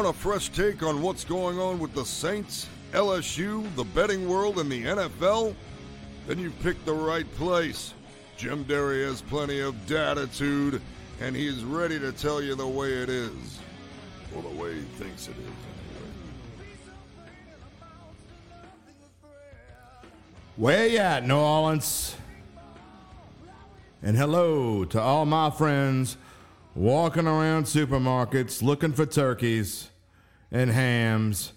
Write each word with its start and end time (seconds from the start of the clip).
Want 0.00 0.16
a 0.16 0.18
fresh 0.18 0.48
take 0.48 0.82
on 0.82 1.02
what's 1.02 1.24
going 1.24 1.58
on 1.58 1.78
with 1.78 1.92
the 1.92 2.06
Saints, 2.06 2.66
LSU, 2.92 3.62
the 3.76 3.84
betting 3.84 4.26
world, 4.26 4.58
and 4.58 4.72
the 4.72 4.82
NFL? 4.82 5.54
Then 6.26 6.38
you've 6.38 6.58
picked 6.60 6.86
the 6.86 6.94
right 6.94 7.30
place. 7.34 7.92
Jim 8.38 8.62
Derry 8.62 9.04
has 9.04 9.20
plenty 9.20 9.60
of 9.60 9.74
datitude, 9.86 10.80
and 11.20 11.36
he's 11.36 11.64
ready 11.64 11.98
to 11.98 12.12
tell 12.12 12.40
you 12.40 12.54
the 12.54 12.66
way 12.66 12.94
it 12.94 13.10
is. 13.10 13.60
Or 14.34 14.40
the 14.40 14.48
way 14.48 14.76
he 14.76 14.80
thinks 14.80 15.28
it 15.28 15.34
is. 15.36 15.52
Where 20.56 20.86
you 20.86 20.96
at, 20.96 21.26
New 21.26 21.36
Orleans? 21.36 22.16
And 24.02 24.16
hello 24.16 24.86
to 24.86 24.98
all 24.98 25.26
my 25.26 25.50
friends 25.50 26.16
walking 26.80 27.26
around 27.26 27.64
supermarkets 27.64 28.62
looking 28.62 28.90
for 28.90 29.04
turkeys 29.04 29.90
and 30.50 30.70
hams 30.70 31.52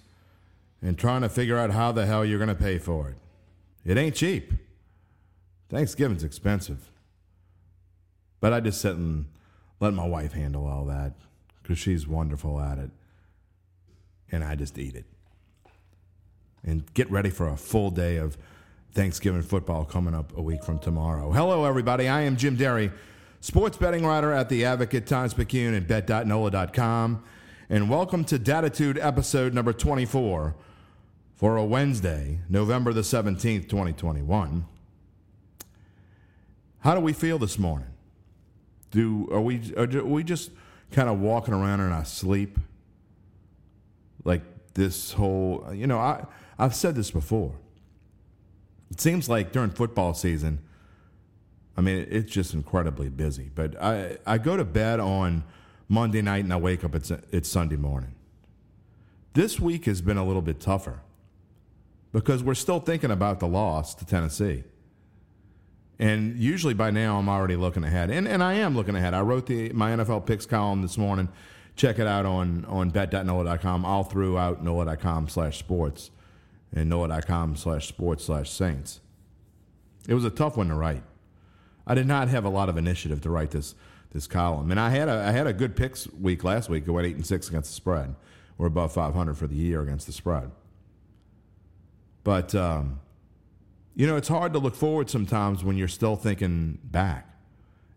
and 0.82 0.98
trying 0.98 1.22
to 1.22 1.30
figure 1.30 1.58
out 1.58 1.72
how 1.72 1.94
the 1.94 2.06
hell 2.06 2.26
you're 2.26 2.38
going 2.38 2.50
to 2.50 2.56
pay 2.56 2.78
for 2.78 3.10
it. 3.10 3.16
It 3.86 3.98
ain't 3.98 4.16
cheap. 4.16 4.52
Thanksgiving's 5.70 6.26
expensive. 6.26 6.92
But 8.42 8.52
I 8.52 8.60
just 8.60 8.82
sit 8.82 8.98
and 8.98 9.28
let 9.80 9.94
my 9.94 10.06
wife 10.06 10.34
handle 10.34 10.68
all 10.68 10.84
that 10.86 11.14
because 11.62 11.80
she's 11.80 12.06
wonderful 12.06 12.60
at 12.60 12.78
it. 12.78 12.90
And 14.30 14.44
I 14.44 14.56
just 14.56 14.78
eat 14.78 14.96
it. 14.96 15.06
And 16.66 16.94
get 16.94 17.10
ready 17.10 17.30
for 17.30 17.48
a 17.48 17.56
full 17.56 17.92
day 17.92 18.18
of 18.18 18.38
Thanksgiving 18.92 19.42
football 19.42 19.86
coming 19.86 20.14
up 20.14 20.38
a 20.38 20.42
week 20.42 20.66
from 20.66 20.80
tomorrow. 20.80 21.32
Hello, 21.32 21.64
everybody. 21.64 22.10
I 22.10 22.24
am 22.24 22.36
Jim 22.36 22.58
Derry, 22.58 22.92
sports 23.44 23.76
betting 23.76 24.06
writer 24.06 24.32
at 24.32 24.48
The 24.48 24.64
Advocate, 24.64 25.06
Times 25.06 25.34
Picayune, 25.34 25.74
and 25.74 25.86
Bet.nola.com. 25.86 27.22
And 27.70 27.90
welcome 27.90 28.24
to 28.26 28.40
Datitude 28.40 28.98
episode 29.04 29.54
number 29.54 29.74
24 29.74 30.56
for 31.36 31.58
a 31.58 31.66
Wednesday, 31.66 32.40
November 32.48 32.94
the 32.94 33.02
17th, 33.02 33.68
2021. 33.68 34.66
How 36.80 36.96
do 36.96 37.02
we 37.02 37.12
feel 37.12 37.38
this 37.38 37.60
morning? 37.60 37.90
Do 38.92 39.28
are 39.30 39.42
we 39.42 39.74
are 39.76 39.88
we 39.88 40.24
just 40.24 40.52
kind 40.92 41.10
of 41.10 41.20
walking 41.20 41.54
around 41.54 41.82
in 41.82 41.92
our 41.92 42.06
sleep? 42.06 42.58
Like 44.24 44.44
this 44.76 45.12
whole, 45.12 45.70
you 45.74 45.88
know, 45.88 46.00
I 46.00 46.26
I've 46.58 46.76
said 46.76 46.96
this 46.96 47.12
before. 47.12 47.56
It 48.90 49.02
seems 49.02 49.28
like 49.28 49.52
during 49.52 49.72
football 49.72 50.14
season, 50.14 50.60
I 51.76 51.82
mean, 51.82 52.06
it's 52.10 52.32
just 52.32 52.54
incredibly 52.54 53.10
busy. 53.10 53.50
But 53.54 53.82
I 53.82 54.18
I 54.26 54.38
go 54.38 54.58
to 54.58 54.66
bed 54.66 55.00
on 55.00 55.44
Monday 55.88 56.22
night 56.22 56.44
and 56.44 56.54
I 56.54 56.58
wake 56.58 56.84
up 56.84 56.96
it's 56.96 57.12
it's 57.12 57.50
Sunday 57.50 57.78
morning. 57.78 58.16
This 59.34 59.60
week 59.60 59.86
has 59.86 60.02
been 60.02 60.18
a 60.18 60.26
little 60.26 60.44
bit 60.44 60.60
tougher 60.60 61.02
because 62.12 62.44
we're 62.44 62.54
still 62.54 62.80
thinking 62.80 63.12
about 63.12 63.40
the 63.40 63.48
loss 63.48 63.96
to 63.96 64.06
Tennessee. 64.06 64.64
And 66.00 66.38
usually 66.38 66.74
by 66.74 66.92
now 66.92 67.18
I'm 67.18 67.30
already 67.30 67.56
looking 67.56 67.84
ahead. 67.84 68.10
And, 68.10 68.28
and 68.28 68.44
I 68.44 68.54
am 68.54 68.76
looking 68.76 68.96
ahead. 68.96 69.14
I 69.14 69.22
wrote 69.22 69.48
the 69.48 69.70
my 69.74 69.92
NFL 69.92 70.26
picks 70.26 70.46
column 70.46 70.82
this 70.82 70.98
morning. 70.98 71.30
Check 71.76 71.98
it 71.98 72.06
out 72.06 72.26
on, 72.26 72.66
on 72.66 72.92
bet.nola.com. 72.92 73.86
All 73.86 74.04
throughout 74.04 74.64
nola.com 74.64 75.28
slash 75.28 75.58
sports 75.58 76.12
and 76.72 76.90
nola.com 76.90 77.56
slash 77.56 77.88
sports 77.88 78.26
slash 78.26 78.52
saints. 78.52 79.00
It 80.08 80.14
was 80.14 80.26
a 80.26 80.30
tough 80.30 80.58
one 80.58 80.68
to 80.70 80.76
write. 80.76 81.04
I 81.86 81.96
did 81.96 82.08
not 82.08 82.30
have 82.30 82.46
a 82.46 82.50
lot 82.50 82.70
of 82.70 82.78
initiative 82.78 83.22
to 83.22 83.30
write 83.30 83.52
this 83.52 83.76
this 84.14 84.28
column. 84.28 84.72
And 84.72 84.80
I 84.80 84.90
had 84.90 85.10
a 85.10 85.26
I 85.28 85.32
had 85.32 85.48
a 85.48 85.54
good 85.54 85.76
picks 85.76 86.08
week 86.14 86.44
last 86.44 86.70
week. 86.70 86.88
I 86.88 86.92
went 86.92 87.08
eight 87.08 87.16
and 87.16 87.26
six 87.26 87.50
against 87.50 87.72
the 87.72 87.76
spread. 87.76 88.16
We're 88.58 88.68
above 88.68 88.94
500 88.94 89.36
for 89.36 89.48
the 89.48 89.56
year 89.56 89.82
against 89.82 90.06
the 90.06 90.14
spread. 90.14 90.52
But 92.24 92.54
um, 92.56 93.00
you 93.96 94.08
know, 94.08 94.16
it's 94.16 94.28
hard 94.28 94.54
to 94.54 94.60
look 94.60 94.76
forward 94.76 95.10
sometimes 95.10 95.64
when 95.64 95.78
you're 95.78 95.88
still 95.88 96.16
thinking 96.16 96.80
back 96.84 97.28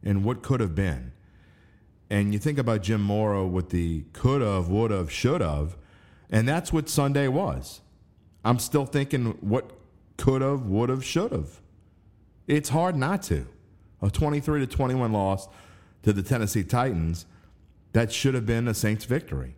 and 0.03 0.24
what 0.24 0.42
could 0.42 0.60
have 0.60 0.74
been. 0.74 1.12
And 2.08 2.32
you 2.32 2.38
think 2.38 2.58
about 2.58 2.82
Jim 2.82 3.03
Mora 3.03 3.47
with 3.47 3.70
the 3.70 4.04
could 4.12 4.41
have, 4.41 4.68
would 4.68 4.91
have, 4.91 5.12
should 5.12 5.41
have, 5.41 5.76
and 6.30 6.48
that's 6.48 6.72
what 6.72 6.88
Sunday 6.88 7.28
was. 7.28 7.80
I'm 8.44 8.58
still 8.60 8.86
thinking 8.86 9.36
what 9.41 9.72
could 10.16 10.41
have, 10.41 10.66
would 10.66 10.88
have, 10.88 11.04
should 11.04 11.32
have. 11.32 11.60
It's 12.47 12.68
hard 12.68 12.97
not 12.97 13.22
to. 13.24 13.47
A 14.06 14.10
23 14.10 14.60
to 14.60 14.66
21 14.68 15.12
loss 15.12 15.48
to 16.04 16.12
the 16.12 16.22
Tennessee 16.22 16.62
Titans 16.62 17.26
that 17.92 18.12
should 18.12 18.34
have 18.34 18.46
been 18.46 18.68
a 18.68 18.74
Saints 18.74 19.04
victory. 19.04 19.56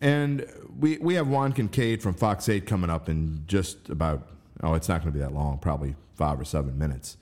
And 0.00 0.46
we, 0.78 0.98
we 0.98 1.14
have 1.14 1.26
Juan 1.26 1.52
Kincaid 1.52 2.02
from 2.02 2.14
Fox 2.14 2.48
8 2.48 2.66
coming 2.66 2.90
up 2.90 3.08
in 3.08 3.42
just 3.46 3.88
about, 3.88 4.28
oh, 4.62 4.74
it's 4.74 4.88
not 4.88 5.00
going 5.00 5.12
to 5.12 5.18
be 5.18 5.24
that 5.24 5.32
long, 5.32 5.58
probably 5.58 5.96
five 6.14 6.38
or 6.38 6.44
seven 6.44 6.78
minutes. 6.78 7.16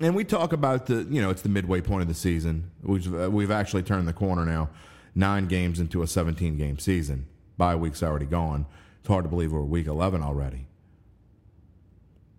And 0.00 0.14
we 0.14 0.24
talk 0.24 0.52
about 0.52 0.86
the, 0.86 1.06
you 1.10 1.20
know, 1.20 1.28
it's 1.28 1.42
the 1.42 1.48
midway 1.50 1.80
point 1.80 2.02
of 2.02 2.08
the 2.08 2.14
season. 2.14 2.70
We've, 2.82 3.14
uh, 3.14 3.30
we've 3.30 3.50
actually 3.50 3.82
turned 3.82 4.08
the 4.08 4.12
corner 4.12 4.46
now, 4.46 4.70
nine 5.14 5.46
games 5.46 5.78
into 5.78 6.02
a 6.02 6.06
17 6.06 6.56
game 6.56 6.78
season. 6.78 7.26
Bye 7.58 7.76
week's 7.76 8.02
already 8.02 8.26
gone. 8.26 8.64
It's 9.00 9.08
hard 9.08 9.24
to 9.24 9.28
believe 9.28 9.52
we're 9.52 9.62
week 9.62 9.88
11 9.88 10.22
already. 10.22 10.68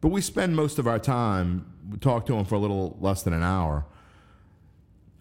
But 0.03 0.09
we 0.09 0.21
spend 0.21 0.55
most 0.55 0.77
of 0.77 0.87
our 0.87 0.99
time, 0.99 1.65
we 1.89 1.97
talk 1.97 2.27
to 2.27 2.35
him 2.35 2.45
for 2.45 2.53
a 2.53 2.59
little 2.59 2.95
less 2.99 3.23
than 3.23 3.33
an 3.33 3.41
hour 3.41 3.85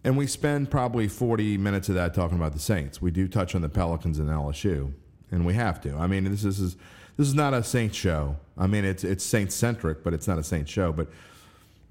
and 0.05 0.17
we 0.17 0.27
spend 0.27 0.71
probably 0.71 1.07
40 1.07 1.59
minutes 1.59 1.89
of 1.89 1.95
that 1.95 2.15
talking 2.15 2.37
about 2.37 2.53
the 2.53 2.59
Saints. 2.59 3.01
We 3.01 3.11
do 3.11 3.29
touch 3.29 3.55
on 3.55 3.63
the 3.63 3.69
Pelicans 3.69 4.19
and 4.19 4.29
LSU, 4.29 4.93
and 5.31 5.47
we 5.47 5.55
have 5.55 5.81
to. 5.83 5.97
I 5.97 6.07
mean, 6.07 6.25
this 6.25 6.45
is 6.45 6.77
this 7.17 7.29
is 7.29 7.35
not 7.35 7.55
a 7.55 7.63
Saints 7.63 7.97
show. 7.97 8.37
I 8.59 8.67
mean, 8.67 8.85
it's 8.85 9.05
it's 9.05 9.25
Saints 9.25 9.55
centric, 9.55 10.03
but 10.03 10.13
it's 10.13 10.27
not 10.27 10.39
a 10.39 10.43
Saints 10.43 10.71
show. 10.71 10.93
But 10.93 11.09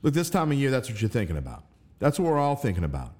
look, 0.01 0.13
this 0.13 0.29
time 0.29 0.51
of 0.51 0.57
year, 0.57 0.71
that's 0.71 0.89
what 0.89 1.01
you're 1.01 1.09
thinking 1.09 1.37
about. 1.37 1.63
That's 1.99 2.19
what 2.19 2.29
we're 2.29 2.39
all 2.39 2.57
thinking 2.57 2.83
about. 2.83 3.13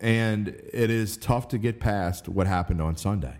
And 0.00 0.48
it 0.48 0.90
is 0.90 1.16
tough 1.16 1.48
to 1.48 1.58
get 1.58 1.80
past 1.80 2.28
what 2.28 2.46
happened 2.46 2.82
on 2.82 2.96
Sunday. 2.96 3.38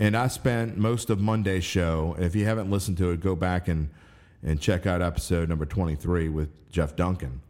And 0.00 0.16
I 0.16 0.26
spent 0.26 0.76
most 0.76 1.10
of 1.10 1.20
Monday's 1.20 1.62
show. 1.62 2.16
If 2.18 2.34
you 2.34 2.46
haven't 2.46 2.70
listened 2.70 2.96
to 2.98 3.10
it, 3.10 3.20
go 3.20 3.36
back 3.36 3.68
and 3.68 3.90
and 4.42 4.58
check 4.58 4.86
out 4.86 5.02
episode 5.02 5.50
number 5.50 5.66
23 5.66 6.30
with 6.30 6.48
Jeff 6.70 6.96
Duncan 6.96 7.42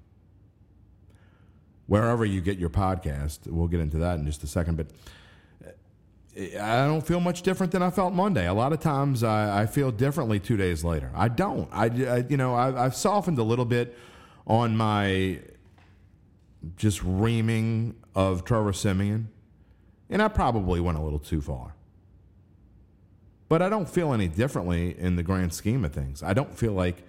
wherever 1.91 2.25
you 2.25 2.41
get 2.41 2.57
your 2.57 2.71
podcast. 2.71 3.49
We'll 3.49 3.67
get 3.67 3.81
into 3.81 3.99
that 3.99 4.21
in 4.21 4.25
just 4.25 4.45
a 4.45 4.47
second. 4.47 4.77
But 4.77 4.87
uh, 5.67 6.63
I 6.63 6.87
don't 6.87 7.05
feel 7.05 7.19
much 7.19 7.43
different 7.43 7.73
than 7.73 7.83
I 7.83 7.91
felt 7.91 8.15
Monday. 8.15 8.47
A 8.47 8.55
lot 8.55 8.73
of 8.73 8.79
times 8.79 9.25
I, 9.25 9.63
I 9.63 9.67
feel 9.67 9.91
differently 9.91 10.39
two 10.39 10.57
days 10.57 10.85
later. 10.85 11.11
I 11.17 11.27
don't. 11.27 11.69
I, 11.73 11.87
I 11.87 12.25
you 12.29 12.37
know, 12.37 12.55
I, 12.55 12.85
I've 12.85 12.95
softened 12.95 13.41
a 13.41 13.43
little 13.43 13.65
bit 13.65 13.99
on 14.47 14.77
my 14.77 15.41
just 16.77 17.03
reaming 17.03 17.97
of 18.15 18.45
Trevor 18.45 18.73
Siemian, 18.73 19.29
and 20.09 20.23
I 20.23 20.29
probably 20.29 20.79
went 20.81 20.97
a 20.97 21.01
little 21.01 21.19
too 21.19 21.41
far. 21.41 21.75
But 23.51 23.63
I 23.63 23.69
don't 23.69 23.89
feel 23.89 24.13
any 24.13 24.29
differently 24.29 24.97
in 24.97 25.17
the 25.17 25.25
grand 25.25 25.53
scheme 25.53 25.85
of 25.85 25.93
things. 25.93 26.23
I 26.23 26.35
don't 26.35 26.57
feel 26.57 26.73
like 26.73 27.03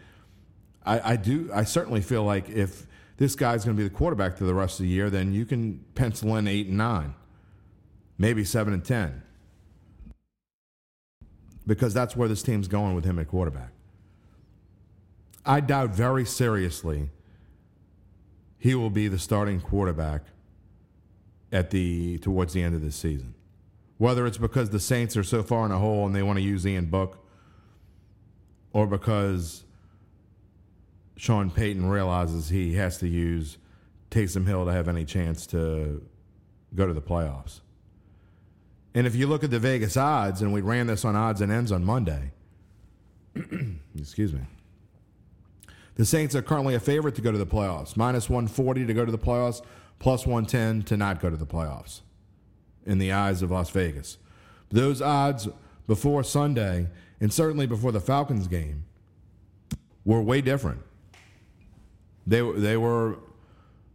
I, 0.84 1.12
I 1.12 1.16
do. 1.16 1.52
I 1.53 1.63
certainly 1.66 2.02
feel 2.02 2.24
like 2.24 2.50
if 2.50 2.88
this 3.18 3.35
guy's 3.35 3.63
going 3.63 3.78
to 3.78 3.84
be 3.84 3.88
the 3.88 3.94
quarterback 3.94 4.38
for 4.38 4.46
the 4.46 4.56
rest 4.56 4.80
of 4.80 4.85
the 4.85 4.90
year, 4.90 5.12
then 5.12 5.34
you 5.34 5.46
can 5.46 5.85
pencil 5.94 6.35
in 6.38 6.47
eight 6.47 6.66
and 6.66 6.80
nine, 6.80 7.13
maybe 8.18 8.44
seven 8.44 8.74
and 8.74 8.84
ten, 8.84 9.22
because 11.68 11.94
that's 11.94 12.16
where 12.16 12.28
this 12.28 12.41
team's 12.41 12.68
going 12.68 12.96
with 12.96 13.06
him 13.06 13.19
at 13.19 13.28
quarterback. 13.28 13.69
I 15.45 15.60
doubt 15.60 15.92
very 15.92 16.25
seriously 16.25 17.12
he 18.57 18.74
will 18.74 18.89
be 18.89 19.07
the 19.07 19.19
starting 19.19 19.62
quarterback 19.62 20.24
at 21.51 21.69
the 21.69 22.18
towards 22.18 22.54
the 22.54 22.63
end 22.63 22.74
of 22.74 22.81
this 22.81 22.95
season. 22.95 23.36
Whether 24.01 24.25
it's 24.25 24.39
because 24.39 24.71
the 24.71 24.80
Saints 24.80 25.15
are 25.15 25.21
so 25.21 25.44
far 25.44 25.63
in 25.63 25.71
a 25.71 25.77
hole 25.77 26.07
and 26.07 26.15
they 26.15 26.24
want 26.24 26.38
to 26.38 26.42
use 26.42 26.65
Ian 26.65 26.88
Book, 26.88 27.24
or 28.74 28.88
because 28.88 29.63
Sean 31.15 31.51
Payton 31.51 31.88
realizes 31.88 32.50
he 32.50 32.74
has 32.74 32.98
to 32.98 33.07
use 33.07 33.59
Taysom 34.09 34.48
Hill 34.48 34.65
to 34.65 34.71
have 34.71 34.88
any 34.88 35.06
chance 35.06 35.45
to 35.45 36.03
go 36.74 36.88
to 36.88 36.94
the 36.94 37.01
playoffs. 37.01 37.59
And 38.95 39.06
if 39.06 39.13
you 39.15 39.27
look 39.27 39.44
at 39.44 39.51
the 39.51 39.59
Vegas 39.59 39.95
odds, 39.95 40.42
and 40.42 40.51
we 40.51 40.62
ran 40.62 40.88
this 40.88 41.06
on 41.06 41.15
odds 41.15 41.39
and 41.39 41.51
ends 41.51 41.71
on 41.71 41.86
Monday, 41.86 42.31
excuse 43.95 44.33
me, 44.33 44.42
the 45.94 46.06
Saints 46.06 46.33
are 46.33 46.42
currently 46.42 46.74
a 46.74 46.80
favorite 46.80 47.13
to 47.13 47.21
go 47.21 47.31
to 47.31 47.38
the 47.38 47.45
playoffs, 47.45 47.95
minus 47.95 48.31
140 48.31 48.88
to 48.88 48.94
go 48.95 49.06
to 49.06 49.12
the 49.12 49.19
playoffs, 49.19 49.62
plus 50.00 50.25
110 50.25 50.81
to 50.86 50.98
not 50.98 51.21
go 51.21 51.30
to 51.30 51.38
the 51.38 51.45
playoffs 51.45 52.01
in 52.86 52.98
the 52.98 53.12
eyes 53.12 53.42
of 53.42 53.51
Las 53.51 53.69
Vegas. 53.69 54.18
Those 54.69 55.01
odds 55.01 55.48
before 55.88 56.24
Sunday, 56.24 56.88
and 57.19 57.31
certainly 57.31 57.68
before 57.68 57.92
the 57.92 58.00
Falcons 58.00 58.48
game, 58.48 58.86
were 60.06 60.22
way 60.22 60.42
different. 60.42 60.81
They 62.25 62.42
they 62.51 62.78
were 62.78 63.18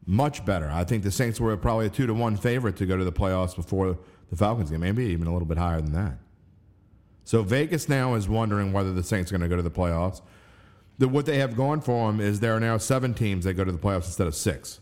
Much 0.09 0.44
better. 0.44 0.71
I 0.71 0.85
think 0.85 1.03
the 1.03 1.11
Saints 1.11 1.41
were 1.41 1.56
probably 1.56 1.87
a 1.87 1.91
two 1.91 2.06
to 2.06 2.15
one 2.15 2.37
favorite 2.37 2.77
to 2.77 2.87
go 2.87 2.97
to 2.97 3.05
the 3.05 3.12
playoffs 3.12 3.56
before 3.56 3.99
the 4.31 4.37
Falcons 4.37 4.71
game, 4.71 4.79
maybe 4.79 5.06
even 5.06 5.27
a 5.27 5.32
little 5.32 5.49
bit 5.49 5.59
higher 5.59 5.81
than 5.81 5.93
that. 5.94 6.19
So 7.25 7.43
Vegas 7.43 7.89
now 7.89 8.15
is 8.15 8.29
wondering 8.29 8.73
whether 8.73 8.93
the 8.93 9.03
Saints 9.03 9.32
are 9.32 9.37
going 9.37 9.49
to 9.50 9.53
go 9.53 9.56
to 9.56 9.69
the 9.69 9.71
playoffs. 9.71 10.23
The, 10.99 11.09
what 11.09 11.27
they 11.27 11.39
have 11.39 11.56
going 11.56 11.81
for 11.81 12.06
them 12.06 12.21
is 12.21 12.39
there 12.39 12.55
are 12.55 12.61
now 12.61 12.79
seven 12.79 13.15
teams 13.15 13.44
that 13.47 13.55
go 13.55 13.65
to 13.65 13.73
the 13.73 13.79
playoffs 13.79 14.06
instead 14.06 14.29
of 14.29 14.37
six 14.37 14.79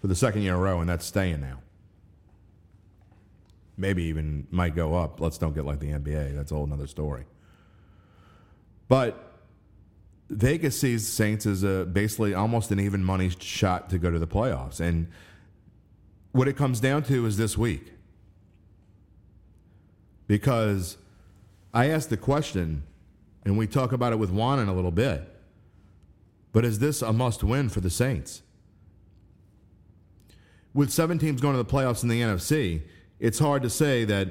for 0.00 0.06
the 0.06 0.14
second 0.14 0.40
year 0.40 0.54
in 0.54 0.58
a 0.58 0.62
row, 0.62 0.80
and 0.80 0.88
that's 0.88 1.04
staying 1.04 1.42
now. 1.42 1.60
Maybe 3.76 4.04
even 4.04 4.46
might 4.50 4.74
go 4.74 4.94
up. 4.94 5.20
Let's 5.20 5.38
don't 5.38 5.54
get 5.54 5.64
like 5.64 5.80
the 5.80 5.90
NBA. 5.90 6.36
That's 6.36 6.52
a 6.52 6.54
whole 6.54 6.72
other 6.72 6.86
story. 6.86 7.24
But 8.88 9.32
Vegas 10.30 10.78
sees 10.78 11.06
Saints 11.06 11.46
as 11.46 11.62
a 11.62 11.84
basically 11.84 12.34
almost 12.34 12.70
an 12.70 12.80
even 12.80 13.04
money 13.04 13.30
shot 13.38 13.90
to 13.90 13.98
go 13.98 14.10
to 14.10 14.18
the 14.18 14.26
playoffs. 14.26 14.80
And 14.80 15.08
what 16.32 16.48
it 16.48 16.56
comes 16.56 16.80
down 16.80 17.02
to 17.04 17.26
is 17.26 17.36
this 17.36 17.58
week. 17.58 17.92
Because 20.26 20.96
I 21.72 21.90
asked 21.90 22.10
the 22.10 22.16
question, 22.16 22.84
and 23.44 23.58
we 23.58 23.66
talk 23.66 23.92
about 23.92 24.12
it 24.12 24.18
with 24.18 24.30
Juan 24.30 24.58
in 24.58 24.68
a 24.68 24.74
little 24.74 24.90
bit. 24.90 25.28
But 26.52 26.64
is 26.64 26.78
this 26.78 27.02
a 27.02 27.12
must 27.12 27.44
win 27.44 27.68
for 27.68 27.80
the 27.80 27.90
Saints? 27.90 28.42
With 30.72 30.90
seven 30.90 31.18
teams 31.18 31.40
going 31.40 31.54
to 31.54 31.62
the 31.62 31.68
playoffs 31.68 32.02
in 32.02 32.08
the 32.08 32.20
NFC, 32.20 32.82
it's 33.24 33.38
hard 33.38 33.62
to 33.62 33.70
say 33.70 34.04
that 34.04 34.28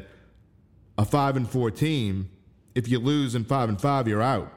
a 1.00 1.04
five 1.04 1.36
and 1.36 1.50
four 1.50 1.72
team, 1.72 2.30
if 2.76 2.88
you 2.88 3.00
lose 3.00 3.34
in 3.34 3.44
five 3.44 3.68
and 3.68 3.82
five, 3.82 4.08
you're 4.08 4.22
out. 4.22 4.54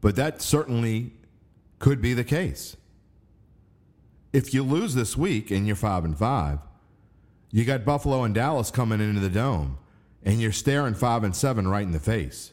But 0.00 0.16
that 0.16 0.42
certainly 0.42 1.12
could 1.78 2.02
be 2.02 2.12
the 2.12 2.24
case. 2.24 2.76
If 4.32 4.52
you 4.52 4.64
lose 4.64 4.96
this 4.96 5.16
week 5.16 5.52
and 5.52 5.64
you're 5.64 5.76
five 5.76 6.04
and 6.04 6.18
five, 6.18 6.58
you 7.52 7.64
got 7.64 7.84
Buffalo 7.84 8.24
and 8.24 8.34
Dallas 8.34 8.72
coming 8.72 9.00
into 9.00 9.20
the 9.20 9.30
dome, 9.30 9.78
and 10.24 10.40
you're 10.40 10.50
staring 10.50 10.94
five 10.94 11.22
and 11.22 11.34
seven 11.34 11.68
right 11.68 11.84
in 11.84 11.92
the 11.92 12.00
face. 12.00 12.52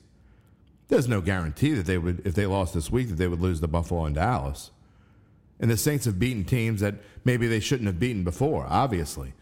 There's 0.90 1.08
no 1.08 1.22
guarantee 1.22 1.74
that 1.74 1.88
they 1.88 1.98
would, 1.98 2.22
if 2.24 2.36
they 2.36 2.46
lost 2.46 2.76
this 2.76 2.92
week, 2.92 3.10
that 3.10 3.16
they 3.16 3.28
would 3.28 3.42
lose 3.42 3.62
to 3.62 3.68
Buffalo 3.68 4.06
and 4.06 4.14
Dallas. 4.14 4.70
And 5.60 5.72
the 5.72 5.78
Saints 5.78 6.06
have 6.06 6.20
beaten 6.20 6.44
teams 6.44 6.82
that 6.82 6.96
maybe 7.24 7.48
they 7.48 7.60
shouldn't 7.60 7.88
have 7.88 8.00
beaten 8.00 8.24
before, 8.24 8.68
obviously. 8.70 9.34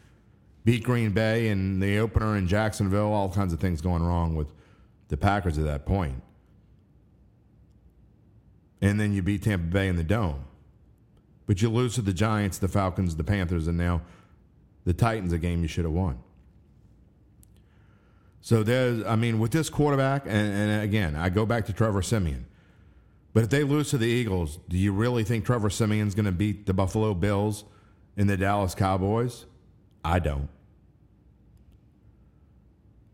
Beat 0.66 0.84
Green 0.84 1.12
Bay 1.12 1.50
and 1.50 1.82
the 1.82 1.98
opener 2.00 2.38
in 2.38 2.48
Jacksonville, 2.48 3.12
all 3.12 3.30
kinds 3.30 3.54
of 3.54 3.60
things 3.60 3.82
going 3.82 4.04
wrong 4.04 4.36
with 4.36 4.48
the 5.10 5.18
Packers 5.18 5.58
at 5.58 5.66
that 5.66 5.86
point. 5.86 6.22
and 8.84 9.00
then 9.00 9.14
you 9.14 9.22
beat 9.24 9.42
Tampa 9.44 9.66
Bay 9.66 9.88
in 9.88 9.96
the 9.96 10.04
dome. 10.04 10.44
But 11.48 11.62
you 11.62 11.70
lose 11.70 11.96
to 11.96 12.02
the 12.02 12.12
Giants, 12.12 12.58
the 12.58 12.68
Falcons, 12.68 13.16
the 13.16 13.24
Panthers, 13.24 13.66
and 13.66 13.78
now 13.78 14.02
the 14.84 14.94
Titans, 14.94 15.32
a 15.32 15.38
game 15.38 15.62
you 15.62 15.70
should 15.70 15.86
have 15.86 15.94
won. 15.94 16.20
So 18.42 18.62
there's, 18.62 19.06
I 19.06 19.16
mean, 19.16 19.40
with 19.40 19.52
this 19.52 19.70
quarterback, 19.70 20.26
and, 20.26 20.54
and, 20.54 20.84
again, 20.84 21.16
I 21.16 21.30
go 21.30 21.46
back 21.46 21.66
to 21.68 21.74
Trevor 21.74 22.02
Siemian. 22.02 22.46
But 23.34 23.44
if 23.44 23.50
they 23.50 23.64
lose 23.64 23.90
to 23.92 23.98
the 23.98 24.06
Eagles, 24.06 24.60
do 24.68 24.78
you 24.78 24.92
really 24.92 25.24
think 25.24 25.46
Trevor 25.46 25.70
Siemian's 25.70 26.14
going 26.14 26.26
to 26.26 26.34
beat 26.34 26.66
the 26.66 26.74
Buffalo 26.74 27.14
Bills 27.14 27.64
and 28.18 28.30
the 28.30 28.36
Dallas 28.36 28.76
Cowboys? 28.76 29.46
I 30.04 30.20
don't. 30.20 30.50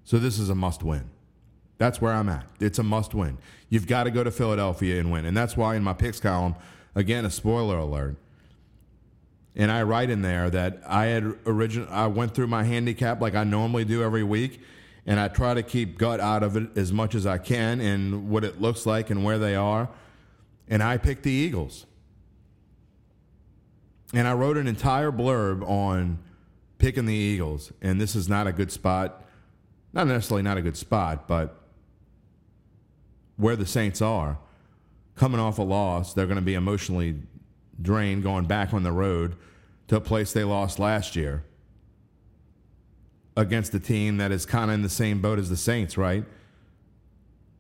So 0.03 0.18
this 0.18 0.39
is 0.39 0.50
a 0.50 0.56
must 0.56 0.83
win. 0.83 1.09
That's 1.77 2.01
where 2.01 2.13
I'm 2.13 2.30
at. 2.30 2.45
It's 2.59 2.80
a 2.80 2.83
must 2.83 3.13
win. 3.13 3.38
You've 3.69 3.88
got 3.88 4.03
to 4.03 4.12
go 4.12 4.24
to 4.24 4.31
Philadelphia 4.31 5.00
and 5.00 5.12
win. 5.12 5.25
And 5.25 5.36
that's 5.38 5.56
why 5.56 5.75
in 5.75 5.83
my 5.83 5.94
picks 5.94 6.19
column, 6.19 6.56
again, 6.95 7.25
a 7.25 7.30
spoiler 7.30 7.77
alert. 7.77 8.18
And 9.56 9.71
I 9.71 9.83
write 9.83 10.09
in 10.09 10.21
there 10.21 10.50
that 10.50 10.81
I 10.86 11.06
had 11.06 11.38
origin 11.45 11.88
I 11.89 12.07
went 12.07 12.33
through 12.33 12.47
my 12.47 12.63
handicap 12.63 13.21
like 13.21 13.36
I 13.36 13.44
normally 13.44 13.86
do 13.86 14.03
every 14.03 14.24
week, 14.24 14.62
and 15.06 15.19
I 15.19 15.27
try 15.27 15.53
to 15.53 15.63
keep 15.63 15.97
gut 15.97 16.19
out 16.19 16.44
of 16.44 16.56
it 16.56 16.77
as 16.77 16.94
much 16.94 17.15
as 17.15 17.25
I 17.25 17.38
can 17.38 17.81
and 17.81 18.30
what 18.30 18.44
it 18.44 18.62
looks 18.62 18.86
like 18.86 19.09
and 19.09 19.24
where 19.24 19.38
they 19.38 19.56
are. 19.56 19.89
And 20.68 20.83
I 20.83 20.97
picked 20.97 21.24
the 21.24 21.31
Eagles. 21.31 21.86
And 24.13 24.27
I 24.27 24.33
wrote 24.33 24.57
an 24.57 24.68
entire 24.68 25.12
blurb 25.12 25.68
on 25.68 26.19
picking 26.79 27.05
the 27.05 27.13
Eagles. 27.13 27.71
And 27.81 28.01
this 28.01 28.15
is 28.15 28.27
not 28.27 28.47
a 28.47 28.51
good 28.51 28.71
spot. 28.71 29.23
Not 29.93 30.07
necessarily 30.07 30.41
not 30.41 30.57
a 30.57 30.61
good 30.61 30.77
spot, 30.77 31.27
but 31.27 31.61
where 33.37 33.55
the 33.55 33.65
Saints 33.65 34.01
are, 34.01 34.37
coming 35.15 35.39
off 35.39 35.59
a 35.59 35.63
loss, 35.63 36.13
they're 36.13 36.25
going 36.25 36.37
to 36.37 36.41
be 36.41 36.55
emotionally 36.55 37.15
drained 37.81 38.23
going 38.23 38.45
back 38.45 38.73
on 38.73 38.83
the 38.83 38.91
road 38.91 39.35
to 39.87 39.95
a 39.95 40.01
place 40.01 40.33
they 40.33 40.43
lost 40.43 40.79
last 40.79 41.15
year 41.15 41.43
against 43.35 43.73
a 43.73 43.79
team 43.79 44.17
that 44.17 44.31
is 44.31 44.45
kind 44.45 44.69
of 44.69 44.75
in 44.75 44.81
the 44.81 44.89
same 44.89 45.21
boat 45.21 45.39
as 45.39 45.49
the 45.49 45.57
Saints, 45.57 45.97
right? 45.97 46.25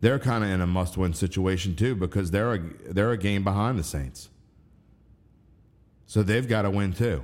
They're 0.01 0.19
kind 0.19 0.43
of 0.43 0.49
in 0.49 0.61
a 0.61 0.67
must-win 0.67 1.13
situation 1.13 1.75
too 1.75 1.95
because 1.95 2.31
they're 2.31 2.53
a, 2.53 2.59
they're 2.89 3.11
a 3.11 3.17
game 3.17 3.43
behind 3.43 3.79
the 3.79 3.83
Saints. 3.83 4.29
So 6.05 6.23
they've 6.23 6.47
got 6.47 6.63
to 6.63 6.69
win 6.69 6.93
too. 6.93 7.23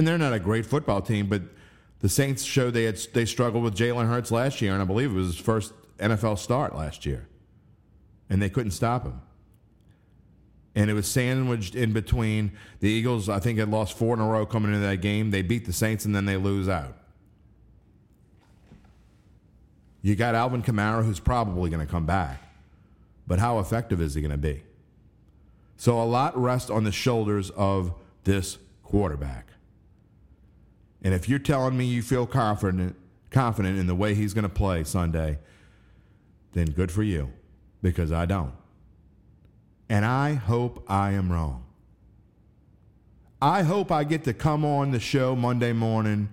And 0.00 0.08
they're 0.08 0.16
not 0.16 0.32
a 0.32 0.40
great 0.40 0.64
football 0.64 1.02
team, 1.02 1.26
but 1.26 1.42
the 1.98 2.08
Saints 2.08 2.42
showed 2.42 2.72
they 2.72 2.84
had 2.84 2.96
they 3.12 3.26
struggled 3.26 3.62
with 3.62 3.76
Jalen 3.76 4.08
Hurts 4.08 4.30
last 4.30 4.62
year, 4.62 4.72
and 4.72 4.80
I 4.80 4.86
believe 4.86 5.10
it 5.10 5.14
was 5.14 5.26
his 5.26 5.36
first 5.36 5.74
NFL 5.98 6.38
start 6.38 6.74
last 6.74 7.04
year, 7.04 7.28
and 8.30 8.40
they 8.40 8.48
couldn't 8.48 8.70
stop 8.70 9.04
him. 9.04 9.20
And 10.74 10.88
it 10.88 10.94
was 10.94 11.06
sandwiched 11.06 11.74
in 11.74 11.92
between 11.92 12.52
the 12.78 12.88
Eagles. 12.88 13.28
I 13.28 13.40
think 13.40 13.58
had 13.58 13.68
lost 13.68 13.92
four 13.92 14.14
in 14.14 14.20
a 14.20 14.26
row 14.26 14.46
coming 14.46 14.72
into 14.72 14.86
that 14.86 15.02
game. 15.02 15.32
They 15.32 15.42
beat 15.42 15.66
the 15.66 15.72
Saints, 15.74 16.06
and 16.06 16.16
then 16.16 16.24
they 16.24 16.38
lose 16.38 16.66
out. 16.66 16.96
You 20.00 20.16
got 20.16 20.34
Alvin 20.34 20.62
Kamara, 20.62 21.04
who's 21.04 21.20
probably 21.20 21.68
going 21.68 21.86
to 21.86 21.92
come 21.92 22.06
back, 22.06 22.42
but 23.26 23.38
how 23.38 23.58
effective 23.58 24.00
is 24.00 24.14
he 24.14 24.22
going 24.22 24.30
to 24.30 24.38
be? 24.38 24.62
So 25.76 26.02
a 26.02 26.04
lot 26.04 26.34
rests 26.40 26.70
on 26.70 26.84
the 26.84 26.92
shoulders 26.92 27.50
of 27.50 27.92
this 28.24 28.56
quarterback. 28.82 29.49
And 31.02 31.14
if 31.14 31.28
you're 31.28 31.38
telling 31.38 31.76
me 31.76 31.86
you 31.86 32.02
feel 32.02 32.26
confident 32.26 32.96
confident 33.30 33.78
in 33.78 33.86
the 33.86 33.94
way 33.94 34.14
he's 34.14 34.34
going 34.34 34.42
to 34.42 34.48
play 34.48 34.84
Sunday, 34.84 35.38
then 36.52 36.66
good 36.70 36.90
for 36.90 37.02
you, 37.02 37.32
because 37.80 38.12
I 38.12 38.26
don't. 38.26 38.52
And 39.88 40.04
I 40.04 40.34
hope 40.34 40.84
I 40.88 41.12
am 41.12 41.30
wrong. 41.30 41.64
I 43.40 43.62
hope 43.62 43.90
I 43.90 44.04
get 44.04 44.24
to 44.24 44.34
come 44.34 44.64
on 44.64 44.90
the 44.90 45.00
show 45.00 45.34
Monday 45.34 45.72
morning 45.72 46.28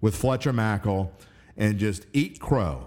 with 0.00 0.14
Fletcher 0.14 0.52
Mackel 0.52 1.10
and 1.56 1.78
just 1.78 2.06
eat 2.12 2.40
crow 2.40 2.86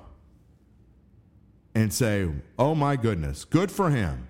and 1.74 1.92
say, 1.92 2.30
oh 2.60 2.76
my 2.76 2.96
goodness, 2.96 3.46
good 3.46 3.72
for 3.72 3.90
him. 3.90 4.28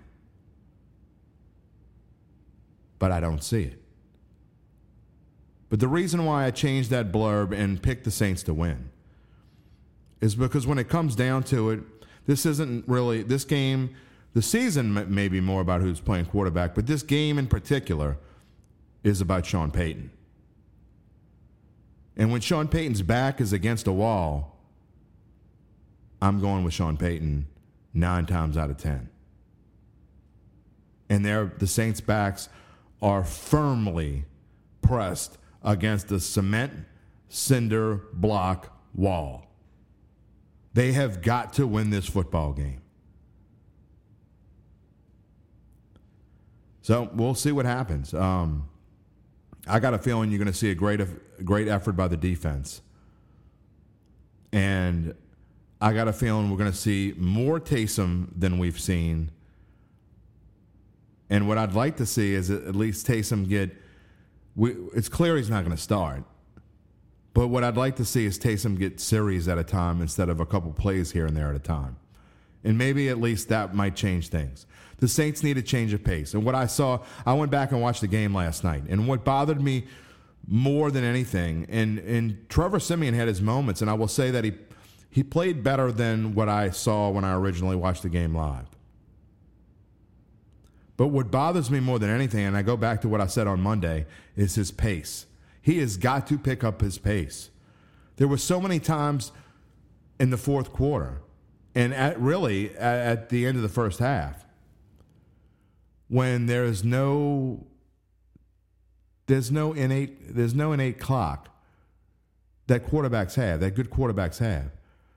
But 3.00 3.12
I 3.12 3.20
don't 3.20 3.44
see 3.44 3.64
it. 3.64 3.83
But 5.74 5.80
the 5.80 5.88
reason 5.88 6.24
why 6.24 6.46
I 6.46 6.52
changed 6.52 6.92
that 6.92 7.12
blurb 7.12 7.52
and 7.52 7.82
picked 7.82 8.04
the 8.04 8.12
Saints 8.12 8.44
to 8.44 8.54
win 8.54 8.92
is 10.22 10.36
because 10.36 10.68
when 10.68 10.78
it 10.78 10.88
comes 10.88 11.16
down 11.16 11.42
to 11.46 11.72
it, 11.72 11.80
this 12.28 12.46
isn't 12.46 12.88
really 12.88 13.24
this 13.24 13.44
game. 13.44 13.96
The 14.36 14.44
season 14.44 14.94
may 15.12 15.28
be 15.30 15.42
more 15.42 15.62
about 15.62 15.82
who's 15.82 16.00
playing 16.00 16.26
quarterback, 16.26 16.76
but 16.76 16.86
this 16.86 17.02
game 17.02 17.40
in 17.40 17.48
particular 17.48 18.20
is 19.04 19.20
about 19.20 19.48
Sean 19.48 19.72
Payton. 19.72 20.12
And 22.18 22.32
when 22.32 22.42
Sean 22.42 22.68
Payton's 22.68 23.02
back 23.02 23.42
is 23.42 23.52
against 23.52 23.88
a 23.88 23.92
wall, 23.92 24.60
I'm 26.22 26.40
going 26.40 26.64
with 26.64 26.76
Sean 26.76 26.98
Payton 26.98 27.48
nine 27.96 28.28
times 28.28 28.58
out 28.58 28.70
of 28.70 28.78
ten. 28.78 29.10
And 31.10 31.26
there, 31.26 31.52
the 31.58 31.66
Saints' 31.66 32.00
backs 32.00 32.48
are 33.02 33.24
firmly 33.24 34.26
pressed 34.84 35.40
against 35.64 36.12
a 36.12 36.20
cement 36.20 36.74
cinder 37.30 38.02
block 38.14 38.78
wall. 38.94 39.48
They 40.74 40.92
have 40.94 41.22
got 41.22 41.54
to 41.54 41.68
win 41.68 41.90
this 41.90 42.08
football 42.08 42.54
game. 42.54 42.82
So 46.82 47.10
we'll 47.14 47.36
see 47.36 47.52
what 47.52 47.66
happens. 47.66 48.14
Um, 48.14 48.70
I 49.68 49.80
got 49.80 49.94
a 49.94 49.98
feeling 49.98 50.32
you're 50.32 50.40
going 50.40 50.52
to 50.52 50.58
see 50.58 50.72
a 50.72 50.76
great, 50.76 51.00
great 51.46 51.68
effort 51.68 51.94
by 51.94 52.08
the 52.08 52.18
defense. 52.18 52.82
And 54.52 55.16
I 55.80 55.94
got 55.94 56.08
a 56.08 56.14
feeling 56.14 56.52
we're 56.52 56.58
going 56.58 56.72
to 56.72 56.78
see 56.78 57.14
more 57.18 57.60
Taysom 57.60 58.28
than 58.36 58.58
we've 58.58 58.80
seen. 58.80 59.32
And 61.30 61.48
what 61.48 61.58
I'd 61.58 61.74
like 61.74 61.98
to 61.98 62.06
see 62.06 62.34
is 62.34 62.52
at 62.52 62.76
least 62.76 63.08
Taysom 63.08 63.48
get. 63.48 63.83
We, 64.56 64.76
it's 64.94 65.10
clear 65.10 65.38
he's 65.38 65.50
not 65.50 65.64
going 65.64 65.76
to 65.76 65.82
start. 65.82 66.24
But 67.34 67.48
what 67.48 67.64
I'd 67.64 67.78
like 67.78 67.96
to 67.96 68.06
see 68.06 68.26
is 68.26 68.38
Taysom 68.38 68.78
get 68.78 69.00
series 69.00 69.48
at 69.48 69.58
a 69.58 69.64
time 69.64 70.02
instead 70.02 70.30
of 70.30 70.40
a 70.40 70.46
couple 70.46 70.72
plays 70.72 71.12
here 71.12 71.26
and 71.26 71.36
there 71.36 71.50
at 71.50 71.56
a 71.56 71.60
time. 71.60 71.98
And 72.64 72.78
maybe 72.78 73.10
at 73.10 73.20
least 73.20 73.50
that 73.50 73.74
might 73.74 73.96
change 73.96 74.30
things. 74.30 74.68
The 75.00 75.08
Saints 75.08 75.44
need 75.44 75.58
a 75.58 75.62
change 75.62 75.94
of 75.94 76.04
pace. 76.04 76.34
And 76.34 76.46
what 76.46 76.56
I 76.56 76.68
saw, 76.68 77.00
I 77.26 77.34
went 77.34 77.52
back 77.52 77.72
and 77.72 77.82
watched 77.82 78.02
the 78.02 78.08
game 78.08 78.34
last 78.34 78.64
night. 78.64 78.84
And 78.88 79.08
what 79.08 79.24
bothered 79.26 79.62
me 79.62 79.86
more 80.48 80.92
than 80.92 81.04
anything, 81.04 81.66
and, 81.70 82.00
and 82.00 82.50
Trevor 82.50 82.80
Siemian 82.80 83.14
had 83.14 83.28
his 83.28 83.42
moments, 83.42 83.82
and 83.82 83.90
I 83.90 83.94
will 83.94 84.08
say 84.08 84.30
that 84.32 84.44
he, 84.44 84.54
he 85.10 85.24
played 85.24 85.64
better 85.64 85.92
than 85.92 86.36
what 86.36 86.50
I 86.50 86.70
saw 86.70 87.10
when 87.10 87.24
I 87.24 87.34
originally 87.34 87.76
watched 87.76 88.04
the 88.04 88.10
game 88.10 88.36
live. 88.36 88.68
But 91.04 91.10
what 91.10 91.32
bothers 91.32 91.70
me 91.70 91.82
more 91.82 92.00
than 92.00 92.10
anything, 92.10 92.46
and 92.46 92.56
I 92.56 92.62
go 92.62 92.78
back 92.78 93.02
to 93.02 93.10
what 93.10 93.20
I 93.20 93.28
said 93.28 93.46
on 93.46 93.60
Monday, 93.60 94.06
is 94.38 94.56
his 94.56 94.72
pace. 94.72 95.26
He 95.62 95.80
has 95.80 95.98
got 95.98 96.28
to 96.28 96.38
pick 96.38 96.64
up 96.64 96.80
his 96.80 96.98
pace. 96.98 97.50
There 98.16 98.28
were 98.30 98.38
so 98.38 98.62
many 98.62 98.80
times 98.80 99.34
in 100.18 100.30
the 100.30 100.38
fourth 100.38 100.72
quarter, 100.72 101.22
and 101.76 101.94
at 101.94 102.18
really 102.22 102.74
at, 102.78 103.28
the 103.28 103.46
end 103.46 103.58
of 103.58 103.64
the 103.64 103.68
first 103.68 104.00
half, 104.00 104.46
when 106.08 106.46
there's 106.46 106.86
no 106.86 107.68
there's 109.26 109.52
no 109.52 109.74
innate 109.74 110.34
there's 110.34 110.56
no 110.56 110.72
innate 110.72 111.02
clock 111.02 111.50
that 112.68 112.88
quarterbacks 112.88 113.36
have, 113.36 113.60
that 113.60 113.76
good 113.76 113.90
quarterbacks 113.90 114.38
have. 114.38 114.72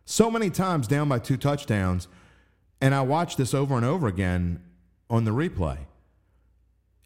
So 0.05 0.33
many 0.33 0.51
times 0.51 0.89
down 0.89 1.09
by 1.09 1.21
two 1.21 1.37
touchdowns, 1.37 2.09
and 2.81 2.93
I 2.93 3.03
watched 3.03 3.39
this 3.39 3.55
over 3.55 3.77
and 3.77 3.85
over 3.85 4.09
again 4.09 4.63
on 5.09 5.25
the 5.25 5.31
replay. 5.31 5.79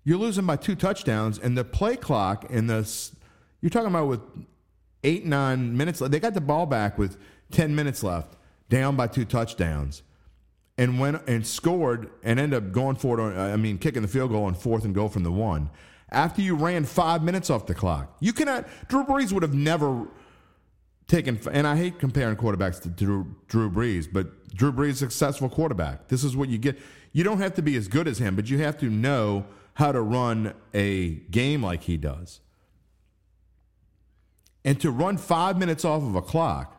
You're 0.04 0.18
losing 0.18 0.46
by 0.46 0.56
two 0.56 0.74
touchdowns, 0.74 1.38
and 1.38 1.56
the 1.56 1.64
play 1.64 1.96
clock 1.96 2.50
in 2.50 2.66
the 2.66 2.88
you're 3.60 3.70
talking 3.70 3.88
about 3.88 4.08
with 4.08 4.20
eight 5.04 5.26
nine 5.26 5.76
minutes. 5.76 5.98
They 5.98 6.20
got 6.20 6.34
the 6.34 6.40
ball 6.40 6.66
back 6.66 6.98
with 6.98 7.18
ten 7.50 7.74
minutes 7.74 8.02
left, 8.02 8.36
down 8.68 8.96
by 8.96 9.06
two 9.06 9.24
touchdowns, 9.24 10.02
and 10.78 10.98
went 10.98 11.28
and 11.28 11.46
scored 11.46 12.10
and 12.22 12.40
ended 12.40 12.56
up 12.56 12.72
going 12.72 12.96
for 12.96 13.18
it. 13.18 13.22
On, 13.22 13.36
I 13.36 13.56
mean, 13.56 13.78
kicking 13.78 14.02
the 14.02 14.08
field 14.08 14.30
goal 14.30 14.44
on 14.44 14.54
fourth 14.54 14.84
and 14.84 14.94
goal 14.94 15.08
from 15.08 15.22
the 15.22 15.32
one 15.32 15.70
after 16.10 16.42
you 16.42 16.56
ran 16.56 16.84
five 16.84 17.22
minutes 17.22 17.50
off 17.50 17.66
the 17.66 17.74
clock. 17.74 18.16
You 18.20 18.32
cannot. 18.32 18.66
Drew 18.88 19.04
Brees 19.04 19.32
would 19.32 19.42
have 19.42 19.54
never 19.54 20.08
taken. 21.06 21.38
And 21.50 21.66
I 21.66 21.76
hate 21.76 21.98
comparing 21.98 22.36
quarterbacks 22.36 22.80
to 22.82 22.88
Drew, 22.88 23.34
Drew 23.48 23.70
Brees, 23.70 24.08
but 24.10 24.48
Drew 24.54 24.72
Brees 24.72 24.96
successful 24.96 25.48
quarterback. 25.48 26.08
This 26.08 26.24
is 26.24 26.36
what 26.36 26.48
you 26.48 26.58
get. 26.58 26.78
You 27.12 27.24
don't 27.24 27.38
have 27.38 27.54
to 27.54 27.62
be 27.62 27.76
as 27.76 27.88
good 27.88 28.06
as 28.06 28.18
him, 28.18 28.36
but 28.36 28.48
you 28.48 28.58
have 28.58 28.78
to 28.78 28.86
know 28.86 29.46
how 29.74 29.92
to 29.92 30.00
run 30.00 30.54
a 30.74 31.10
game 31.30 31.62
like 31.62 31.82
he 31.84 31.96
does. 31.96 32.40
And 34.64 34.80
to 34.80 34.90
run 34.90 35.16
five 35.16 35.58
minutes 35.58 35.84
off 35.84 36.02
of 36.02 36.14
a 36.14 36.22
clock 36.22 36.76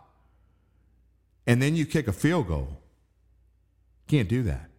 and 1.47 1.61
then 1.61 1.75
you 1.75 1.85
kick 1.85 2.07
a 2.07 2.13
field 2.13 2.47
goal, 2.47 2.79
can't 4.07 4.29
do 4.29 4.43
that. 4.43 4.69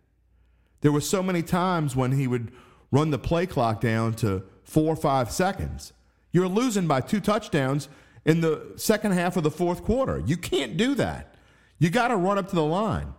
There 0.82 0.92
were 0.92 1.00
so 1.00 1.22
many 1.22 1.42
times 1.42 1.96
when 1.96 2.12
he 2.12 2.26
would 2.26 2.52
run 2.90 3.10
the 3.10 3.18
play 3.18 3.46
clock 3.46 3.80
down 3.80 4.14
to 4.14 4.44
four 4.62 4.92
or 4.92 4.96
five 4.96 5.30
seconds. 5.30 5.92
You're 6.32 6.48
losing 6.48 6.86
by 6.86 7.00
two 7.00 7.20
touchdowns 7.20 7.88
in 8.24 8.40
the 8.40 8.72
second 8.76 9.12
half 9.12 9.36
of 9.36 9.42
the 9.42 9.50
fourth 9.50 9.82
quarter. 9.84 10.22
You 10.24 10.36
can't 10.36 10.76
do 10.76 10.94
that. 10.94 11.34
You 11.78 11.90
got 11.90 12.08
to 12.08 12.16
run 12.16 12.38
up 12.38 12.48
to 12.50 12.54
the 12.54 12.64
line. 12.64 13.14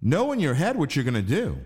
Know 0.00 0.32
in 0.32 0.40
your 0.40 0.54
head 0.54 0.76
what 0.76 0.94
you're 0.94 1.04
going 1.04 1.14
to 1.14 1.22
do. 1.22 1.58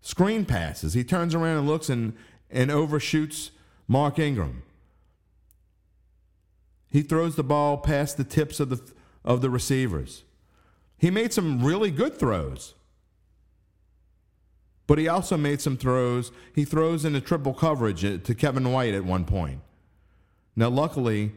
Screen 0.00 0.44
passes. 0.44 0.94
He 0.94 1.04
turns 1.04 1.34
around 1.34 1.58
and 1.58 1.68
looks 1.68 1.88
and, 1.88 2.14
and 2.50 2.70
overshoots 2.70 3.50
Mark 3.86 4.18
Ingram. 4.18 4.62
He 6.90 7.02
throws 7.02 7.36
the 7.36 7.44
ball 7.44 7.76
past 7.76 8.16
the 8.16 8.24
tips 8.24 8.60
of 8.60 8.70
the, 8.70 8.92
of 9.24 9.42
the 9.42 9.50
receivers. 9.50 10.24
He 10.96 11.10
made 11.10 11.32
some 11.32 11.62
really 11.62 11.90
good 11.90 12.18
throws. 12.18 12.74
But 14.86 14.98
he 14.98 15.06
also 15.06 15.36
made 15.36 15.60
some 15.60 15.76
throws. 15.76 16.32
He 16.54 16.64
throws 16.64 17.04
into 17.04 17.20
triple 17.20 17.52
coverage 17.52 18.00
to 18.00 18.34
Kevin 18.34 18.72
White 18.72 18.94
at 18.94 19.04
one 19.04 19.26
point. 19.26 19.60
Now, 20.56 20.70
luckily, 20.70 21.32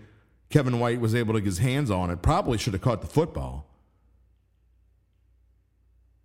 Kevin 0.50 0.80
White 0.80 1.02
was 1.02 1.14
able 1.14 1.34
to 1.34 1.42
get 1.42 1.46
his 1.46 1.58
hands 1.58 1.92
on 1.92 2.10
it. 2.10 2.22
Probably 2.22 2.58
should 2.58 2.74
have 2.74 2.82
caught 2.82 3.02
the 3.02 3.08
football. 3.08 3.71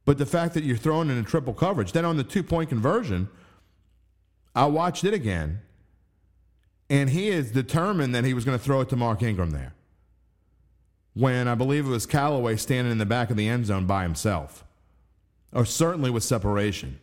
But 0.06 0.18
the 0.18 0.24
fact 0.24 0.54
that 0.54 0.64
you're 0.64 0.76
throwing 0.76 1.10
in 1.10 1.18
a 1.18 1.22
triple 1.24 1.52
coverage, 1.52 1.92
then 1.92 2.06
on 2.06 2.16
the 2.16 2.24
two 2.24 2.42
point 2.42 2.70
conversion, 2.70 3.28
I 4.54 4.64
watched 4.66 5.04
it 5.04 5.12
again, 5.12 5.60
and 6.88 7.10
he 7.10 7.28
is 7.28 7.50
determined 7.50 8.14
that 8.14 8.24
he 8.24 8.32
was 8.32 8.44
going 8.44 8.56
to 8.56 8.64
throw 8.64 8.80
it 8.80 8.88
to 8.90 8.96
Mark 8.96 9.22
Ingram 9.22 9.50
there. 9.50 9.74
When 11.12 11.48
I 11.48 11.56
believe 11.56 11.86
it 11.86 11.90
was 11.90 12.06
Callaway 12.06 12.56
standing 12.56 12.92
in 12.92 12.98
the 12.98 13.04
back 13.04 13.30
of 13.30 13.36
the 13.36 13.48
end 13.48 13.66
zone 13.66 13.86
by 13.86 14.04
himself, 14.04 14.64
or 15.52 15.64
certainly 15.64 16.10
with 16.10 16.22
separation, 16.22 17.00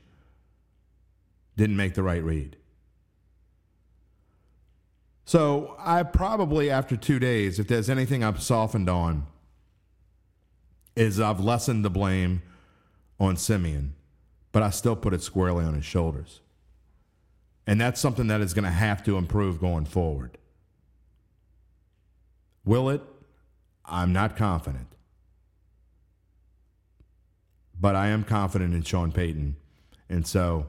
didn't 1.58 1.76
make 1.76 1.96
the 1.96 2.04
right 2.04 2.24
read. 2.24 2.56
So 5.26 5.76
I 5.78 6.04
probably, 6.04 6.70
after 6.70 6.96
two 6.96 7.20
days, 7.20 7.60
if 7.60 7.68
there's 7.68 7.90
anything 7.90 8.24
I've 8.24 8.42
softened 8.42 8.90
on, 8.90 9.26
is 10.96 11.20
I've 11.20 11.40
lessened 11.40 11.84
the 11.84 11.90
blame 11.90 12.44
on 13.20 13.38
Siemian, 13.38 13.94
but 14.52 14.64
I 14.64 14.70
still 14.70 14.96
put 14.96 15.14
it 15.14 15.22
squarely 15.22 15.64
on 15.66 15.74
his 15.74 15.86
shoulders. 15.86 16.42
And 17.66 17.80
that's 17.80 18.00
something 18.00 18.28
that 18.28 18.42
is 18.42 18.54
going 18.54 18.66
to 18.66 18.72
have 18.72 19.04
to 19.04 19.18
improve 19.18 19.60
going 19.60 19.86
forward. 19.86 20.38
Will 22.66 22.90
it? 22.90 23.02
I'm 23.86 24.14
not 24.14 24.36
confident. 24.36 24.88
But 27.80 27.96
I 27.96 28.08
am 28.08 28.24
confident 28.24 28.74
in 28.74 28.84
Sean 28.84 29.12
Payton. 29.12 29.56
And 30.10 30.26
so 30.26 30.68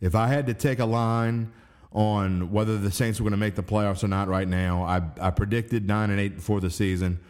if 0.00 0.14
I 0.14 0.28
had 0.28 0.46
to 0.46 0.54
take 0.54 0.78
a 0.78 0.84
line 0.84 1.52
on 1.92 2.52
whether 2.52 2.78
the 2.78 2.90
Saints 2.90 3.20
were 3.20 3.24
going 3.24 3.32
to 3.32 3.36
make 3.36 3.54
the 3.54 3.62
playoffs 3.62 4.04
or 4.04 4.08
not 4.08 4.28
right 4.28 4.48
now, 4.48 4.82
I, 4.82 5.02
I 5.20 5.30
predicted 5.30 5.86
9 5.86 6.10
and 6.10 6.20
8 6.20 6.36
before 6.36 6.60
the 6.60 6.70
season. 6.70 7.20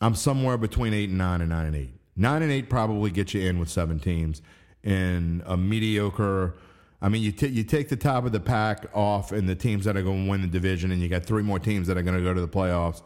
I'm 0.00 0.14
somewhere 0.14 0.56
between 0.56 0.94
8 0.94 1.10
and 1.10 1.18
9 1.18 1.40
and 1.40 1.50
9 1.50 1.66
and 1.66 1.76
8. 1.76 1.99
Nine 2.20 2.42
and 2.42 2.52
eight 2.52 2.68
probably 2.68 3.10
get 3.10 3.32
you 3.32 3.40
in 3.40 3.58
with 3.58 3.70
seven 3.70 3.98
teams, 3.98 4.42
and 4.84 5.42
a 5.46 5.56
mediocre. 5.56 6.54
I 7.00 7.08
mean, 7.08 7.22
you 7.22 7.32
t- 7.32 7.48
you 7.48 7.64
take 7.64 7.88
the 7.88 7.96
top 7.96 8.26
of 8.26 8.32
the 8.32 8.40
pack 8.40 8.90
off, 8.92 9.32
and 9.32 9.48
the 9.48 9.54
teams 9.54 9.86
that 9.86 9.96
are 9.96 10.02
going 10.02 10.26
to 10.26 10.30
win 10.30 10.42
the 10.42 10.46
division, 10.46 10.90
and 10.90 11.00
you 11.00 11.08
got 11.08 11.24
three 11.24 11.42
more 11.42 11.58
teams 11.58 11.86
that 11.86 11.96
are 11.96 12.02
going 12.02 12.18
to 12.18 12.22
go 12.22 12.34
to 12.34 12.40
the 12.42 12.46
playoffs. 12.46 13.00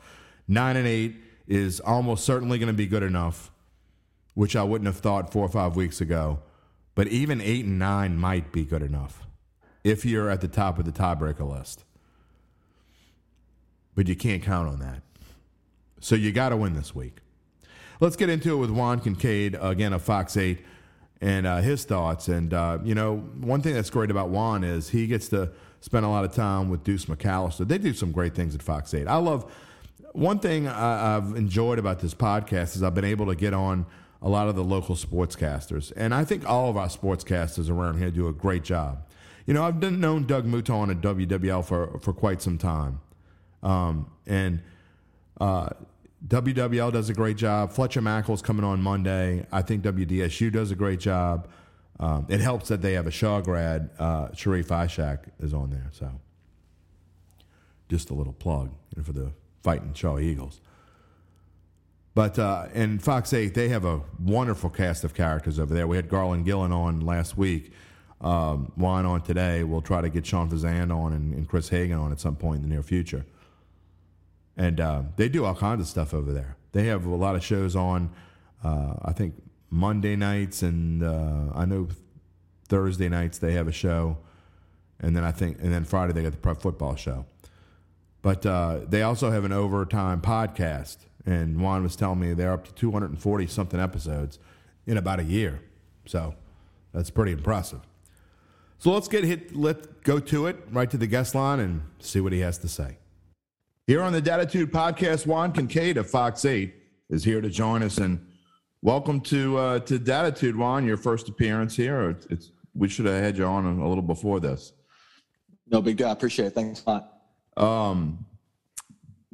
Nine 0.49 0.77
and 0.77 0.89
eight 0.89 1.15
is 1.47 1.79
almost 1.79 2.25
certainly 2.25 2.59
going 2.59 2.67
to 2.67 2.73
be 2.73 2.89
good 2.89 3.05
enough, 3.05 3.53
which 4.35 4.57
I 4.57 4.65
wouldn't 4.65 4.87
have 4.87 4.99
thought 4.99 5.33
four 5.33 5.47
or 5.47 5.49
five 5.49 5.77
weeks 5.77 6.01
ago. 6.01 6.41
But 6.97 7.07
even 7.07 7.41
eight 7.41 7.67
and 7.67 7.79
nine 7.79 8.19
might 8.19 8.51
be 8.51 8.65
good 8.65 8.83
enough 8.83 9.23
if 9.85 10.05
you're 10.05 10.29
at 10.29 10.41
the 10.41 10.49
top 10.49 10.81
of 10.81 10.87
the 10.87 10.93
tiebreaker 10.93 11.49
list. 11.49 11.85
But 13.95 14.09
you 14.09 14.17
can't 14.17 14.43
count 14.43 14.69
on 14.69 14.81
that. 14.81 15.03
So 16.01 16.17
you 16.17 16.33
got 16.33 16.49
to 16.49 16.57
win 16.57 16.75
this 16.75 16.97
week. 16.97 17.19
Let's 18.01 18.17
get 18.17 18.29
into 18.29 18.55
it 18.55 18.57
with 18.57 18.71
Juan 18.71 19.01
Kincaid, 19.01 19.57
again, 19.61 19.93
of 19.93 20.03
Fox 20.03 20.37
8, 20.37 20.59
and 21.21 21.47
uh, 21.47 21.59
his 21.59 21.85
thoughts. 21.85 22.29
And, 22.29 22.53
uh, 22.53 22.79
you 22.83 22.95
know, 22.95 23.19
one 23.41 23.63
thing 23.63 23.75
that's 23.75 23.91
great 23.91 24.11
about 24.11 24.31
Juan 24.31 24.65
is 24.65 24.91
he 24.91 25.07
gets 25.07 25.29
to 25.29 25.51
spend 25.81 26.05
a 26.05 26.09
lot 26.09 26.25
of 26.25 26.33
time 26.33 26.71
with 26.71 26.83
Deuce 26.83 27.05
McAllister. 27.07 27.69
They 27.69 27.79
do 27.79 27.93
some 27.93 28.11
great 28.11 28.35
things 28.35 28.55
at 28.55 28.63
Fox 28.63 28.95
8. 28.95 29.07
I 29.07 29.17
love 29.17 29.51
one 30.13 30.39
thing 30.39 30.67
I, 30.69 31.17
I've 31.17 31.37
enjoyed 31.37 31.79
about 31.79 32.01
this 32.01 32.15
podcast 32.15 32.77
is 32.77 32.83
I've 32.83 32.95
been 32.95 33.05
able 33.05 33.27
to 33.27 33.35
get 33.35 33.53
on 33.53 33.85
a 34.23 34.29
lot 34.29 34.49
of 34.49 34.57
the 34.57 34.65
local 34.65 34.95
sportscasters. 34.97 35.93
And 35.97 36.15
I 36.15 36.25
think 36.25 36.49
all 36.49 36.71
of 36.71 36.77
our 36.77 36.87
sportscasters 36.87 37.69
around 37.69 37.99
here 37.99 38.11
do 38.11 38.29
a 38.29 38.33
great 38.33 38.65
job. 38.65 39.07
You 39.45 39.53
know, 39.53 39.63
I've 39.63 39.79
been 39.79 40.01
known 40.01 40.27
Doug 40.27 40.47
Mouton 40.47 40.91
at 40.91 41.01
WWL 41.03 41.65
for, 41.65 41.99
for 42.01 42.15
quite 42.15 42.41
some 42.41 42.57
time. 42.57 43.01
Um, 43.63 44.11
and 44.27 44.63
uh, 45.41 45.71
WWL 46.27 46.93
does 46.93 47.11
a 47.11 47.15
great 47.15 47.37
job. 47.37 47.73
Fletcher 47.73 48.01
Mackel's 48.01 48.41
coming 48.41 48.65
on 48.65 48.81
Monday. 48.81 49.47
I 49.53 49.63
think 49.63 49.85
WDSU 49.85 50.51
does 50.51 50.71
a 50.71 50.75
great 50.75 51.01
job. 51.01 51.49
Um, 52.01 52.27
it 52.29 52.41
helps 52.41 52.69
that 52.69 52.81
they 52.81 52.95
have 52.95 53.07
a 53.07 53.11
Shaw 53.11 53.41
grad. 53.41 53.91
Uh, 53.99 54.33
Sharif 54.35 54.69
Ishak 54.69 55.31
is 55.41 55.53
on 55.53 55.71
there. 55.71 55.91
So 55.93 56.11
just 57.89 58.11
a 58.11 58.15
little 58.15 58.33
plug 58.33 58.71
for 59.03 59.13
the 59.13 59.33
fighting 59.63 59.93
Shaw 59.93 60.19
Eagles. 60.19 60.61
But 62.15 62.39
uh, 62.39 62.67
in 62.73 63.01
Fox 63.01 63.33
8, 63.33 63.55
they 63.55 63.69
have 63.69 63.85
a 63.85 64.01
wonderful 64.19 64.71
cast 64.71 65.05
of 65.05 65.15
characters 65.15 65.59
over 65.59 65.75
there. 65.75 65.87
We 65.87 65.97
had 65.97 66.09
Garland 66.09 66.47
Gillen 66.47 66.73
on 66.73 67.01
last 67.01 67.37
week. 67.37 67.73
Um, 68.21 68.73
Juan 68.77 69.05
on 69.05 69.21
today. 69.23 69.63
We'll 69.65 69.83
try 69.83 70.01
to 70.01 70.09
get 70.09 70.25
Sean 70.25 70.49
Fazan 70.49 70.95
on 70.95 71.13
and, 71.13 71.35
and 71.35 71.49
Chris 71.49 71.69
Hagan 71.69 71.99
on 71.99 72.13
at 72.13 72.21
some 72.21 72.37
point 72.37 72.63
in 72.63 72.69
the 72.69 72.75
near 72.75 72.83
future 72.83 73.27
and 74.57 74.81
uh, 74.81 75.03
they 75.17 75.29
do 75.29 75.45
all 75.45 75.55
kinds 75.55 75.81
of 75.81 75.89
stuff 75.89 76.15
over 76.15 76.33
there. 76.33 76.57
They 76.73 76.85
have 76.87 77.07
a 77.07 77.15
lot 77.15 77.35
of 77.37 77.45
shows 77.45 77.77
on. 77.77 78.11
Uh, 78.63 78.95
I 79.03 79.13
think 79.13 79.35
Monday 79.71 80.17
nights 80.17 80.63
and 80.63 81.03
uh, 81.03 81.53
I 81.55 81.65
know 81.65 81.89
Thursday 82.69 83.09
nights 83.09 83.39
they 83.39 83.53
have 83.53 83.69
a 83.69 83.73
show, 83.73 84.19
and 85.01 85.17
then 85.17 85.25
I 85.25 85.33
think 85.33 85.59
and 85.61 85.73
then 85.73 85.85
Friday 85.85 86.13
they 86.13 86.23
got 86.23 86.33
the 86.33 86.39
prep 86.39 86.61
football 86.61 86.97
show. 86.97 87.27
But 88.23 88.47
uh, 88.47 88.81
they 88.89 89.03
also 89.03 89.31
have 89.31 89.45
an 89.45 89.53
overtime 89.53 90.23
podcast, 90.23 90.99
and 91.27 91.61
Juan 91.61 91.83
was 91.83 91.95
telling 91.95 92.21
me 92.21 92.33
they're 92.33 92.53
up 92.53 92.65
to 92.65 92.73
240 92.75 93.47
something 93.49 93.79
episodes 93.79 94.39
in 94.87 94.97
about 94.97 95.21
a 95.21 95.25
year. 95.25 95.61
So 96.07 96.35
that's 96.93 97.11
pretty 97.11 97.33
impressive. 97.33 97.81
So 98.79 98.93
let's 98.93 99.09
get 99.09 99.25
hit. 99.25 99.55
Let's 99.55 99.87
go 100.05 100.21
to 100.21 100.47
it 100.47 100.57
right 100.71 100.91
to 100.91 100.97
the 100.97 101.07
guest 101.07 101.35
line 101.35 101.61
and 101.61 101.83
see 101.99 102.21
what 102.21 102.33
he 102.33 102.41
has 102.41 102.59
to 102.59 102.69
say. 102.69 102.99
Here 103.87 104.01
on 104.01 104.15
the 104.15 104.23
Datitude 104.23 104.71
podcast, 104.71 105.27
Juan 105.27 105.53
Kincaid 105.53 105.99
of 105.99 106.09
Fox 106.09 106.47
8 106.47 106.75
is 107.11 107.23
here 107.23 107.43
to 107.43 107.51
join 107.51 107.83
us. 107.83 107.99
And 107.99 108.19
welcome 108.81 109.21
to 109.23 109.59
uh, 109.59 109.79
to 109.81 109.99
Datitude, 109.99 110.57
Juan, 110.57 110.87
your 110.87 110.97
first 110.97 111.29
appearance 111.29 111.77
here. 111.77 112.17
It's, 112.31 112.51
we 112.75 112.89
should 112.89 113.05
have 113.05 113.23
had 113.23 113.37
you 113.37 113.45
on 113.45 113.67
a 113.67 113.87
little 113.87 114.01
before 114.01 114.41
this. 114.41 114.73
No 115.67 115.83
big 115.83 115.99
deal. 115.99 116.09
I 116.09 116.13
appreciate 116.13 116.47
it. 116.47 116.55
Thanks 116.55 116.83
a 116.87 116.91
lot. 116.91 117.13
Um, 117.59 118.25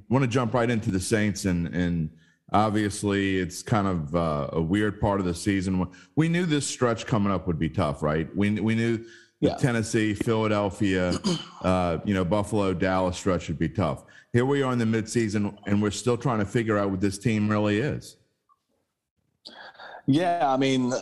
want 0.09 0.25
to 0.25 0.28
jump 0.28 0.52
right 0.52 0.69
into 0.69 0.90
the 0.90 0.99
Saints 0.99 1.45
and 1.45 1.69
and 1.69 2.11
obviously 2.52 3.38
it's 3.38 3.62
kind 3.62 3.87
of 3.87 4.16
uh, 4.16 4.49
a 4.54 4.61
weird 4.61 5.00
part 5.00 5.21
of 5.21 5.26
the 5.26 5.35
season. 5.35 5.87
We 6.16 6.28
knew 6.28 6.45
this 6.45 6.66
stretch 6.66 7.07
coming 7.07 7.33
up 7.33 7.47
would 7.47 7.61
be 7.61 7.71
tough, 7.71 8.02
right? 8.02 8.28
We 8.35 8.50
we 8.59 8.75
knew 8.75 9.04
yeah. 9.40 9.54
Tennessee, 9.54 10.12
Philadelphia, 10.12 11.19
uh, 11.62 11.99
you 12.04 12.14
know, 12.14 12.25
Buffalo, 12.25 12.75
Dallas 12.75 13.16
stretch 13.16 13.49
would 13.49 13.59
be 13.59 13.69
tough. 13.69 14.04
Here 14.32 14.44
we 14.44 14.62
are 14.62 14.72
in 14.72 14.78
the 14.78 14.84
midseason, 14.84 15.56
and 15.66 15.82
we're 15.82 15.90
still 15.90 16.16
trying 16.16 16.38
to 16.38 16.44
figure 16.44 16.78
out 16.78 16.90
what 16.90 17.00
this 17.00 17.18
team 17.18 17.49
really 17.49 17.78
is. 17.78 18.16
Yeah, 20.06 20.52
I 20.52 20.56
mean, 20.56 20.92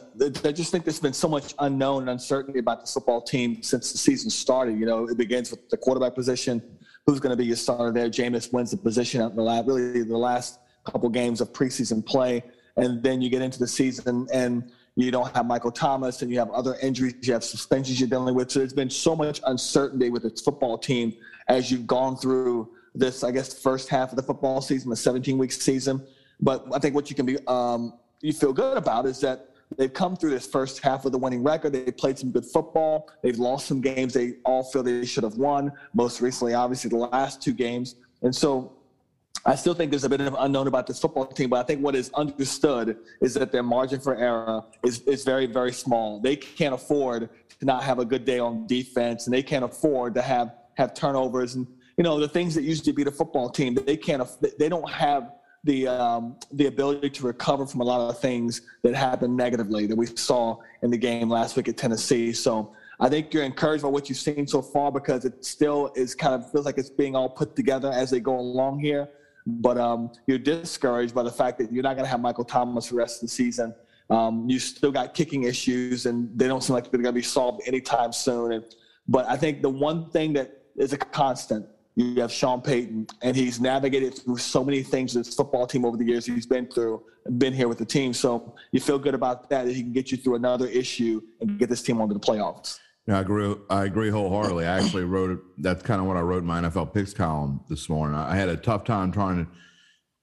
I 0.45 0.53
just 0.53 0.73
think 0.73 0.85
there's 0.85 1.01
been 1.01 1.13
so 1.13 1.29
much 1.29 1.55
unknown 1.59 2.03
and 2.03 2.11
uncertainty 2.11 2.59
about 2.59 2.87
the 2.87 2.91
football 2.91 3.21
team 3.21 3.63
since 3.63 3.93
the 3.93 3.99
season 3.99 4.31
started. 4.31 4.79
You 4.79 4.87
know, 4.87 5.09
it 5.09 5.19
begins 5.19 5.51
with 5.51 5.69
the 5.69 5.77
quarterback 5.77 6.15
position. 6.15 6.63
Who's 7.07 7.21
going 7.21 7.31
to 7.31 7.37
be 7.37 7.45
your 7.45 7.57
starter 7.57 7.93
there? 7.93 8.09
Jameis 8.09 8.53
wins 8.53 8.71
the 8.71 8.77
position 8.79 9.21
out 9.21 9.31
in 9.31 9.37
the 9.37 9.43
last, 9.43 9.67
really 9.67 10.03
the 10.03 10.17
last 10.17 10.59
couple 10.85 11.09
games 11.11 11.43
of 11.43 11.53
preseason 11.53 12.05
play, 12.05 12.43
and 12.77 13.03
then 13.03 13.21
you 13.21 13.29
get 13.29 13.43
into 13.43 13.59
the 13.59 13.69
season 13.69 14.27
and 14.33 14.71
you 14.97 15.11
don't 15.11 15.35
have 15.37 15.47
Michael 15.47 15.71
Thomas, 15.71 16.23
and 16.23 16.31
you 16.31 16.39
have 16.39 16.51
other 16.51 16.77
injuries, 16.83 17.15
you 17.23 17.33
have 17.33 17.45
suspensions 17.45 18.01
you're 18.01 18.09
dealing 18.09 18.35
with. 18.35 18.51
So 18.51 18.59
there's 18.59 18.73
been 18.73 18.91
so 18.91 19.15
much 19.15 19.41
uncertainty 19.47 20.11
with 20.11 20.25
this 20.25 20.41
football 20.41 20.77
team 20.77 21.15
as 21.47 21.71
you've 21.71 21.87
gone 21.87 22.17
through 22.17 22.71
this, 22.99 23.25
I 23.25 23.31
guess, 23.31 23.59
first 23.59 23.89
half 23.89 24.11
of 24.11 24.17
the 24.17 24.23
football 24.23 24.61
season, 24.61 24.91
the 24.91 24.97
17 24.97 25.39
week 25.39 25.53
season. 25.53 26.05
But 26.41 26.67
I 26.73 26.79
think 26.79 26.95
what 26.95 27.11
you 27.11 27.17
can 27.17 27.27
be, 27.27 27.39
um, 27.47 27.95
you 28.21 28.33
feel 28.33 28.53
good 28.53 28.77
about 28.77 29.07
is 29.07 29.21
that 29.21 29.51
they've 29.77 29.93
come 29.93 30.17
through 30.17 30.31
this 30.31 30.47
first 30.47 30.81
half 30.81 31.05
with 31.05 31.15
a 31.15 31.19
winning 31.19 31.43
record. 31.43 31.73
They 31.73 31.91
played 31.93 32.19
some 32.19 32.31
good 32.31 32.45
football. 32.45 33.09
They've 33.23 33.39
lost 33.39 33.67
some 33.67 33.81
games 33.81 34.15
they 34.15 34.35
all 34.45 34.63
feel 34.63 34.83
they 34.83 35.05
should 35.05 35.25
have 35.25 35.35
won. 35.35 35.73
Most 35.95 36.21
recently, 36.21 36.55
obviously, 36.55 36.91
the 36.91 36.97
last 36.97 37.43
two 37.43 37.53
games. 37.53 37.97
And 38.23 38.35
so 38.35 38.73
I 39.45 39.55
still 39.55 39.75
think 39.75 39.91
there's 39.91 40.05
a 40.05 40.09
bit 40.09 40.21
of 40.21 40.37
unknown 40.39 40.67
about 40.67 40.87
this 40.87 41.01
football 41.01 41.27
team, 41.27 41.51
but 41.51 41.61
I 41.61 41.63
think 41.63 41.81
what 41.81 41.95
is 41.95 42.11
understood 42.15 42.99
is 43.21 43.35
that 43.35 43.53
their 43.53 43.63
margin 43.63 44.01
for 44.01 44.17
error 44.17 44.63
is, 44.85 45.01
is 45.03 45.25
very, 45.25 45.47
very 45.47 45.73
small. 45.73 46.21
They 46.21 46.37
can't 46.37 46.75
afford 46.75 47.31
to 47.61 47.65
not 47.65 47.83
have 47.83 47.99
a 47.99 48.05
good 48.05 48.25
day 48.25 48.39
on 48.39 48.67
defense, 48.67 49.27
and 49.27 49.35
they 49.35 49.43
can't 49.43 49.65
afford 49.65 50.15
to 50.15 50.23
have 50.23 50.55
have 50.79 50.95
turnovers 50.95 51.57
and 51.57 51.67
you 51.99 52.05
know 52.05 52.19
the 52.19 52.29
things 52.29 52.55
that 52.55 52.63
used 52.63 52.85
to 52.87 52.93
be 52.93 53.05
the 53.05 53.13
football 53.13 53.51
team. 53.51 53.75
They 53.75 53.97
can't. 53.97 54.27
They 54.59 54.69
don't 54.69 54.89
have 54.91 55.33
the 55.65 55.89
um, 55.89 56.37
the 56.53 56.67
ability 56.67 57.11
to 57.11 57.27
recover 57.27 57.67
from 57.67 57.83
a 57.83 57.85
lot 57.85 58.09
of 58.09 58.19
things 58.19 58.63
that 58.83 58.95
happened 58.95 59.37
negatively 59.37 59.87
that 59.87 59.97
we 59.97 60.07
saw 60.07 60.57
in 60.83 60.91
the 60.91 60.97
game 60.97 61.29
last 61.29 61.57
week 61.57 61.69
at 61.69 61.77
Tennessee. 61.77 62.33
So 62.33 62.73
I 63.01 63.11
think 63.11 63.35
you're 63.35 63.45
encouraged 63.45 63.83
by 63.83 63.91
what 63.91 64.09
you've 64.09 64.19
seen 64.19 64.47
so 64.47 64.63
far 64.63 64.91
because 64.91 65.27
it 65.27 65.45
still 65.45 65.93
is 65.97 66.15
kind 66.15 66.35
of 66.35 66.51
feels 66.51 66.65
like 66.65 66.79
it's 66.79 66.91
being 66.91 67.15
all 67.15 67.29
put 67.29 67.55
together 67.55 67.91
as 67.93 68.11
they 68.11 68.21
go 68.21 68.39
along 68.39 68.79
here 68.81 69.09
but 69.49 69.79
um, 69.79 70.11
you're 70.27 70.39
discouraged 70.39 71.15
by 71.15 71.23
the 71.23 71.31
fact 71.31 71.59
that 71.59 71.73
you're 71.73 71.83
not 71.83 71.95
going 71.95 72.05
to 72.05 72.11
have 72.11 72.21
Michael 72.21 72.45
Thomas 72.45 72.87
for 72.87 72.95
the 72.95 72.99
rest 72.99 73.23
of 73.23 73.29
the 73.29 73.35
season. 73.35 73.75
Um, 74.11 74.49
you 74.49 74.59
still 74.59 74.93
got 74.93 75.15
kicking 75.15 75.45
issues, 75.45 76.07
and 76.07 76.31
they 76.39 76.47
don't 76.47 76.63
seem 76.63 76.75
like 76.75 76.91
they're 76.91 77.01
going 77.01 77.15
to 77.15 77.19
be 77.19 77.23
solved 77.23 77.63
anytime 77.67 78.13
soon. 78.13 78.53
And, 78.53 78.65
but 79.07 79.27
I 79.27 79.37
think 79.37 79.63
the 79.63 79.71
one 79.71 80.11
thing 80.11 80.35
that 80.35 80.63
is 80.77 80.93
a 80.93 80.99
constant, 80.99 81.67
you 81.99 82.21
have 82.21 82.31
Sean 82.31 82.61
Payton, 82.63 83.09
and 83.23 83.37
he's 83.37 83.61
navigated 83.61 84.15
through 84.15 84.37
so 84.37 84.63
many 84.63 84.85
things 84.85 85.15
this 85.15 85.35
football 85.35 85.67
team 85.67 85.85
over 85.85 85.97
the 85.97 86.05
years 86.05 86.25
he's 86.25 86.47
been 86.47 86.69
through, 86.69 87.03
been 87.39 87.53
here 87.53 87.67
with 87.67 87.79
the 87.79 87.85
team. 87.85 88.13
So 88.13 88.55
you 88.71 88.79
feel 88.79 89.01
good 89.01 89.15
about 89.15 89.51
that, 89.51 89.67
that 89.67 89.75
he 89.75 89.83
can 89.83 89.93
get 89.93 90.13
you 90.13 90.17
through 90.17 90.37
another 90.37 90.69
issue 90.69 91.21
and 91.41 91.59
get 91.59 91.69
this 91.69 91.83
team 91.83 92.01
onto 92.01 92.15
the 92.15 92.21
playoffs. 92.21 92.79
Yeah, 93.09 93.19
I 93.19 93.21
agree. 93.23 93.53
I 93.69 93.85
agree 93.87 94.11
wholeheartedly. 94.11 94.65
I 94.65 94.79
actually 94.79 95.05
wrote 95.05 95.43
That's 95.59 95.83
kind 95.83 96.01
of 96.01 96.07
what 96.07 96.17
I 96.17 96.21
wrote 96.21 96.43
in 96.43 96.47
my 96.47 96.61
NFL 96.61 96.95
picks 96.95 97.13
column 97.13 97.63
this 97.69 97.89
morning. 97.89 98.17
I 98.17 98.37
had 98.37 98.49
a 98.49 98.57
tough 98.57 98.85
time 98.85 99.11
trying 99.11 99.49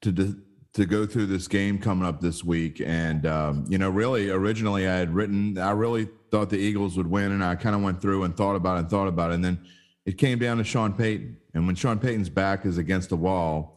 to 0.00 0.12
to 0.12 0.36
to 0.72 0.86
go 0.86 1.04
through 1.04 1.26
this 1.26 1.46
game 1.46 1.78
coming 1.78 2.06
up 2.06 2.22
this 2.22 2.42
week, 2.42 2.80
and 2.84 3.26
um, 3.26 3.66
you 3.68 3.76
know, 3.76 3.90
really, 3.90 4.30
originally 4.30 4.88
I 4.88 4.94
had 4.94 5.14
written. 5.14 5.58
I 5.58 5.72
really 5.72 6.08
thought 6.30 6.48
the 6.48 6.58
Eagles 6.58 6.96
would 6.96 7.06
win, 7.06 7.32
and 7.32 7.44
I 7.44 7.54
kind 7.54 7.74
of 7.74 7.82
went 7.82 8.00
through 8.00 8.22
and 8.22 8.34
thought 8.34 8.56
about 8.56 8.76
it 8.76 8.80
and 8.80 8.90
thought 8.90 9.08
about 9.08 9.30
it, 9.30 9.34
and 9.34 9.44
then 9.44 9.58
it 10.06 10.18
came 10.18 10.38
down 10.38 10.56
to 10.58 10.64
Sean 10.64 10.94
Payton. 10.94 11.36
And 11.52 11.66
when 11.66 11.74
Sean 11.74 11.98
Payton's 11.98 12.30
back 12.30 12.64
is 12.64 12.78
against 12.78 13.10
the 13.10 13.16
wall, 13.16 13.76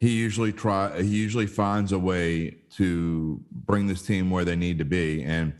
he 0.00 0.10
usually 0.10 0.52
try. 0.52 1.02
He 1.02 1.08
usually 1.08 1.46
finds 1.46 1.92
a 1.92 1.98
way 1.98 2.56
to 2.76 3.40
bring 3.52 3.86
this 3.86 4.02
team 4.02 4.30
where 4.30 4.44
they 4.44 4.56
need 4.56 4.78
to 4.78 4.84
be, 4.84 5.22
and 5.22 5.54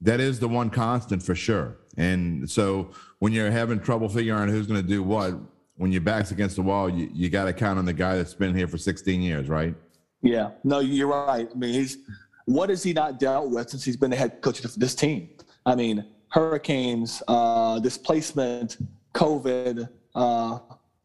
that 0.00 0.20
is 0.20 0.38
the 0.38 0.48
one 0.48 0.68
constant 0.68 1.22
for 1.22 1.34
sure. 1.34 1.78
And 1.96 2.48
so 2.50 2.90
when 3.20 3.32
you're 3.32 3.50
having 3.50 3.80
trouble 3.80 4.08
figuring 4.08 4.42
out 4.42 4.48
who's 4.48 4.66
going 4.66 4.82
to 4.82 4.86
do 4.86 5.02
what, 5.02 5.34
when 5.76 5.92
your 5.92 6.02
back's 6.02 6.30
against 6.30 6.56
the 6.56 6.62
wall, 6.62 6.90
you, 6.90 7.08
you 7.12 7.30
got 7.30 7.44
to 7.44 7.52
count 7.52 7.78
on 7.78 7.84
the 7.84 7.92
guy 7.92 8.16
that's 8.16 8.34
been 8.34 8.54
here 8.54 8.68
for 8.68 8.78
16 8.78 9.22
years, 9.22 9.48
right? 9.48 9.74
Yeah, 10.22 10.50
no, 10.62 10.80
you're 10.80 11.08
right. 11.08 11.48
I 11.50 11.56
mean, 11.56 11.72
he's 11.72 11.98
what 12.46 12.68
has 12.68 12.82
he 12.82 12.92
not 12.92 13.18
dealt 13.18 13.50
with 13.50 13.70
since 13.70 13.84
he's 13.84 13.96
been 13.96 14.10
the 14.10 14.16
head 14.16 14.40
coach 14.42 14.64
of 14.64 14.74
this 14.74 14.94
team? 14.94 15.30
I 15.64 15.74
mean, 15.74 16.04
hurricanes, 16.28 17.22
uh, 17.28 17.78
displacement, 17.78 18.76
COVID. 19.14 19.88
Uh, 20.14 20.58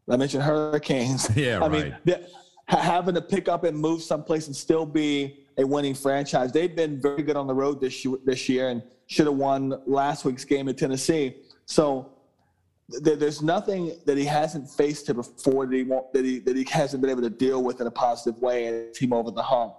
I 0.10 0.17
mentioned 0.17 0.43
hurricanes. 0.43 1.30
Yeah, 1.36 1.60
I 1.63 1.67
right. 1.67 2.06
mean, 2.06 2.15
having 2.67 3.15
to 3.15 3.22
pick 3.22 3.48
up 3.48 3.63
and 3.63 3.78
move 3.78 4.02
someplace 4.02 4.48
and 4.48 4.56
still 4.56 4.86
be 4.86 5.45
a 5.58 5.65
winning 5.65 5.93
franchise. 5.93 6.52
They've 6.52 6.76
been 6.76 7.02
very 7.02 7.24
good 7.24 7.36
on 7.36 7.48
the 7.48 7.54
road 7.54 7.82
this 7.82 8.06
year, 8.06 8.17
this 8.26 8.48
year 8.50 8.69
and 8.69 8.82
should 9.08 9.26
have 9.26 9.36
won 9.36 9.82
last 9.86 10.26
week's 10.26 10.45
game 10.45 10.69
at 10.69 10.78
Tennessee. 10.78 11.38
So 11.65 12.13
th- 13.04 13.19
there's 13.19 13.41
nothing 13.41 14.00
that 14.06 14.17
he 14.17 14.26
hasn't 14.26 14.69
faced 14.69 15.08
to 15.08 15.15
before 15.15 15.65
that 15.65 15.76
he, 15.76 15.84
won't, 15.84 16.13
that 16.13 16.24
he 16.24 16.39
that 16.39 16.56
he 16.56 16.63
hasn't 16.65 17.02
been 17.02 17.10
able 17.10 17.22
to 17.24 17.30
deal 17.30 17.63
with 17.63 17.82
in 17.82 17.88
a 17.88 17.91
positive 17.91 18.41
way 18.41 18.67
and 18.67 18.93
team 18.93 19.13
over 19.13 19.32
the 19.32 19.43
hump. 19.43 19.74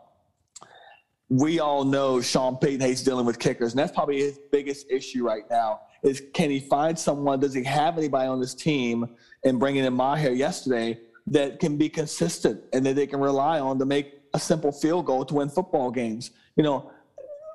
We 1.28 1.60
all 1.60 1.84
know 1.84 2.20
Sean 2.20 2.56
Payton 2.56 2.80
hates 2.80 3.02
dealing 3.02 3.24
with 3.24 3.38
kickers, 3.38 3.72
and 3.72 3.78
that's 3.78 3.92
probably 3.92 4.18
his 4.18 4.38
biggest 4.50 4.90
issue 4.90 5.24
right 5.24 5.44
now. 5.48 5.80
Is 6.02 6.22
can 6.32 6.50
he 6.50 6.60
find 6.60 6.98
someone? 6.98 7.40
Does 7.40 7.54
he 7.54 7.62
have 7.64 7.98
anybody 7.98 8.28
on 8.28 8.40
this 8.40 8.54
team? 8.54 9.16
And 9.44 9.58
bringing 9.58 9.84
in 9.84 9.92
Maher 9.94 10.30
yesterday 10.30 10.98
that 11.26 11.60
can 11.60 11.76
be 11.76 11.88
consistent 11.88 12.62
and 12.72 12.84
that 12.86 12.96
they 12.96 13.06
can 13.06 13.20
rely 13.20 13.60
on 13.60 13.78
to 13.78 13.84
make 13.84 14.20
a 14.34 14.38
simple 14.38 14.72
field 14.72 15.06
goal 15.06 15.24
to 15.24 15.34
win 15.34 15.48
football 15.48 15.90
games. 15.90 16.30
You 16.56 16.62
know, 16.62 16.90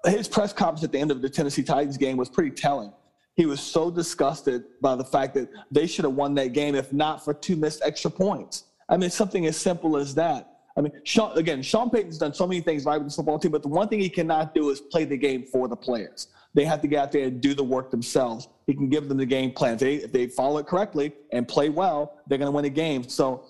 his 0.05 0.27
press 0.27 0.53
conference 0.53 0.83
at 0.83 0.91
the 0.91 0.99
end 0.99 1.11
of 1.11 1.21
the 1.21 1.29
Tennessee 1.29 1.63
Titans 1.63 1.97
game 1.97 2.17
was 2.17 2.29
pretty 2.29 2.51
telling. 2.51 2.91
He 3.35 3.45
was 3.45 3.59
so 3.59 3.91
disgusted 3.91 4.63
by 4.81 4.95
the 4.95 5.03
fact 5.03 5.33
that 5.33 5.49
they 5.71 5.87
should 5.87 6.05
have 6.05 6.13
won 6.13 6.35
that 6.35 6.53
game 6.53 6.73
if 6.75 6.93
not 6.93 7.23
for 7.23 7.33
two 7.33 7.55
missed 7.55 7.81
extra 7.83 8.09
points. 8.09 8.65
I 8.87 8.97
mean, 8.97 9.09
something 9.09 9.45
as 9.45 9.57
simple 9.57 9.97
as 9.97 10.15
that. 10.15 10.51
I 10.77 10.81
mean, 10.81 10.91
Sean, 11.03 11.37
again, 11.37 11.61
Sean 11.61 11.89
Payton's 11.89 12.17
done 12.17 12.33
so 12.33 12.45
many 12.45 12.61
things 12.61 12.85
right 12.85 12.97
with 12.97 13.09
the 13.09 13.15
football 13.15 13.39
team, 13.39 13.51
but 13.51 13.61
the 13.61 13.69
one 13.69 13.87
thing 13.87 13.99
he 13.99 14.09
cannot 14.09 14.53
do 14.53 14.69
is 14.69 14.81
play 14.81 15.05
the 15.05 15.17
game 15.17 15.43
for 15.43 15.67
the 15.67 15.75
players. 15.75 16.27
They 16.55 16.63
have 16.63 16.81
to 16.81 16.87
get 16.87 16.99
out 16.99 17.11
there 17.11 17.27
and 17.27 17.41
do 17.41 17.53
the 17.53 17.63
work 17.63 17.91
themselves. 17.91 18.47
He 18.65 18.73
can 18.73 18.89
give 18.89 19.09
them 19.09 19.17
the 19.17 19.25
game 19.25 19.51
plan. 19.51 19.73
If 19.73 19.79
they, 19.81 19.95
if 19.95 20.11
they 20.13 20.27
follow 20.27 20.57
it 20.57 20.65
correctly 20.65 21.13
and 21.31 21.45
play 21.45 21.67
well, 21.67 22.17
they're 22.27 22.37
going 22.37 22.47
to 22.47 22.55
win 22.55 22.63
a 22.63 22.69
game. 22.69 23.07
So 23.09 23.43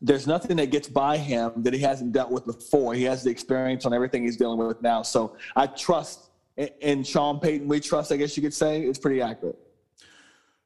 there's 0.00 0.26
nothing 0.26 0.56
that 0.56 0.72
gets 0.72 0.88
by 0.88 1.16
him 1.16 1.52
that 1.62 1.72
he 1.72 1.78
hasn't 1.78 2.12
dealt 2.12 2.32
with 2.32 2.44
before. 2.44 2.94
He 2.94 3.04
has 3.04 3.22
the 3.22 3.30
experience 3.30 3.86
on 3.86 3.94
everything 3.94 4.24
he's 4.24 4.36
dealing 4.36 4.58
with 4.58 4.82
now. 4.82 5.02
So 5.02 5.36
I 5.54 5.68
trust 5.68 6.30
in 6.56 7.04
Sean 7.04 7.38
Payton. 7.38 7.68
We 7.68 7.78
trust, 7.78 8.10
I 8.10 8.16
guess 8.16 8.36
you 8.36 8.42
could 8.42 8.54
say, 8.54 8.82
it's 8.82 8.98
pretty 8.98 9.22
accurate. 9.22 9.58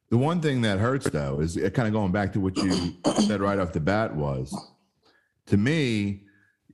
The 0.08 0.16
one 0.16 0.40
thing 0.40 0.62
that 0.62 0.78
hurts, 0.78 1.08
though, 1.10 1.40
is 1.40 1.56
kind 1.74 1.86
of 1.86 1.92
going 1.92 2.12
back 2.12 2.32
to 2.32 2.40
what 2.40 2.56
you 2.56 2.96
said 3.26 3.42
right 3.42 3.58
off 3.58 3.72
the 3.72 3.80
bat 3.80 4.16
was, 4.16 4.58
to 5.46 5.58
me, 5.58 6.22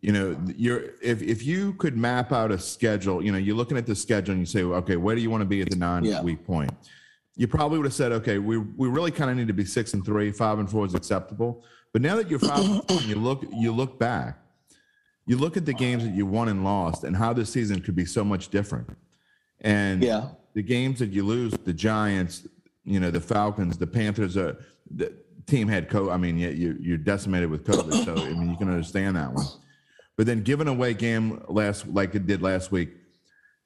you 0.00 0.12
know, 0.12 0.36
you're 0.56 0.90
if 1.02 1.22
if 1.22 1.44
you 1.44 1.72
could 1.74 1.96
map 1.96 2.32
out 2.32 2.50
a 2.50 2.58
schedule, 2.58 3.24
you 3.24 3.32
know, 3.32 3.38
you're 3.38 3.56
looking 3.56 3.76
at 3.76 3.86
the 3.86 3.94
schedule 3.94 4.32
and 4.32 4.40
you 4.40 4.46
say, 4.46 4.62
okay, 4.62 4.96
where 4.96 5.14
do 5.14 5.22
you 5.22 5.30
want 5.30 5.40
to 5.42 5.46
be 5.46 5.60
at 5.62 5.70
the 5.70 5.76
nine 5.76 6.04
yeah. 6.04 6.22
week 6.22 6.44
point? 6.44 6.70
You 7.36 7.48
probably 7.48 7.78
would 7.78 7.86
have 7.86 7.94
said, 7.94 8.12
okay, 8.12 8.38
we 8.38 8.58
we 8.58 8.88
really 8.88 9.10
kind 9.10 9.30
of 9.30 9.36
need 9.36 9.48
to 9.48 9.54
be 9.54 9.64
six 9.64 9.94
and 9.94 10.04
three, 10.04 10.32
five 10.32 10.58
and 10.58 10.70
four 10.70 10.84
is 10.86 10.94
acceptable. 10.94 11.64
But 11.92 12.02
now 12.02 12.16
that 12.16 12.30
you're 12.30 12.38
five, 12.38 12.64
you 13.06 13.16
look 13.16 13.44
you 13.52 13.72
look 13.72 13.98
back, 13.98 14.38
you 15.26 15.36
look 15.36 15.56
at 15.56 15.64
the 15.64 15.74
games 15.74 16.04
that 16.04 16.14
you 16.14 16.26
won 16.26 16.48
and 16.48 16.64
lost, 16.64 17.04
and 17.04 17.16
how 17.16 17.32
this 17.32 17.50
season 17.50 17.80
could 17.80 17.96
be 17.96 18.04
so 18.04 18.24
much 18.24 18.48
different. 18.48 18.88
And 19.60 20.02
yeah, 20.02 20.28
the 20.54 20.62
games 20.62 20.98
that 20.98 21.10
you 21.10 21.24
lose, 21.24 21.52
the 21.52 21.72
Giants, 21.72 22.46
you 22.84 23.00
know, 23.00 23.10
the 23.10 23.20
Falcons, 23.20 23.78
the 23.78 23.86
Panthers 23.86 24.36
are. 24.36 24.56
The, 24.90 25.12
team 25.46 25.68
had 25.68 25.88
co 25.88 26.10
I 26.10 26.16
mean, 26.16 26.36
you, 26.36 26.76
you're 26.80 26.98
decimated 26.98 27.48
with 27.48 27.64
COVID, 27.64 28.04
so 28.04 28.16
I 28.16 28.30
mean, 28.30 28.50
you 28.50 28.56
can 28.56 28.68
understand 28.68 29.14
that 29.14 29.32
one. 29.32 29.46
But 30.16 30.26
then 30.26 30.42
giving 30.42 30.68
away 30.68 30.94
game 30.94 31.42
last 31.48 31.86
like 31.88 32.14
it 32.14 32.26
did 32.26 32.42
last 32.42 32.72
week, 32.72 32.90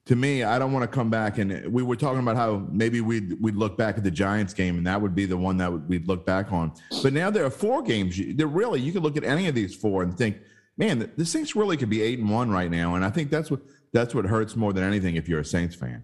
to 0.05 0.15
me, 0.15 0.43
I 0.43 0.59
don't 0.59 0.73
want 0.73 0.83
to 0.83 0.93
come 0.93 1.09
back 1.09 1.37
and 1.37 1.71
we 1.71 1.83
were 1.83 1.95
talking 1.95 2.19
about 2.19 2.35
how 2.35 2.67
maybe 2.71 3.01
we'd 3.01 3.41
we'd 3.41 3.55
look 3.55 3.77
back 3.77 3.97
at 3.97 4.03
the 4.03 4.11
Giants 4.11 4.53
game 4.53 4.77
and 4.77 4.87
that 4.87 4.99
would 4.99 5.15
be 5.15 5.25
the 5.25 5.37
one 5.37 5.57
that 5.57 5.71
we'd 5.87 6.07
look 6.07 6.25
back 6.25 6.51
on. 6.51 6.73
But 7.03 7.13
now 7.13 7.29
there 7.29 7.45
are 7.45 7.51
four 7.51 7.81
games. 7.81 8.19
There 8.35 8.47
really 8.47 8.81
you 8.81 8.91
could 8.91 9.03
look 9.03 9.15
at 9.15 9.23
any 9.23 9.47
of 9.47 9.55
these 9.55 9.75
four 9.75 10.03
and 10.03 10.17
think, 10.17 10.37
man, 10.75 11.11
the 11.15 11.25
Saints 11.25 11.55
really 11.55 11.77
could 11.77 11.89
be 11.89 12.01
eight 12.01 12.19
and 12.19 12.29
one 12.29 12.49
right 12.49 12.69
now. 12.69 12.95
And 12.95 13.05
I 13.05 13.09
think 13.09 13.29
that's 13.29 13.49
what 13.51 13.61
that's 13.93 14.15
what 14.15 14.25
hurts 14.25 14.55
more 14.55 14.73
than 14.73 14.83
anything 14.83 15.15
if 15.15 15.29
you're 15.29 15.39
a 15.39 15.45
Saints 15.45 15.75
fan. 15.75 16.03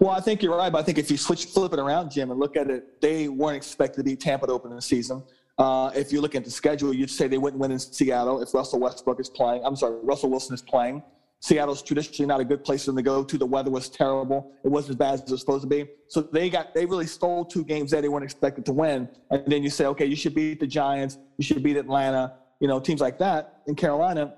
Well, 0.00 0.10
I 0.10 0.20
think 0.20 0.42
you're 0.42 0.56
right, 0.56 0.72
but 0.72 0.78
I 0.78 0.82
think 0.82 0.98
if 0.98 1.10
you 1.10 1.16
switch 1.16 1.46
flip 1.46 1.72
it 1.72 1.78
around, 1.78 2.10
Jim, 2.10 2.30
and 2.30 2.40
look 2.40 2.56
at 2.56 2.68
it, 2.70 3.00
they 3.00 3.28
weren't 3.28 3.56
expected 3.56 3.98
to 3.98 4.02
be 4.02 4.16
Tampa 4.16 4.46
to 4.46 4.52
open 4.52 4.74
the 4.74 4.82
season. 4.82 5.22
Uh, 5.56 5.90
if 5.94 6.12
you 6.12 6.20
look 6.20 6.34
at 6.34 6.44
the 6.44 6.50
schedule, 6.50 6.92
you'd 6.92 7.10
say 7.10 7.28
they 7.28 7.38
wouldn't 7.38 7.60
win 7.60 7.70
in 7.70 7.78
Seattle 7.78 8.42
if 8.42 8.52
Russell 8.52 8.80
Westbrook 8.80 9.20
is 9.20 9.28
playing. 9.28 9.62
I'm 9.64 9.76
sorry, 9.76 9.96
Russell 10.02 10.30
Wilson 10.30 10.54
is 10.54 10.62
playing. 10.62 11.02
Seattle's 11.40 11.82
traditionally 11.82 12.26
not 12.26 12.40
a 12.40 12.44
good 12.44 12.64
place 12.64 12.84
for 12.84 12.92
them 12.92 12.96
to 12.96 13.02
go 13.02 13.22
to. 13.22 13.36
The 13.36 13.44
weather 13.44 13.70
was 13.70 13.90
terrible. 13.90 14.50
It 14.64 14.68
wasn't 14.68 14.92
as 14.92 14.96
bad 14.96 15.14
as 15.14 15.20
it 15.20 15.30
was 15.30 15.40
supposed 15.40 15.62
to 15.62 15.68
be. 15.68 15.86
So 16.08 16.22
they 16.22 16.48
got 16.48 16.74
they 16.74 16.86
really 16.86 17.06
stole 17.06 17.44
two 17.44 17.64
games 17.64 17.90
that 17.90 18.00
they 18.00 18.08
weren't 18.08 18.24
expected 18.24 18.64
to 18.66 18.72
win. 18.72 19.08
And 19.30 19.44
then 19.46 19.62
you 19.62 19.68
say, 19.68 19.84
okay, 19.86 20.06
you 20.06 20.16
should 20.16 20.34
beat 20.34 20.58
the 20.58 20.66
Giants, 20.66 21.18
you 21.36 21.44
should 21.44 21.62
beat 21.62 21.76
Atlanta, 21.76 22.32
you 22.60 22.66
know, 22.66 22.80
teams 22.80 23.02
like 23.02 23.18
that 23.18 23.60
in 23.66 23.74
Carolina. 23.74 24.34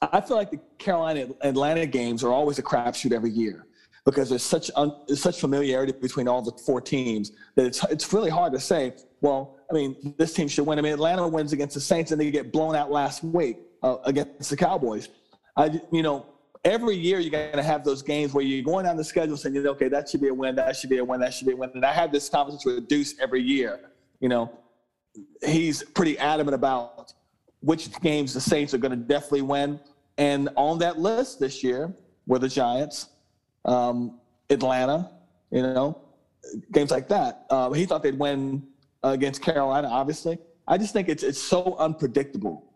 I 0.00 0.20
feel 0.20 0.36
like 0.36 0.52
the 0.52 0.60
Carolina 0.78 1.28
Atlanta 1.40 1.84
games 1.84 2.22
are 2.22 2.30
always 2.30 2.60
a 2.60 2.62
crapshoot 2.62 3.12
every 3.12 3.30
year 3.30 3.66
because 4.04 4.28
there's 4.28 4.44
such 4.44 4.70
un, 4.76 4.92
there's 5.08 5.20
such 5.20 5.40
familiarity 5.40 5.92
between 6.00 6.28
all 6.28 6.42
the 6.42 6.52
four 6.64 6.80
teams 6.80 7.32
that 7.56 7.66
it's 7.66 7.82
it's 7.84 8.12
really 8.12 8.30
hard 8.30 8.52
to 8.52 8.60
say. 8.60 8.94
Well, 9.20 9.55
I 9.70 9.74
mean, 9.74 10.14
this 10.18 10.32
team 10.32 10.48
should 10.48 10.66
win. 10.66 10.78
I 10.78 10.82
mean, 10.82 10.92
Atlanta 10.92 11.26
wins 11.26 11.52
against 11.52 11.74
the 11.74 11.80
Saints 11.80 12.12
and 12.12 12.20
they 12.20 12.30
get 12.30 12.52
blown 12.52 12.76
out 12.76 12.90
last 12.90 13.22
week 13.24 13.58
uh, 13.82 13.96
against 14.04 14.50
the 14.50 14.56
Cowboys. 14.56 15.08
I, 15.56 15.80
you 15.90 16.02
know, 16.02 16.26
every 16.64 16.96
year 16.96 17.18
you're 17.20 17.30
going 17.30 17.52
to 17.52 17.62
have 17.62 17.84
those 17.84 18.02
games 18.02 18.34
where 18.34 18.44
you're 18.44 18.64
going 18.64 18.84
down 18.84 18.96
the 18.96 19.04
schedule 19.04 19.36
saying, 19.36 19.56
okay, 19.56 19.88
that 19.88 20.08
should 20.08 20.20
be 20.20 20.28
a 20.28 20.34
win, 20.34 20.54
that 20.56 20.76
should 20.76 20.90
be 20.90 20.98
a 20.98 21.04
win, 21.04 21.20
that 21.20 21.32
should 21.32 21.46
be 21.46 21.52
a 21.52 21.56
win. 21.56 21.70
And 21.74 21.84
I 21.84 21.92
have 21.92 22.12
this 22.12 22.28
conversation 22.28 22.74
with 22.74 22.88
Deuce 22.88 23.18
every 23.20 23.42
year. 23.42 23.80
You 24.20 24.28
know, 24.28 24.50
he's 25.44 25.82
pretty 25.82 26.18
adamant 26.18 26.54
about 26.54 27.12
which 27.60 27.90
games 28.00 28.34
the 28.34 28.40
Saints 28.40 28.74
are 28.74 28.78
going 28.78 28.90
to 28.90 28.96
definitely 28.96 29.42
win. 29.42 29.80
And 30.18 30.48
on 30.56 30.78
that 30.78 30.98
list 30.98 31.40
this 31.40 31.62
year 31.62 31.94
were 32.26 32.38
the 32.38 32.48
Giants, 32.48 33.08
um, 33.64 34.20
Atlanta, 34.50 35.10
you 35.50 35.62
know, 35.62 36.00
games 36.72 36.90
like 36.90 37.08
that. 37.08 37.46
Uh, 37.50 37.70
he 37.72 37.86
thought 37.86 38.02
they'd 38.02 38.18
win 38.18 38.66
against 39.02 39.42
Carolina, 39.42 39.88
obviously. 39.88 40.38
I 40.68 40.78
just 40.78 40.92
think 40.92 41.08
it's 41.08 41.22
it's 41.22 41.40
so 41.40 41.76
unpredictable 41.78 42.72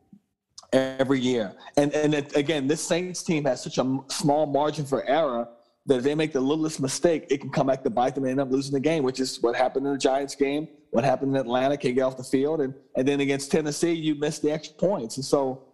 every 0.72 1.20
year. 1.20 1.52
And 1.76 1.92
and 1.92 2.14
it, 2.14 2.36
again, 2.36 2.66
this 2.66 2.82
Saints 2.82 3.22
team 3.22 3.44
has 3.44 3.62
such 3.62 3.78
a 3.78 3.98
small 4.08 4.46
margin 4.46 4.84
for 4.84 5.04
error 5.08 5.48
that 5.86 5.96
if 5.96 6.04
they 6.04 6.14
make 6.14 6.32
the 6.32 6.40
littlest 6.40 6.80
mistake, 6.80 7.26
it 7.30 7.40
can 7.40 7.50
come 7.50 7.66
back 7.66 7.82
to 7.82 7.90
bite 7.90 8.14
them 8.14 8.24
and 8.24 8.32
end 8.32 8.40
up 8.40 8.50
losing 8.50 8.72
the 8.72 8.80
game, 8.80 9.02
which 9.02 9.18
is 9.18 9.40
what 9.42 9.56
happened 9.56 9.86
in 9.86 9.92
the 9.92 9.98
Giants 9.98 10.34
game, 10.34 10.68
what 10.90 11.04
happened 11.04 11.34
in 11.34 11.40
Atlanta, 11.40 11.76
can't 11.76 11.94
get 11.94 12.02
off 12.02 12.16
the 12.16 12.24
field, 12.24 12.60
and 12.60 12.74
and 12.96 13.06
then 13.06 13.20
against 13.20 13.50
Tennessee, 13.50 13.92
you 13.92 14.14
missed 14.14 14.42
the 14.42 14.50
extra 14.50 14.74
points. 14.76 15.16
And 15.16 15.24
so 15.24 15.64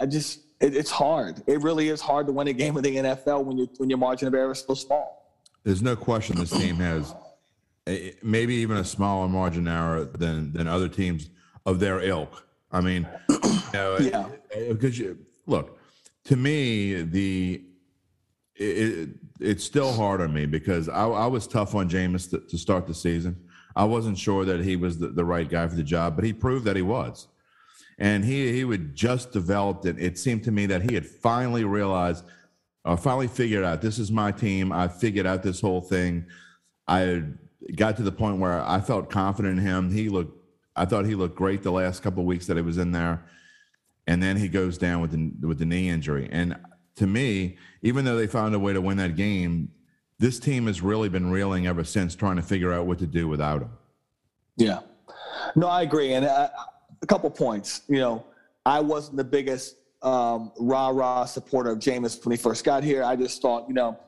I 0.00 0.06
just 0.06 0.40
it, 0.60 0.76
it's 0.76 0.90
hard. 0.90 1.42
It 1.46 1.62
really 1.62 1.88
is 1.88 2.00
hard 2.00 2.26
to 2.26 2.32
win 2.32 2.48
a 2.48 2.52
game 2.52 2.76
in 2.76 2.82
the 2.82 2.96
NFL 2.96 3.44
when 3.44 3.58
you 3.58 3.68
when 3.78 3.88
your 3.88 3.98
margin 3.98 4.28
of 4.28 4.34
error 4.34 4.52
is 4.52 4.64
so 4.66 4.74
small. 4.74 5.16
There's 5.64 5.82
no 5.82 5.96
question 5.96 6.36
this 6.36 6.50
team 6.50 6.76
has 6.76 7.14
maybe 8.22 8.54
even 8.54 8.76
a 8.76 8.84
smaller 8.84 9.28
margin 9.28 9.68
error 9.68 10.04
than 10.04 10.52
than 10.52 10.66
other 10.66 10.88
teams 10.88 11.30
of 11.66 11.80
their 11.80 12.00
ilk. 12.00 12.46
I 12.70 12.80
mean, 12.80 13.08
you 13.28 13.60
know, 13.72 13.98
yeah. 14.00 14.26
Uh, 14.54 14.72
because 14.72 14.98
you 14.98 15.18
look, 15.46 15.78
to 16.24 16.36
me, 16.36 17.02
the 17.02 17.62
it, 18.56 19.10
it's 19.40 19.64
still 19.64 19.92
hard 19.92 20.20
on 20.20 20.32
me 20.32 20.46
because 20.46 20.88
I, 20.88 21.06
I 21.06 21.26
was 21.26 21.46
tough 21.46 21.74
on 21.74 21.88
Jameis 21.88 22.28
to, 22.30 22.40
to, 22.40 22.58
start 22.58 22.86
the 22.86 22.94
season. 22.94 23.36
I 23.76 23.84
wasn't 23.84 24.18
sure 24.18 24.44
that 24.44 24.60
he 24.64 24.74
was 24.74 24.98
the, 24.98 25.08
the, 25.08 25.24
right 25.24 25.48
guy 25.48 25.68
for 25.68 25.76
the 25.76 25.84
job, 25.84 26.16
but 26.16 26.24
he 26.24 26.32
proved 26.32 26.64
that 26.64 26.74
he 26.74 26.82
was. 26.82 27.28
And 27.98 28.24
he 28.24 28.52
he 28.52 28.64
would 28.64 28.94
just 28.94 29.32
developed 29.32 29.86
it. 29.86 29.98
It 29.98 30.18
seemed 30.18 30.44
to 30.44 30.52
me 30.52 30.66
that 30.66 30.88
he 30.88 30.94
had 30.94 31.06
finally 31.06 31.64
realized, 31.64 32.24
or 32.84 32.96
finally 32.96 33.28
figured 33.28 33.64
out, 33.64 33.82
this 33.82 33.98
is 33.98 34.10
my 34.10 34.30
team. 34.30 34.72
I 34.72 34.88
figured 34.88 35.26
out 35.26 35.42
this 35.42 35.60
whole 35.60 35.80
thing. 35.80 36.26
I 36.86 37.24
got 37.74 37.96
to 37.96 38.02
the 38.02 38.12
point 38.12 38.38
where 38.38 38.60
I 38.60 38.80
felt 38.80 39.10
confident 39.10 39.58
in 39.58 39.64
him. 39.64 39.90
He 39.90 40.08
looked 40.08 40.34
I 40.78 40.84
thought 40.84 41.06
he 41.06 41.16
looked 41.16 41.34
great 41.34 41.62
the 41.62 41.72
last 41.72 42.02
couple 42.02 42.24
weeks 42.24 42.46
that 42.46 42.56
he 42.56 42.62
was 42.62 42.78
in 42.78 42.92
there, 42.92 43.24
and 44.06 44.22
then 44.22 44.36
he 44.36 44.48
goes 44.48 44.78
down 44.78 45.00
with 45.00 45.10
the 45.10 45.46
with 45.46 45.58
the 45.58 45.64
knee 45.64 45.88
injury. 45.88 46.28
And 46.30 46.56
to 46.96 47.06
me, 47.06 47.58
even 47.82 48.04
though 48.04 48.16
they 48.16 48.28
found 48.28 48.54
a 48.54 48.58
way 48.58 48.72
to 48.72 48.80
win 48.80 48.96
that 48.98 49.16
game, 49.16 49.70
this 50.18 50.38
team 50.38 50.66
has 50.66 50.80
really 50.80 51.08
been 51.08 51.30
reeling 51.30 51.66
ever 51.66 51.82
since, 51.82 52.14
trying 52.14 52.36
to 52.36 52.42
figure 52.42 52.72
out 52.72 52.86
what 52.86 52.98
to 53.00 53.06
do 53.06 53.26
without 53.26 53.62
him. 53.62 53.70
Yeah, 54.56 54.80
no, 55.56 55.66
I 55.66 55.82
agree. 55.82 56.12
And 56.12 56.24
uh, 56.24 56.48
a 57.02 57.06
couple 57.06 57.28
points. 57.30 57.82
You 57.88 57.98
know, 57.98 58.24
I 58.64 58.80
wasn't 58.80 59.16
the 59.16 59.24
biggest 59.24 59.76
um, 60.02 60.52
rah 60.60 60.90
rah 60.90 61.24
supporter 61.24 61.70
of 61.70 61.80
Jameis 61.80 62.24
when 62.24 62.36
he 62.36 62.40
first 62.40 62.64
got 62.64 62.84
here. 62.84 63.02
I 63.02 63.16
just 63.16 63.42
thought, 63.42 63.66
you 63.66 63.74
know 63.74 63.98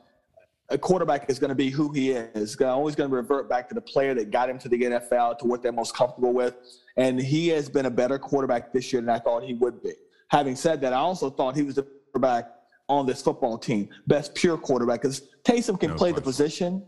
a 0.71 0.77
quarterback 0.77 1.29
is 1.29 1.37
going 1.37 1.49
to 1.49 1.55
be 1.55 1.69
who 1.69 1.91
he 1.91 2.11
is. 2.11 2.59
Always 2.61 2.95
going 2.95 3.09
to 3.09 3.15
revert 3.15 3.49
back 3.49 3.67
to 3.69 3.75
the 3.75 3.81
player 3.81 4.13
that 4.15 4.31
got 4.31 4.49
him 4.49 4.57
to 4.59 4.69
the 4.69 4.77
NFL, 4.77 5.37
to 5.39 5.45
what 5.45 5.61
they're 5.61 5.71
most 5.71 5.95
comfortable 5.95 6.33
with. 6.33 6.55
And 6.97 7.19
he 7.19 7.49
has 7.49 7.69
been 7.69 7.85
a 7.85 7.91
better 7.91 8.17
quarterback 8.17 8.71
this 8.71 8.91
year 8.91 9.01
than 9.01 9.09
I 9.09 9.19
thought 9.19 9.43
he 9.43 9.53
would 9.53 9.83
be. 9.83 9.93
Having 10.29 10.55
said 10.55 10.81
that, 10.81 10.93
I 10.93 10.97
also 10.97 11.29
thought 11.29 11.55
he 11.55 11.63
was 11.63 11.75
the 11.75 11.83
quarterback 11.83 12.49
on 12.87 13.05
this 13.05 13.21
football 13.21 13.57
team, 13.57 13.89
best 14.07 14.33
pure 14.33 14.57
quarterback. 14.57 15.01
Because 15.01 15.29
Taysom 15.43 15.79
can 15.79 15.91
no 15.91 15.95
play 15.95 16.11
question. 16.11 16.15
the 16.15 16.21
position, 16.21 16.83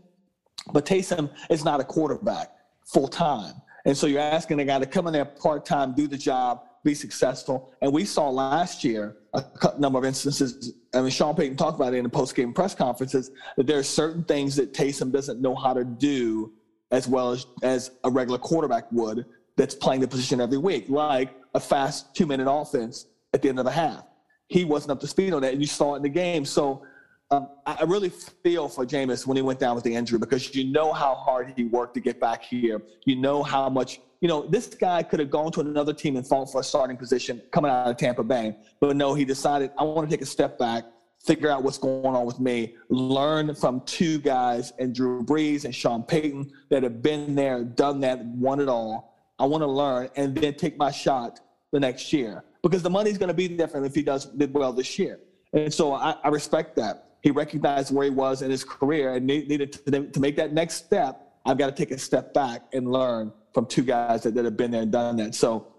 but 0.72 0.86
Taysom 0.86 1.30
is 1.50 1.64
not 1.64 1.80
a 1.80 1.84
quarterback 1.84 2.50
full 2.86 3.08
time. 3.08 3.54
And 3.86 3.96
so 3.96 4.06
you're 4.06 4.20
asking 4.20 4.60
a 4.60 4.64
guy 4.64 4.78
to 4.78 4.86
come 4.86 5.06
in 5.06 5.12
there 5.12 5.26
part 5.26 5.66
time, 5.66 5.94
do 5.94 6.08
the 6.08 6.16
job, 6.16 6.62
be 6.84 6.94
successful. 6.94 7.72
And 7.80 7.92
we 7.92 8.04
saw 8.04 8.28
last 8.28 8.84
year 8.84 9.16
a 9.32 9.44
number 9.78 9.98
of 9.98 10.04
instances. 10.04 10.74
I 10.94 11.00
mean, 11.00 11.10
Sean 11.10 11.34
Payton 11.34 11.56
talked 11.56 11.76
about 11.76 11.94
it 11.94 11.96
in 11.96 12.04
the 12.04 12.10
post-game 12.10 12.52
press 12.52 12.74
conferences 12.74 13.30
that 13.56 13.66
there 13.66 13.78
are 13.78 13.82
certain 13.82 14.22
things 14.24 14.54
that 14.56 14.72
Taysom 14.72 15.10
doesn't 15.10 15.40
know 15.40 15.54
how 15.54 15.72
to 15.74 15.84
do 15.84 16.52
as 16.90 17.08
well 17.08 17.32
as 17.32 17.46
as 17.62 17.90
a 18.04 18.10
regular 18.10 18.38
quarterback 18.38 18.90
would. 18.92 19.24
That's 19.56 19.74
playing 19.74 20.00
the 20.02 20.08
position 20.08 20.40
every 20.40 20.58
week, 20.58 20.88
like 20.88 21.34
a 21.54 21.60
fast 21.60 22.14
two-minute 22.14 22.50
offense 22.50 23.06
at 23.32 23.42
the 23.42 23.48
end 23.48 23.58
of 23.58 23.64
the 23.64 23.70
half. 23.70 24.04
He 24.48 24.64
wasn't 24.64 24.92
up 24.92 25.00
to 25.00 25.06
speed 25.06 25.32
on 25.32 25.42
that, 25.42 25.52
and 25.52 25.62
you 25.62 25.66
saw 25.66 25.94
it 25.94 25.98
in 25.98 26.02
the 26.02 26.08
game. 26.08 26.44
So 26.44 26.84
um, 27.30 27.48
I 27.66 27.84
really 27.84 28.10
feel 28.10 28.68
for 28.68 28.84
Jameis 28.84 29.26
when 29.26 29.36
he 29.36 29.42
went 29.42 29.58
down 29.58 29.74
with 29.74 29.84
the 29.84 29.94
injury 29.94 30.18
because 30.18 30.54
you 30.54 30.70
know 30.70 30.92
how 30.92 31.14
hard 31.14 31.52
he 31.56 31.64
worked 31.64 31.94
to 31.94 32.00
get 32.00 32.20
back 32.20 32.44
here. 32.44 32.82
You 33.06 33.16
know 33.16 33.42
how 33.42 33.68
much, 33.70 34.00
you 34.24 34.28
know, 34.28 34.46
this 34.46 34.68
guy 34.68 35.02
could 35.02 35.20
have 35.20 35.28
gone 35.28 35.52
to 35.52 35.60
another 35.60 35.92
team 35.92 36.16
and 36.16 36.26
fought 36.26 36.50
for 36.50 36.62
a 36.62 36.64
starting 36.64 36.96
position 36.96 37.42
coming 37.50 37.70
out 37.70 37.88
of 37.88 37.98
Tampa 37.98 38.24
Bay. 38.24 38.56
But 38.80 38.96
no, 38.96 39.12
he 39.12 39.22
decided, 39.22 39.70
I 39.76 39.84
want 39.84 40.08
to 40.08 40.16
take 40.16 40.22
a 40.22 40.26
step 40.26 40.58
back, 40.58 40.84
figure 41.22 41.50
out 41.50 41.62
what's 41.62 41.76
going 41.76 42.06
on 42.16 42.24
with 42.24 42.40
me, 42.40 42.74
learn 42.88 43.54
from 43.54 43.82
two 43.82 44.18
guys 44.20 44.72
and 44.78 44.94
Drew 44.94 45.22
Brees 45.22 45.66
and 45.66 45.74
Sean 45.74 46.02
Payton 46.02 46.50
that 46.70 46.82
have 46.82 47.02
been 47.02 47.34
there, 47.34 47.64
done 47.64 48.00
that, 48.00 48.24
won 48.24 48.60
it 48.60 48.68
all. 48.70 49.14
I 49.38 49.44
want 49.44 49.60
to 49.60 49.66
learn 49.66 50.08
and 50.16 50.34
then 50.34 50.54
take 50.54 50.78
my 50.78 50.90
shot 50.90 51.40
the 51.72 51.78
next 51.78 52.10
year 52.10 52.44
because 52.62 52.82
the 52.82 52.88
money's 52.88 53.18
going 53.18 53.28
to 53.28 53.34
be 53.34 53.46
different 53.46 53.84
if 53.84 53.94
he 53.94 54.02
does 54.02 54.24
did 54.24 54.54
well 54.54 54.72
this 54.72 54.98
year. 54.98 55.20
And 55.52 55.72
so 55.72 55.92
I, 55.92 56.14
I 56.24 56.28
respect 56.28 56.76
that 56.76 57.18
he 57.20 57.30
recognized 57.30 57.94
where 57.94 58.04
he 58.04 58.10
was 58.10 58.40
in 58.40 58.50
his 58.50 58.64
career 58.64 59.16
and 59.16 59.26
needed 59.26 59.70
to, 59.84 60.06
to 60.06 60.18
make 60.18 60.34
that 60.36 60.54
next 60.54 60.76
step. 60.76 61.30
I've 61.44 61.58
got 61.58 61.66
to 61.66 61.72
take 61.72 61.90
a 61.90 61.98
step 61.98 62.32
back 62.32 62.62
and 62.72 62.90
learn 62.90 63.30
from 63.54 63.66
two 63.66 63.82
guys 63.82 64.24
that, 64.24 64.34
that 64.34 64.44
have 64.44 64.56
been 64.56 64.72
there 64.72 64.82
and 64.82 64.92
done 64.92 65.16
that. 65.16 65.34
So 65.34 65.74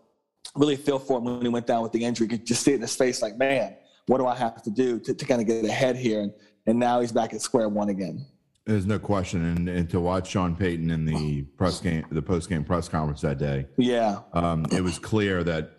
really 0.56 0.78
feel 0.78 0.98
for 0.98 1.20
him 1.20 1.26
when 1.26 1.42
he 1.42 1.50
went 1.50 1.68
down 1.68 1.84
with 1.84 1.92
the 1.92 2.04
injury. 2.04 2.26
You 2.26 2.38
could 2.38 2.48
just 2.48 2.64
see 2.64 2.72
it 2.72 2.76
in 2.76 2.82
his 2.82 2.96
face 2.96 3.22
like, 3.22 3.38
man, 3.38 3.76
what 4.08 4.20
do 4.20 4.28
I 4.28 4.36
have 4.36 4.64
to 4.64 4.70
do 4.70 5.00
to, 5.00 5.14
to 5.14 5.26
kind 5.26 5.42
of 5.42 5.48
get 5.48 5.66
ahead 5.66 5.98
here? 5.98 6.22
And, 6.22 6.34
and 6.66 6.80
now 6.80 7.02
he's 7.02 7.12
back 7.12 7.34
at 7.34 7.42
square 7.42 7.70
one 7.70 7.90
again. 7.90 8.26
There's 8.66 8.88
no 8.88 8.98
question, 8.98 9.46
and, 9.46 9.70
and 9.70 9.88
to 9.92 10.00
watch 10.00 10.32
Sean 10.32 10.56
Payton 10.56 10.90
in 10.90 11.06
the 11.06 11.44
press 11.56 11.80
game, 11.80 12.04
the 12.10 12.22
post 12.22 12.50
game 12.50 12.64
press 12.64 12.90
conference 12.90 13.22
that 13.22 13.38
day, 13.38 13.68
yeah, 13.78 14.22
um, 14.34 14.66
it 14.72 14.82
was 14.82 14.98
clear 14.98 15.44
that 15.44 15.74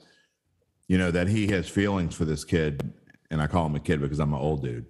you 0.86 0.96
know 0.96 1.10
that 1.10 1.26
he 1.26 1.48
has 1.48 1.68
feelings 1.68 2.14
for 2.14 2.24
this 2.24 2.44
kid, 2.44 2.92
and 3.32 3.42
I 3.42 3.48
call 3.48 3.66
him 3.66 3.74
a 3.74 3.80
kid 3.80 4.00
because 4.00 4.20
I'm 4.20 4.32
an 4.32 4.38
old 4.38 4.62
dude. 4.62 4.86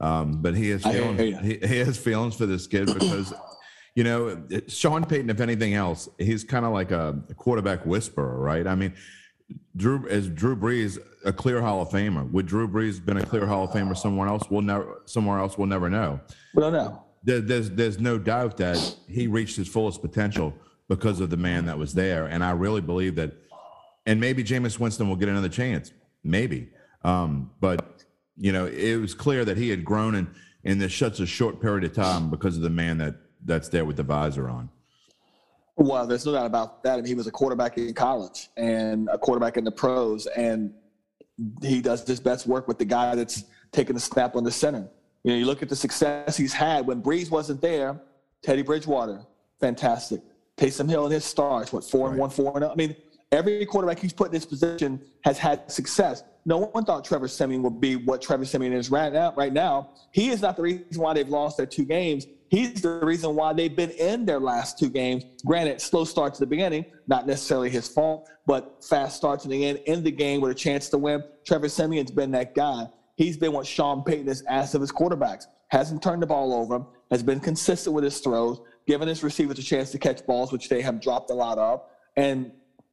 Um, 0.00 0.42
but 0.42 0.56
he 0.56 0.70
has 0.70 0.82
feelings, 0.82 1.20
he, 1.20 1.58
he, 1.64 1.78
has 1.78 1.96
feelings 1.96 2.34
for 2.34 2.46
this 2.46 2.66
kid 2.66 2.86
because, 2.86 3.32
you 3.96 4.04
know, 4.04 4.40
Sean 4.68 5.06
Payton, 5.06 5.30
if 5.30 5.40
anything 5.40 5.72
else, 5.72 6.06
he's 6.18 6.44
kind 6.44 6.66
of 6.66 6.72
like 6.72 6.90
a 6.90 7.18
quarterback 7.36 7.84
whisperer, 7.86 8.38
right? 8.38 8.66
I 8.66 8.74
mean, 8.74 8.92
Drew 9.74 10.06
is 10.06 10.28
Drew 10.28 10.54
Brees 10.54 10.98
a 11.24 11.32
clear 11.32 11.62
Hall 11.62 11.80
of 11.80 11.88
Famer. 11.88 12.30
Would 12.30 12.46
Drew 12.46 12.68
Brees 12.68 13.02
been 13.02 13.16
a 13.16 13.24
clear 13.24 13.46
Hall 13.46 13.64
of 13.64 13.70
Famer 13.70 13.96
somewhere 13.96 14.28
else? 14.28 14.42
We'll 14.50 14.60
never 14.60 15.00
somewhere 15.06 15.38
else 15.38 15.56
we'll 15.56 15.66
never 15.66 15.88
know. 15.88 16.20
We 16.54 16.60
don't 16.60 16.74
know. 16.74 17.02
There, 17.24 17.40
there's 17.40 17.70
there's 17.70 17.98
no 17.98 18.18
doubt 18.18 18.58
that 18.58 18.76
he 19.08 19.28
reached 19.28 19.56
his 19.56 19.66
fullest 19.66 20.02
potential 20.02 20.52
because 20.88 21.20
of 21.20 21.30
the 21.30 21.38
man 21.38 21.64
that 21.64 21.78
was 21.78 21.94
there. 21.94 22.26
And 22.26 22.44
I 22.44 22.50
really 22.50 22.82
believe 22.82 23.14
that, 23.14 23.32
and 24.04 24.20
maybe 24.20 24.44
Jameis 24.44 24.78
Winston 24.78 25.08
will 25.08 25.16
get 25.16 25.30
another 25.30 25.48
chance, 25.48 25.90
maybe. 26.22 26.68
Um, 27.02 27.50
but 27.60 28.04
you 28.36 28.52
know, 28.52 28.66
it 28.66 28.96
was 28.96 29.14
clear 29.14 29.44
that 29.46 29.56
he 29.56 29.70
had 29.70 29.86
grown 29.86 30.14
in 30.14 30.34
in 30.64 30.78
this 30.78 30.94
such 30.94 31.18
a 31.18 31.26
short 31.26 31.62
period 31.62 31.84
of 31.84 31.94
time 31.94 32.28
because 32.28 32.56
of 32.56 32.62
the 32.62 32.68
man 32.68 32.98
that 32.98 33.14
that's 33.44 33.68
there 33.68 33.84
with 33.84 33.96
the 33.96 34.02
visor 34.02 34.48
on. 34.48 34.68
Well, 35.76 36.06
there's 36.06 36.24
no 36.24 36.32
doubt 36.32 36.46
about 36.46 36.82
that. 36.84 36.94
I 36.94 36.96
mean, 36.96 37.06
he 37.06 37.14
was 37.14 37.26
a 37.26 37.30
quarterback 37.30 37.76
in 37.76 37.92
college 37.92 38.48
and 38.56 39.08
a 39.10 39.18
quarterback 39.18 39.58
in 39.58 39.64
the 39.64 39.70
pros, 39.70 40.26
and 40.26 40.72
he 41.62 41.82
does 41.82 42.06
his 42.06 42.18
best 42.18 42.46
work 42.46 42.66
with 42.66 42.78
the 42.78 42.84
guy 42.84 43.14
that's 43.14 43.44
taking 43.72 43.94
the 43.94 44.00
snap 44.00 44.36
on 44.36 44.44
the 44.44 44.50
center. 44.50 44.88
You 45.22 45.32
know, 45.32 45.38
you 45.38 45.44
look 45.44 45.62
at 45.62 45.68
the 45.68 45.76
success 45.76 46.36
he's 46.36 46.52
had 46.52 46.86
when 46.86 47.02
Brees 47.02 47.30
wasn't 47.30 47.60
there. 47.60 48.00
Teddy 48.42 48.62
Bridgewater, 48.62 49.22
fantastic. 49.60 50.22
Taysom 50.56 50.88
Hill 50.88 51.04
and 51.04 51.12
his 51.12 51.24
stars, 51.24 51.72
what 51.72 51.84
four 51.84 52.06
right. 52.06 52.12
and 52.12 52.20
one, 52.20 52.30
four 52.30 52.52
and. 52.54 52.64
Oh? 52.64 52.70
I 52.70 52.74
mean, 52.74 52.96
every 53.32 53.66
quarterback 53.66 53.98
he's 53.98 54.12
put 54.12 54.28
in 54.28 54.32
this 54.32 54.46
position 54.46 55.02
has 55.24 55.36
had 55.36 55.70
success. 55.70 56.22
No 56.46 56.58
one 56.58 56.84
thought 56.84 57.04
Trevor 57.04 57.28
Siemian 57.28 57.62
would 57.62 57.80
be 57.80 57.96
what 57.96 58.22
Trevor 58.22 58.44
Siemian 58.44 58.72
is 58.72 58.90
right 58.90 59.12
now. 59.12 59.34
Right 59.36 59.52
now, 59.52 59.90
he 60.12 60.30
is 60.30 60.40
not 60.40 60.56
the 60.56 60.62
reason 60.62 61.02
why 61.02 61.12
they've 61.12 61.28
lost 61.28 61.56
their 61.56 61.66
two 61.66 61.84
games. 61.84 62.26
He's 62.48 62.80
the 62.80 63.00
reason 63.04 63.34
why 63.34 63.52
they've 63.52 63.74
been 63.74 63.90
in 63.90 64.24
their 64.24 64.38
last 64.38 64.78
two 64.78 64.88
games. 64.88 65.24
Granted, 65.44 65.80
slow 65.80 66.04
start 66.04 66.34
to 66.34 66.40
the 66.40 66.46
beginning, 66.46 66.84
not 67.06 67.26
necessarily 67.26 67.70
his 67.70 67.88
fault, 67.88 68.28
but 68.46 68.84
fast 68.84 69.16
start 69.16 69.40
to 69.40 69.48
the 69.48 69.66
end, 69.66 69.80
in 69.86 70.04
the 70.04 70.10
game 70.10 70.40
with 70.40 70.52
a 70.52 70.54
chance 70.54 70.88
to 70.90 70.98
win. 70.98 71.24
Trevor 71.44 71.68
Siemian's 71.68 72.10
been 72.10 72.30
that 72.32 72.54
guy. 72.54 72.86
He's 73.16 73.36
been 73.36 73.52
what 73.52 73.66
Sean 73.66 74.02
Payton 74.02 74.28
has 74.28 74.44
asked 74.48 74.74
of 74.74 74.80
his 74.80 74.92
quarterbacks. 74.92 75.46
Hasn't 75.68 76.02
turned 76.02 76.22
the 76.22 76.26
ball 76.26 76.54
over, 76.54 76.84
has 77.10 77.22
been 77.22 77.40
consistent 77.40 77.94
with 77.94 78.04
his 78.04 78.18
throws, 78.20 78.60
given 78.86 79.08
his 79.08 79.24
receivers 79.24 79.58
a 79.58 79.62
chance 79.62 79.90
to 79.90 79.98
catch 79.98 80.24
balls, 80.26 80.52
which 80.52 80.68
they 80.68 80.80
have 80.82 81.00
dropped 81.00 81.30
a 81.30 81.34
lot 81.34 81.58
of, 81.58 81.82
and 82.16 82.52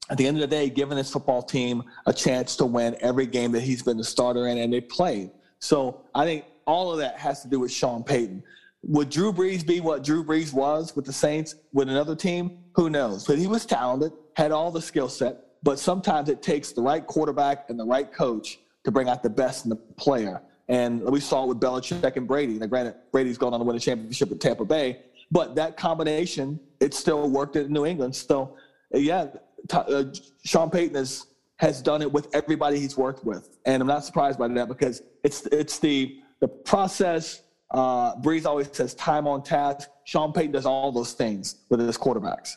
at 0.09 0.17
the 0.17 0.27
end 0.27 0.37
of 0.37 0.41
the 0.41 0.47
day, 0.47 0.69
giving 0.69 0.97
his 0.97 1.09
football 1.09 1.41
team 1.41 1.83
a 2.07 2.13
chance 2.13 2.55
to 2.57 2.65
win 2.65 2.95
every 2.99 3.25
game 3.25 3.51
that 3.51 3.61
he's 3.61 3.81
been 3.81 3.97
the 3.97 4.03
starter 4.03 4.47
in 4.47 4.57
and 4.57 4.73
they 4.73 4.81
played. 4.81 5.31
So 5.59 6.01
I 6.13 6.25
think 6.25 6.45
all 6.65 6.91
of 6.91 6.97
that 6.99 7.17
has 7.17 7.41
to 7.43 7.47
do 7.47 7.59
with 7.59 7.71
Sean 7.71 8.03
Payton. 8.03 8.43
Would 8.83 9.09
Drew 9.09 9.31
Brees 9.31 9.65
be 9.65 9.79
what 9.79 10.03
Drew 10.03 10.23
Brees 10.23 10.53
was 10.53 10.95
with 10.95 11.05
the 11.05 11.13
Saints 11.13 11.55
with 11.71 11.89
another 11.89 12.15
team? 12.15 12.59
Who 12.75 12.89
knows? 12.89 13.25
But 13.25 13.37
he 13.37 13.47
was 13.47 13.65
talented, 13.65 14.11
had 14.35 14.51
all 14.51 14.71
the 14.71 14.81
skill 14.81 15.09
set. 15.09 15.37
But 15.63 15.79
sometimes 15.79 16.27
it 16.27 16.41
takes 16.41 16.73
the 16.73 16.81
right 16.81 17.05
quarterback 17.05 17.69
and 17.69 17.79
the 17.79 17.85
right 17.85 18.11
coach 18.11 18.59
to 18.83 18.91
bring 18.91 19.07
out 19.07 19.23
the 19.23 19.29
best 19.29 19.65
in 19.65 19.69
the 19.69 19.77
player. 19.77 20.41
And 20.67 21.01
we 21.01 21.21
saw 21.21 21.43
it 21.43 21.47
with 21.47 21.59
Belichick 21.59 22.15
and 22.17 22.27
Brady. 22.27 22.53
Now, 22.59 22.67
granted, 22.67 22.95
Brady's 23.11 23.37
going 23.37 23.53
on 23.53 23.59
to 23.59 23.65
win 23.65 23.75
a 23.75 23.79
championship 23.79 24.29
with 24.29 24.39
Tampa 24.39 24.65
Bay, 24.65 24.99
but 25.31 25.55
that 25.55 25.77
combination, 25.77 26.59
it 26.79 26.93
still 26.93 27.29
worked 27.29 27.55
in 27.55 27.71
New 27.71 27.85
England. 27.85 28.15
So, 28.15 28.57
yeah, 28.93 29.27
uh, 29.71 30.05
Sean 30.43 30.69
Payton 30.69 30.95
has 30.95 31.27
has 31.57 31.81
done 31.81 32.01
it 32.01 32.11
with 32.11 32.27
everybody 32.33 32.79
he's 32.79 32.97
worked 32.97 33.23
with, 33.23 33.57
and 33.65 33.81
I'm 33.81 33.87
not 33.87 34.03
surprised 34.03 34.37
by 34.37 34.47
that 34.49 34.67
because 34.67 35.01
it's 35.23 35.45
it's 35.47 35.79
the 35.79 36.19
the 36.39 36.47
process. 36.47 37.41
Uh, 37.73 38.15
Brees 38.17 38.45
always 38.45 38.69
says 38.71 38.93
time 38.93 39.27
on 39.27 39.43
task. 39.43 39.89
Sean 40.05 40.31
Payton 40.31 40.51
does 40.51 40.65
all 40.65 40.91
those 40.91 41.13
things 41.13 41.63
with 41.69 41.79
his 41.79 41.97
quarterbacks. 41.97 42.51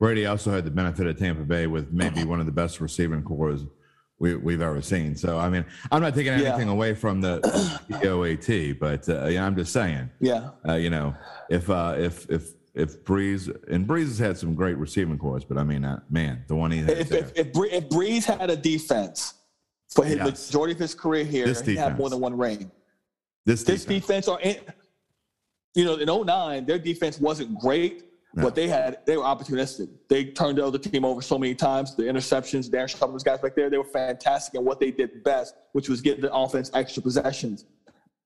Brady 0.00 0.26
also 0.26 0.50
had 0.50 0.64
the 0.64 0.70
benefit 0.70 1.06
of 1.06 1.18
Tampa 1.18 1.42
Bay 1.42 1.66
with 1.66 1.92
maybe 1.92 2.24
one 2.24 2.40
of 2.40 2.46
the 2.46 2.52
best 2.52 2.80
receiving 2.80 3.22
corps 3.22 3.58
we, 4.18 4.34
we've 4.36 4.62
ever 4.62 4.80
seen. 4.80 5.14
So, 5.14 5.38
I 5.38 5.48
mean, 5.48 5.64
I'm 5.90 6.00
not 6.00 6.14
taking 6.14 6.32
anything 6.32 6.68
yeah. 6.68 6.72
away 6.72 6.94
from 6.94 7.20
the 7.20 7.40
OAT, 8.04 8.78
but 8.80 9.08
uh, 9.08 9.28
yeah, 9.28 9.44
I'm 9.44 9.54
just 9.54 9.72
saying. 9.72 10.10
Yeah. 10.20 10.50
Uh, 10.66 10.74
you 10.74 10.90
know, 10.90 11.14
if 11.50 11.68
uh, 11.68 11.94
if 11.98 12.30
if 12.30 12.52
if 12.74 13.04
Brees 13.04 13.54
and 13.68 13.86
Brees 13.86 14.06
has 14.06 14.18
had 14.18 14.38
some 14.38 14.54
great 14.54 14.78
receiving 14.78 15.18
corps, 15.18 15.40
but 15.46 15.58
I 15.58 15.64
mean, 15.64 15.84
uh, 15.84 16.00
man, 16.08 16.44
the 16.48 16.54
one 16.54 16.70
he 16.70 16.80
if, 16.80 17.12
if, 17.12 17.32
if, 17.36 17.52
if 17.54 17.88
Brees 17.88 18.24
had 18.24 18.48
a 18.48 18.56
defense 18.56 19.34
for 19.90 20.04
his 20.04 20.16
yes. 20.16 20.48
majority 20.48 20.72
of 20.72 20.78
his 20.78 20.94
career 20.94 21.24
here, 21.24 21.52
he 21.64 21.76
had 21.76 21.98
more 21.98 22.08
than 22.08 22.20
one 22.20 22.38
ring. 22.38 22.70
This 23.44 23.64
this 23.64 23.84
defense, 23.84 24.26
defense 24.26 24.28
or 24.28 24.38
you 25.74 25.84
know, 25.84 25.96
in 25.96 26.26
09, 26.26 26.66
their 26.66 26.78
defense 26.78 27.18
wasn't 27.18 27.58
great, 27.58 28.04
no. 28.34 28.42
but 28.42 28.54
they 28.54 28.68
had 28.68 28.98
they 29.06 29.16
were 29.16 29.24
opportunistic. 29.24 29.88
They 30.08 30.26
turned 30.26 30.58
the 30.58 30.66
other 30.66 30.78
team 30.78 31.04
over 31.04 31.22
so 31.22 31.38
many 31.38 31.54
times. 31.54 31.96
The 31.96 32.04
interceptions, 32.04 32.70
Darren 32.70 32.88
Sharp, 32.88 33.10
those 33.10 33.22
guys 33.22 33.40
back 33.40 33.54
there, 33.54 33.70
they 33.70 33.78
were 33.78 33.84
fantastic 33.84 34.54
in 34.54 34.64
what 34.64 34.80
they 34.80 34.90
did 34.90 35.24
best, 35.24 35.54
which 35.72 35.88
was 35.88 36.00
get 36.00 36.20
the 36.20 36.32
offense 36.32 36.70
extra 36.74 37.02
possessions. 37.02 37.64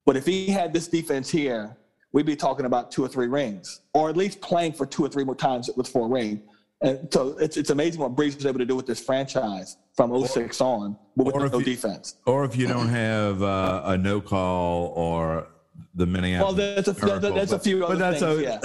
But 0.05 0.17
if 0.17 0.27
he 0.27 0.49
had 0.49 0.73
this 0.73 0.89
defense 0.89 1.31
here, 1.31 1.77
we'd 2.13 2.27
be 2.27 2.37
talking 2.37 2.67
about 2.67 2.91
two 2.91 3.05
or 3.05 3.09
three 3.09 3.27
rings, 3.27 3.81
or 3.95 4.09
at 4.09 4.17
least 4.17 4.41
playing 4.41 4.73
for 4.73 4.87
two 4.87 5.05
or 5.05 5.09
three 5.09 5.25
more 5.25 5.35
times 5.35 5.71
with 5.77 5.89
four 5.89 6.09
ring. 6.09 6.43
And 6.83 7.09
so 7.11 7.39
it's, 7.39 7.57
it's 7.57 7.71
amazing 7.71 8.01
what 8.01 8.15
Brees 8.15 8.37
was 8.37 8.45
able 8.45 8.59
to 8.59 8.67
do 8.67 8.77
with 8.77 8.87
this 8.87 9.01
franchise 9.01 9.79
from 9.95 10.27
06 10.27 10.61
on, 10.61 10.97
but 11.17 11.27
with 11.27 11.53
no 11.53 11.59
you, 11.59 11.65
defense. 11.65 12.17
Or 12.27 12.45
if 12.45 12.57
you 12.57 12.67
don't 12.67 12.89
have 12.89 13.43
uh, 13.43 13.83
a 13.87 13.97
no 13.97 14.21
call 14.21 14.93
or 14.95 15.49
the 15.95 16.07
Minneapolis. 16.07 16.57
Well, 16.57 16.75
that's 16.75 16.89
a, 16.89 17.07
miracle, 17.07 17.35
that's 17.35 17.51
but, 17.51 17.61
a 17.61 17.65
few 17.65 17.85
other 17.85 18.13
things. 18.13 18.23
A, 18.23 18.43
yeah. 18.43 18.61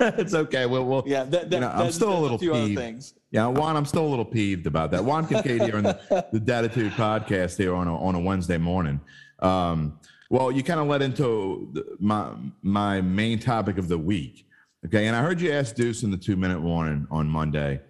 it's 0.18 0.34
okay. 0.34 0.66
Well, 0.66 0.84
well 0.84 1.02
yeah, 1.06 1.24
that, 1.24 1.50
that, 1.50 1.56
you 1.56 1.60
know, 1.60 1.70
I'm 1.70 1.92
still 1.92 2.16
a 2.16 2.20
little 2.20 2.36
a 2.36 2.66
peeved. 2.66 3.12
Yeah, 3.30 3.46
Juan, 3.46 3.76
I'm 3.76 3.86
still 3.86 4.06
a 4.06 4.08
little 4.08 4.24
peeved 4.24 4.66
about 4.66 4.90
that. 4.90 5.02
Juan 5.04 5.26
Kincaid 5.26 5.62
here 5.62 5.76
on 5.76 5.84
the, 5.84 6.26
the 6.32 6.40
Datitude 6.40 6.90
podcast 6.92 7.56
here 7.56 7.74
on 7.74 7.88
a, 7.88 7.96
on 7.96 8.14
a 8.14 8.20
Wednesday 8.20 8.58
morning. 8.58 9.00
Um, 9.40 9.98
well, 10.30 10.50
you 10.50 10.62
kind 10.62 10.80
of 10.80 10.86
led 10.86 11.02
into 11.02 11.72
my 12.00 12.32
my 12.62 13.00
main 13.00 13.38
topic 13.38 13.78
of 13.78 13.88
the 13.88 13.98
week. 13.98 14.45
Okay, 14.86 15.08
and 15.08 15.16
I 15.16 15.22
heard 15.22 15.40
you 15.40 15.50
ask 15.50 15.74
Deuce 15.74 16.04
in 16.04 16.12
the 16.12 16.16
two 16.16 16.36
minute 16.36 16.60
warning 16.60 17.08
on 17.10 17.26
Monday. 17.26 17.80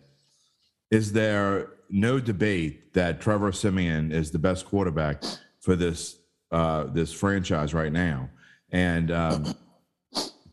Is 0.91 1.13
there 1.13 1.73
no 1.91 2.19
debate 2.19 2.95
that 2.95 3.21
Trevor 3.21 3.53
Siemian 3.53 4.13
is 4.13 4.31
the 4.31 4.39
best 4.39 4.65
quarterback 4.65 5.23
for 5.61 5.77
this 5.77 6.17
uh, 6.53 6.85
this 6.85 7.13
franchise 7.13 7.75
right 7.75 7.93
now? 7.93 8.31
And 8.71 9.11
um, 9.11 9.55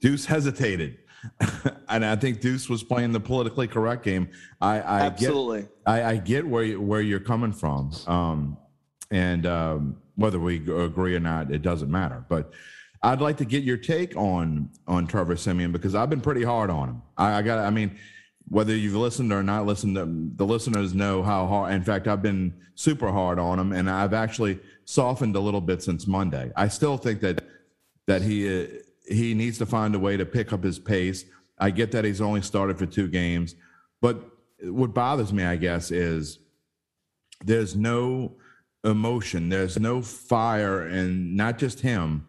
Deuce 0.02 0.26
hesitated, 0.26 0.98
and 1.88 2.06
I 2.06 2.18
think 2.18 2.42
Deuce 2.42 2.68
was 2.68 2.84
playing 2.84 3.14
the 3.14 3.22
politically 3.22 3.70
correct 3.70 4.04
game. 4.04 4.28
I, 4.60 4.82
I 4.82 5.00
absolutely, 5.02 5.62
get, 5.62 5.72
I, 5.86 6.04
I, 6.04 6.18
get 6.18 6.46
where 6.46 6.64
you, 6.66 6.82
where 6.82 7.02
you're 7.02 7.22
coming 7.22 7.54
from, 7.54 7.92
um, 8.06 8.58
and 9.12 9.46
um, 9.46 9.96
whether 10.16 10.42
we 10.42 10.58
agree 10.58 11.16
or 11.16 11.22
not, 11.22 11.52
it 11.54 11.62
doesn't 11.62 11.90
matter. 11.90 12.26
But 12.28 12.52
I'd 13.04 13.20
like 13.20 13.38
to 13.38 13.46
get 13.46 13.64
your 13.64 13.78
take 13.78 14.16
on 14.16 14.70
on 14.88 15.08
Trevor 15.08 15.36
Siemian 15.36 15.74
because 15.74 15.94
I've 15.94 16.10
been 16.10 16.22
pretty 16.22 16.44
hard 16.44 16.70
on 16.70 16.88
him. 16.88 17.02
I, 17.18 17.34
I 17.34 17.42
got, 17.42 17.60
I 17.60 17.70
mean, 17.70 17.98
whether 18.48 18.74
you've 18.74 18.96
listened 18.96 19.34
or 19.34 19.44
not 19.44 19.66
listened, 19.66 19.98
um, 19.98 20.32
the 20.36 20.46
listeners 20.46 20.94
know 20.94 21.22
how 21.22 21.46
hard. 21.46 21.74
In 21.74 21.84
fact, 21.84 22.08
I've 22.08 22.22
been 22.22 22.54
super 22.76 23.12
hard 23.12 23.40
on 23.40 23.60
him, 23.60 23.74
and 23.74 23.90
I've 23.90 24.14
actually 24.14 24.60
softened 24.86 25.36
a 25.36 25.40
little 25.40 25.62
bit 25.62 25.84
since 25.84 26.08
Monday. 26.08 26.52
I 26.56 26.70
still 26.70 26.98
think 26.98 27.20
that 27.22 27.44
that 28.08 28.22
he 28.22 28.64
uh, 28.64 28.68
he 29.08 29.34
needs 29.34 29.58
to 29.58 29.66
find 29.66 29.96
a 29.96 30.00
way 30.00 30.16
to 30.18 30.26
pick 30.26 30.54
up 30.54 30.64
his 30.64 30.80
pace. 30.80 31.26
I 31.60 31.72
get 31.72 31.92
that 31.92 32.06
he's 32.06 32.22
only 32.22 32.42
started 32.42 32.78
for 32.78 32.86
two 32.86 33.08
games, 33.08 33.56
but 34.02 34.24
what 34.62 34.94
bothers 34.94 35.34
me, 35.34 35.44
I 35.44 35.58
guess, 35.58 35.92
is 35.92 36.40
there's 37.44 37.76
no 37.76 38.34
emotion. 38.84 39.50
There's 39.50 39.78
no 39.78 40.02
fire, 40.02 40.82
and 40.82 41.36
not 41.36 41.58
just 41.58 41.82
him, 41.82 42.28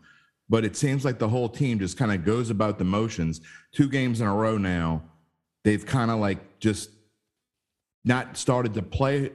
but 0.48 0.64
it 0.64 0.76
seems 0.76 1.04
like 1.04 1.18
the 1.18 1.28
whole 1.28 1.48
team 1.48 1.78
just 1.78 1.96
kind 1.96 2.12
of 2.12 2.24
goes 2.24 2.50
about 2.50 2.78
the 2.78 2.84
motions. 2.84 3.40
Two 3.72 3.88
games 3.88 4.20
in 4.20 4.26
a 4.26 4.34
row 4.34 4.58
now, 4.58 5.02
they've 5.64 5.84
kind 5.84 6.10
of 6.10 6.18
like 6.18 6.58
just 6.58 6.90
not 8.04 8.36
started 8.36 8.74
to 8.74 8.82
play, 8.82 9.32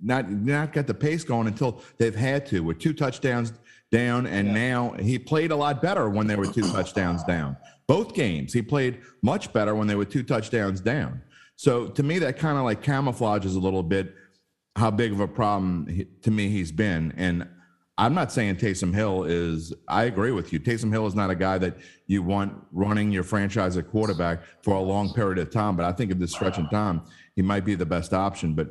not 0.00 0.30
not 0.30 0.72
got 0.72 0.86
the 0.86 0.94
pace 0.94 1.24
going 1.24 1.46
until 1.46 1.82
they've 1.98 2.14
had 2.14 2.46
to. 2.46 2.60
With 2.60 2.78
two 2.78 2.92
touchdowns 2.92 3.52
down, 3.90 4.26
and 4.26 4.48
yeah. 4.48 4.54
now 4.54 4.90
he 5.00 5.18
played 5.18 5.50
a 5.50 5.56
lot 5.56 5.82
better 5.82 6.08
when 6.08 6.26
they 6.26 6.36
were 6.36 6.46
two 6.46 6.62
touchdowns 6.72 7.24
down. 7.24 7.56
Both 7.86 8.14
games, 8.14 8.52
he 8.52 8.62
played 8.62 9.00
much 9.22 9.52
better 9.52 9.74
when 9.74 9.86
they 9.86 9.94
were 9.94 10.04
two 10.04 10.22
touchdowns 10.22 10.80
down. 10.80 11.22
So 11.56 11.88
to 11.88 12.02
me, 12.02 12.20
that 12.20 12.38
kind 12.38 12.56
of 12.56 12.64
like 12.64 12.82
camouflages 12.82 13.56
a 13.56 13.58
little 13.58 13.82
bit 13.82 14.14
how 14.76 14.90
big 14.90 15.12
of 15.12 15.20
a 15.20 15.26
problem 15.26 15.86
he, 15.88 16.04
to 16.22 16.30
me 16.30 16.48
he's 16.48 16.70
been. 16.70 17.12
And 17.16 17.48
I'm 17.98 18.14
not 18.14 18.30
saying 18.30 18.56
Taysom 18.56 18.94
Hill 18.94 19.24
is, 19.24 19.74
I 19.88 20.04
agree 20.04 20.30
with 20.30 20.52
you. 20.52 20.60
Taysom 20.60 20.92
Hill 20.92 21.08
is 21.08 21.16
not 21.16 21.30
a 21.30 21.34
guy 21.34 21.58
that 21.58 21.76
you 22.06 22.22
want 22.22 22.54
running 22.70 23.10
your 23.10 23.24
franchise 23.24 23.76
at 23.76 23.90
quarterback 23.90 24.42
for 24.62 24.74
a 24.74 24.80
long 24.80 25.12
period 25.12 25.38
of 25.38 25.50
time. 25.50 25.76
But 25.76 25.84
I 25.84 25.90
think 25.90 26.12
at 26.12 26.20
this 26.20 26.30
stretch 26.30 26.58
in 26.58 26.68
time, 26.68 27.02
he 27.34 27.42
might 27.42 27.64
be 27.64 27.74
the 27.74 27.84
best 27.84 28.14
option. 28.14 28.54
But 28.54 28.68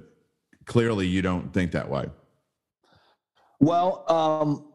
clearly, 0.65 1.07
you 1.07 1.21
don't 1.21 1.53
think 1.53 1.73
that 1.73 1.89
way. 1.89 2.09
Well, 3.59 4.05
um, 4.09 4.71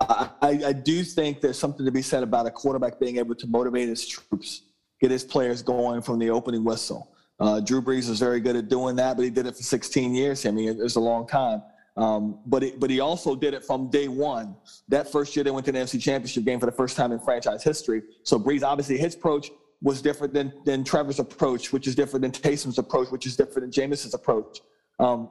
I, 0.00 0.30
I 0.68 0.72
do 0.72 1.04
think 1.04 1.42
there's 1.42 1.58
something 1.58 1.84
to 1.84 1.92
be 1.92 2.00
said 2.00 2.22
about 2.22 2.46
a 2.46 2.50
quarterback 2.50 2.98
being 2.98 3.18
able 3.18 3.34
to 3.34 3.46
motivate 3.46 3.90
his 3.90 4.08
troops, 4.08 4.62
get 4.98 5.10
his 5.10 5.24
players 5.24 5.62
going 5.62 6.00
from 6.00 6.18
the 6.18 6.30
opening 6.30 6.64
whistle. 6.64 7.12
Uh, 7.38 7.60
Drew 7.60 7.82
Brees 7.82 8.08
was 8.08 8.18
very 8.18 8.40
good 8.40 8.56
at 8.56 8.68
doing 8.68 8.96
that, 8.96 9.16
but 9.16 9.24
he 9.24 9.30
did 9.30 9.46
it 9.46 9.56
for 9.56 9.62
16 9.62 10.14
years. 10.14 10.46
I 10.46 10.50
mean, 10.50 10.68
it, 10.70 10.78
was 10.78 10.96
a 10.96 11.00
long 11.00 11.26
time. 11.26 11.62
Um, 11.96 12.40
but 12.46 12.62
it, 12.62 12.80
but 12.80 12.88
he 12.88 13.00
also 13.00 13.34
did 13.34 13.52
it 13.54 13.64
from 13.64 13.90
day 13.90 14.08
one. 14.08 14.56
That 14.88 15.10
first 15.10 15.34
year 15.34 15.44
they 15.44 15.50
went 15.50 15.66
to 15.66 15.72
the 15.72 15.78
NFC 15.78 16.00
Championship 16.00 16.44
game 16.44 16.60
for 16.60 16.66
the 16.66 16.72
first 16.72 16.96
time 16.96 17.12
in 17.12 17.18
franchise 17.18 17.62
history. 17.62 18.02
So 18.22 18.38
Brees, 18.38 18.62
obviously, 18.62 18.96
his 18.96 19.14
approach 19.14 19.50
was 19.82 20.00
different 20.00 20.32
than 20.32 20.52
than 20.64 20.84
Trevor's 20.84 21.18
approach, 21.18 21.72
which 21.72 21.86
is 21.86 21.94
different 21.94 22.22
than 22.22 22.32
Taysom's 22.32 22.78
approach, 22.78 23.10
which 23.10 23.26
is 23.26 23.36
different 23.36 23.62
than 23.62 23.72
Jameis's 23.72 24.14
approach. 24.14 24.60
Um, 24.98 25.30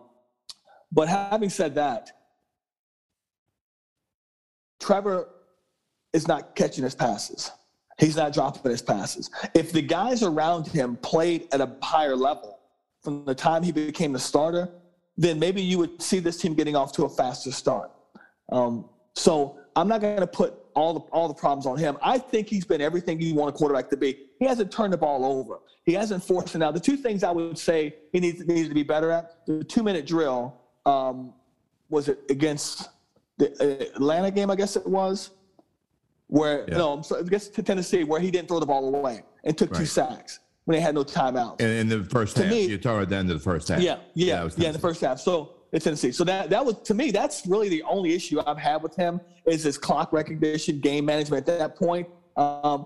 but 0.91 1.07
having 1.07 1.49
said 1.49 1.75
that, 1.75 2.11
Trevor 4.79 5.29
is 6.13 6.27
not 6.27 6.55
catching 6.55 6.83
his 6.83 6.95
passes. 6.95 7.51
He's 7.99 8.15
not 8.15 8.33
dropping 8.33 8.71
his 8.71 8.81
passes. 8.81 9.29
If 9.53 9.71
the 9.71 9.81
guys 9.81 10.23
around 10.23 10.67
him 10.67 10.95
played 10.97 11.47
at 11.51 11.61
a 11.61 11.75
higher 11.83 12.15
level 12.15 12.59
from 13.01 13.25
the 13.25 13.35
time 13.35 13.61
he 13.61 13.71
became 13.71 14.13
the 14.13 14.19
starter, 14.19 14.69
then 15.19 15.37
maybe 15.37 15.61
you 15.61 15.77
would 15.77 16.01
see 16.01 16.19
this 16.19 16.37
team 16.37 16.53
getting 16.53 16.77
off 16.77 16.93
to 16.93 17.03
a 17.03 17.09
faster 17.09 17.51
start. 17.51 17.91
Um, 18.53 18.85
so 19.15 19.59
I'm 19.75 19.89
not 19.89 19.99
going 19.99 20.17
to 20.17 20.25
put 20.25 20.53
all 20.75 20.93
the 20.93 21.01
all 21.11 21.27
the 21.27 21.33
problems 21.33 21.65
on 21.65 21.77
him. 21.77 21.97
I 22.01 22.17
think 22.17 22.47
he's 22.47 22.63
been 22.63 22.79
everything 22.79 23.19
you 23.19 23.35
want 23.35 23.53
a 23.53 23.57
quarterback 23.57 23.89
to 23.89 23.97
be. 23.97 24.17
He 24.39 24.45
hasn't 24.45 24.71
turned 24.71 24.93
the 24.93 24.97
ball 24.97 25.25
over. 25.25 25.59
He 25.85 25.93
hasn't 25.93 26.23
forced 26.23 26.55
it 26.55 26.63
out. 26.63 26.73
The 26.73 26.79
two 26.79 26.95
things 26.95 27.25
I 27.25 27.31
would 27.31 27.57
say 27.57 27.95
he 28.13 28.21
needs 28.21 28.47
needs 28.47 28.69
to 28.69 28.73
be 28.73 28.83
better 28.83 29.11
at: 29.11 29.45
the 29.45 29.61
two 29.63 29.83
minute 29.83 30.07
drill. 30.07 30.55
Um, 30.85 31.33
was 31.89 32.07
it 32.07 32.19
against 32.29 32.89
the 33.37 33.51
uh, 33.59 33.95
Atlanta 33.95 34.31
game? 34.31 34.49
I 34.49 34.55
guess 34.55 34.77
it 34.77 34.87
was. 34.87 35.31
Where 36.27 36.65
Yeah. 36.69 36.77
no, 36.77 36.93
I'm 36.93 37.03
sorry, 37.03 37.23
I 37.23 37.27
guess 37.27 37.49
to 37.49 37.63
Tennessee, 37.63 38.05
where 38.05 38.21
he 38.21 38.31
didn't 38.31 38.47
throw 38.47 38.59
the 38.59 38.65
ball 38.65 38.95
away 38.95 39.23
and 39.43 39.57
took 39.57 39.73
two 39.73 39.85
sacks 39.85 40.39
when 40.69 40.77
they 40.77 40.81
had 40.81 40.93
no 40.93 41.03
timeouts. 41.03 41.59
In, 41.61 41.67
in 41.67 41.89
the 41.89 42.03
first 42.03 42.35
To 42.35 42.43
half, 42.43 42.51
me- 42.51 42.67
you're 42.67 42.77
talking 42.77 42.99
about 42.99 43.09
the 43.09 43.15
end 43.15 43.31
of 43.31 43.37
the 43.39 43.43
first 43.43 43.69
half. 43.69 43.81
Yeah, 43.81 43.97
yeah, 44.13 44.47
yeah, 44.55 44.67
in 44.67 44.73
the 44.73 44.77
first 44.77 45.01
half. 45.01 45.19
So 45.19 45.55
it's 45.71 45.83
Tennessee. 45.83 46.11
So 46.11 46.23
that 46.25 46.51
that 46.51 46.63
was 46.63 46.79
to 46.83 46.93
me, 46.93 47.09
that's 47.09 47.47
really 47.47 47.69
the 47.69 47.81
only 47.89 48.13
issue 48.13 48.39
I've 48.45 48.59
had 48.59 48.83
with 48.83 48.95
him 48.95 49.19
is 49.47 49.63
his 49.63 49.79
clock 49.79 50.13
recognition, 50.13 50.79
game 50.79 51.05
management. 51.05 51.49
At 51.49 51.57
that 51.57 51.75
point, 51.75 52.07
um, 52.37 52.85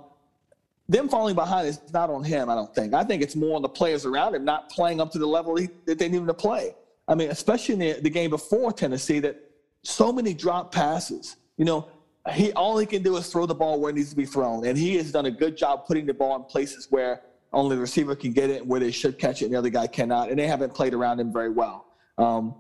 them 0.87 1.09
falling 1.09 1.35
behind 1.35 1.67
is 1.67 1.81
not 1.91 2.09
on 2.09 2.23
him. 2.23 2.49
I 2.49 2.55
don't 2.55 2.73
think. 2.73 2.93
I 2.93 3.03
think 3.03 3.21
it's 3.21 3.35
more 3.35 3.57
on 3.57 3.61
the 3.61 3.67
players 3.67 4.05
around 4.05 4.33
him 4.33 4.45
not 4.45 4.69
playing 4.69 5.01
up 5.01 5.11
to 5.11 5.19
the 5.19 5.27
level 5.27 5.57
he, 5.57 5.67
that 5.83 5.99
they 5.99 6.07
needed 6.07 6.27
to 6.27 6.33
play. 6.33 6.73
I 7.09 7.15
mean, 7.15 7.31
especially 7.31 7.73
in 7.73 7.79
the, 7.79 8.01
the 8.01 8.09
game 8.09 8.29
before 8.29 8.71
Tennessee, 8.71 9.19
that 9.19 9.35
so 9.81 10.13
many 10.13 10.33
drop 10.33 10.73
passes. 10.73 11.35
You 11.57 11.65
know, 11.65 11.89
he 12.31 12.53
all 12.53 12.77
he 12.77 12.85
can 12.85 13.03
do 13.03 13.17
is 13.17 13.27
throw 13.27 13.45
the 13.45 13.53
ball 13.55 13.81
where 13.81 13.89
it 13.89 13.95
needs 13.95 14.11
to 14.11 14.15
be 14.15 14.25
thrown, 14.25 14.65
and 14.65 14.77
he 14.77 14.95
has 14.95 15.11
done 15.11 15.25
a 15.25 15.31
good 15.31 15.57
job 15.57 15.85
putting 15.85 16.05
the 16.05 16.13
ball 16.13 16.37
in 16.37 16.43
places 16.43 16.87
where 16.89 17.23
only 17.53 17.75
the 17.75 17.81
receiver 17.81 18.15
can 18.15 18.33
get 18.33 18.49
it, 18.49 18.65
where 18.65 18.79
they 18.79 18.91
should 18.91 19.19
catch 19.19 19.41
it, 19.41 19.45
and 19.45 19.53
the 19.53 19.57
other 19.57 19.69
guy 19.69 19.87
cannot. 19.87 20.29
And 20.29 20.39
they 20.39 20.47
haven't 20.47 20.73
played 20.73 20.93
around 20.93 21.19
him 21.19 21.31
very 21.31 21.49
well. 21.49 21.85
Um, 22.17 22.55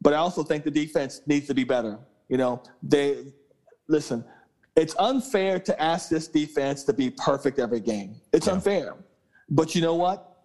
but 0.00 0.12
I 0.12 0.16
also 0.16 0.42
think 0.42 0.64
the 0.64 0.70
defense 0.70 1.22
needs 1.26 1.46
to 1.46 1.54
be 1.54 1.64
better. 1.64 1.98
You 2.28 2.36
know, 2.36 2.62
they 2.82 3.26
listen. 3.88 4.24
It's 4.74 4.94
unfair 4.98 5.60
to 5.60 5.82
ask 5.82 6.08
this 6.08 6.28
defense 6.28 6.82
to 6.84 6.92
be 6.92 7.10
perfect 7.10 7.58
every 7.58 7.80
game. 7.80 8.16
It's 8.32 8.48
unfair. 8.48 8.94
But 9.50 9.74
you 9.74 9.82
know 9.82 9.94
what? 9.94 10.44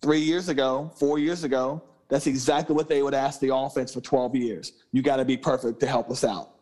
Three 0.00 0.20
years 0.20 0.48
ago, 0.48 0.90
four 0.96 1.18
years 1.18 1.44
ago, 1.44 1.82
that's 2.08 2.26
exactly 2.26 2.74
what 2.74 2.88
they 2.88 3.02
would 3.02 3.14
ask 3.14 3.40
the 3.40 3.54
offense 3.54 3.92
for 3.92 4.00
12 4.00 4.34
years. 4.36 4.72
You 4.92 5.02
got 5.02 5.16
to 5.16 5.24
be 5.24 5.36
perfect 5.36 5.80
to 5.80 5.86
help 5.86 6.10
us 6.10 6.24
out. 6.24 6.52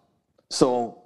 So, 0.51 1.03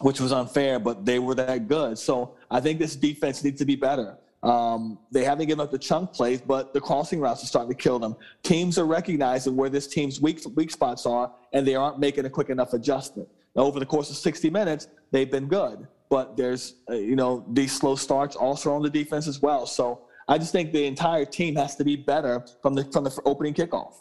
which 0.00 0.20
was 0.20 0.32
unfair, 0.32 0.78
but 0.78 1.04
they 1.04 1.18
were 1.18 1.34
that 1.34 1.66
good. 1.66 1.98
So 1.98 2.36
I 2.50 2.60
think 2.60 2.78
this 2.78 2.94
defense 2.94 3.42
needs 3.42 3.58
to 3.58 3.64
be 3.64 3.76
better. 3.76 4.16
Um, 4.44 4.98
they 5.10 5.24
haven't 5.24 5.46
given 5.46 5.64
up 5.64 5.70
the 5.70 5.78
chunk 5.78 6.12
plays, 6.12 6.40
but 6.40 6.74
the 6.74 6.80
crossing 6.80 7.18
routes 7.18 7.42
are 7.42 7.46
starting 7.46 7.70
to 7.70 7.82
kill 7.82 7.98
them. 7.98 8.14
Teams 8.42 8.78
are 8.78 8.84
recognizing 8.84 9.56
where 9.56 9.70
this 9.70 9.86
team's 9.86 10.20
weak 10.20 10.42
weak 10.54 10.70
spots 10.70 11.06
are, 11.06 11.32
and 11.54 11.66
they 11.66 11.74
aren't 11.74 11.98
making 11.98 12.26
a 12.26 12.30
quick 12.30 12.50
enough 12.50 12.74
adjustment. 12.74 13.28
Now, 13.56 13.62
over 13.62 13.80
the 13.80 13.86
course 13.86 14.10
of 14.10 14.16
60 14.16 14.50
minutes, 14.50 14.88
they've 15.12 15.30
been 15.30 15.48
good, 15.48 15.86
but 16.10 16.36
there's 16.36 16.74
uh, 16.90 16.94
you 16.94 17.16
know 17.16 17.46
these 17.52 17.72
slow 17.72 17.96
starts 17.96 18.36
also 18.36 18.74
on 18.74 18.82
the 18.82 18.90
defense 18.90 19.26
as 19.26 19.40
well. 19.40 19.64
So 19.66 20.02
I 20.28 20.36
just 20.36 20.52
think 20.52 20.72
the 20.72 20.86
entire 20.86 21.24
team 21.24 21.56
has 21.56 21.74
to 21.76 21.84
be 21.84 21.96
better 21.96 22.44
from 22.60 22.74
the 22.74 22.84
from 22.84 23.04
the 23.04 23.18
opening 23.24 23.54
kickoff. 23.54 23.94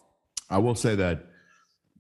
I 0.49 0.57
will 0.57 0.75
say 0.75 0.95
that, 0.95 1.25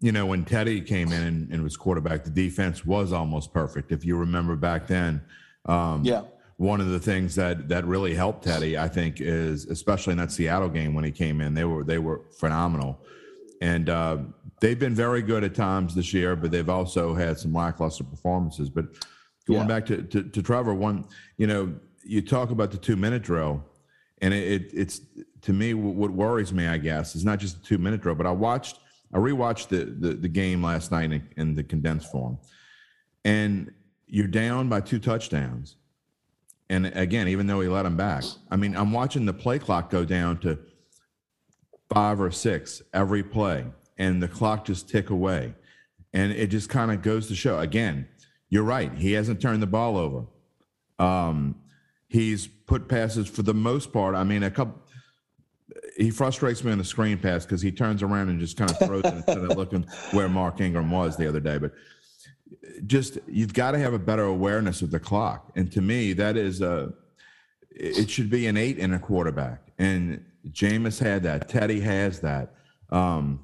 you 0.01 0.11
know, 0.11 0.25
when 0.25 0.43
Teddy 0.43 0.81
came 0.81 1.11
in 1.11 1.23
and, 1.23 1.51
and 1.51 1.63
was 1.63 1.77
quarterback, 1.77 2.23
the 2.23 2.29
defense 2.29 2.85
was 2.85 3.13
almost 3.13 3.53
perfect. 3.53 3.91
If 3.91 4.05
you 4.05 4.17
remember 4.17 4.55
back 4.55 4.85
then, 4.85 5.21
um, 5.65 6.03
Yeah. 6.03 6.23
One 6.63 6.79
of 6.79 6.87
the 6.89 6.99
things 6.99 7.35
that 7.35 7.67
that 7.67 7.85
really 7.85 8.15
helped 8.15 8.43
Teddy, 8.45 8.77
I 8.77 8.87
think, 8.87 9.19
is 9.19 9.65
especially 9.65 10.13
in 10.13 10.17
that 10.19 10.31
Seattle 10.31 10.69
game 10.69 10.93
when 10.93 11.03
he 11.03 11.11
came 11.11 11.41
in, 11.41 11.53
they 11.53 11.65
were 11.65 11.83
they 11.83 11.97
were 11.99 12.21
phenomenal, 12.39 12.99
and 13.61 13.89
uh, 13.89 14.17
they've 14.61 14.79
been 14.79 14.95
very 14.95 15.21
good 15.21 15.43
at 15.43 15.53
times 15.53 15.93
this 15.93 16.13
year, 16.13 16.35
but 16.37 16.51
they've 16.51 16.69
also 16.69 17.13
had 17.13 17.37
some 17.37 17.53
lackluster 17.53 18.05
performances. 18.05 18.69
But 18.69 18.85
going 19.45 19.61
Yeah. 19.61 19.67
back 19.67 19.85
to, 19.87 20.03
to 20.03 20.23
to 20.23 20.41
Trevor, 20.41 20.73
one, 20.73 21.05
you 21.37 21.47
know, 21.47 21.73
you 22.05 22.21
talk 22.21 22.49
about 22.51 22.71
the 22.71 22.77
two 22.77 22.95
minute 22.95 23.23
drill, 23.23 23.61
and 24.21 24.33
it, 24.33 24.45
it 24.61 24.71
it's 24.73 25.01
to 25.41 25.51
me 25.51 25.73
what 25.73 26.11
worries 26.11 26.53
me, 26.53 26.65
I 26.67 26.77
guess, 26.77 27.13
is 27.15 27.25
not 27.25 27.39
just 27.39 27.59
the 27.61 27.65
two 27.65 27.77
minute 27.77 28.01
drill, 28.01 28.15
but 28.15 28.25
I 28.25 28.31
watched 28.31 28.79
I 29.13 29.17
rewatched 29.17 29.67
the 29.67 29.83
the, 29.85 30.13
the 30.15 30.29
game 30.29 30.63
last 30.63 30.91
night 30.93 31.11
in, 31.11 31.27
in 31.35 31.55
the 31.55 31.63
condensed 31.63 32.09
form, 32.09 32.37
and 33.25 33.69
you're 34.07 34.27
down 34.27 34.69
by 34.69 34.79
two 34.79 34.99
touchdowns. 34.99 35.75
And 36.73 36.87
again, 36.87 37.27
even 37.27 37.45
though 37.45 37.61
he 37.61 37.67
let 37.67 37.85
him 37.85 37.95
back, 37.95 38.23
I 38.49 38.55
mean, 38.55 38.75
I'm 38.75 38.91
watching 38.91 39.27
the 39.27 39.33
play 39.33 39.59
clock 39.59 39.91
go 39.91 40.03
down 40.03 40.39
to 40.39 40.57
five 41.93 42.19
or 42.19 42.31
six 42.31 42.81
every 42.95 43.21
play, 43.21 43.65
and 43.99 44.23
the 44.23 44.27
clock 44.27 44.65
just 44.65 44.89
tick 44.89 45.11
away. 45.11 45.53
And 46.13 46.31
it 46.31 46.47
just 46.47 46.69
kind 46.69 46.91
of 46.91 47.03
goes 47.03 47.27
to 47.27 47.35
show 47.35 47.59
again, 47.59 48.07
you're 48.49 48.63
right. 48.63 48.91
He 48.91 49.11
hasn't 49.11 49.39
turned 49.39 49.61
the 49.61 49.67
ball 49.67 49.97
over. 49.97 50.25
Um, 50.97 51.61
he's 52.07 52.47
put 52.47 52.87
passes 52.87 53.27
for 53.27 53.43
the 53.43 53.53
most 53.53 53.93
part. 53.93 54.15
I 54.15 54.23
mean, 54.23 54.41
a 54.41 54.49
couple. 54.49 54.81
He 55.95 56.09
frustrates 56.09 56.63
me 56.63 56.71
on 56.71 56.79
the 56.79 56.83
screen 56.83 57.19
pass 57.19 57.45
because 57.45 57.61
he 57.61 57.71
turns 57.71 58.01
around 58.01 58.29
and 58.29 58.39
just 58.39 58.57
kind 58.57 58.71
of 58.71 58.79
throws 58.79 59.05
it 59.05 59.13
instead 59.13 59.37
of 59.37 59.55
looking 59.55 59.85
where 60.09 60.27
Mark 60.27 60.59
Ingram 60.59 60.89
was 60.89 61.17
the 61.17 61.29
other 61.29 61.39
day. 61.39 61.59
But 61.59 61.73
just 62.85 63.17
you've 63.27 63.53
got 63.53 63.71
to 63.71 63.79
have 63.79 63.93
a 63.93 63.99
better 63.99 64.23
awareness 64.23 64.81
of 64.81 64.91
the 64.91 64.99
clock. 64.99 65.51
And 65.55 65.71
to 65.71 65.81
me, 65.81 66.13
that 66.13 66.37
is 66.37 66.61
a 66.61 66.93
it 67.71 68.09
should 68.09 68.29
be 68.29 68.47
an 68.47 68.57
eight 68.57 68.77
in 68.77 68.93
a 68.93 68.99
quarterback. 68.99 69.71
And 69.79 70.23
Jameis 70.51 70.99
had 70.99 71.23
that. 71.23 71.49
Teddy 71.49 71.79
has 71.79 72.19
that. 72.19 72.53
Um, 72.89 73.43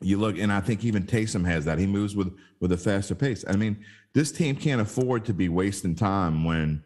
you 0.00 0.18
look, 0.18 0.38
and 0.38 0.52
I 0.52 0.60
think 0.60 0.84
even 0.84 1.04
Taysom 1.04 1.44
has 1.46 1.64
that. 1.64 1.78
He 1.78 1.86
moves 1.86 2.14
with 2.14 2.36
with 2.60 2.72
a 2.72 2.76
faster 2.76 3.14
pace. 3.14 3.44
I 3.48 3.56
mean, 3.56 3.84
this 4.12 4.30
team 4.32 4.56
can't 4.56 4.80
afford 4.80 5.24
to 5.26 5.34
be 5.34 5.48
wasting 5.48 5.94
time 5.94 6.44
when 6.44 6.82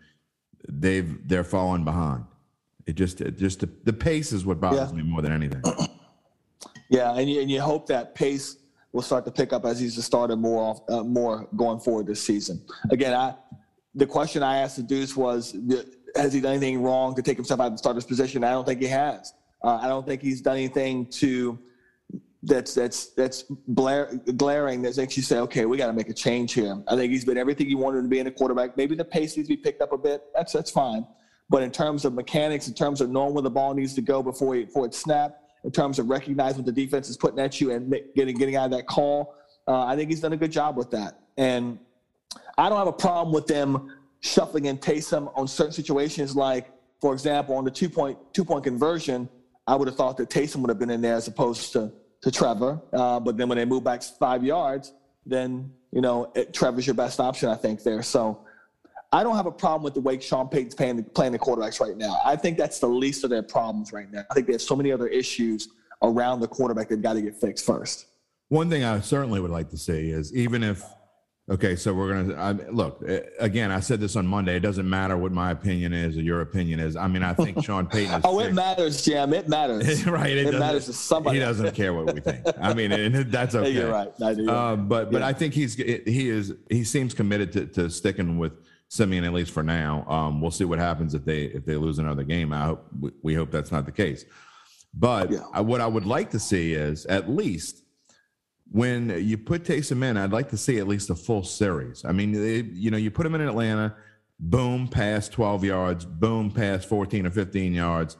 they've 0.68 1.26
they're 1.28 1.44
falling 1.44 1.84
behind. 1.84 2.24
It 2.86 2.94
just 2.94 3.20
it 3.20 3.36
just 3.36 3.60
the, 3.60 3.68
the 3.84 3.92
pace 3.92 4.32
is 4.32 4.46
what 4.46 4.60
bothers 4.60 4.90
Yeah. 4.90 4.96
me 4.96 5.02
more 5.02 5.22
than 5.22 5.32
anything. 5.32 5.62
Yeah, 6.92 7.14
and 7.16 7.30
you, 7.30 7.40
and 7.40 7.48
you 7.48 7.60
hope 7.60 7.86
that 7.86 8.16
pace 8.16 8.56
will 8.92 9.02
start 9.02 9.24
to 9.24 9.30
pick 9.30 9.52
up 9.52 9.64
as 9.64 9.78
he's 9.78 9.96
a 9.98 10.02
starter 10.02 10.36
more 10.36 10.62
off, 10.62 10.80
uh, 10.88 11.04
more 11.04 11.48
going 11.56 11.78
forward 11.78 12.06
this 12.06 12.22
season. 12.22 12.60
Again, 12.90 13.14
I 13.14 13.34
the 13.94 14.06
question 14.06 14.42
I 14.42 14.58
asked 14.58 14.76
the 14.76 14.82
Deuce 14.82 15.16
was, 15.16 15.56
has 16.14 16.32
he 16.32 16.40
done 16.40 16.52
anything 16.52 16.80
wrong 16.80 17.14
to 17.16 17.22
take 17.22 17.36
himself 17.36 17.60
out 17.60 17.66
of 17.66 17.72
the 17.72 17.78
starter's 17.78 18.04
position? 18.04 18.44
I 18.44 18.50
don't 18.50 18.64
think 18.64 18.80
he 18.80 18.86
has. 18.86 19.34
Uh, 19.62 19.80
I 19.82 19.88
don't 19.88 20.06
think 20.06 20.22
he's 20.22 20.40
done 20.40 20.56
anything 20.56 21.06
to 21.06 21.58
that's 22.42 22.72
that's 22.74 23.08
that's 23.08 23.42
blare, 23.68 24.14
glaring 24.36 24.80
that 24.82 24.96
makes 24.96 25.16
you 25.16 25.22
say, 25.22 25.38
okay, 25.38 25.66
we 25.66 25.76
got 25.76 25.88
to 25.88 25.92
make 25.92 26.08
a 26.08 26.14
change 26.14 26.54
here. 26.54 26.82
I 26.88 26.96
think 26.96 27.12
he's 27.12 27.24
been 27.24 27.36
everything 27.36 27.68
you 27.68 27.78
wanted 27.78 28.02
to 28.02 28.08
be 28.08 28.18
in 28.18 28.26
a 28.26 28.30
quarterback. 28.30 28.76
Maybe 28.76 28.94
the 28.94 29.04
pace 29.04 29.36
needs 29.36 29.48
to 29.48 29.56
be 29.56 29.60
picked 29.60 29.82
up 29.82 29.92
a 29.92 29.98
bit. 29.98 30.22
That's 30.34 30.52
that's 30.52 30.70
fine. 30.70 31.06
But 31.50 31.62
in 31.62 31.70
terms 31.70 32.04
of 32.04 32.14
mechanics, 32.14 32.68
in 32.68 32.74
terms 32.74 33.00
of 33.00 33.10
knowing 33.10 33.34
where 33.34 33.42
the 33.42 33.50
ball 33.50 33.74
needs 33.74 33.94
to 33.94 34.02
go 34.02 34.22
before 34.22 34.54
it, 34.56 34.66
before 34.66 34.86
it's 34.86 34.98
snapped, 34.98 35.39
in 35.64 35.70
terms 35.70 35.98
of 35.98 36.08
recognizing 36.08 36.58
what 36.58 36.66
the 36.66 36.84
defense 36.84 37.08
is 37.08 37.16
putting 37.16 37.38
at 37.38 37.60
you 37.60 37.70
and 37.70 37.94
getting 38.14 38.36
getting 38.36 38.56
out 38.56 38.66
of 38.66 38.70
that 38.72 38.86
call, 38.86 39.34
uh, 39.68 39.84
I 39.84 39.96
think 39.96 40.10
he's 40.10 40.20
done 40.20 40.32
a 40.32 40.36
good 40.36 40.52
job 40.52 40.76
with 40.76 40.90
that. 40.92 41.20
And 41.36 41.78
I 42.58 42.68
don't 42.68 42.78
have 42.78 42.86
a 42.86 42.92
problem 42.92 43.32
with 43.34 43.46
them 43.46 43.96
shuffling 44.20 44.66
in 44.66 44.78
Taysom 44.78 45.32
on 45.36 45.48
certain 45.48 45.72
situations, 45.72 46.36
like 46.36 46.70
for 47.00 47.12
example, 47.12 47.56
on 47.56 47.64
the 47.64 47.70
two 47.70 47.88
point 47.88 48.18
two 48.32 48.44
point 48.44 48.64
conversion. 48.64 49.28
I 49.66 49.76
would 49.76 49.86
have 49.86 49.96
thought 49.96 50.16
that 50.16 50.30
Taysom 50.30 50.56
would 50.56 50.68
have 50.68 50.78
been 50.78 50.90
in 50.90 51.00
there 51.00 51.14
as 51.14 51.28
opposed 51.28 51.72
to 51.72 51.92
to 52.22 52.30
Trevor. 52.30 52.80
Uh, 52.92 53.20
but 53.20 53.36
then 53.36 53.48
when 53.48 53.58
they 53.58 53.64
move 53.64 53.84
back 53.84 54.02
five 54.02 54.44
yards, 54.44 54.92
then 55.24 55.72
you 55.92 56.00
know 56.00 56.32
it, 56.34 56.52
Trevor's 56.52 56.86
your 56.86 56.94
best 56.94 57.20
option, 57.20 57.48
I 57.48 57.54
think 57.54 57.82
there. 57.82 58.02
So 58.02 58.44
I 59.12 59.24
don't 59.24 59.34
have 59.36 59.46
a 59.46 59.52
problem 59.52 59.82
with 59.82 59.94
the 59.94 60.00
way 60.00 60.20
Sean 60.20 60.48
Payton's 60.48 60.74
playing, 60.74 61.02
playing 61.14 61.32
the 61.32 61.38
quarterbacks 61.38 61.80
right 61.80 61.96
now. 61.96 62.18
I 62.24 62.36
think 62.36 62.56
that's 62.56 62.78
the 62.78 62.86
least 62.86 63.24
of 63.24 63.30
their 63.30 63.42
problems 63.42 63.92
right 63.92 64.10
now. 64.10 64.24
I 64.30 64.34
think 64.34 64.46
they 64.46 64.52
have 64.52 64.62
so 64.62 64.76
many 64.76 64.92
other 64.92 65.08
issues 65.08 65.68
around 66.02 66.40
the 66.40 66.48
quarterback 66.48 66.88
they've 66.88 67.02
got 67.02 67.14
to 67.14 67.22
get 67.22 67.36
fixed 67.40 67.66
first. 67.66 68.06
One 68.48 68.70
thing 68.70 68.84
I 68.84 69.00
certainly 69.00 69.40
would 69.40 69.50
like 69.50 69.68
to 69.70 69.76
see 69.76 70.10
is 70.10 70.34
even 70.34 70.62
if, 70.62 70.84
okay, 71.50 71.74
so 71.74 71.92
we're 71.92 72.22
gonna 72.22 72.70
look 72.70 73.02
eh, 73.06 73.20
again. 73.40 73.72
I 73.72 73.80
said 73.80 74.00
this 74.00 74.14
on 74.14 74.26
Monday. 74.26 74.56
It 74.56 74.60
doesn't 74.60 74.88
matter 74.88 75.16
what 75.16 75.32
my 75.32 75.50
opinion 75.50 75.92
is 75.92 76.16
or 76.16 76.20
your 76.22 76.40
opinion 76.40 76.78
is. 76.78 76.94
I 76.96 77.06
mean, 77.08 77.22
I 77.24 77.32
think 77.34 77.62
Sean 77.64 77.86
Payton. 77.86 78.14
Is 78.14 78.20
Oh, 78.24 78.38
it 78.40 78.52
matters, 78.54 79.04
Jam. 79.04 79.34
It 79.34 79.48
matters. 79.48 80.06
right. 80.06 80.30
It, 80.36 80.44
doesn't- 80.44 80.60
matters 80.60 80.86
to 80.86 80.92
somebody. 80.92 81.38
He 81.38 81.44
doesn't 81.44 81.74
care 81.74 81.92
what 81.94 82.14
we 82.14 82.20
think. 82.20 82.44
I 82.60 82.74
mean, 82.74 82.92
and 82.92 83.14
that's 83.30 83.54
okay. 83.56 83.70
You're 83.70 83.90
right. 83.90 84.12
I 84.22 84.34
do. 84.34 84.48
Uh, 84.48 84.76
but 84.76 85.10
but 85.10 85.20
Yeah. 85.20 85.26
I 85.26 85.32
think 85.32 85.54
he's 85.54 85.74
he 85.74 86.28
is 86.28 86.54
he 86.68 86.84
seems 86.84 87.12
committed 87.12 87.52
to, 87.52 87.66
to 87.66 87.90
sticking 87.90 88.38
with 88.38 88.52
Siemian 88.90 89.24
at 89.24 89.32
least 89.32 89.52
for 89.52 89.62
now. 89.62 90.04
Um, 90.08 90.40
we'll 90.40 90.50
see 90.50 90.64
what 90.64 90.80
happens 90.80 91.14
if 91.14 91.24
they 91.24 91.44
if 91.44 91.64
they 91.64 91.76
lose 91.76 91.98
another 91.98 92.24
game. 92.24 92.52
I 92.52 92.64
hope 92.66 92.86
we, 92.98 93.10
we 93.22 93.34
hope 93.34 93.50
that's 93.50 93.70
not 93.70 93.86
the 93.86 93.92
case. 93.92 94.24
But 94.92 95.30
Yeah. 95.30 95.44
I, 95.52 95.60
what 95.60 95.80
I 95.80 95.86
would 95.86 96.06
like 96.06 96.30
to 96.30 96.40
see 96.40 96.74
is 96.74 97.06
at 97.06 97.30
least 97.30 97.84
when 98.72 99.10
you 99.24 99.38
put 99.38 99.62
Taysom 99.64 100.02
in, 100.04 100.16
I'd 100.16 100.32
like 100.32 100.48
to 100.50 100.56
see 100.56 100.78
at 100.78 100.88
least 100.88 101.10
a 101.10 101.14
full 101.14 101.44
series. 101.44 102.04
I 102.04 102.12
mean, 102.12 102.32
they, 102.32 102.62
you 102.72 102.90
know, 102.90 102.96
you 102.96 103.10
put 103.10 103.26
him 103.26 103.34
in 103.34 103.40
Atlanta, 103.40 103.96
boom, 104.38 104.88
pass 104.88 105.28
12 105.28 105.64
yards, 105.64 106.04
boom, 106.04 106.50
pass 106.50 106.84
14 106.84 107.26
or 107.26 107.30
15 107.30 107.72
yards. 107.72 108.16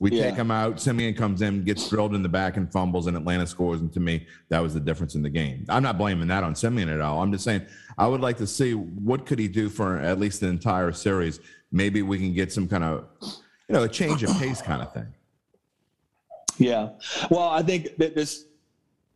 We 0.00 0.12
Yeah. 0.12 0.24
take 0.30 0.36
him 0.36 0.50
out. 0.50 0.80
Siemian 0.80 1.14
comes 1.14 1.42
in, 1.42 1.64
gets 1.64 1.88
drilled 1.88 2.14
in 2.14 2.22
the 2.22 2.28
back 2.28 2.56
and 2.56 2.70
fumbles, 2.70 3.08
and 3.08 3.16
Atlanta 3.16 3.46
scores. 3.46 3.80
And 3.80 3.92
to 3.92 4.00
me, 4.00 4.26
that 4.48 4.60
was 4.60 4.72
the 4.74 4.80
difference 4.80 5.16
in 5.16 5.22
the 5.22 5.30
game. 5.30 5.64
I'm 5.68 5.82
not 5.82 5.98
blaming 5.98 6.28
that 6.28 6.44
on 6.44 6.54
Siemian 6.54 6.88
at 6.88 7.00
all. 7.00 7.20
I'm 7.20 7.32
just 7.32 7.44
saying 7.44 7.62
I 7.96 8.06
would 8.06 8.20
like 8.20 8.36
to 8.38 8.46
see 8.46 8.74
what 8.74 9.26
could 9.26 9.40
he 9.40 9.48
do 9.48 9.68
for 9.68 9.98
at 9.98 10.20
least 10.20 10.40
the 10.40 10.46
entire 10.46 10.92
series. 10.92 11.40
Maybe 11.72 12.02
we 12.02 12.18
can 12.18 12.32
get 12.32 12.52
some 12.52 12.68
kind 12.68 12.84
of, 12.84 13.08
you 13.22 13.74
know, 13.74 13.82
a 13.82 13.88
change 13.88 14.22
of 14.22 14.30
pace 14.38 14.62
kind 14.62 14.82
of 14.82 14.92
thing. 14.92 15.06
Yeah. 16.58 16.90
Well, 17.30 17.48
I 17.48 17.62
think 17.62 17.96
that 17.96 18.14
this. 18.14 18.44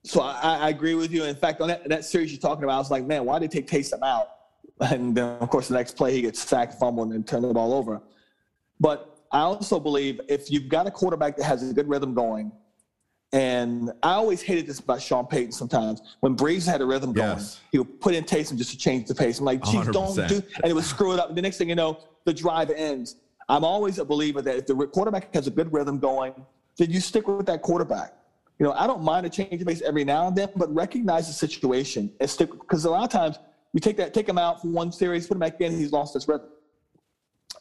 So 0.05 0.21
I, 0.21 0.57
I 0.57 0.69
agree 0.71 0.95
with 0.95 1.13
you. 1.13 1.25
In 1.25 1.37
fact, 1.37 1.61
on 1.61 1.69
that, 1.69 1.89
that 1.89 2.05
series 2.05 2.33
you're 2.33 2.41
talking 2.41 2.65
about, 2.65 2.75
I 2.75 2.79
was 2.79 2.91
like, 2.91 3.05
man, 3.05 3.25
why 3.25 3.39
did 3.39 3.53
they 3.53 3.61
take 3.61 3.69
Taysom 3.69 4.03
out? 4.03 4.31
And 4.81 5.15
then, 5.17 5.37
of 5.39 5.49
course, 5.49 5.69
the 5.69 5.75
next 5.75 5.97
play 5.97 6.13
he 6.13 6.23
gets 6.23 6.43
sacked, 6.43 6.75
fumbled, 6.75 7.13
and 7.13 7.25
turned 7.25 7.45
the 7.45 7.53
ball 7.55 7.73
over. 7.73 8.03
But 8.81 9.12
I 9.33 9.41
also 9.41 9.81
believe 9.81 10.21
if 10.29 10.51
you've 10.51 10.69
got 10.69 10.87
a 10.87 10.91
quarterback 10.91 11.37
that 11.39 11.45
has 11.45 11.69
a 11.69 11.73
good 11.73 11.89
rhythm 11.89 12.15
going, 12.15 12.53
and 13.33 13.91
I 14.03 14.13
always 14.13 14.43
hated 14.43 14.67
this 14.67 14.79
about 14.79 15.01
Sean 15.01 15.27
Payton 15.27 15.53
sometimes. 15.53 16.03
When 16.21 16.37
Brees 16.37 16.67
had 16.67 16.83
a 16.83 16.87
rhythm 16.87 17.15
going, 17.15 17.29
Yes. 17.39 17.61
he 17.73 17.79
would 17.79 17.99
put 17.99 18.15
in 18.15 18.25
Taysom 18.25 18.59
just 18.59 18.73
to 18.73 18.77
change 18.77 19.09
the 19.09 19.15
pace. 19.15 19.39
I'm 19.39 19.47
like, 19.47 19.63
geez, 19.65 19.87
don't 19.89 20.15
100%. 20.15 20.29
do, 20.29 20.35
and 20.63 20.67
it 20.67 20.75
would 20.75 20.85
screw 20.85 21.15
it 21.15 21.19
up. 21.19 21.29
And 21.29 21.39
the 21.39 21.41
next 21.41 21.57
thing 21.57 21.71
you 21.71 21.75
know, 21.75 21.99
the 22.27 22.35
drive 22.35 22.71
ends. 22.71 23.17
I'm 23.49 23.65
always 23.65 23.99
a 23.99 24.05
believer 24.05 24.43
that 24.43 24.57
if 24.57 24.67
the 24.67 24.75
quarterback 24.75 25.35
has 25.35 25.47
a 25.47 25.51
good 25.51 25.73
rhythm 25.73 25.99
going, 25.99 26.35
then 26.77 26.91
you 26.91 27.01
stick 27.01 27.27
with 27.27 27.47
that 27.47 27.63
quarterback. 27.63 28.15
You 28.59 28.67
know, 28.67 28.73
I 28.73 28.87
don't 28.87 29.03
mind 29.03 29.25
a 29.25 29.31
change 29.31 29.61
of 29.63 29.67
pace 29.67 29.81
every 29.81 30.05
now 30.05 30.27
and 30.29 30.37
then, 30.37 30.51
but 30.55 30.73
recognize 30.75 31.27
the 31.27 31.33
situation 31.33 32.13
and 32.21 32.29
stick 32.29 32.51
because 32.51 32.85
a 32.85 32.91
lot 32.91 33.03
of 33.03 33.11
times 33.11 33.39
you 33.73 33.81
take 33.81 33.97
that, 33.97 34.13
take 34.13 34.29
him 34.29 34.37
out 34.39 34.61
for 34.61 34.69
one 34.69 34.93
series, 34.93 35.27
put 35.27 35.35
him 35.35 35.41
back 35.41 35.61
in, 35.63 35.73
he's 35.77 35.91
lost 35.91 36.13
his 36.15 36.29
rhythm. 36.29 36.49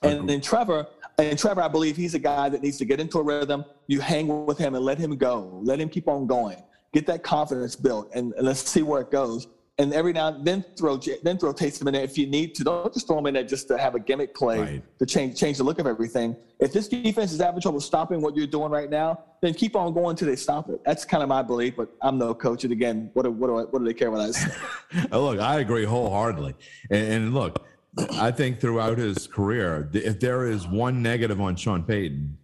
And 0.03 0.28
then 0.28 0.41
Trevor, 0.41 0.88
and 1.18 1.38
Trevor, 1.38 1.62
I 1.62 1.68
believe 1.68 1.95
he's 1.95 2.14
a 2.16 2.20
guy 2.20 2.49
that 2.49 2.62
needs 2.62 2.78
to 2.78 2.86
get 2.86 2.99
into 2.99 3.20
a 3.20 3.24
rhythm. 3.24 3.64
You 3.88 3.99
hang 3.99 4.45
with 4.45 4.57
him 4.57 4.76
and 4.76 4.84
let 4.84 4.97
him 4.97 5.16
go. 5.18 5.59
Let 5.64 5.80
him 5.80 5.89
keep 5.89 6.07
on 6.07 6.28
going. 6.28 6.57
Get 6.93 7.05
that 7.07 7.24
confidence 7.24 7.76
built, 7.76 8.09
and, 8.14 8.34
and 8.34 8.45
let's 8.45 8.70
see 8.70 8.82
where 8.82 9.01
it 9.01 9.12
goes. 9.12 9.47
And 9.78 9.93
every 9.93 10.14
now 10.14 10.28
and 10.28 10.45
then 10.45 10.64
throw 10.78 10.97
then 11.24 11.38
throw 11.39 11.53
Taysom 11.53 11.88
in 11.88 11.93
there 11.93 12.03
if 12.03 12.18
you 12.18 12.28
need 12.28 12.53
to. 12.55 12.64
Don't 12.64 12.93
just 12.93 13.07
throw 13.07 13.18
him 13.18 13.28
in 13.28 13.34
there 13.34 13.43
just 13.43 13.68
to 13.70 13.78
have 13.78 13.95
a 13.95 13.99
gimmick 13.99 14.36
play 14.36 14.59
Right. 14.59 14.99
to 14.99 15.05
change 15.05 15.39
change 15.39 15.57
the 15.57 15.64
look 15.64 15.80
of 15.80 15.88
everything. 15.88 16.36
If 16.59 16.74
this 16.74 16.88
defense 16.88 17.32
is 17.32 17.39
having 17.39 17.62
trouble 17.62 17.80
stopping 17.80 18.22
what 18.22 18.36
you're 18.36 18.45
doing 18.45 18.70
right 18.70 18.89
now, 18.89 19.24
then 19.41 19.53
keep 19.55 19.76
on 19.76 19.93
going 19.93 20.12
until 20.12 20.28
they 20.28 20.36
stop 20.36 20.70
it. 20.70 20.82
That's 20.86 21.03
kind 21.05 21.24
of 21.24 21.30
my 21.30 21.41
belief. 21.41 21.78
But 21.78 21.89
I'm 22.01 22.18
no 22.20 22.34
coach, 22.36 22.64
and 22.66 22.74
again, 22.74 23.09
what 23.14 23.24
do, 23.24 23.32
what 23.32 23.47
do, 23.47 23.57
I, 23.57 23.64
what 23.64 23.80
do 23.80 23.86
they 23.86 23.93
care 23.93 24.12
what 24.12 24.22
I 24.22 24.32
say? 24.32 24.51
Oh, 25.12 25.24
look, 25.24 25.39
I 25.39 25.62
agree 25.62 25.86
wholeheartedly. 25.86 26.53
And, 26.91 27.14
and 27.14 27.34
look, 27.34 27.66
I 27.97 28.31
think 28.31 28.59
throughout 28.59 28.97
his 28.97 29.27
career, 29.27 29.89
if 29.93 30.19
there 30.19 30.47
is 30.47 30.67
one 30.67 31.01
negative 31.01 31.41
on 31.41 31.55
Sean 31.55 31.83
Payton, 31.83 32.37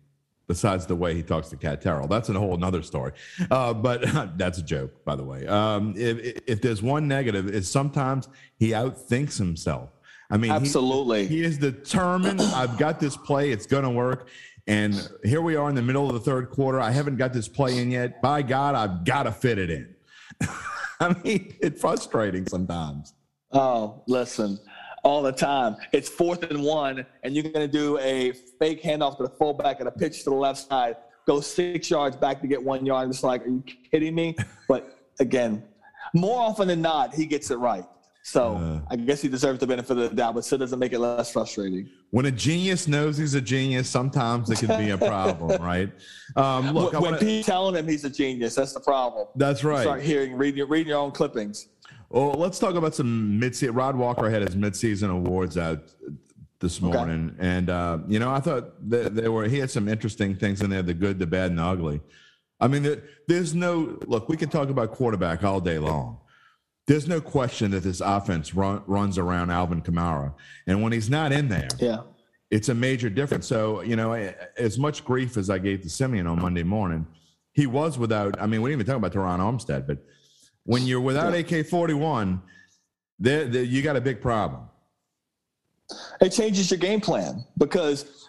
besides 0.48 0.86
the 0.86 0.96
way 0.96 1.14
he 1.14 1.24
talks 1.24 1.50
to 1.50 1.58
Kat 1.58 1.82
Terrell, 1.82 2.08
that's 2.08 2.30
a 2.30 2.34
whole 2.34 2.58
nother 2.58 2.82
story. 2.82 3.14
Uh, 3.50 3.74
but 3.74 4.04
that's 4.38 4.58
a 4.58 4.64
joke, 4.64 5.06
by 5.06 5.16
the 5.16 5.24
way. 5.24 5.48
Um, 5.48 5.94
if, 5.98 6.42
if 6.48 6.62
there's 6.62 6.82
one 6.82 7.08
negative, 7.08 7.48
is 7.48 7.70
sometimes 7.70 8.28
he 8.58 8.70
outthinks 8.72 9.38
himself. 9.38 9.90
I 10.30 10.36
mean, 10.36 10.52
he- 10.52 10.58
Absolutely. 10.58 11.28
he 11.28 11.44
is 11.44 11.58
determined. 11.58 12.42
I've 12.56 12.78
got 12.78 13.00
this 13.00 13.16
play. 13.16 13.52
It's 13.52 13.66
going 13.66 13.84
to 13.84 13.90
work. 13.90 14.30
And 14.68 15.10
here 15.24 15.42
we 15.42 15.56
are 15.56 15.70
in 15.70 15.76
the 15.76 15.82
middle 15.82 16.08
of 16.08 16.14
the 16.14 16.20
third 16.20 16.50
quarter. 16.50 16.82
I 16.82 16.92
haven't 16.92 17.16
got 17.16 17.32
this 17.32 17.48
play 17.48 17.78
in 17.78 17.90
yet. 17.90 18.22
By 18.22 18.42
God, 18.42 18.76
I've 18.76 19.06
got 19.06 19.24
to 19.24 19.32
fit 19.32 19.58
it 19.58 19.70
in. 19.70 19.96
I 21.00 21.16
mean, 21.24 21.56
it's 21.62 21.80
frustrating 21.80 22.46
sometimes. 22.48 23.14
Oh, 23.54 24.04
listen, 24.08 24.60
all 25.08 25.22
the 25.24 25.32
time. 25.32 25.78
It's 25.94 26.10
fourth 26.10 26.44
and 26.44 26.62
one, 26.62 27.06
and 27.24 27.34
you're 27.34 27.44
going 27.44 27.66
to 27.66 27.68
do 27.68 27.98
a 28.00 28.34
fake 28.60 28.84
handoff 28.84 29.16
to 29.18 29.24
the 29.24 29.30
fullback 29.30 29.80
and 29.80 29.88
a 29.88 29.92
pitch 29.92 30.24
to 30.26 30.30
the 30.30 30.36
left 30.36 30.68
side. 30.68 30.98
Go 31.26 31.40
six 31.40 31.90
yards 31.90 32.18
back 32.18 32.42
to 32.42 32.48
get 32.48 32.62
one 32.62 32.86
yard. 32.86 33.10
It's 33.10 33.24
like, 33.24 33.46
are 33.46 33.50
you 33.50 33.64
kidding 33.92 34.14
me? 34.14 34.36
But 34.68 34.98
again, 35.22 35.64
more 36.14 36.42
often 36.42 36.68
than 36.68 36.82
not, 36.82 37.14
he 37.16 37.26
gets 37.26 37.52
it 37.52 37.56
right. 37.56 37.86
So 38.24 38.58
Uh. 38.58 38.82
I 38.92 38.98
guess 38.98 39.22
he 39.22 39.30
deserves 39.30 39.60
the 39.62 39.68
benefit 39.68 39.92
of 39.98 40.10
the 40.10 40.16
doubt, 40.16 40.36
but 40.36 40.44
still 40.44 40.58
doesn't 40.58 40.78
make 40.78 40.92
it 40.92 41.00
less 41.00 41.32
frustrating. 41.32 41.90
When 42.12 42.26
a 42.26 42.32
genius 42.32 42.86
knows 42.86 43.18
he's 43.18 43.34
a 43.34 43.40
genius, 43.40 43.90
sometimes 43.90 44.50
it 44.50 44.60
can 44.60 44.78
be 44.78 44.90
a 44.90 44.98
problem, 44.98 45.62
right? 45.74 45.90
Um, 46.36 46.74
look, 46.74 46.92
when 46.92 47.02
wanna, 47.02 47.18
people 47.18 47.44
telling 47.44 47.76
him 47.76 47.88
he's 47.88 48.04
a 48.04 48.10
genius, 48.10 48.56
that's 48.56 48.74
the 48.74 48.82
problem. 48.82 49.28
that's 49.38 49.64
You 49.64 49.70
right. 49.70 49.84
Start 49.84 50.02
hearing, 50.02 50.36
reading, 50.36 50.68
reading 50.68 50.90
your 50.90 51.00
own 51.00 51.12
clippings. 51.12 51.70
Well, 52.10 52.32
let's 52.34 52.60
talk 52.60 52.76
about 52.76 52.96
some 52.96 53.40
mid. 53.40 53.62
Rod 53.62 53.96
Walker 53.96 54.30
had 54.30 54.42
his 54.42 54.56
mid-season 54.56 55.10
awards 55.10 55.58
out 55.58 55.80
this 56.60 56.82
Okay. 56.82 56.88
morning, 56.92 57.36
and 57.40 57.70
uh, 57.70 58.00
you 58.08 58.20
know, 58.20 58.32
I 58.32 58.40
thought 58.40 58.90
that 58.90 59.16
they 59.16 59.28
were. 59.28 59.48
He 59.48 59.60
had 59.60 59.70
some 59.70 59.88
interesting 59.88 60.36
things 60.36 60.62
in 60.62 60.70
there: 60.70 60.82
the 60.82 60.94
good, 60.94 61.20
the 61.20 61.28
bad, 61.28 61.50
and 61.52 61.60
the 61.60 61.64
ugly. 61.64 62.02
I 62.60 62.68
mean, 62.68 62.84
there, 62.84 63.04
there's 63.28 63.54
no 63.54 64.00
look. 64.08 64.30
We 64.30 64.38
can 64.38 64.50
talk 64.50 64.70
about 64.70 64.92
quarterback 64.92 65.44
all 65.44 65.60
day 65.60 65.78
long. 65.80 66.20
There's 66.88 67.08
no 67.08 67.20
question 67.20 67.72
that 67.72 67.84
this 67.84 68.00
offense 68.00 68.56
run, 68.56 68.82
runs 68.88 69.18
around 69.18 69.52
Alvin 69.52 69.82
Kamara, 69.82 70.34
and 70.66 70.82
when 70.82 70.94
he's 70.94 71.10
not 71.10 71.34
in 71.34 71.50
there, 71.50 71.68
Yeah. 71.80 72.04
it's 72.50 72.70
a 72.70 72.74
major 72.74 73.10
difference. 73.10 73.46
So, 73.46 73.82
you 73.82 73.98
know, 73.98 74.14
as 74.58 74.80
much 74.80 75.04
grief 75.04 75.36
as 75.36 75.50
I 75.50 75.58
gave 75.58 75.82
to 75.82 75.90
Siemian 75.90 76.26
on 76.28 76.42
Monday 76.42 76.64
morning, 76.64 77.06
he 77.52 77.68
was 77.68 78.00
without. 78.00 78.42
I 78.42 78.48
mean, 78.48 78.62
we 78.62 78.70
didn't 78.72 78.82
even 78.84 78.94
talk 78.94 79.06
about 79.06 79.12
Terron 79.12 79.40
Armstead, 79.40 79.86
but 79.86 79.98
when 80.68 80.86
you're 80.86 81.00
without 81.00 81.34
AK 81.34 81.66
41, 81.66 82.42
there, 83.20 83.46
you 83.46 83.82
got 83.82 83.96
a 83.96 84.02
big 84.02 84.22
problem. 84.22 84.64
it 86.20 86.30
changes 86.30 86.70
your 86.70 86.78
game 86.78 87.00
plan 87.00 87.46
because 87.58 88.28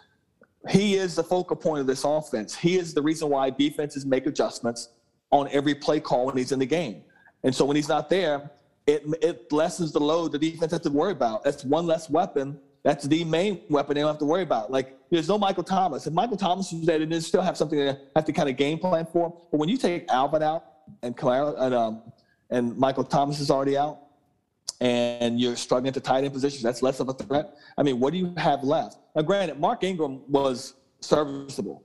he 0.69 0.95
is 0.95 1.17
the 1.17 1.25
focal 1.25 1.57
point 1.57 1.81
of 1.81 1.89
this 1.89 2.05
offense. 2.05 2.55
He 2.55 2.79
is 2.79 2.95
the 2.95 3.03
reason 3.03 3.29
why 3.29 3.51
defenses 3.51 4.07
make 4.07 4.27
adjustments 4.29 4.91
on 5.31 5.49
every 5.51 5.75
play 5.75 5.99
call 5.99 6.27
when 6.27 6.37
he's 6.37 6.53
in 6.53 6.61
the 6.61 6.67
game. 6.67 7.03
And 7.43 7.53
so 7.53 7.65
when 7.65 7.75
he's 7.75 7.89
not 7.89 8.09
there, 8.09 8.49
it, 8.87 9.03
it 9.21 9.51
lessens 9.53 9.91
the 9.91 10.01
load 10.01 10.31
the 10.31 10.39
defense 10.39 10.71
has 10.71 10.81
to 10.83 10.91
worry 10.91 11.13
about. 11.13 11.43
That's 11.43 11.65
one 11.65 11.87
less 11.87 12.09
weapon. 12.09 12.59
That's 12.85 13.05
the 13.05 13.25
main 13.25 13.63
weapon 13.69 13.97
they 13.97 14.01
don't 14.03 14.11
have 14.11 14.19
to 14.19 14.25
worry 14.25 14.45
about. 14.45 14.71
Like 14.71 14.97
there's 15.11 15.29
no 15.29 15.39
Michael 15.39 15.65
Thomas. 15.65 16.07
If 16.07 16.13
Michael 16.13 16.37
Thomas 16.37 16.71
was 16.71 16.87
there, 16.87 17.01
then 17.01 17.09
they 17.09 17.19
still 17.19 17.43
have 17.43 17.57
something 17.57 17.79
to 17.81 17.99
have 18.15 18.25
to 18.27 18.33
kind 18.33 18.49
of 18.49 18.57
game 18.57 18.79
plan 18.79 19.07
for. 19.13 19.37
But 19.51 19.59
when 19.59 19.69
you 19.69 19.77
take 19.77 20.09
Alvin 20.09 20.45
out 20.45 20.65
and 21.03 21.17
Kamara 21.17 21.61
and 21.61 21.75
um, 21.75 22.03
and 22.51 22.77
Michael 22.77 23.05
Thomas 23.05 23.41
is 23.41 23.51
already 23.51 23.77
out, 23.77 23.99
and 24.81 25.41
you're 25.41 25.57
struggling 25.57 25.93
to 25.93 26.01
tight 26.01 26.25
end 26.25 26.33
positions, 26.33 26.63
that's 26.63 26.83
less 26.83 27.01
of 27.01 27.09
a 27.09 27.15
threat. 27.15 27.57
I 27.77 27.83
mean, 27.83 27.99
what 27.99 28.13
do 28.13 28.19
you 28.19 28.33
have 28.37 28.63
left? 28.63 28.99
Now, 29.17 29.23
granted, 29.23 29.59
Mark 29.59 29.83
Ingram 29.83 30.23
was 30.29 30.75
serviceable. 31.01 31.85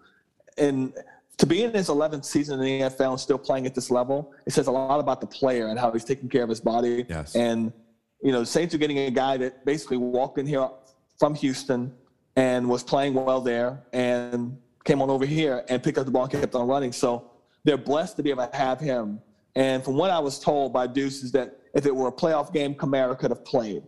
And 0.57 0.93
to 1.37 1.45
be 1.47 1.63
in 1.63 1.73
his 1.73 1.89
11th 1.89 2.25
season 2.25 2.59
in 2.59 2.65
the 2.65 2.81
NFL 2.89 3.11
and 3.11 3.19
still 3.19 3.39
playing 3.39 3.65
at 3.65 3.73
this 3.73 3.89
level, 3.89 4.31
it 4.45 4.53
says 4.53 4.67
a 4.67 4.71
lot 4.71 4.99
about 4.99 5.21
the 5.21 5.27
player 5.27 5.67
and 5.67 5.79
how 5.79 5.91
he's 5.91 6.05
taking 6.05 6.29
care 6.29 6.43
of 6.43 6.49
his 6.49 6.61
body. 6.61 7.05
Yes. 7.09 7.35
And, 7.35 7.73
you 8.21 8.31
know, 8.31 8.41
the 8.41 8.45
Saints 8.45 8.75
are 8.75 8.77
getting 8.77 8.99
a 8.99 9.09
guy 9.09 9.37
that 9.37 9.65
basically 9.65 9.97
walked 9.97 10.37
in 10.37 10.45
here 10.45 10.69
from 11.17 11.33
Houston 11.35 11.91
and 12.35 12.69
was 12.69 12.83
playing 12.83 13.15
well 13.15 13.41
there 13.41 13.81
and 13.93 14.57
came 14.83 15.01
on 15.01 15.09
over 15.09 15.25
here 15.25 15.65
and 15.69 15.81
picked 15.81 15.97
up 15.97 16.05
the 16.05 16.11
ball 16.11 16.23
and 16.23 16.31
kept 16.31 16.53
on 16.55 16.67
running. 16.67 16.91
So 16.91 17.31
they're 17.63 17.77
blessed 17.77 18.17
to 18.17 18.23
be 18.23 18.29
able 18.29 18.45
to 18.45 18.55
have 18.55 18.79
him. 18.79 19.19
And 19.55 19.83
from 19.83 19.95
what 19.95 20.09
I 20.09 20.19
was 20.19 20.39
told 20.39 20.73
by 20.73 20.87
Deuce 20.87 21.23
is 21.23 21.31
that 21.33 21.59
if 21.73 21.85
it 21.85 21.95
were 21.95 22.07
a 22.07 22.11
playoff 22.11 22.53
game, 22.53 22.73
Kamara 22.73 23.17
could 23.17 23.31
have 23.31 23.45
played, 23.45 23.83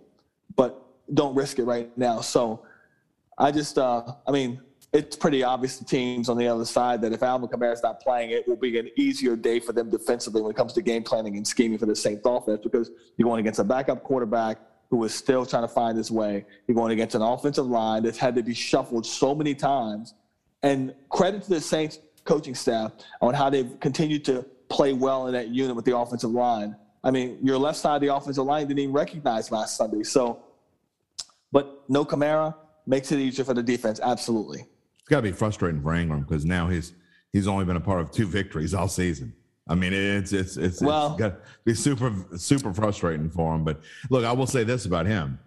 but 0.56 0.82
don't 1.14 1.36
risk 1.36 1.60
it 1.60 1.64
right 1.64 1.96
now. 1.98 2.22
So 2.22 2.64
I 3.38 3.52
just, 3.52 3.78
uh, 3.78 4.04
I 4.28 4.32
mean, 4.32 4.62
it's 4.94 5.16
pretty 5.16 5.44
obvious 5.44 5.78
to 5.78 5.86
teams 5.86 6.30
on 6.30 6.38
the 6.38 6.48
other 6.48 6.66
side 6.66 7.02
that 7.02 7.12
if 7.12 7.22
Alvin 7.22 7.50
Kamara's 7.50 7.84
not 7.84 8.00
playing, 8.00 8.32
it 8.32 8.48
will 8.48 8.56
be 8.56 8.78
an 8.80 8.90
easier 8.96 9.36
day 9.36 9.60
for 9.60 9.74
them 9.74 9.90
defensively 9.90 10.42
when 10.42 10.52
it 10.52 10.56
comes 10.56 10.74
to 10.74 10.82
game 10.82 11.04
planning 11.04 11.36
and 11.36 11.46
scheming 11.46 11.78
for 11.78 11.86
the 11.86 11.96
Saints 11.96 12.22
offense 12.26 12.62
because 12.64 12.92
you're 13.18 13.28
going 13.28 13.42
against 13.42 13.60
a 13.60 13.64
backup 13.64 14.04
quarterback 14.04 14.58
who 14.90 15.04
is 15.04 15.14
still 15.14 15.46
trying 15.46 15.64
to 15.64 15.68
find 15.68 15.98
his 15.98 16.12
way. 16.12 16.46
You're 16.68 16.76
going 16.76 16.92
against 16.92 17.16
an 17.16 17.22
offensive 17.22 17.66
line 17.66 18.04
that's 18.04 18.18
had 18.18 18.36
to 18.36 18.44
be 18.44 18.54
shuffled 18.54 19.06
so 19.06 19.36
many 19.36 19.54
times. 19.54 20.14
And 20.64 20.94
credit 21.10 21.44
to 21.44 21.50
the 21.50 21.62
Saints 21.62 22.00
coaching 22.24 22.56
staff 22.56 22.94
on 23.22 23.34
how 23.34 23.50
they've 23.50 23.78
continued 23.80 24.24
to 24.26 24.46
play 24.70 24.94
well 24.94 25.28
in 25.28 25.34
that 25.34 25.50
unit 25.50 25.76
with 25.76 25.86
the 25.86 25.96
offensive 25.98 26.32
line. 26.32 26.76
I 27.04 27.12
mean, 27.12 27.38
your 27.42 27.58
left 27.58 27.78
side 27.78 27.96
of 27.96 28.02
the 28.02 28.14
offensive 28.14 28.46
line 28.46 28.68
didn't 28.68 28.80
even 28.80 28.94
recognize 28.94 29.52
last 29.52 29.78
Sunday. 29.78 30.04
So, 30.04 30.44
but 31.52 31.84
no 31.88 32.04
Kamara 32.04 32.56
makes 32.88 33.12
it 33.12 33.20
easier 33.20 33.46
for 33.46 33.54
the 33.54 33.64
defense. 33.64 34.00
Absolutely. 34.02 34.62
It's 35.00 35.10
got 35.10 35.18
to 35.18 35.22
be 35.22 35.32
frustrating 35.32 35.82
for 35.82 35.94
Ingram 35.94 36.22
because 36.22 36.46
now 36.46 36.68
he's 36.68 36.94
he's 37.32 37.48
only 37.48 37.66
been 37.66 37.76
a 37.76 37.82
part 37.82 38.02
of 38.02 38.12
two 38.12 38.26
victories 38.40 38.74
all 38.74 38.88
season. 38.88 39.34
I 39.68 39.76
mean, 39.76 39.94
it's 39.94 40.34
it's 40.34 40.58
it's, 40.58 40.82
Well- 40.82 41.12
it's 41.12 41.20
got 41.20 41.30
to 41.30 41.38
be 41.64 41.74
super 41.74 42.14
super 42.38 42.74
frustrating 42.74 43.30
for 43.30 43.54
him. 43.54 43.64
But 43.64 43.82
look, 44.10 44.26
I 44.26 44.32
will 44.32 44.48
say 44.48 44.64
this 44.64 44.86
about 44.86 45.06
him: 45.06 45.40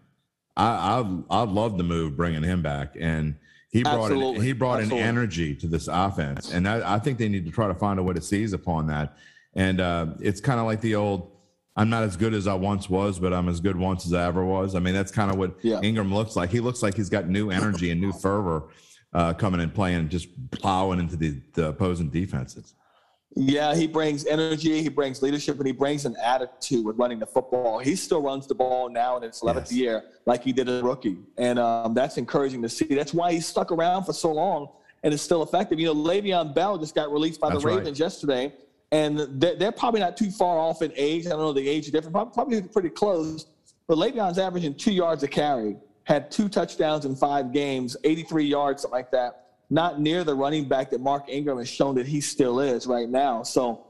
I 0.57 1.01
I 1.01 1.19
I 1.31 1.43
love 1.43 1.77
the 1.77 1.85
move 1.85 2.17
bringing 2.17 2.43
him 2.43 2.63
back, 2.63 2.95
and 2.99 3.37
he 3.71 3.83
brought 3.83 4.11
an, 4.11 4.41
he 4.41 4.53
brought 4.53 4.81
Absolutely. 4.81 5.03
an 5.03 5.09
energy 5.09 5.55
to 5.57 5.67
this 5.67 5.89
offense, 5.89 6.53
and 6.53 6.67
I, 6.67 6.95
I, 6.95 6.99
think 6.99 7.19
they 7.19 7.29
need 7.29 7.45
to 7.45 7.51
try 7.51 7.69
to 7.69 7.75
find 7.75 7.99
a 7.99 8.03
way 8.03 8.15
to 8.15 8.21
seize 8.21 8.55
upon 8.55 8.87
that. 8.87 9.17
And 9.55 9.81
uh, 9.81 10.07
it's 10.21 10.41
kind 10.41 10.59
of 10.59 10.67
like 10.67 10.81
the 10.81 10.95
old. 10.95 11.33
I'm 11.77 11.91
not 11.91 12.03
as 12.03 12.17
good 12.17 12.35
as 12.35 12.47
I 12.47 12.55
once 12.55 12.89
was, 12.91 13.19
but 13.19 13.33
I'm 13.33 13.49
as 13.49 13.61
good 13.61 13.77
once 13.77 14.05
as 14.05 14.13
I 14.13 14.27
ever 14.27 14.45
was. 14.45 14.75
I 14.75 14.81
mean, 14.81 14.95
that's 14.95 15.13
kind 15.13 15.31
of 15.31 15.37
what 15.37 15.59
yeah. 15.63 15.81
Ingram 15.81 16.13
looks 16.13 16.35
like. 16.35 16.51
He 16.51 16.61
looks 16.61 16.83
like 16.83 16.97
he's 16.97 17.11
got 17.11 17.29
new 17.29 17.51
energy 17.51 17.91
and 17.91 18.01
new 18.01 18.13
fervor 18.13 18.71
uh, 19.13 19.35
coming 19.35 19.61
and 19.61 19.73
playing, 19.73 20.01
and 20.01 20.11
just 20.11 20.29
plowing 20.51 20.99
into 20.99 21.17
the, 21.17 21.41
the 21.53 21.69
opposing 21.69 22.09
defenses. 22.09 22.75
Yeah, 23.35 23.75
he 23.75 23.87
brings 23.87 24.27
energy, 24.27 24.83
he 24.83 24.89
brings 24.89 25.23
leadership, 25.23 25.59
and 25.59 25.67
he 25.67 25.73
brings 25.73 26.07
an 26.07 26.17
attitude 26.23 26.85
with 26.85 26.97
running 26.97 27.19
the 27.19 27.27
football. 27.27 27.79
He 27.79 27.95
still 27.95 28.23
runs 28.23 28.47
the 28.47 28.55
ball 28.55 28.89
now 28.89 29.17
in 29.17 29.23
his 29.23 29.41
11th 29.41 29.55
yes. 29.55 29.73
year 29.73 30.05
like 30.25 30.43
he 30.43 30.53
did 30.53 30.69
as 30.69 30.81
a 30.81 30.85
rookie. 30.85 31.19
And 31.37 31.59
um, 31.59 31.95
that's 31.95 32.17
encouraging 32.17 32.63
to 32.63 32.69
see. 32.69 32.87
That's 32.87 33.13
why 33.13 33.33
he 33.33 33.41
stuck 33.41 33.71
around 33.71 34.05
for 34.05 34.13
so 34.13 34.33
long 34.33 34.69
and 35.03 35.13
is 35.13 35.21
still 35.21 35.43
effective. 35.43 35.79
You 35.79 35.87
know, 35.87 35.95
Le'Veon 35.95 36.55
Bell 36.55 36.79
just 36.79 36.95
got 36.95 37.13
released 37.13 37.41
by 37.41 37.51
that's 37.51 37.63
the 37.63 37.69
Ravens 37.69 37.89
right. 37.89 37.99
yesterday, 37.99 38.53
and 38.93 39.19
they're, 39.41 39.57
they're, 39.57 39.73
probably 39.73 40.01
not 40.01 40.17
too 40.17 40.31
far 40.31 40.59
off 40.59 40.81
in 40.81 40.91
age. 40.97 41.27
I 41.27 41.31
don't 41.31 41.41
know 41.41 41.53
the 41.53 41.69
age 41.69 41.85
difference, 41.91 42.13
probably, 42.13 42.33
probably 42.33 42.63
pretty 42.63 42.91
close. 42.91 43.47
But 43.87 43.99
Le'Veon's 43.99 44.39
averaging 44.39 44.75
two 44.75 44.93
yards 44.93 45.23
a 45.23 45.29
carry, 45.29 45.77
had 46.05 46.31
two 46.31 46.49
touchdowns 46.49 47.05
in 47.05 47.15
five 47.15 47.53
games, 47.53 47.97
83 48.03 48.47
yards, 48.47 48.83
something 48.83 48.97
like 48.97 49.11
that 49.13 49.48
not 49.71 50.01
near 50.01 50.25
the 50.25 50.35
running 50.35 50.69
back 50.69 50.91
that 50.91 51.01
Mark 51.01 51.29
Ingram 51.29 51.59
has 51.59 51.69
shown 51.69 51.95
that 51.97 52.07
he 52.07 52.21
still 52.21 52.61
is 52.61 52.87
right 52.87 53.09
now. 53.09 53.43
So, 53.43 53.87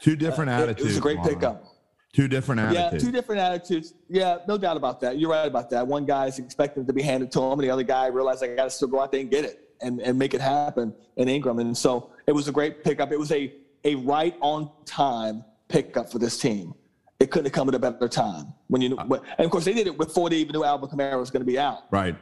two 0.00 0.16
different 0.16 0.50
uh, 0.50 0.54
attitudes. 0.54 0.80
It, 0.80 0.86
was 0.86 0.96
a 0.96 1.00
great 1.00 1.22
pickup. 1.22 1.64
Two 2.12 2.26
different 2.26 2.60
attitudes. 2.60 2.92
Yeah, 2.92 2.98
two 2.98 3.12
different 3.12 3.40
attitudes. 3.40 3.94
Yeah, 4.08 4.38
no 4.48 4.58
doubt 4.58 4.76
about 4.76 5.00
that. 5.02 5.18
You're 5.18 5.30
right 5.30 5.46
about 5.46 5.70
that. 5.70 5.86
One 5.86 6.04
guy 6.04 6.26
is 6.26 6.38
expecting 6.38 6.86
to 6.86 6.92
be 6.92 7.02
handed 7.02 7.30
to 7.32 7.40
him, 7.40 7.52
and 7.52 7.62
the 7.62 7.70
other 7.70 7.82
guy 7.82 8.06
realized 8.06 8.42
I 8.42 8.54
got 8.54 8.64
to 8.64 8.70
still 8.70 8.88
go 8.88 9.00
out 9.00 9.12
there 9.12 9.20
and 9.20 9.30
get 9.30 9.44
it 9.44 9.68
and, 9.80 10.00
and 10.00 10.18
make 10.18 10.34
it 10.34 10.40
happen 10.40 10.94
in 11.16 11.28
Ingram. 11.28 11.58
And 11.58 11.76
so 11.76 12.10
it 12.26 12.32
was 12.32 12.48
a 12.48 12.52
great 12.52 12.82
pickup. 12.82 13.12
It 13.12 13.18
was 13.18 13.30
a 13.32 13.52
a 13.84 13.94
right 13.96 14.36
on 14.40 14.70
time 14.84 15.44
pickup 15.68 16.10
for 16.10 16.18
this 16.18 16.38
team. 16.38 16.74
It 17.20 17.30
couldn't 17.30 17.46
have 17.46 17.52
come 17.52 17.68
at 17.68 17.74
a 17.74 17.78
better 17.78 18.08
time 18.08 18.54
when 18.68 18.80
you. 18.80 18.96
Uh, 18.96 19.18
and 19.38 19.44
of 19.44 19.50
course, 19.50 19.64
they 19.64 19.74
did 19.74 19.86
it 19.86 19.96
before 19.96 20.30
they 20.30 20.36
even 20.36 20.52
knew 20.52 20.64
Alvin 20.64 20.88
Kamara 20.88 21.18
was 21.18 21.30
going 21.30 21.40
to 21.40 21.46
be 21.46 21.58
out. 21.58 21.84
Right. 21.90 22.16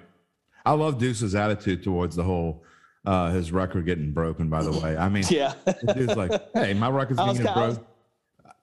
I 0.67 0.73
love 0.73 0.99
Deuce's 0.99 1.37
attitude 1.37 1.85
towards 1.85 2.17
the 2.17 2.25
whole 2.25 2.65
uh, 3.07 3.31
his 3.31 3.53
record 3.53 3.87
getting 3.87 4.11
broken. 4.11 4.51
By 4.51 4.65
the 4.65 4.73
way, 4.73 4.97
I 4.97 5.09
mean, 5.09 5.25
yeah, 5.31 5.55
dude's 5.95 6.17
like, 6.17 6.33
hey, 6.55 6.75
my 6.75 6.91
record's 6.91 7.21
getting 7.39 7.45
broken. 7.45 7.87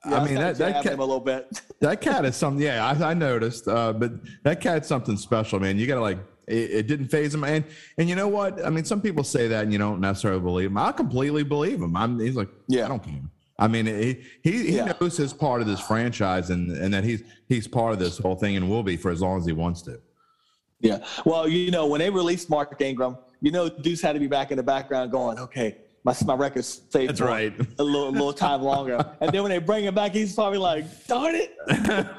Yeah, 0.06 0.20
I 0.20 0.26
mean 0.26 0.36
that 0.36 0.58
that 0.58 0.84
cat, 0.84 0.93
a 0.93 0.97
little 0.97 1.22
bit. 1.22 1.62
that 1.80 2.01
cat 2.01 2.26
is 2.26 2.36
something. 2.36 2.62
Yeah, 2.62 2.86
I, 2.86 3.12
I 3.12 3.14
noticed. 3.14 3.70
Uh, 3.70 3.93
but 3.93 4.12
that 4.43 4.60
cat's 4.60 4.88
something 4.88 5.16
special, 5.16 5.60
man. 5.60 5.80
You 5.80 5.88
got 5.88 5.95
to 5.95 6.01
like. 6.01 6.20
It, 6.45 6.72
it, 6.72 6.88
didn't 6.88 7.08
phase 7.08 7.34
him, 7.34 7.45
and 7.45 7.64
and 7.97 8.10
you 8.10 8.16
know 8.16 8.28
what? 8.28 8.66
I 8.66 8.70
mean, 8.70 8.84
some 8.84 8.99
people 9.01 9.24
say 9.24 9.47
that, 9.47 9.64
and 9.64 9.72
you 9.72 9.80
don't 9.80 10.01
necessarily 10.01 10.41
believe 10.41 10.72
him. 10.72 10.78
I 10.78 10.91
completely 10.91 11.43
believe 11.43 11.82
him. 11.82 11.95
I'm. 11.95 12.20
He's 12.20 12.36
like, 12.36 12.49
yeah, 12.68 12.84
I 12.84 12.89
don't 12.89 13.01
care. 13.01 13.22
I 13.58 13.70
mean, 13.70 13.86
he 13.86 14.22
he, 14.43 14.51
he 14.51 14.76
yeah. 14.76 14.91
knows 14.99 15.16
his 15.16 15.32
part 15.32 15.62
of 15.62 15.68
this 15.68 15.80
franchise, 15.80 16.49
and 16.49 16.70
and 16.72 16.93
that 16.93 17.06
he's 17.06 17.24
he's 17.47 17.66
part 17.66 17.93
of 17.93 17.99
this 17.99 18.18
whole 18.18 18.36
thing, 18.36 18.58
and 18.58 18.70
will 18.70 18.84
be 18.84 18.97
for 18.97 19.10
as 19.10 19.22
long 19.22 19.38
as 19.38 19.45
he 19.45 19.54
wants 19.54 19.82
to. 19.84 20.01
Yeah. 20.84 20.99
Well, 21.25 21.47
you 21.47 21.71
know, 21.71 21.88
when 21.88 21.99
they 21.99 22.09
released 22.09 22.49
Mark 22.49 22.79
Ingram, 22.79 23.17
you 23.41 23.51
know, 23.51 23.69
Deuce 23.69 24.01
had 24.01 24.13
to 24.13 24.19
be 24.19 24.27
back 24.27 24.51
in 24.51 24.57
the 24.57 24.63
background 24.63 25.11
going, 25.11 25.39
okay, 25.39 25.77
my, 26.03 26.13
my 26.25 26.34
record's 26.34 26.81
safe 26.89 27.07
That's 27.07 27.21
right. 27.21 27.53
a 27.79 27.84
little, 27.84 28.09
a 28.09 28.11
little 28.11 28.34
time 28.34 28.61
longer. 28.61 28.97
and 29.21 29.31
then 29.31 29.41
when 29.43 29.49
they 29.49 29.59
bring 29.59 29.86
him 29.86 29.95
back, 29.95 30.11
he's 30.11 30.36
probably 30.36 30.59
like, 30.59 31.07
darn 31.07 31.36
it. 31.36 31.55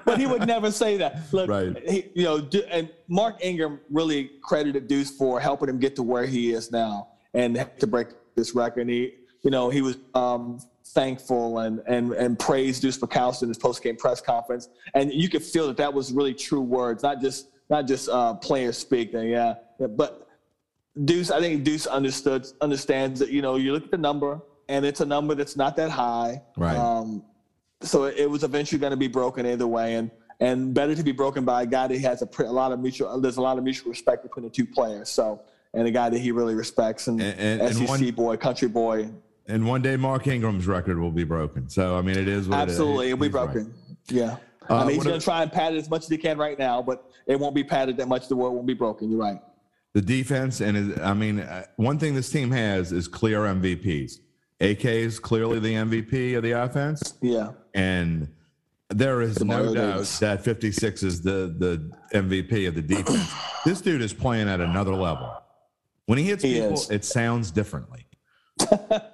but 0.07 0.19
he 0.19 0.27
would 0.27 0.47
never 0.47 0.71
say 0.71 0.97
that. 0.97 1.21
Look, 1.33 1.51
right. 1.51 1.77
he, 1.89 2.11
you 2.15 2.25
know, 2.25 2.49
and 2.71 2.89
Mark 3.09 3.45
Ingram 3.45 3.81
really 3.91 4.31
credited 4.43 4.89
Deuce 4.89 5.11
for 5.11 5.39
helping 5.39 5.69
him 5.69 5.79
get 5.79 5.95
to 5.97 6.03
where 6.03 6.25
he 6.25 6.53
is 6.53 6.73
now 6.73 7.09
and 7.35 7.69
to 7.79 7.87
break 7.87 8.09
this 8.35 8.55
record. 8.55 8.81
And 8.81 8.91
he, 8.91 9.15
you 9.43 9.51
know, 9.51 9.69
he 9.69 9.83
was 9.83 9.99
um, 10.15 10.59
thankful 10.87 11.59
and 11.59 11.83
and 11.87 12.13
and 12.13 12.39
praised 12.39 12.81
Deuce 12.81 12.99
McAllister 12.99 13.43
in 13.43 13.49
his 13.49 13.59
post 13.59 13.83
game 13.83 13.97
press 13.97 14.21
conference. 14.21 14.69
And 14.95 15.13
you 15.13 15.29
could 15.29 15.43
feel 15.43 15.67
that 15.67 15.77
that 15.77 15.93
was 15.93 16.13
really 16.13 16.33
true 16.33 16.63
words, 16.63 17.03
not 17.03 17.21
just 17.21 17.49
not 17.71 17.87
just 17.87 18.09
uh, 18.09 18.35
players 18.35 18.79
speak. 18.79 19.13
Then 19.13 19.29
yeah, 19.29 19.55
but 19.79 20.29
Deuce, 21.05 21.31
I 21.31 21.41
think 21.41 21.65
Deuce 21.65 21.87
understood 21.87 22.47
understands 22.61 23.21
that 23.21 23.31
you 23.31 23.43
know 23.43 23.57
you 23.57 23.73
look 23.73 23.85
at 23.85 23.91
the 23.91 23.99
number 23.99 24.41
and 24.69 24.85
it's 24.85 25.01
a 25.01 25.07
number 25.07 25.35
that's 25.35 25.57
not 25.57 25.77
that 25.77 25.91
high. 25.91 26.43
Right. 26.57 26.77
Um, 26.77 27.25
so 27.83 28.05
it, 28.05 28.31
was 28.31 28.45
eventually 28.45 28.79
going 28.79 28.93
to 28.93 28.97
be 28.97 29.09
broken 29.09 29.47
either 29.47 29.67
way, 29.67 29.95
and 29.95 30.11
and 30.41 30.73
better 30.73 30.95
to 30.95 31.03
be 31.03 31.13
broken 31.13 31.45
by 31.45 31.63
a 31.63 31.67
guy 31.67 31.87
that 31.87 32.01
has 32.01 32.23
a, 32.23 32.43
a 32.43 32.45
lot 32.45 32.73
of 32.73 32.81
mutual. 32.81 33.21
There's 33.21 33.37
a 33.37 33.43
lot 33.43 33.59
of 33.59 33.65
mutual 33.65 33.91
respect 33.91 34.23
between 34.23 34.45
the 34.45 34.51
two 34.51 34.67
players. 34.67 35.09
So 35.11 35.43
and 35.75 35.87
a 35.87 35.91
guy 35.91 36.09
that 36.09 36.19
he 36.19 36.31
really 36.31 36.55
respects 36.55 37.09
and, 37.09 37.21
and, 37.21 37.61
and 37.61 37.75
SEC 37.75 37.89
one, 37.89 38.11
boy, 38.13 38.37
country 38.37 38.69
boy. 38.69 39.11
And 39.47 39.67
one 39.67 39.83
day 39.83 39.97
Mark 39.97 40.27
Ingram's 40.27 40.67
record 40.67 40.99
will 40.99 41.11
be 41.11 41.25
broken. 41.25 41.69
So 41.69 41.97
I 41.97 42.03
mean, 42.03 42.17
it 42.17 42.29
is 42.29 42.49
absolutely 42.49 43.11
it 43.11 43.15
will 43.15 43.27
be 43.27 43.29
broken. 43.29 43.67
Right. 43.67 43.97
Yeah. 44.09 44.37
Uh, 44.69 44.77
I 44.77 44.85
mean, 44.85 44.95
he's 44.95 45.05
going 45.05 45.19
to 45.19 45.25
try 45.25 45.43
and 45.43 45.53
pad 45.53 45.75
it 45.75 45.79
as 45.79 45.91
much 45.91 46.03
as 46.03 46.09
he 46.09 46.19
can 46.19 46.39
right 46.39 46.59
now, 46.59 46.81
but 46.81 47.11
it 47.27 47.39
won't 47.39 47.55
be 47.55 47.65
padded 47.65 47.97
that 47.99 48.09
much. 48.09 48.29
The 48.29 48.37
world 48.37 48.55
won't 48.55 48.67
be 48.67 48.75
broken. 48.75 49.11
You're 49.11 49.21
right. 49.21 49.41
The 49.93 50.03
defense, 50.03 50.61
and 50.61 51.01
I 51.01 51.15
mean, 51.15 51.41
uh, 51.41 51.65
one 51.77 51.99
thing 51.99 52.15
this 52.15 52.31
team 52.31 52.51
has 52.51 52.91
is 52.93 53.07
clear 53.07 53.41
MVPs. 53.41 54.19
AK 54.61 54.85
is 54.85 55.19
clearly 55.19 55.59
the 55.61 55.75
MVP 55.75 56.37
of 56.37 56.43
the 56.43 56.53
offense. 56.53 57.15
Yeah. 57.21 57.51
And 57.75 58.29
there 58.91 59.23
is 59.23 59.43
no 59.45 59.75
doubt 59.75 60.05
that 60.21 60.43
56 60.43 61.03
is 61.03 61.23
the, 61.23 61.55
the 61.59 61.91
MVP 62.19 62.69
of 62.69 62.75
the 62.75 62.83
defense. 62.83 63.33
this 63.65 63.81
dude 63.81 64.03
is 64.03 64.13
playing 64.13 64.49
at 64.49 64.61
another 64.61 64.95
level. 64.95 65.33
When 66.07 66.19
he 66.19 66.25
hits 66.25 66.43
he 66.43 66.55
people, 66.55 66.75
is. 66.75 66.91
it 66.91 67.05
sounds 67.05 67.51
differently. 67.51 68.07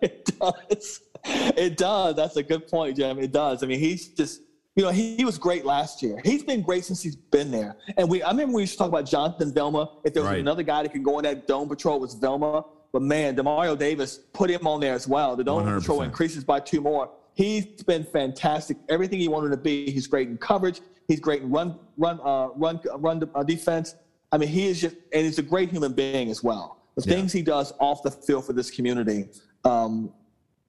it 0.03 0.30
does. 0.38 1.01
It 1.24 1.76
does. 1.76 2.16
That's 2.16 2.36
a 2.36 2.42
good 2.42 2.68
point, 2.68 2.96
Jim. 2.96 3.18
It 3.18 3.32
does. 3.32 3.62
I 3.62 3.66
mean, 3.66 3.78
he's 3.78 4.09
just 4.09 4.40
you 4.81 4.87
know, 4.87 4.93
he, 4.93 5.14
he, 5.14 5.26
was 5.26 5.37
great 5.37 5.66
last 5.66 6.03
year. 6.03 6.18
He's 6.24 6.43
been 6.43 6.62
great 6.62 6.87
since 6.87 7.03
he's 7.03 7.14
been 7.14 7.51
there. 7.51 7.76
And 7.99 8.09
we, 8.09 8.22
I 8.22 8.31
remember 8.31 8.55
we 8.55 8.62
used 8.62 8.72
to 8.72 8.78
talk 8.78 8.89
about 8.89 9.05
Jonathan 9.05 9.53
Vilma. 9.53 9.91
If 10.05 10.14
there 10.14 10.22
was 10.22 10.31
right. 10.31 10.41
another 10.41 10.62
guy 10.62 10.83
that 10.83 10.91
could 10.91 11.05
go 11.05 11.18
in 11.18 11.24
that 11.24 11.47
dome 11.47 11.68
patrol, 11.68 11.97
it 11.97 12.01
was 12.01 12.14
Vilma. 12.14 12.64
But 12.91 13.03
man, 13.03 13.37
Demario 13.37 13.78
Davis 13.78 14.20
put 14.33 14.49
him 14.49 14.66
on 14.66 14.81
there 14.81 14.95
as 14.95 15.07
well. 15.07 15.37
The 15.37 15.45
dome 15.45 15.66
100%. 15.66 15.81
patrol 15.81 16.01
increases 16.01 16.45
by 16.45 16.61
two 16.61 16.81
more. 16.81 17.11
He's 17.35 17.66
been 17.83 18.05
fantastic. 18.05 18.78
Everything 18.89 19.20
he 19.20 19.28
wanted 19.28 19.51
to 19.51 19.59
be. 19.59 19.91
He's 19.91 20.07
great 20.07 20.28
in 20.28 20.39
coverage. 20.39 20.81
He's 21.07 21.20
great 21.20 21.43
in 21.43 21.51
run, 21.51 21.78
run, 21.99 22.18
uh, 22.24 22.49
run, 22.57 22.81
run 22.97 23.31
uh, 23.35 23.43
defense. 23.43 23.97
I 24.33 24.39
mean, 24.39 24.49
he 24.49 24.66
is 24.66 24.81
just, 24.81 24.97
and 25.12 25.26
he's 25.26 25.39
a 25.39 25.43
great 25.43 25.70
human 25.70 25.93
being 25.93 26.31
as 26.31 26.43
well. 26.43 26.78
The 26.97 27.07
yeah. 27.07 27.16
things 27.16 27.35
he 27.35 27.43
does 27.43 27.74
off 27.81 28.03
the 28.03 28.11
field 28.11 28.47
for 28.47 28.55
this 28.55 28.70
community 28.70 29.28
um, 29.62 30.11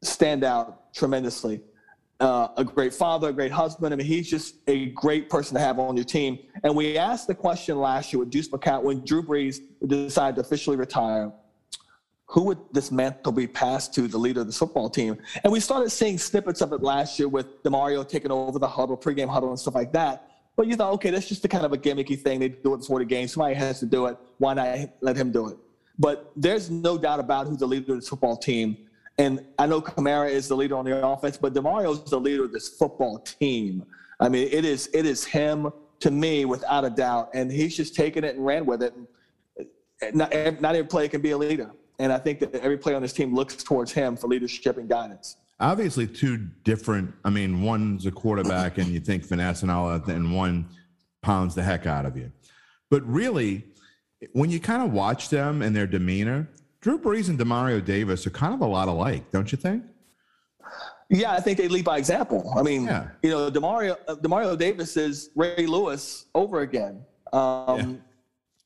stand 0.01 0.43
out 0.43 0.93
tremendously 0.93 1.62
uh, 2.22 2.49
a 2.55 2.63
great 2.63 2.93
father, 2.93 3.30
a 3.30 3.34
great 3.34 3.51
husband. 3.51 3.93
I 3.93 3.97
mean, 3.97 4.05
he's 4.05 4.30
just 4.30 4.55
a 4.67 4.88
great 4.91 5.30
person 5.30 5.55
to 5.55 5.59
have 5.59 5.80
on 5.80 5.97
your 5.97 6.05
team. 6.05 6.38
And 6.63 6.76
we 6.76 6.97
asked 6.97 7.28
the 7.28 7.36
question 7.36 7.80
last 7.80 8.13
year 8.13 8.19
with 8.19 8.30
Deuce 8.30 8.47
McCown 8.49 8.84
when 8.84 9.03
Drew 9.03 9.24
Brees 9.24 9.59
decided 9.86 10.36
to 10.36 10.41
officially 10.41 10.78
retire. 10.78 11.32
Who 12.28 12.43
would 12.43 12.59
this 12.72 12.91
mantle 12.91 13.34
be 13.34 13.47
passed 13.47 13.93
to, 13.95 14.07
the 14.07 14.19
leader 14.19 14.41
of 14.41 14.47
the 14.47 14.53
football 14.53 14.89
team? 14.89 15.17
And 15.43 15.51
we 15.51 15.59
started 15.59 15.89
seeing 15.89 16.17
snippets 16.17 16.61
of 16.61 16.72
it 16.72 16.82
last 16.82 17.19
year 17.19 17.28
with 17.28 17.61
Demario 17.63 18.07
taking 18.07 18.32
over 18.32 18.57
the 18.57 18.67
huddle, 18.67 18.95
pregame 18.95 19.28
huddle, 19.28 19.49
and 19.49 19.59
stuff 19.59 19.76
like 19.76 19.91
that. 19.93 20.30
But 20.55 20.67
you 20.67 20.76
thought, 20.76 20.93
okay, 20.93 21.09
that's 21.09 21.28
just 21.28 21.43
a 21.43 21.47
kind 21.47 21.65
of 21.65 21.74
a 21.74 21.78
gimmicky 21.78 22.17
thing. 22.17 22.39
They 22.39 22.49
do 22.49 22.76
it 22.76 22.78
before 22.78 22.99
the 22.99 23.05
game. 23.05 23.28
Somebody 23.28 23.55
has 23.55 23.80
to 23.80 23.86
do 23.86 24.05
it. 24.05 24.17
Why 24.38 24.53
not 24.53 24.91
let 25.01 25.17
him 25.17 25.32
do 25.32 25.49
it? 25.49 25.57
But 25.97 26.32
there's 26.36 26.69
no 26.69 26.97
doubt 26.97 27.19
about 27.19 27.47
who 27.47 27.57
the 27.57 27.65
leader 27.65 27.93
of 27.93 27.99
this 27.99 28.09
football 28.09 28.38
team 28.38 28.78
and 29.22 29.45
I 29.59 29.67
know 29.67 29.80
Kamara 29.82 30.32
is 30.32 30.47
the 30.47 30.55
leader 30.55 30.76
on 30.76 30.84
the 30.84 31.05
offense, 31.05 31.38
but 31.38 31.53
Demario 31.53 31.93
is 31.93 32.09
the 32.09 32.19
leader 32.19 32.43
of 32.45 32.51
this 32.51 32.69
football 32.69 33.19
team. 33.19 33.86
I 34.19 34.28
mean, 34.30 34.49
it 34.51 34.65
is 34.65 34.89
it 34.93 35.05
is 35.05 35.24
him 35.24 35.72
to 35.99 36.09
me 36.09 36.45
without 36.45 36.84
a 36.86 36.89
doubt, 36.89 37.30
and 37.36 37.51
he's 37.51 37.78
just 37.78 37.93
taken 37.95 38.24
it 38.24 38.36
and 38.36 38.43
ran 38.43 38.65
with 38.65 38.82
it. 38.82 38.95
Not, 40.13 40.34
not 40.59 40.76
every 40.76 40.88
player 40.88 41.07
can 41.07 41.22
be 41.22 41.32
a 41.32 41.38
leader, 41.38 41.72
and 41.99 42.11
I 42.11 42.17
think 42.17 42.39
that 42.39 42.55
every 42.55 42.80
player 42.80 42.95
on 42.95 43.03
this 43.03 43.13
team 43.13 43.36
looks 43.36 43.55
towards 43.57 43.91
him 43.91 44.17
for 44.17 44.28
leadership 44.28 44.78
and 44.78 44.89
guidance. 44.89 45.38
Obviously, 45.59 46.07
two 46.07 46.38
different. 46.63 47.13
I 47.24 47.30
mean, 47.30 47.61
one's 47.61 48.07
a 48.07 48.11
quarterback, 48.11 48.80
and 48.80 48.88
you 48.88 48.99
think 48.99 49.24
finesse 49.24 49.61
and 49.61 49.69
all 49.69 49.88
that, 49.89 50.07
and 50.07 50.36
one 50.36 50.67
pounds 51.22 51.53
the 51.53 51.61
heck 51.61 51.86
out 51.86 52.07
of 52.07 52.17
you. 52.17 52.32
But 52.89 53.05
really, 53.05 53.65
when 54.34 54.49
you 54.49 54.59
kind 54.59 54.82
of 54.82 54.91
watch 54.91 55.30
them 55.30 55.61
and 55.61 55.76
their 55.76 55.86
demeanor, 55.86 56.49
Drew 56.82 56.97
Brees 56.97 57.29
and 57.29 57.38
Demario 57.38 57.84
Davis 57.84 58.25
are 58.25 58.32
kind 58.32 58.53
of 58.53 58.61
a 58.61 58.65
lot 58.65 58.88
alike, 58.88 59.29
don't 59.32 59.51
you 59.51 59.57
think? 59.57 59.84
Yeah, 61.09 61.32
I 61.32 61.39
think 61.39 61.57
they 61.57 61.67
lead 61.67 61.86
by 61.86 61.97
example. 61.97 62.53
I 62.57 62.63
mean, 62.63 62.86
yeah. 62.86 63.09
you 63.21 63.29
know, 63.29 63.51
Demario 63.51 63.97
uh, 64.07 64.15
Demario 64.15 64.57
Davis 64.57 64.97
is 64.97 65.29
Ray 65.36 65.67
Lewis 65.67 66.25
over 66.34 66.61
again. 66.61 67.03
Um, 67.34 68.01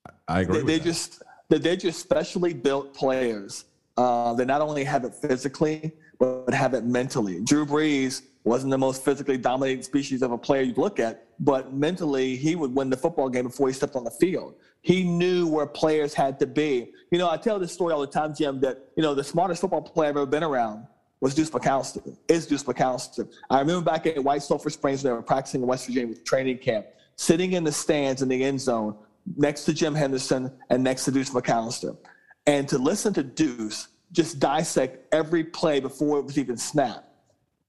yeah. 0.06 0.12
I 0.28 0.42
agree. 0.42 0.60
They, 0.60 0.78
they 0.78 0.80
just 0.80 1.24
they're 1.50 1.76
just 1.76 2.00
specially 2.00 2.54
built 2.54 2.94
players. 2.94 3.66
Uh, 3.98 4.34
they 4.34 4.46
not 4.46 4.62
only 4.62 4.84
have 4.84 5.06
it 5.06 5.14
physically, 5.16 5.92
but 6.20 6.54
have 6.54 6.74
it 6.74 6.86
mentally. 6.86 7.42
Drew 7.42 7.66
Brees 7.66 8.24
wasn't 8.44 8.72
the 8.72 8.78
most 8.78 9.04
physically 9.04 9.38
dominating 9.38 9.84
species 9.84 10.22
of 10.22 10.32
a 10.32 10.38
player 10.38 10.62
you'd 10.62 10.78
look 10.78 11.00
at, 11.00 11.28
but 11.40 11.74
mentally 11.74 12.36
he 12.36 12.56
would 12.56 12.74
win 12.74 12.90
the 12.90 12.98
football 12.98 13.28
game 13.28 13.46
before 13.46 13.68
he 13.68 13.74
stepped 13.74 13.96
on 13.96 14.04
the 14.04 14.12
field. 14.12 14.56
He 14.82 15.04
knew 15.04 15.48
where 15.48 15.66
players 15.66 16.14
had 16.14 16.40
to 16.40 16.48
be. 16.48 16.92
You 17.12 17.18
know, 17.18 17.30
I 17.30 17.38
tell 17.38 17.58
this 17.58 17.74
story 17.74 17.92
all 17.92 18.02
the 18.02 18.08
time, 18.08 18.36
Jim, 18.36 18.60
that, 18.60 18.86
you 18.96 19.02
know, 19.02 19.16
the 19.16 19.24
smartest 19.24 19.62
football 19.62 19.82
player 19.82 20.10
I've 20.10 20.18
ever 20.18 20.28
been 20.28 20.44
around 20.44 20.86
was 21.22 21.34
Deuce 21.34 21.50
McAllister, 21.50 22.16
is 22.28 22.46
Deuce 22.46 22.64
McAllister. 22.64 23.28
I 23.50 23.60
remember 23.60 23.84
back 23.84 24.06
at 24.06 24.24
White 24.24 24.44
Sulphur 24.44 24.70
Springs 24.70 25.04
when 25.04 25.12
they 25.12 25.16
were 25.16 25.24
practicing 25.24 25.62
in 25.62 25.68
West 25.68 25.88
Virginia 25.88 26.10
with 26.10 26.24
training 26.24 26.60
camp, 26.60 26.86
sitting 27.16 27.54
in 27.54 27.64
the 27.64 27.72
stands 27.72 28.22
in 28.22 28.30
the 28.30 28.44
end 28.44 28.62
zone 28.62 28.96
next 29.38 29.66
to 29.66 29.74
Jim 29.74 29.96
Henderson 29.96 30.52
and 30.70 30.84
next 30.84 31.06
to 31.06 31.12
Deuce 31.12 31.32
McAllister. 31.32 31.98
And 32.46 32.70
to 32.70 32.78
listen 32.78 33.12
to 33.16 33.24
Deuce 33.24 33.88
just 34.16 34.40
dissect 34.40 35.14
every 35.14 35.44
play 35.44 35.80
before 35.80 36.20
it 36.20 36.26
was 36.26 36.38
even 36.38 36.58
snapped. 36.58 37.04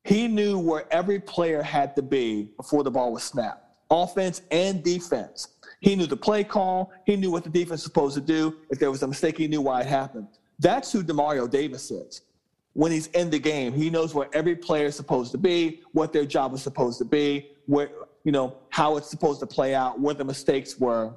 He 0.04 0.28
knew 0.28 0.58
where 0.58 0.86
every 0.92 1.18
player 1.18 1.62
had 1.62 1.96
to 1.96 2.02
be 2.02 2.50
before 2.56 2.84
the 2.84 2.90
ball 2.90 3.12
was 3.12 3.24
snapped, 3.24 3.76
offense 3.90 4.42
and 4.52 4.82
defense. 4.82 5.48
He 5.80 5.96
knew 5.96 6.06
the 6.06 6.16
play 6.16 6.44
call. 6.44 6.92
He 7.04 7.16
knew 7.16 7.30
what 7.30 7.42
the 7.42 7.50
defense 7.50 7.82
was 7.82 7.82
supposed 7.82 8.14
to 8.14 8.20
do. 8.20 8.56
If 8.70 8.78
there 8.78 8.90
was 8.90 9.02
a 9.02 9.08
mistake, 9.08 9.36
he 9.36 9.48
knew 9.48 9.60
why 9.60 9.80
it 9.80 9.86
happened. 9.86 10.28
That's 10.58 10.90
who 10.92 11.02
Demario 11.02 11.50
Davis 11.50 11.90
is. 11.90 12.22
When 12.72 12.92
he's 12.92 13.08
in 13.08 13.30
the 13.30 13.38
game, 13.38 13.72
he 13.72 13.90
knows 13.90 14.14
where 14.14 14.28
every 14.32 14.54
player 14.54 14.86
is 14.86 14.94
supposed 14.94 15.32
to 15.32 15.38
be, 15.38 15.82
what 15.92 16.12
their 16.12 16.24
job 16.24 16.54
is 16.54 16.62
supposed 16.62 16.98
to 16.98 17.04
be, 17.04 17.50
where 17.66 17.90
you 18.24 18.32
know 18.32 18.56
how 18.70 18.96
it's 18.96 19.10
supposed 19.10 19.40
to 19.40 19.46
play 19.46 19.74
out, 19.74 19.98
where 20.00 20.14
the 20.14 20.24
mistakes 20.24 20.78
were 20.78 21.12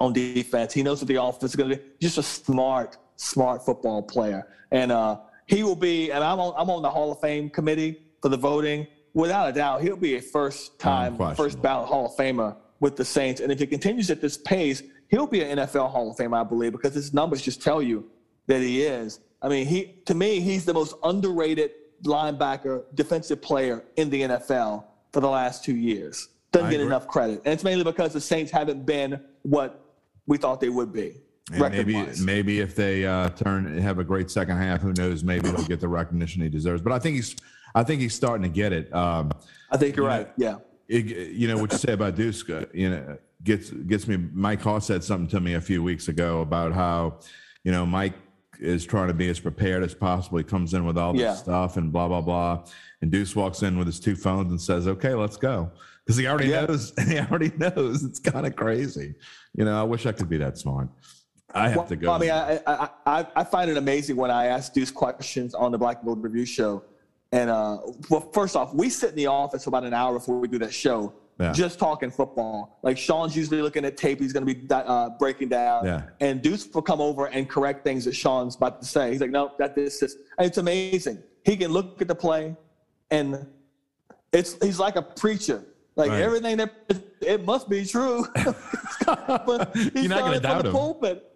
on 0.00 0.12
defense. 0.12 0.72
He 0.72 0.82
knows 0.82 1.00
what 1.00 1.08
the 1.08 1.22
offense 1.22 1.52
is 1.52 1.56
going 1.56 1.70
to 1.70 1.76
do. 1.76 1.82
Just 2.00 2.18
a 2.18 2.22
smart, 2.22 2.96
smart 3.16 3.64
football 3.64 4.02
player, 4.02 4.46
and 4.70 4.92
uh, 4.92 5.18
he 5.46 5.62
will 5.62 5.76
be. 5.76 6.10
And 6.10 6.22
I'm 6.22 6.40
on, 6.40 6.54
I'm 6.56 6.70
on 6.70 6.82
the 6.82 6.90
Hall 6.90 7.12
of 7.12 7.20
Fame 7.20 7.50
committee 7.50 8.02
for 8.20 8.28
the 8.28 8.36
voting. 8.36 8.86
Without 9.14 9.50
a 9.50 9.52
doubt, 9.52 9.82
he'll 9.82 9.96
be 9.96 10.16
a 10.16 10.22
first 10.22 10.78
time, 10.78 11.16
first 11.34 11.60
ballot 11.60 11.88
Hall 11.88 12.06
of 12.06 12.12
Famer 12.12 12.56
with 12.80 12.96
the 12.96 13.04
Saints. 13.04 13.40
And 13.40 13.52
if 13.52 13.58
he 13.58 13.66
continues 13.66 14.10
at 14.10 14.20
this 14.20 14.38
pace, 14.38 14.82
he'll 15.08 15.26
be 15.26 15.42
an 15.42 15.58
NFL 15.58 15.90
Hall 15.90 16.10
of 16.10 16.16
Famer, 16.16 16.40
I 16.40 16.44
believe, 16.44 16.72
because 16.72 16.94
his 16.94 17.12
numbers 17.12 17.42
just 17.42 17.62
tell 17.62 17.82
you 17.82 18.08
that 18.46 18.60
he 18.60 18.82
is. 18.82 19.20
I 19.42 19.48
mean, 19.48 19.66
he 19.66 20.00
to 20.06 20.14
me, 20.14 20.40
he's 20.40 20.64
the 20.64 20.74
most 20.74 20.94
underrated 21.02 21.72
linebacker, 22.04 22.84
defensive 22.94 23.40
player 23.42 23.84
in 23.96 24.10
the 24.10 24.22
NFL 24.22 24.84
for 25.12 25.20
the 25.20 25.28
last 25.28 25.64
two 25.64 25.76
years. 25.76 26.28
Doesn't 26.50 26.70
get 26.70 26.80
enough 26.80 27.06
credit, 27.06 27.40
and 27.44 27.54
it's 27.54 27.64
mainly 27.64 27.84
because 27.84 28.12
the 28.12 28.20
Saints 28.20 28.52
haven't 28.52 28.84
been 28.84 29.22
what 29.42 29.82
we 30.26 30.36
thought 30.36 30.60
they 30.60 30.68
would 30.68 30.92
be. 30.92 31.22
Maybe 31.50 32.06
maybe 32.20 32.60
if 32.60 32.74
they 32.74 33.04
uh, 33.04 33.28
turn 33.30 33.78
have 33.78 33.98
a 33.98 34.04
great 34.04 34.30
second 34.30 34.58
half, 34.58 34.80
who 34.80 34.92
knows? 34.92 35.24
Maybe 35.24 35.48
he'll 35.48 35.64
get 35.64 35.80
the 35.80 35.88
recognition 35.88 36.42
he 36.42 36.48
deserves. 36.48 36.82
But 36.82 36.92
I 36.92 36.98
think 36.98 37.16
he's 37.16 37.36
I 37.74 37.82
think 37.82 38.00
he's 38.00 38.14
starting 38.14 38.42
to 38.42 38.48
get 38.48 38.72
it. 38.72 38.92
Um, 38.94 39.32
I 39.70 39.76
think 39.76 39.96
you're 39.96 40.06
you 40.06 40.10
right. 40.10 40.38
Know, 40.38 40.46
yeah. 40.46 40.56
It, 40.88 41.32
you 41.32 41.48
know 41.48 41.56
what 41.56 41.72
you 41.72 41.78
say 41.78 41.92
about 41.92 42.16
Duska, 42.16 42.68
you 42.74 42.90
know, 42.90 43.16
gets 43.44 43.70
gets 43.70 44.06
me. 44.06 44.16
Mike 44.32 44.60
Hall 44.60 44.80
said 44.80 45.02
something 45.02 45.28
to 45.28 45.40
me 45.40 45.54
a 45.54 45.60
few 45.60 45.82
weeks 45.82 46.08
ago 46.08 46.40
about 46.40 46.72
how, 46.72 47.20
you 47.64 47.72
know, 47.72 47.86
Mike 47.86 48.14
is 48.60 48.84
trying 48.84 49.08
to 49.08 49.14
be 49.14 49.28
as 49.28 49.40
prepared 49.40 49.82
as 49.82 49.94
possible. 49.94 50.38
He 50.38 50.44
comes 50.44 50.74
in 50.74 50.84
with 50.84 50.98
all 50.98 51.12
this 51.12 51.22
yeah. 51.22 51.34
stuff 51.34 51.76
and 51.76 51.92
blah 51.92 52.08
blah 52.08 52.20
blah, 52.20 52.64
and 53.00 53.10
Deuce 53.10 53.34
walks 53.34 53.62
in 53.62 53.78
with 53.78 53.86
his 53.86 54.00
two 54.00 54.16
phones 54.16 54.50
and 54.50 54.60
says, 54.60 54.86
"Okay, 54.86 55.14
let's 55.14 55.36
go," 55.36 55.70
because 56.04 56.16
he 56.16 56.26
already 56.26 56.50
yeah. 56.50 56.66
knows. 56.66 56.92
He 57.08 57.18
already 57.18 57.52
knows. 57.56 58.04
It's 58.04 58.18
kind 58.18 58.46
of 58.46 58.54
crazy. 58.54 59.14
You 59.54 59.64
know, 59.64 59.80
I 59.80 59.84
wish 59.84 60.04
I 60.06 60.12
could 60.12 60.28
be 60.28 60.38
that 60.38 60.58
smart. 60.58 60.88
I 61.54 61.68
have 61.68 61.76
well, 61.76 61.86
to 61.86 61.96
go. 61.96 62.12
I 62.12 62.18
mean, 62.18 62.30
I, 62.30 62.88
I, 63.06 63.26
I 63.36 63.44
find 63.44 63.70
it 63.70 63.76
amazing 63.76 64.16
when 64.16 64.30
I 64.30 64.46
ask 64.46 64.72
Deuce 64.72 64.90
questions 64.90 65.54
on 65.54 65.72
the 65.72 65.78
Black 65.78 65.98
and 65.98 66.06
Gold 66.06 66.22
Review 66.22 66.44
show 66.44 66.84
and 67.32 67.48
uh, 67.48 67.78
well, 68.10 68.30
first 68.32 68.54
off, 68.56 68.74
we 68.74 68.90
sit 68.90 69.10
in 69.10 69.16
the 69.16 69.26
office 69.26 69.64
for 69.64 69.70
about 69.70 69.84
an 69.84 69.94
hour 69.94 70.12
before 70.12 70.38
we 70.38 70.48
do 70.48 70.58
that 70.58 70.72
show, 70.72 71.14
yeah. 71.40 71.52
just 71.52 71.78
talking 71.78 72.10
football. 72.10 72.78
Like 72.82 72.98
Sean's 72.98 73.34
usually 73.34 73.62
looking 73.62 73.86
at 73.86 73.96
tape, 73.96 74.20
he's 74.20 74.34
going 74.34 74.46
to 74.46 74.54
be 74.54 74.66
uh, 74.70 75.10
breaking 75.18 75.48
down, 75.48 75.86
yeah. 75.86 76.02
and 76.20 76.42
Deuce 76.42 76.68
will 76.72 76.82
come 76.82 77.00
over 77.00 77.26
and 77.26 77.48
correct 77.48 77.84
things 77.84 78.04
that 78.04 78.14
Sean's 78.14 78.56
about 78.56 78.82
to 78.82 78.86
say. 78.86 79.12
He's 79.12 79.22
like, 79.22 79.30
"No, 79.30 79.52
that 79.58 79.74
this 79.74 80.02
is." 80.02 80.18
it's 80.38 80.58
amazing. 80.58 81.22
He 81.44 81.56
can 81.56 81.72
look 81.72 82.02
at 82.02 82.08
the 82.08 82.14
play, 82.14 82.54
and 83.10 83.46
it's 84.30 84.62
he's 84.62 84.78
like 84.78 84.96
a 84.96 85.02
preacher. 85.02 85.64
Like 85.96 86.10
right. 86.10 86.22
everything 86.22 86.58
that 86.58 86.72
it 87.22 87.46
must 87.46 87.68
be 87.68 87.86
true. 87.86 88.26
but 89.06 89.74
You're 89.94 90.08
not 90.08 90.20
going 90.20 90.32
to 90.34 90.40
doubt 90.40 90.66
him. 90.66 90.72
Pulpit. 90.72 91.31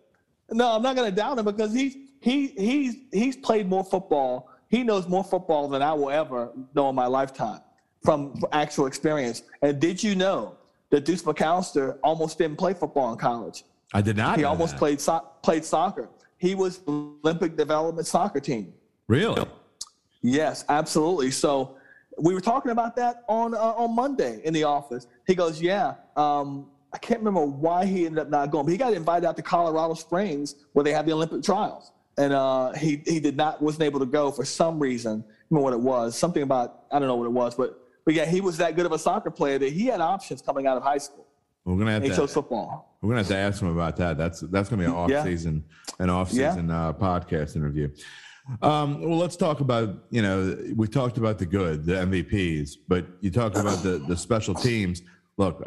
No, 0.50 0.72
I'm 0.72 0.82
not 0.82 0.96
going 0.96 1.10
to 1.10 1.14
doubt 1.14 1.38
him 1.38 1.44
because 1.44 1.72
he's 1.72 1.96
he 2.20 2.48
he's 2.48 2.96
he's 3.12 3.36
played 3.36 3.68
more 3.68 3.84
football 3.84 4.50
he 4.68 4.82
knows 4.82 5.08
more 5.08 5.24
football 5.24 5.68
than 5.68 5.82
I 5.82 5.92
will 5.92 6.10
ever 6.10 6.52
know 6.74 6.88
in 6.88 6.94
my 6.94 7.06
lifetime 7.06 7.60
from 8.04 8.40
actual 8.52 8.86
experience. 8.86 9.42
And 9.62 9.80
did 9.80 10.02
you 10.02 10.14
know 10.14 10.56
that 10.90 11.04
Deuce 11.04 11.22
McAllister 11.22 11.98
almost 12.02 12.38
didn't 12.38 12.56
play 12.56 12.74
football 12.74 13.12
in 13.12 13.18
college? 13.18 13.64
I 13.94 14.02
did 14.02 14.16
not. 14.16 14.38
He 14.38 14.44
almost 14.44 14.72
that. 14.72 14.78
played 14.78 15.00
so- 15.00 15.26
played 15.42 15.64
soccer. 15.64 16.08
He 16.38 16.54
was 16.54 16.80
Olympic 16.88 17.56
development 17.56 18.06
soccer 18.06 18.40
team. 18.40 18.74
Really? 19.06 19.46
Yes, 20.22 20.64
absolutely. 20.68 21.30
So 21.30 21.76
we 22.18 22.34
were 22.34 22.40
talking 22.40 22.72
about 22.72 22.96
that 22.96 23.22
on 23.28 23.54
uh, 23.54 23.58
on 23.58 23.94
Monday 23.94 24.40
in 24.44 24.52
the 24.52 24.64
office. 24.64 25.06
He 25.26 25.34
goes, 25.34 25.62
"Yeah, 25.62 25.94
um, 26.16 26.66
I 26.92 26.98
can't 26.98 27.20
remember 27.20 27.44
why 27.44 27.84
he 27.84 28.06
ended 28.06 28.20
up 28.20 28.30
not 28.30 28.50
going, 28.50 28.64
but 28.64 28.72
he 28.72 28.78
got 28.78 28.92
invited 28.94 29.26
out 29.26 29.36
to 29.36 29.42
Colorado 29.42 29.94
Springs 29.94 30.54
where 30.72 30.84
they 30.84 30.92
have 30.92 31.06
the 31.06 31.12
Olympic 31.12 31.42
trials 31.42 31.92
and 32.18 32.32
uh, 32.32 32.72
he 32.72 33.02
he 33.06 33.20
did 33.20 33.36
not 33.36 33.60
wasn't 33.60 33.82
able 33.84 34.00
to 34.00 34.06
go 34.06 34.30
for 34.30 34.44
some 34.44 34.78
reason. 34.78 35.24
I 35.28 35.32
don't 35.50 35.58
know 35.58 35.60
what 35.60 35.72
it 35.72 35.80
was. 35.80 36.18
Something 36.18 36.42
about 36.42 36.84
I 36.90 36.98
don't 36.98 37.08
know 37.08 37.16
what 37.16 37.26
it 37.26 37.32
was, 37.32 37.54
but 37.54 37.80
but 38.04 38.14
yeah, 38.14 38.24
he 38.24 38.40
was 38.40 38.56
that 38.58 38.76
good 38.76 38.86
of 38.86 38.92
a 38.92 38.98
soccer 38.98 39.30
player 39.30 39.58
that 39.58 39.72
he 39.72 39.86
had 39.86 40.00
options 40.00 40.40
coming 40.42 40.66
out 40.66 40.76
of 40.76 40.82
high 40.82 40.98
school. 40.98 41.26
We're 41.64 41.76
gonna 41.76 41.92
have 41.92 42.02
he 42.02 42.10
to, 42.10 42.16
chose 42.16 42.32
football. 42.32 42.96
We're 43.02 43.10
gonna 43.10 43.20
have 43.20 43.28
to 43.28 43.36
ask 43.36 43.60
him 43.60 43.68
about 43.68 43.96
that. 43.96 44.16
That's 44.16 44.40
that's 44.40 44.68
gonna 44.68 44.82
be 44.82 44.86
an 44.86 44.94
off 44.94 45.10
yeah. 45.10 45.24
season 45.24 45.64
an 45.98 46.10
off 46.10 46.30
season 46.30 46.68
yeah. 46.68 46.88
uh, 46.88 46.92
podcast 46.92 47.56
interview. 47.56 47.90
Um, 48.62 49.00
well, 49.00 49.18
let's 49.18 49.36
talk 49.36 49.60
about 49.60 50.04
you 50.10 50.22
know 50.22 50.56
we 50.74 50.86
talked 50.86 51.18
about 51.18 51.38
the 51.38 51.46
good, 51.46 51.84
the 51.84 51.94
MVPs, 51.94 52.76
but 52.88 53.06
you 53.20 53.30
talked 53.30 53.56
about 53.58 53.82
the 53.82 54.04
the 54.08 54.16
special 54.16 54.54
teams. 54.54 55.02
Look, 55.36 55.62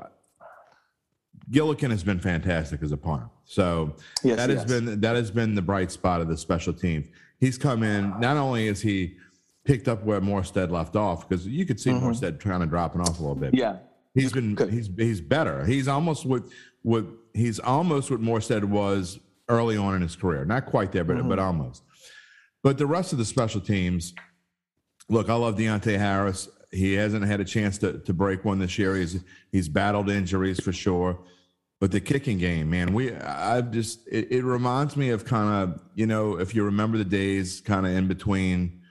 Gillikin 1.52 1.90
has 1.90 2.04
been 2.04 2.20
fantastic 2.20 2.84
as 2.84 2.92
a 2.92 2.98
punter. 2.98 3.30
So 3.46 3.96
yes, 4.24 4.38
that 4.38 4.50
has 4.50 4.60
yes. 4.60 4.66
been 4.66 5.02
that 5.02 5.16
has 5.16 5.32
been 5.32 5.56
the 5.56 5.62
bright 5.62 5.92
spot 5.92 6.22
of 6.22 6.28
the 6.28 6.38
special 6.38 6.74
teams. 6.74 7.08
He's 7.40 7.58
come 7.58 7.84
in. 7.84 8.20
Not 8.20 8.38
only 8.38 8.68
is 8.68 8.82
he 8.82 9.16
picked 9.64 9.88
up 9.88 10.04
where 10.04 10.22
Morstead 10.22 10.70
left 10.70 10.96
off, 10.96 11.28
because 11.28 11.48
you 11.48 11.66
could 11.66 11.80
see 11.80 11.92
mm-hmm. 11.92 12.06
Morstead 12.06 12.40
kind 12.40 12.62
of 12.62 12.70
dropping 12.70 13.02
off 13.02 13.20
a 13.20 13.22
little 13.22 13.36
bit. 13.36 13.54
Yeah, 13.54 13.78
he's 14.14 14.32
been 14.32 14.56
Good. 14.56 14.72
he's 14.72 14.90
he's 14.98 15.22
better. 15.22 15.66
He's 15.66 15.88
almost 15.88 16.26
what 16.26 16.44
what 16.84 17.06
he's 17.34 17.60
almost 17.60 18.12
what 18.12 18.22
Morstead 18.22 18.64
was 18.64 19.20
early 19.48 19.78
on 19.78 19.96
in 19.96 20.02
his 20.02 20.16
career. 20.16 20.46
Not 20.46 20.68
quite 20.68 20.92
there, 20.92 21.04
but 21.04 21.18
mm-hmm. 21.18 21.30
but 21.30 21.40
almost. 21.40 21.84
But 22.62 22.78
the 22.78 22.86
rest 22.86 23.14
of 23.14 23.18
the 23.18 23.26
special 23.26 23.62
teams, 23.62 24.14
look, 25.08 25.30
I 25.30 25.34
love 25.34 25.56
Deonte 25.56 25.98
Harris. 25.98 26.50
He 26.72 26.94
hasn't 26.94 27.26
had 27.26 27.40
a 27.40 27.46
chance 27.46 27.78
to, 27.80 28.00
to 28.00 28.14
break 28.14 28.46
one 28.46 28.60
this 28.60 28.78
year. 28.78 28.96
He's 28.96 29.24
he's 29.52 29.68
battled 29.68 30.10
injuries 30.10 30.60
for 30.60 30.72
sure. 30.72 31.20
But 31.80 31.92
the 31.92 32.02
kicking 32.02 32.38
game, 32.38 32.70
man, 32.70 32.94
we 32.94 33.14
I 33.14 33.62
just 33.62 34.08
it, 34.08 34.32
it 34.32 34.44
reminds 34.44 34.98
me 34.98 35.10
of 35.10 35.24
kind 35.24 35.64
of 35.64 35.82
you 35.96 36.08
know 36.08 36.40
if 36.40 36.54
you 36.54 36.64
remember 36.64 36.98
the 36.98 37.06
days 37.06 37.62
kind 37.62 37.86
of 37.86 37.94
in 37.94 38.08
between 38.08 38.82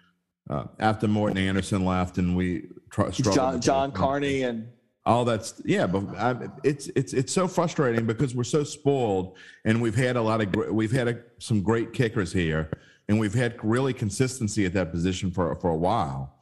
uh, 0.49 0.65
after 0.79 1.07
Morten 1.07 1.37
Andersen 1.37 1.85
left 1.85 2.17
and 2.17 2.35
we 2.35 2.69
tr- 2.91 3.11
John 3.11 3.61
John 3.61 3.93
Carney 3.93 4.43
and 4.43 4.69
all 5.05 5.25
that's 5.25 5.61
yeah 5.65 5.87
but 5.87 6.05
I, 6.17 6.49
it's 6.65 6.89
it's 6.89 7.13
it's 7.13 7.33
so 7.33 7.47
frustrating 7.47 8.07
because 8.07 8.35
we're 8.35 8.45
so 8.45 8.65
spoiled 8.65 9.37
and 9.65 9.81
we've 9.81 9.95
had 9.95 10.17
a 10.17 10.23
lot 10.23 10.41
of 10.41 10.73
we've 10.73 10.93
had 10.93 11.09
a, 11.09 11.19
some 11.39 11.63
great 11.63 11.93
kickers 11.93 12.33
here 12.33 12.71
and 13.09 13.19
we've 13.19 13.35
had 13.35 13.57
really 13.63 13.93
consistency 13.93 14.65
at 14.67 14.73
that 14.75 14.93
position 14.93 15.31
for 15.31 15.55
for 15.57 15.71
a 15.71 15.77
while. 15.77 16.35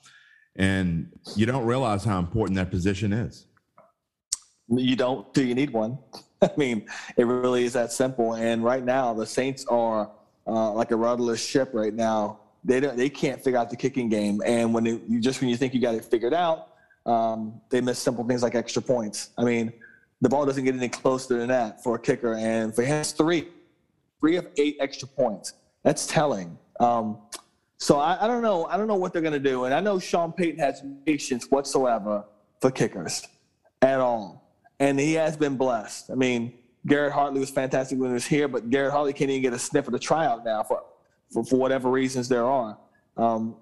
And 0.56 1.12
you 1.36 1.46
don't 1.46 1.66
realize 1.66 2.04
how 2.04 2.18
important 2.18 2.56
that 2.56 2.70
position 2.70 3.12
is. 3.12 3.46
You 4.68 4.96
don't 4.96 5.32
do 5.32 5.44
you 5.44 5.54
need 5.54 5.70
one 5.70 5.98
I 6.42 6.50
mean, 6.56 6.86
it 7.16 7.24
really 7.24 7.64
is 7.64 7.72
that 7.72 7.92
simple. 7.92 8.34
And 8.34 8.62
right 8.62 8.84
now, 8.84 9.14
the 9.14 9.26
Saints 9.26 9.64
are 9.66 10.10
uh, 10.46 10.72
like 10.72 10.90
a 10.90 10.96
rudderless 10.96 11.44
ship 11.44 11.70
right 11.72 11.94
now. 11.94 12.40
They 12.64 12.80
don't, 12.80 12.96
they 12.96 13.08
can't 13.08 13.42
figure 13.42 13.58
out 13.58 13.70
the 13.70 13.76
kicking 13.76 14.08
game. 14.08 14.42
And 14.44 14.74
when 14.74 14.86
it, 14.86 15.02
you 15.08 15.20
just 15.20 15.40
when 15.40 15.48
you 15.48 15.56
think 15.56 15.72
you 15.72 15.80
got 15.80 15.94
it 15.94 16.04
figured 16.04 16.34
out, 16.34 16.68
um, 17.06 17.60
they 17.70 17.80
miss 17.80 17.98
simple 17.98 18.24
things 18.24 18.42
like 18.42 18.54
extra 18.54 18.82
points. 18.82 19.30
I 19.38 19.44
mean, 19.44 19.72
the 20.20 20.28
ball 20.28 20.44
doesn't 20.44 20.64
get 20.64 20.74
any 20.74 20.88
closer 20.88 21.38
than 21.38 21.48
that 21.48 21.82
for 21.82 21.96
a 21.96 21.98
kicker, 21.98 22.34
and 22.34 22.74
for 22.74 22.82
him, 22.82 23.00
it's 23.00 23.12
three, 23.12 23.48
three 24.20 24.36
of 24.36 24.48
eight 24.56 24.76
extra 24.80 25.06
points. 25.06 25.52
That's 25.84 26.06
telling. 26.06 26.58
Um, 26.80 27.18
so 27.78 27.98
I, 28.00 28.24
I, 28.24 28.26
don't 28.26 28.42
know. 28.42 28.64
I 28.64 28.76
don't 28.76 28.88
know 28.88 28.96
what 28.96 29.12
they're 29.12 29.22
going 29.22 29.34
to 29.34 29.38
do, 29.38 29.64
and 29.64 29.74
I 29.74 29.80
know 29.80 29.98
Sean 29.98 30.32
Payton 30.32 30.58
has 30.58 30.82
patience 31.04 31.46
whatsoever 31.50 32.24
for 32.60 32.70
kickers 32.70 33.22
at 33.82 34.00
all 34.00 34.45
and 34.78 34.98
he 34.98 35.14
has 35.14 35.36
been 35.36 35.56
blessed. 35.56 36.10
I 36.10 36.14
mean, 36.14 36.52
Garrett 36.86 37.12
Hartley 37.12 37.40
was 37.40 37.50
fantastic 37.50 37.98
when 37.98 38.10
he 38.10 38.14
was 38.14 38.26
here, 38.26 38.48
but 38.48 38.70
Garrett 38.70 38.92
Hartley 38.92 39.12
can't 39.12 39.30
even 39.30 39.42
get 39.42 39.52
a 39.52 39.58
sniff 39.58 39.86
of 39.86 39.92
the 39.92 39.98
tryout 39.98 40.44
now 40.44 40.62
for, 40.62 40.82
for, 41.32 41.44
for 41.44 41.56
whatever 41.56 41.90
reasons 41.90 42.28
there 42.28 42.46
are. 42.46 42.78
Um, 43.16 43.56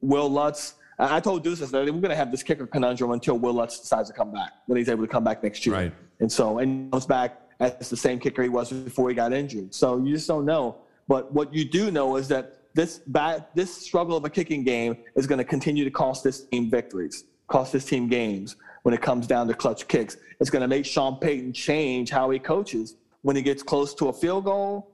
Will 0.00 0.28
Lutz. 0.28 0.74
I 0.98 1.18
told 1.20 1.44
Deuce 1.44 1.60
that 1.60 1.72
we're 1.72 1.86
going 1.86 2.02
to 2.10 2.16
have 2.16 2.30
this 2.30 2.42
kicker 2.42 2.66
conundrum 2.66 3.12
until 3.12 3.38
Will 3.38 3.54
Lutz 3.54 3.80
decides 3.80 4.10
to 4.10 4.14
come 4.14 4.32
back 4.32 4.52
when 4.66 4.76
he's 4.76 4.90
able 4.90 5.02
to 5.02 5.08
come 5.08 5.24
back 5.24 5.42
next 5.42 5.64
year. 5.64 5.74
Right. 5.74 5.92
And 6.20 6.30
so, 6.30 6.58
and 6.58 6.84
he 6.84 6.90
comes 6.90 7.06
back 7.06 7.40
as 7.58 7.88
the 7.88 7.96
same 7.96 8.18
kicker 8.18 8.42
he 8.42 8.50
was 8.50 8.70
before 8.70 9.08
he 9.08 9.14
got 9.14 9.32
injured. 9.32 9.74
So 9.74 9.98
you 9.98 10.14
just 10.14 10.28
don't 10.28 10.44
know. 10.44 10.76
But 11.08 11.32
what 11.32 11.54
you 11.54 11.64
do 11.64 11.90
know 11.90 12.16
is 12.16 12.28
that 12.28 12.58
this 12.74 12.98
bad, 13.06 13.46
this 13.54 13.74
struggle 13.74 14.16
of 14.16 14.24
a 14.26 14.30
kicking 14.30 14.62
game 14.62 14.96
is 15.16 15.26
going 15.26 15.38
to 15.38 15.44
continue 15.44 15.84
to 15.84 15.90
cost 15.90 16.22
this 16.22 16.44
team 16.44 16.70
victories, 16.70 17.24
cost 17.48 17.72
this 17.72 17.86
team 17.86 18.06
games 18.06 18.56
when 18.82 18.94
it 18.94 19.02
comes 19.02 19.26
down 19.26 19.46
to 19.48 19.54
clutch 19.54 19.86
kicks. 19.88 20.16
It's 20.40 20.50
going 20.50 20.62
to 20.62 20.68
make 20.68 20.86
Sean 20.86 21.16
Payton 21.16 21.52
change 21.52 22.10
how 22.10 22.30
he 22.30 22.38
coaches 22.38 22.96
when 23.22 23.36
he 23.36 23.42
gets 23.42 23.62
close 23.62 23.94
to 23.96 24.08
a 24.08 24.12
field 24.12 24.44
goal, 24.44 24.90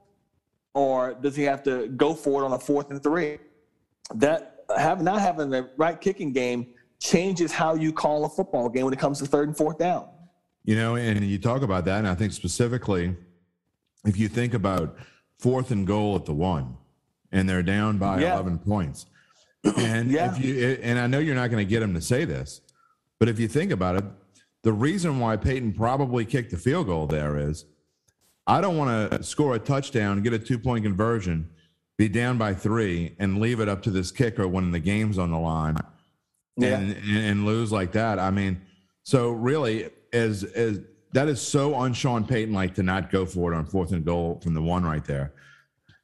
or 0.75 1.15
does 1.15 1.37
he 1.37 1.45
have 1.45 1.63
to 1.65 1.89
go 1.89 2.15
for 2.15 2.43
it 2.43 2.47
on 2.47 2.53
a 2.53 2.59
fourth 2.59 2.91
and 2.91 3.03
three? 3.03 3.39
That 4.15 4.65
have 4.77 5.03
not 5.03 5.21
having 5.21 5.51
the 5.51 5.71
right 5.77 6.01
kicking 6.01 6.33
game 6.33 6.67
changes 7.01 7.53
how 7.53 7.75
you 7.75 7.93
call 7.93 8.25
a 8.25 8.29
football 8.29 8.69
game 8.69 8.85
when 8.85 8.93
it 8.93 8.99
comes 8.99 9.19
to 9.21 9.27
third 9.27 9.49
and 9.49 9.57
fourth 9.57 9.79
down. 9.79 10.09
You 10.65 10.75
know, 10.75 10.97
and 10.97 11.25
you 11.25 11.39
talk 11.39 11.63
about 11.63 11.85
that, 11.85 11.99
and 11.99 12.09
I 12.09 12.15
think 12.15 12.33
specifically, 12.33 13.15
if 14.05 14.19
you 14.19 14.29
think 14.29 14.55
about 14.55 14.97
fourth 15.39 15.71
and 15.71 15.87
goal 15.87 16.17
at 16.17 16.25
the 16.25 16.33
one, 16.33 16.77
and 17.31 17.49
they're 17.49 17.63
down 17.63 17.99
by 17.99 18.21
Yeah. 18.21 18.35
11 18.35 18.59
points. 18.59 19.07
And 19.77 20.11
Yeah. 20.11 20.33
if 20.35 20.43
you 20.43 20.79
and 20.83 20.99
I 20.99 21.07
know 21.07 21.19
you're 21.19 21.35
not 21.35 21.51
going 21.51 21.65
to 21.65 21.69
get 21.69 21.83
him 21.83 21.95
to 21.95 22.01
say 22.01 22.25
this, 22.25 22.61
but 23.19 23.29
if 23.29 23.39
you 23.39 23.49
think 23.49 23.71
about 23.73 23.97
it, 23.97 24.05
the 24.63 24.73
reason 24.73 25.19
why 25.21 25.37
Peyton 25.37 25.73
probably 25.73 26.25
kicked 26.25 26.51
the 26.51 26.57
field 26.57 26.87
goal 26.87 27.07
there 27.07 27.39
is 27.39 27.65
I 28.47 28.61
don't 28.61 28.77
want 28.77 29.11
to 29.13 29.23
score 29.23 29.55
a 29.55 29.59
touchdown, 29.59 30.23
get 30.23 30.33
a 30.33 30.39
two 30.39 30.59
point 30.59 30.85
conversion, 30.85 31.51
be 31.99 32.09
down 32.09 32.39
by 32.39 32.55
three, 32.55 33.15
and 33.19 33.41
leave 33.41 33.61
it 33.61 33.69
up 33.69 33.83
to 33.83 33.91
this 33.91 34.11
kicker 34.13 34.47
when 34.47 34.71
the 34.71 34.79
game's 34.81 35.19
on 35.19 35.31
the 35.31 35.39
line 35.39 35.77
Yeah. 36.57 36.79
and, 36.79 36.97
and 37.17 37.47
lose 37.47 37.73
like 37.73 37.93
that. 37.93 38.19
I 38.19 38.31
mean, 38.31 38.61
so 39.03 39.31
really, 39.31 39.91
as 40.13 40.45
as 40.45 40.81
that 41.13 41.29
is 41.29 41.41
so 41.41 41.75
on 41.75 41.93
Sean 41.93 42.25
Payton 42.27 42.53
like 42.53 42.75
to 42.75 42.83
not 42.83 43.11
go 43.11 43.25
for 43.25 43.53
it 43.53 43.57
on 43.57 43.67
fourth 43.67 43.93
and 43.93 44.05
goal 44.05 44.41
from 44.43 44.55
the 44.55 44.63
one 44.63 44.85
right 44.85 45.05
there. 45.05 45.33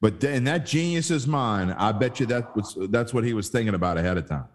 But 0.00 0.22
in 0.24 0.44
that 0.44 0.66
genius's 0.66 1.26
mind, 1.28 1.74
I 1.78 1.92
bet 1.92 2.18
you 2.18 2.26
that 2.26 2.56
was 2.56 2.76
that's 2.90 3.12
what 3.14 3.22
he 3.24 3.34
was 3.34 3.48
thinking 3.50 3.74
about 3.74 3.98
ahead 3.98 4.16
of 4.18 4.28
time. 4.28 4.46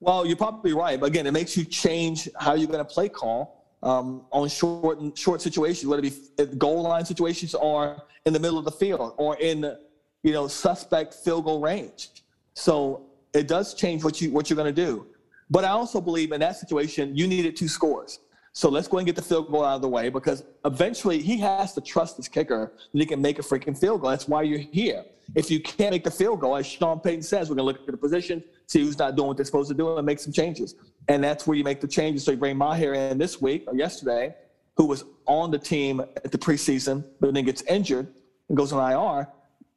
Well, 0.00 0.26
you're 0.26 0.36
probably 0.36 0.72
right. 0.72 1.00
But 1.00 1.06
again, 1.06 1.26
it 1.26 1.32
makes 1.32 1.56
you 1.56 1.64
change 1.64 2.28
how 2.38 2.54
you're 2.54 2.68
going 2.68 2.84
to 2.84 2.84
play 2.84 3.08
call 3.08 3.64
um, 3.82 4.26
on 4.30 4.48
short 4.48 5.00
and 5.00 5.16
short 5.16 5.40
situations, 5.40 5.86
whether 5.86 6.02
it 6.04 6.38
be 6.38 6.56
goal 6.56 6.82
line 6.82 7.04
situations 7.04 7.54
or 7.54 8.02
in 8.24 8.32
the 8.32 8.40
middle 8.40 8.58
of 8.58 8.64
the 8.64 8.70
field 8.70 9.14
or 9.16 9.36
in 9.38 9.74
you 10.22 10.32
know 10.32 10.48
suspect 10.48 11.14
field 11.14 11.44
goal 11.44 11.60
range. 11.60 12.10
So 12.54 13.06
it 13.32 13.48
does 13.48 13.74
change 13.74 14.04
what 14.04 14.20
you 14.20 14.30
what 14.30 14.50
you're 14.50 14.56
going 14.56 14.74
to 14.74 14.84
do. 14.84 15.06
But 15.48 15.64
I 15.64 15.68
also 15.68 16.00
believe 16.00 16.32
in 16.32 16.40
that 16.40 16.56
situation 16.56 17.16
you 17.16 17.26
needed 17.26 17.56
two 17.56 17.68
scores. 17.68 18.18
So 18.56 18.70
let's 18.70 18.88
go 18.88 18.96
and 18.96 19.04
get 19.04 19.16
the 19.16 19.20
field 19.20 19.50
goal 19.50 19.66
out 19.66 19.74
of 19.74 19.82
the 19.82 19.88
way 19.88 20.08
because 20.08 20.42
eventually 20.64 21.20
he 21.20 21.36
has 21.40 21.74
to 21.74 21.82
trust 21.82 22.16
his 22.16 22.26
kicker 22.26 22.72
that 22.90 22.98
he 22.98 23.04
can 23.04 23.20
make 23.20 23.38
a 23.38 23.42
freaking 23.42 23.78
field 23.78 24.00
goal. 24.00 24.08
That's 24.08 24.28
why 24.28 24.44
you're 24.44 24.58
here. 24.58 25.04
If 25.34 25.50
you 25.50 25.60
can't 25.60 25.90
make 25.90 26.04
the 26.04 26.10
field 26.10 26.40
goal, 26.40 26.56
as 26.56 26.66
Sean 26.66 26.98
Payton 26.98 27.20
says, 27.20 27.50
we're 27.50 27.56
going 27.56 27.70
to 27.70 27.78
look 27.78 27.86
at 27.86 27.92
the 27.92 27.98
position, 27.98 28.42
see 28.66 28.80
who's 28.80 28.98
not 28.98 29.14
doing 29.14 29.28
what 29.28 29.36
they're 29.36 29.44
supposed 29.44 29.68
to 29.68 29.74
do, 29.74 29.94
and 29.98 30.06
make 30.06 30.18
some 30.18 30.32
changes. 30.32 30.74
And 31.08 31.22
that's 31.22 31.46
where 31.46 31.54
you 31.54 31.64
make 31.64 31.82
the 31.82 31.86
changes. 31.86 32.24
So 32.24 32.30
you 32.30 32.38
bring 32.38 32.56
Maher 32.56 32.94
in 32.94 33.18
this 33.18 33.42
week 33.42 33.64
or 33.66 33.76
yesterday, 33.76 34.34
who 34.78 34.86
was 34.86 35.04
on 35.26 35.50
the 35.50 35.58
team 35.58 36.00
at 36.00 36.32
the 36.32 36.38
preseason, 36.38 37.04
but 37.20 37.34
then 37.34 37.44
gets 37.44 37.60
injured 37.64 38.06
and 38.48 38.56
goes 38.56 38.72
on 38.72 38.90
IR. 38.90 39.28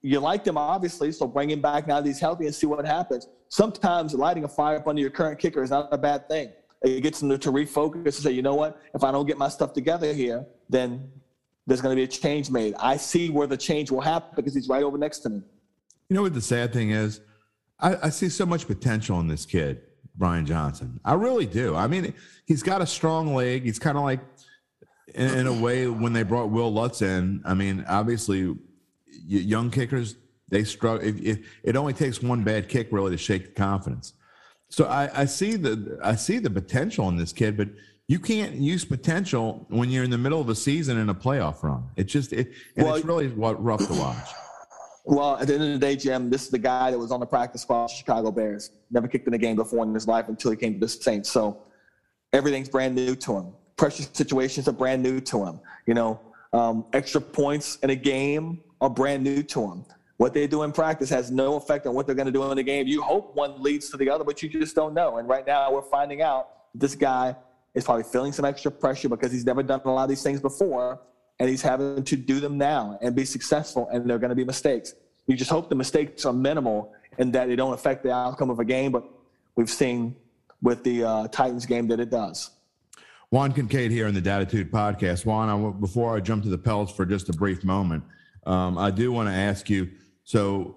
You 0.03 0.21
like 0.21 0.45
them, 0.45 0.57
obviously, 0.57 1.11
so 1.11 1.27
bring 1.27 1.49
him 1.49 1.59
back 1.59 1.85
now 1.85 1.99
that 1.99 2.07
he's 2.07 2.21
healthy 2.21 2.45
and 2.45 2.55
see 2.55 2.65
what 2.65 2.85
happens. 2.85 3.27
Sometimes 3.49 4.13
lighting 4.13 4.45
a 4.45 4.47
fire 4.47 4.77
up 4.77 4.87
under 4.87 5.01
your 5.01 5.11
current 5.11 5.37
kicker 5.37 5.63
is 5.63 5.69
not 5.69 5.89
a 5.91 5.97
bad 5.97 6.29
thing. 6.29 6.53
It 6.81 7.01
gets 7.01 7.19
them 7.19 7.37
to, 7.37 7.51
refocus 7.51 8.05
and 8.05 8.13
say, 8.13 8.31
you 8.31 8.41
know 8.41 8.55
what? 8.55 8.81
If 8.93 9.03
I 9.03 9.11
don't 9.11 9.25
get 9.25 9.37
my 9.37 9.49
stuff 9.49 9.73
together 9.73 10.13
here, 10.13 10.45
then 10.69 11.11
there's 11.67 11.81
going 11.81 11.93
to 11.93 11.99
be 11.99 12.03
a 12.03 12.07
change 12.07 12.49
made. 12.49 12.73
I 12.79 12.97
see 12.97 13.29
where 13.29 13.47
the 13.47 13.57
change 13.57 13.91
will 13.91 14.01
happen 14.01 14.29
because 14.35 14.53
he's 14.53 14.69
right 14.69 14.83
over 14.83 14.97
next 14.97 15.19
to 15.19 15.29
me. 15.29 15.41
You 16.07 16.15
know 16.15 16.21
what 16.21 16.33
the 16.33 16.41
sad 16.41 16.71
thing 16.71 16.91
is? 16.91 17.21
I, 17.79 17.95
I 18.03 18.09
see 18.09 18.29
so 18.29 18.45
much 18.45 18.65
potential 18.65 19.19
in 19.19 19.27
this 19.27 19.45
kid, 19.45 19.81
Brian 20.15 20.45
Johnson. 20.45 20.99
I 21.03 21.13
really 21.13 21.45
do. 21.45 21.75
I 21.75 21.87
mean, 21.87 22.13
he's 22.45 22.63
got 22.63 22.81
a 22.81 22.87
strong 22.87 23.35
leg. 23.35 23.63
He's 23.63 23.79
kind 23.79 23.97
of 23.97 24.03
like, 24.03 24.21
in, 25.13 25.39
in 25.39 25.47
a 25.47 25.53
way, 25.53 25.87
when 25.87 26.13
they 26.13 26.23
brought 26.23 26.49
Will 26.49 26.71
Lutz 26.71 27.01
in. 27.01 27.41
I 27.45 27.53
mean, 27.53 27.85
obviously, 27.87 28.55
young 29.27 29.69
kickers 29.69 30.15
they 30.49 30.63
struggle. 30.63 31.07
If, 31.07 31.19
if, 31.21 31.39
it 31.63 31.75
only 31.75 31.93
takes 31.93 32.21
one 32.21 32.43
bad 32.43 32.69
kick 32.69 32.87
really 32.91 33.11
to 33.11 33.17
shake 33.17 33.45
the 33.45 33.51
confidence. 33.51 34.13
So 34.69 34.85
I, 34.85 35.21
I 35.21 35.25
see 35.25 35.55
the 35.55 35.99
I 36.03 36.15
see 36.15 36.37
the 36.39 36.49
potential 36.49 37.09
in 37.09 37.17
this 37.17 37.33
kid, 37.33 37.57
but 37.57 37.69
you 38.07 38.19
can't 38.19 38.55
use 38.55 38.85
potential 38.85 39.65
when 39.69 39.89
you're 39.89 40.03
in 40.03 40.09
the 40.11 40.17
middle 40.17 40.39
of 40.39 40.49
a 40.49 40.55
season 40.55 40.97
in 40.97 41.09
a 41.09 41.15
playoff 41.15 41.63
run. 41.63 41.83
It 41.95 42.05
just 42.05 42.33
it 42.33 42.51
and 42.75 42.85
Well- 42.85 42.95
it's 42.95 43.05
really 43.05 43.27
what 43.29 43.61
rough 43.63 43.85
to 43.87 43.93
watch. 43.93 44.29
Well, 45.05 45.37
at 45.37 45.47
the 45.47 45.55
end 45.55 45.63
of 45.63 45.71
the 45.71 45.79
day, 45.79 45.95
Jim, 45.95 46.29
this 46.29 46.43
is 46.43 46.49
the 46.51 46.59
guy 46.59 46.91
that 46.91 46.99
was 46.99 47.11
on 47.11 47.19
the 47.19 47.25
practice 47.25 47.63
squad 47.63 47.87
Chicago 47.87 48.29
Bears. 48.29 48.69
Never 48.91 49.07
kicked 49.07 49.27
in 49.27 49.33
a 49.33 49.39
game 49.39 49.55
before 49.55 49.83
in 49.83 49.93
his 49.93 50.07
life 50.07 50.27
until 50.27 50.51
he 50.51 50.57
came 50.57 50.73
to 50.73 50.79
the 50.79 50.87
Saints. 50.87 51.31
So 51.31 51.63
everything's 52.31 52.69
brand 52.69 52.93
new 52.93 53.15
to 53.15 53.37
him. 53.37 53.53
Pressure 53.75 54.03
situations 54.03 54.67
are 54.67 54.71
brand 54.71 55.01
new 55.01 55.19
to 55.21 55.45
him. 55.45 55.61
You 55.87 55.95
know, 55.95 56.19
um, 56.53 56.85
extra 56.93 57.21
points 57.21 57.77
in 57.77 57.89
a 57.89 57.95
game 57.95 58.61
are 58.81 58.89
brand 58.89 59.23
new 59.23 59.41
to 59.41 59.71
him. 59.71 59.85
What 60.19 60.33
they 60.33 60.47
do 60.47 60.63
in 60.63 60.73
practice 60.73 61.09
has 61.11 61.31
no 61.31 61.55
effect 61.55 61.87
on 61.87 61.95
what 61.95 62.05
they're 62.05 62.13
going 62.13 62.25
to 62.25 62.31
do 62.31 62.43
in 62.51 62.57
the 62.57 62.61
game. 62.61 62.87
You 62.87 63.01
hope 63.01 63.37
one 63.37 63.63
leads 63.63 63.89
to 63.91 63.95
the 63.95 64.09
other, 64.09 64.25
but 64.25 64.43
you 64.43 64.49
just 64.49 64.75
don't 64.75 64.93
know. 64.93 65.17
And 65.17 65.29
right 65.29 65.47
now, 65.47 65.71
we're 65.71 65.81
finding 65.81 66.21
out 66.21 66.49
this 66.75 66.93
guy 66.93 67.37
is 67.73 67.85
probably 67.85 68.03
feeling 68.03 68.33
some 68.33 68.43
extra 68.43 68.69
pressure 68.69 69.07
because 69.07 69.31
he's 69.31 69.45
never 69.45 69.63
done 69.63 69.79
a 69.85 69.89
lot 69.89 70.03
of 70.03 70.09
these 70.09 70.21
things 70.21 70.41
before, 70.41 70.99
and 71.39 71.47
he's 71.47 71.61
having 71.61 72.03
to 72.03 72.17
do 72.17 72.41
them 72.41 72.57
now 72.57 72.99
and 73.01 73.15
be 73.15 73.23
successful. 73.23 73.87
And 73.93 74.09
they're 74.09 74.19
going 74.19 74.31
to 74.31 74.35
be 74.35 74.43
mistakes. 74.43 74.93
You 75.27 75.37
just 75.37 75.49
hope 75.49 75.69
the 75.69 75.75
mistakes 75.75 76.25
are 76.25 76.33
minimal 76.33 76.93
and 77.17 77.31
that 77.31 77.47
they 77.47 77.55
don't 77.55 77.73
affect 77.73 78.03
the 78.03 78.11
outcome 78.11 78.49
of 78.49 78.59
a 78.59 78.65
game. 78.65 78.91
But 78.91 79.05
we've 79.55 79.69
seen 79.69 80.17
with 80.61 80.83
the 80.83 81.05
uh, 81.05 81.27
Titans 81.29 81.65
game 81.65 81.87
that 81.87 82.01
it 82.01 82.09
does. 82.09 82.51
Juan 83.29 83.53
Kincaid 83.53 83.89
here 83.89 84.07
in 84.07 84.13
the 84.13 84.21
Datitude 84.21 84.69
podcast. 84.69 85.25
Juan, 85.25 85.47
I, 85.47 85.79
before 85.79 86.17
I 86.17 86.19
jump 86.19 86.43
to 86.43 86.49
the 86.49 86.57
Pels 86.57 86.91
for 86.91 87.05
just 87.05 87.29
a 87.29 87.33
brief 87.33 87.63
moment, 87.63 88.03
um, 88.45 88.77
I 88.77 88.91
do 88.91 89.13
want 89.13 89.29
to 89.29 89.33
ask 89.33 89.69
you. 89.69 89.89
So, 90.29 90.75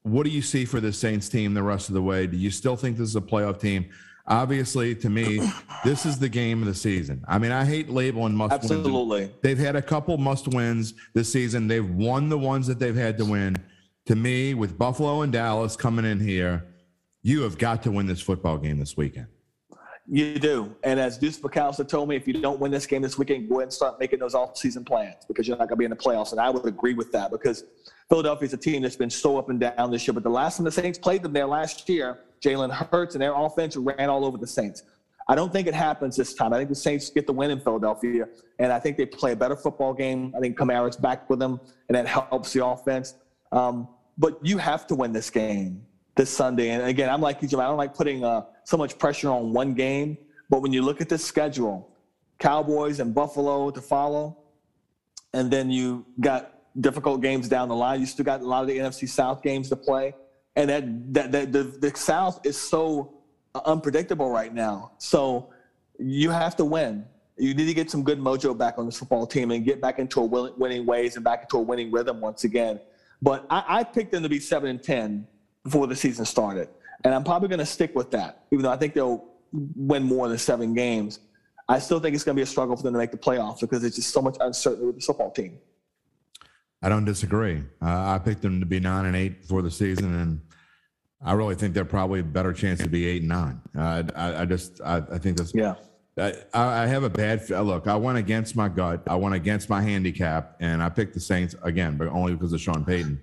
what 0.00 0.24
do 0.24 0.30
you 0.30 0.40
see 0.40 0.64
for 0.64 0.80
the 0.80 0.94
Saints 0.94 1.28
team 1.28 1.52
the 1.52 1.62
rest 1.62 1.90
of 1.90 1.94
the 1.94 2.00
way? 2.00 2.26
Do 2.26 2.38
you 2.38 2.50
still 2.50 2.74
think 2.74 2.96
this 2.96 3.10
is 3.10 3.16
a 3.16 3.20
playoff 3.20 3.60
team? 3.60 3.90
Obviously, 4.26 4.94
to 4.94 5.10
me, 5.10 5.42
this 5.84 6.06
is 6.06 6.18
the 6.18 6.30
game 6.30 6.62
of 6.62 6.68
the 6.68 6.74
season. 6.74 7.22
I 7.28 7.36
mean, 7.36 7.52
I 7.52 7.66
hate 7.66 7.90
labeling 7.90 8.34
must 8.34 8.52
wins. 8.62 8.72
Absolutely. 8.72 9.30
They've 9.42 9.58
had 9.58 9.76
a 9.76 9.82
couple 9.82 10.16
must 10.16 10.48
wins 10.48 10.94
this 11.12 11.30
season. 11.30 11.68
They've 11.68 11.86
won 11.86 12.30
the 12.30 12.38
ones 12.38 12.66
that 12.66 12.78
they've 12.78 12.96
had 12.96 13.18
to 13.18 13.26
win. 13.26 13.56
To 14.06 14.16
me, 14.16 14.54
with 14.54 14.78
Buffalo 14.78 15.20
and 15.20 15.30
Dallas 15.30 15.76
coming 15.76 16.06
in 16.06 16.18
here, 16.18 16.64
you 17.22 17.42
have 17.42 17.58
got 17.58 17.82
to 17.82 17.90
win 17.90 18.06
this 18.06 18.22
football 18.22 18.56
game 18.56 18.78
this 18.78 18.96
weekend. 18.96 19.26
You 20.10 20.38
do. 20.38 20.74
And 20.84 20.98
as 20.98 21.18
Deuce 21.18 21.38
McAllister 21.38 21.86
told 21.86 22.08
me, 22.08 22.16
if 22.16 22.26
you 22.26 22.34
don't 22.34 22.58
win 22.58 22.70
this 22.70 22.86
game 22.86 23.02
this 23.02 23.18
weekend, 23.18 23.46
go 23.48 23.56
ahead 23.56 23.64
and 23.64 23.72
start 23.72 24.00
making 24.00 24.20
those 24.20 24.34
off-season 24.34 24.84
plans 24.84 25.16
because 25.26 25.46
you're 25.46 25.58
not 25.58 25.68
going 25.68 25.76
to 25.76 25.76
be 25.76 25.84
in 25.84 25.90
the 25.90 25.96
playoffs. 25.96 26.32
And 26.32 26.40
I 26.40 26.48
would 26.48 26.64
agree 26.64 26.94
with 26.94 27.12
that 27.12 27.30
because 27.30 27.64
Philadelphia's 28.08 28.54
a 28.54 28.56
team 28.56 28.82
that's 28.82 28.96
been 28.96 29.10
so 29.10 29.36
up 29.36 29.50
and 29.50 29.60
down 29.60 29.90
this 29.90 30.06
year. 30.06 30.14
But 30.14 30.22
the 30.22 30.30
last 30.30 30.56
time 30.56 30.64
the 30.64 30.72
Saints 30.72 30.98
played 30.98 31.22
them 31.22 31.34
there 31.34 31.46
last 31.46 31.86
year, 31.90 32.20
Jalen 32.40 32.72
Hurts 32.90 33.16
and 33.16 33.22
their 33.22 33.34
offense 33.34 33.76
ran 33.76 34.08
all 34.08 34.24
over 34.24 34.38
the 34.38 34.46
Saints. 34.46 34.82
I 35.30 35.34
don't 35.34 35.52
think 35.52 35.68
it 35.68 35.74
happens 35.74 36.16
this 36.16 36.32
time. 36.32 36.54
I 36.54 36.56
think 36.56 36.70
the 36.70 36.74
Saints 36.74 37.10
get 37.10 37.26
the 37.26 37.34
win 37.34 37.50
in 37.50 37.60
Philadelphia, 37.60 38.28
and 38.58 38.72
I 38.72 38.80
think 38.80 38.96
they 38.96 39.04
play 39.04 39.32
a 39.32 39.36
better 39.36 39.56
football 39.56 39.92
game. 39.92 40.32
I 40.34 40.40
think 40.40 40.56
Kamara's 40.56 40.96
back 40.96 41.28
with 41.28 41.38
them, 41.38 41.60
and 41.88 41.96
that 41.96 42.06
helps 42.06 42.54
the 42.54 42.64
offense. 42.64 43.14
Um, 43.52 43.88
but 44.16 44.38
you 44.42 44.56
have 44.56 44.86
to 44.86 44.94
win 44.94 45.12
this 45.12 45.28
game 45.28 45.82
this 46.16 46.30
Sunday. 46.30 46.70
And 46.70 46.82
again, 46.82 47.10
I'm 47.10 47.20
like 47.20 47.42
you, 47.42 47.48
Jim. 47.48 47.60
I 47.60 47.64
don't 47.64 47.76
like 47.76 47.94
putting 47.94 48.24
uh, 48.24 48.46
so 48.68 48.76
much 48.76 48.98
pressure 48.98 49.30
on 49.30 49.54
one 49.54 49.72
game. 49.72 50.18
But 50.50 50.60
when 50.60 50.74
you 50.74 50.82
look 50.82 51.00
at 51.00 51.08
the 51.08 51.16
schedule, 51.16 51.90
Cowboys 52.38 53.00
and 53.00 53.14
Buffalo 53.14 53.70
to 53.70 53.80
follow, 53.80 54.36
and 55.32 55.50
then 55.50 55.70
you 55.70 56.04
got 56.20 56.52
difficult 56.78 57.22
games 57.22 57.48
down 57.48 57.70
the 57.70 57.74
line. 57.74 57.98
You 58.00 58.04
still 58.04 58.26
got 58.26 58.42
a 58.42 58.46
lot 58.46 58.60
of 58.60 58.68
the 58.68 58.76
NFC 58.76 59.08
South 59.08 59.42
games 59.42 59.70
to 59.70 59.76
play, 59.76 60.14
and 60.54 60.68
that 60.68 61.14
that, 61.14 61.32
that 61.32 61.52
the, 61.52 61.62
the 61.62 61.96
South 61.96 62.44
is 62.44 62.58
so 62.58 63.14
uh, 63.54 63.62
unpredictable 63.64 64.28
right 64.30 64.52
now. 64.52 64.92
So 64.98 65.48
you 65.98 66.28
have 66.28 66.54
to 66.56 66.66
win. 66.66 67.06
You 67.38 67.54
need 67.54 67.68
to 67.68 67.74
get 67.74 67.90
some 67.90 68.02
good 68.02 68.18
mojo 68.18 68.56
back 68.56 68.76
on 68.76 68.84
this 68.84 68.98
football 68.98 69.26
team 69.26 69.50
and 69.50 69.64
get 69.64 69.80
back 69.80 69.98
into 69.98 70.20
a 70.20 70.24
winning 70.24 70.84
ways 70.84 71.16
and 71.16 71.24
back 71.24 71.40
into 71.42 71.56
a 71.56 71.62
winning 71.62 71.90
rhythm 71.90 72.20
once 72.20 72.44
again. 72.44 72.80
But 73.22 73.46
I, 73.48 73.64
I 73.78 73.84
picked 73.84 74.12
them 74.12 74.22
to 74.24 74.28
be 74.28 74.40
seven 74.40 74.68
and 74.68 74.82
ten 74.82 75.26
before 75.64 75.86
the 75.86 75.96
season 75.96 76.26
started, 76.26 76.68
and 77.04 77.14
I'm 77.14 77.24
probably 77.24 77.48
going 77.48 77.60
to 77.60 77.66
stick 77.66 77.94
with 77.94 78.10
that, 78.12 78.46
even 78.50 78.62
though 78.62 78.70
I 78.70 78.76
think 78.76 78.94
they'll 78.94 79.24
win 79.52 80.02
more 80.02 80.28
than 80.28 80.38
seven 80.38 80.74
games. 80.74 81.20
I 81.68 81.78
still 81.78 82.00
think 82.00 82.14
it's 82.14 82.24
going 82.24 82.34
to 82.34 82.38
be 82.38 82.42
a 82.42 82.46
struggle 82.46 82.76
for 82.76 82.82
them 82.82 82.94
to 82.94 82.98
make 82.98 83.10
the 83.10 83.18
playoffs 83.18 83.60
because 83.60 83.82
there's 83.82 83.96
just 83.96 84.10
so 84.10 84.22
much 84.22 84.36
uncertainty 84.40 84.86
with 84.86 84.96
the 84.96 85.02
football 85.02 85.30
team. 85.30 85.58
I 86.82 86.88
don't 86.88 87.04
disagree. 87.04 87.62
Uh, 87.82 88.14
I 88.14 88.20
picked 88.24 88.42
them 88.42 88.60
to 88.60 88.66
be 88.66 88.80
nine 88.80 89.06
and 89.06 89.16
eight 89.16 89.42
before 89.42 89.62
the 89.62 89.70
season, 89.70 90.14
and 90.14 90.40
I 91.22 91.32
really 91.32 91.56
think 91.56 91.74
they're 91.74 91.84
probably 91.84 92.20
a 92.20 92.24
better 92.24 92.52
chance 92.52 92.80
to 92.80 92.88
be 92.88 93.06
eight 93.06 93.22
and 93.22 93.28
nine. 93.28 93.60
Uh, 93.76 94.04
I, 94.14 94.42
I 94.42 94.44
just, 94.44 94.80
I, 94.82 95.02
I 95.10 95.18
think 95.18 95.36
that's. 95.36 95.54
Yeah. 95.54 95.74
I, 96.16 96.34
I 96.54 96.86
have 96.86 97.04
a 97.04 97.10
bad 97.10 97.48
look. 97.48 97.86
I 97.86 97.94
went 97.94 98.18
against 98.18 98.56
my 98.56 98.68
gut. 98.68 99.02
I 99.06 99.14
went 99.14 99.36
against 99.36 99.68
my 99.68 99.80
handicap, 99.80 100.56
and 100.58 100.82
I 100.82 100.88
picked 100.88 101.14
the 101.14 101.20
Saints 101.20 101.54
again, 101.62 101.96
but 101.96 102.08
only 102.08 102.34
because 102.34 102.52
of 102.52 102.60
Sean 102.60 102.84
Payton. 102.84 103.20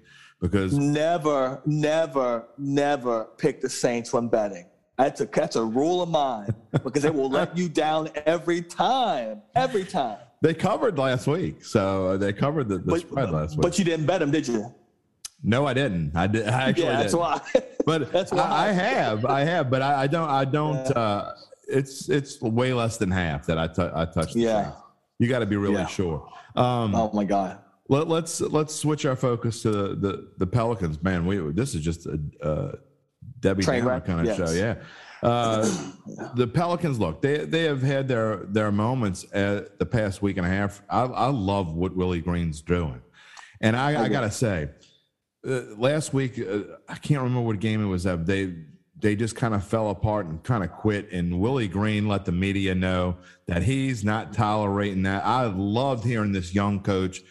Because 0.50 0.78
never, 0.78 1.62
never, 1.66 2.46
never 2.58 3.26
pick 3.38 3.62
the 3.62 3.70
Saints 3.70 4.14
when 4.14 4.28
betting. 4.28 4.66
That's 4.98 5.20
a 5.20 5.26
that's 5.26 5.56
a 5.56 5.64
rule 5.64 6.02
of 6.02 6.10
mine 6.10 6.56
because 6.72 7.04
they 7.04 7.10
will 7.10 7.30
let 7.30 7.58
you 7.58 7.68
down 7.68 8.10
every 8.26 8.62
time. 8.62 9.42
Every 9.56 9.84
time. 9.84 10.20
They 10.42 10.54
covered 10.54 10.98
last 10.98 11.28
week, 11.28 11.66
so 11.66 12.18
they 12.18 12.32
covered 12.32 12.70
the, 12.70 12.78
the 12.78 12.84
but, 12.92 13.02
spread 13.02 13.32
last 13.32 13.58
week. 13.58 13.62
But 13.62 13.80
you 13.80 13.84
didn't 13.84 14.06
bet 14.06 14.20
them, 14.20 14.32
did 14.32 14.48
you? 14.48 14.74
No, 15.44 15.66
I 15.66 15.74
didn't. 15.74 16.16
I 16.16 16.28
did. 16.28 16.48
I 16.48 16.70
actually 16.70 16.86
yeah, 16.86 16.92
that's 17.02 17.14
didn't. 17.14 17.20
why. 17.20 17.42
But 17.86 18.12
that's 18.14 18.32
why 18.32 18.42
I, 18.42 18.70
I 18.70 18.72
have, 18.72 19.26
I 19.26 19.42
have, 19.42 19.70
but 19.70 19.82
I, 19.82 20.04
I 20.04 20.08
don't, 20.08 20.30
I 20.30 20.46
don't. 20.46 20.76
Yeah. 20.76 20.92
Uh, 20.92 21.36
it's 21.68 22.08
it's 22.08 22.40
way 22.42 22.72
less 22.74 22.98
than 22.98 23.10
half 23.12 23.48
that 23.48 23.58
I 23.58 23.68
tou- 23.68 23.92
I 23.94 24.06
touched. 24.06 24.36
Yeah. 24.36 24.74
You 25.18 25.28
got 25.28 25.40
to 25.40 25.46
be 25.46 25.56
really 25.58 25.76
Yeah. 25.76 25.88
sure. 25.88 26.30
Um, 26.56 26.96
oh 26.96 27.12
my 27.14 27.26
god. 27.26 27.60
Let, 27.90 28.08
let's 28.08 28.42
let's 28.42 28.74
switch 28.76 29.06
our 29.06 29.16
focus 29.16 29.62
to 29.64 29.72
the 29.72 29.96
the, 29.96 30.28
the 30.38 30.48
Pelicans. 30.48 31.02
Man, 31.04 31.26
we 31.26 31.38
this 31.52 31.76
is 31.76 31.82
just 31.82 32.06
a, 32.06 32.20
uh 32.42 32.72
Debbie 33.40 33.64
Downer 33.64 34.02
kind 34.02 34.20
of 34.22 34.26
Yes. 34.26 34.38
show. 34.38 34.52
Yeah. 34.56 34.76
Uh, 35.24 35.68
the 36.36 36.46
Pelicans 36.48 37.00
look 37.00 37.22
they 37.22 37.46
they 37.46 37.64
have 37.64 37.82
had 37.82 38.08
their 38.08 38.38
their 38.46 38.72
moments 38.72 39.26
at 39.34 39.80
the 39.80 39.86
past 39.86 40.22
week 40.22 40.38
and 40.38 40.46
a 40.46 40.50
half. 40.50 40.82
I, 40.90 41.02
I 41.04 41.28
love 41.30 41.74
what 41.74 41.96
Willie 41.96 42.22
Green's 42.22 42.62
doing, 42.62 43.02
and 43.62 43.76
I, 43.76 43.88
I 43.88 43.92
agree. 43.94 44.10
gotta 44.10 44.30
say, 44.32 44.70
uh, 45.48 45.62
last 45.78 46.14
week 46.14 46.38
uh, 46.40 46.60
I 46.88 46.96
can't 46.96 47.22
remember 47.22 47.42
what 47.42 47.60
game 47.60 47.82
it 47.84 47.88
was 47.88 48.06
of. 48.06 48.28
They 48.28 48.54
they 49.00 49.16
just 49.16 49.36
kind 49.36 49.56
of 49.56 49.66
fell 49.66 49.90
apart 49.90 50.28
and 50.28 50.44
kind 50.44 50.64
of 50.64 50.72
quit. 50.72 51.12
And 51.12 51.40
Willie 51.40 51.68
Green 51.70 52.08
let 52.08 52.26
the 52.26 52.32
media 52.32 52.76
know 52.76 53.18
that 53.48 53.64
he's 53.64 54.04
not 54.04 54.32
tolerating 54.34 55.04
that. 55.04 55.26
I 55.26 55.46
loved 55.46 56.04
hearing 56.06 56.34
this 56.34 56.54
young 56.54 56.82
coach, 56.82 57.22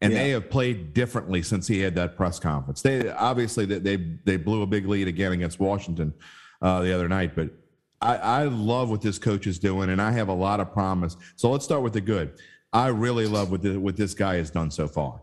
and 0.00 0.12
they 0.12 0.30
have 0.30 0.50
played 0.50 0.94
differently 0.94 1.42
since 1.42 1.66
he 1.66 1.80
had 1.80 1.94
that 1.94 2.16
press 2.16 2.38
conference. 2.38 2.82
They 2.82 3.08
obviously 3.10 3.66
that 3.66 3.84
they 3.84 3.96
they 3.96 4.36
blew 4.36 4.62
a 4.62 4.66
big 4.66 4.86
lead 4.86 5.08
again 5.08 5.32
against 5.32 5.60
Washington 5.60 6.12
uh, 6.62 6.82
the 6.82 6.94
other 6.94 7.08
night, 7.08 7.34
but. 7.34 7.50
I, 8.02 8.16
I 8.16 8.42
love 8.44 8.90
what 8.90 9.00
this 9.00 9.18
coach 9.18 9.46
is 9.46 9.58
doing, 9.58 9.88
and 9.88 10.02
I 10.02 10.10
have 10.10 10.28
a 10.28 10.32
lot 10.34 10.60
of 10.60 10.70
promise. 10.70 11.16
So 11.34 11.50
let's 11.50 11.64
start 11.64 11.80
with 11.80 11.94
the 11.94 12.00
good. 12.02 12.38
I 12.70 12.88
really 12.88 13.26
love 13.26 13.50
what 13.50 13.62
the, 13.62 13.78
what 13.78 13.96
this 13.96 14.12
guy 14.12 14.36
has 14.36 14.50
done 14.50 14.70
so 14.70 14.86
far. 14.86 15.22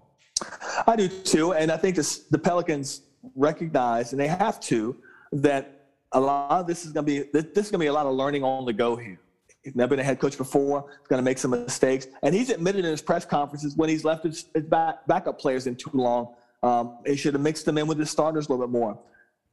I 0.88 0.96
do 0.96 1.08
too, 1.08 1.54
and 1.54 1.72
I 1.72 1.78
think 1.78 1.96
this, 1.96 2.20
the 2.32 2.40
Pelicans 2.40 3.04
recognize, 3.36 4.12
and 4.12 4.20
they 4.20 4.28
have 4.28 4.60
to, 4.62 4.98
that 5.34 5.88
a 6.14 6.20
lot 6.20 6.62
of 6.62 6.68
this 6.68 6.86
is 6.86 6.92
going 6.92 7.06
to 7.06 7.24
be 7.24 7.30
this 7.32 7.66
is 7.66 7.72
going 7.72 7.80
to 7.80 7.86
be 7.86 7.88
a 7.88 7.94
lot 7.94 8.06
of 8.06 8.16
learning 8.16 8.44
on 8.44 8.66
the 8.66 8.74
go 8.74 8.96
here. 8.96 9.20
He's 9.64 9.76
never 9.76 9.92
been 9.92 10.00
a 10.00 10.04
head 10.04 10.20
coach 10.20 10.38
before. 10.38 10.86
He's 10.90 11.08
going 11.08 11.20
to 11.20 11.24
make 11.24 11.38
some 11.38 11.52
mistakes, 11.52 12.08
and 12.22 12.36
he's 12.36 12.50
admitted 12.50 12.84
in 12.84 12.92
his 12.92 13.02
press 13.02 13.26
conferences 13.26 13.78
when 13.78 13.90
he's 13.90 14.04
left 14.04 14.26
his, 14.26 14.46
his 14.54 14.64
back, 14.64 15.08
backup 15.08 15.40
players 15.40 15.68
in 15.68 15.76
too 15.76 15.92
long. 15.94 16.36
Um, 16.64 17.00
he 17.06 17.16
should 17.16 17.34
have 17.34 17.42
mixed 17.42 17.66
them 17.66 17.78
in 17.78 17.88
with 17.88 17.98
his 17.98 18.10
starters 18.10 18.48
a 18.48 18.52
little 18.52 18.68
bit 18.68 18.72
more. 18.72 19.00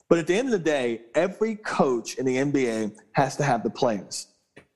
But 0.09 0.19
at 0.19 0.27
the 0.27 0.35
end 0.35 0.49
of 0.49 0.53
the 0.53 0.59
day, 0.59 1.03
every 1.15 1.55
coach 1.57 2.17
in 2.17 2.27
the 2.27 2.37
NBA 2.37 2.97
has 3.13 3.37
to 3.37 3.45
have 3.45 3.63
the 3.63 3.71
players. 3.71 4.27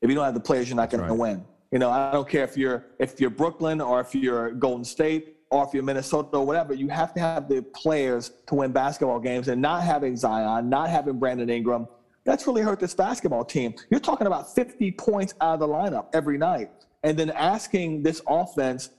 If 0.01 0.09
you 0.09 0.15
don't 0.15 0.25
have 0.25 0.35
the 0.35 0.41
players, 0.41 0.69
you're 0.69 0.77
not 0.77 0.91
going 0.91 1.01
That's 1.01 1.13
to 1.13 1.21
win. 1.21 1.45
You 1.73 1.81
know, 1.81 1.91
I 1.91 2.13
don't 2.13 2.29
care 2.29 2.45
if 2.45 2.57
you're 2.57 2.87
if 3.01 3.21
you're 3.21 3.31
Brooklyn 3.31 3.81
or 3.81 4.01
if 4.01 4.15
you're 4.15 4.53
Golden 4.53 4.85
State 4.85 5.39
or 5.51 5.65
if 5.65 5.75
you're 5.75 5.83
Minnesota 5.83 6.37
or 6.37 6.47
whatever. 6.47 6.73
You 6.73 6.89
have 6.89 7.13
to 7.15 7.21
have 7.21 7.49
the 7.49 7.63
players 7.63 8.31
to 8.47 8.55
win 8.55 8.71
basketball 8.71 9.19
games, 9.19 9.49
and 9.49 9.61
not 9.61 9.83
having 9.83 10.17
Zion, 10.17 10.69
not 10.69 10.89
having 10.89 11.19
Brandon 11.19 11.51
Ingram, 11.51 11.89
that's 12.25 12.47
really 12.47 12.63
hurt 12.63 12.81
this 12.81 12.95
basketball 12.95 13.45
team. 13.45 13.75
You're 13.91 14.01
talking 14.01 14.27
about 14.27 14.55
50 14.55 14.93
points 14.93 15.35
out 15.41 15.55
of 15.55 15.61
the 15.61 15.69
lineup 15.69 16.07
every 16.13 16.39
night, 16.39 16.71
and 17.03 17.19
then 17.19 17.31
asking 17.31 18.03
this 18.03 18.23
offense 18.27 18.91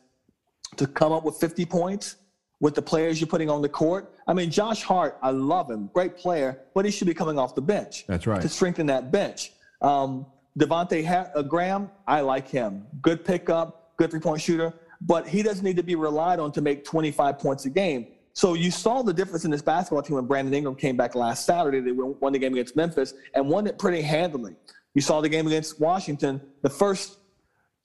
to 0.77 0.87
come 0.87 1.11
up 1.11 1.23
with 1.23 1.35
50 1.37 1.65
points 1.65 2.17
with 2.59 2.75
the 2.75 2.81
players 2.81 3.19
you're 3.19 3.27
putting 3.27 3.49
on 3.49 3.61
the 3.61 3.69
court. 3.69 4.13
I 4.27 4.33
mean, 4.33 4.49
Josh 4.49 4.83
Hart, 4.83 5.17
I 5.21 5.31
love 5.31 5.69
him, 5.69 5.89
great 5.93 6.15
player, 6.15 6.61
but 6.73 6.85
he 6.85 6.91
should 6.91 7.07
be 7.07 7.13
coming 7.13 7.37
off 7.37 7.55
the 7.55 7.61
bench 7.61 8.05
That's 8.07 8.25
right. 8.27 8.41
to 8.41 8.49
strengthen 8.49 8.85
that 8.87 9.11
bench. 9.11 9.51
Um, 9.81 10.25
Devontae 10.57 11.05
ha- 11.05 11.29
uh, 11.35 11.41
Graham, 11.41 11.91
I 12.07 12.21
like 12.21 12.47
him. 12.47 12.85
Good 13.01 13.25
pickup, 13.25 13.93
good 13.97 14.11
three 14.11 14.21
point 14.21 14.41
shooter, 14.41 14.73
but 15.01 15.27
he 15.27 15.43
doesn't 15.43 15.65
need 15.65 15.75
to 15.75 15.83
be 15.83 15.95
relied 15.95 16.39
on 16.39 16.51
to 16.53 16.61
make 16.61 16.85
25 16.85 17.37
points 17.39 17.65
a 17.65 17.69
game. 17.69 18.07
So 18.35 18.53
you 18.53 18.69
saw 18.69 19.01
the 19.01 19.13
difference 19.13 19.45
in 19.45 19.51
this 19.51 19.61
basketball 19.61 20.01
team 20.01 20.17
when 20.17 20.25
Brandon 20.25 20.53
Ingram 20.53 20.75
came 20.75 20.97
back 20.97 21.15
last 21.15 21.45
Saturday. 21.45 21.79
They 21.79 21.93
won 21.93 22.33
the 22.33 22.39
game 22.39 22.51
against 22.51 22.75
Memphis 22.75 23.13
and 23.33 23.47
won 23.47 23.65
it 23.65 23.79
pretty 23.79 24.01
handily. 24.01 24.55
You 24.93 25.01
saw 25.01 25.21
the 25.21 25.29
game 25.29 25.47
against 25.47 25.79
Washington. 25.79 26.41
The 26.61 26.69
first 26.69 27.17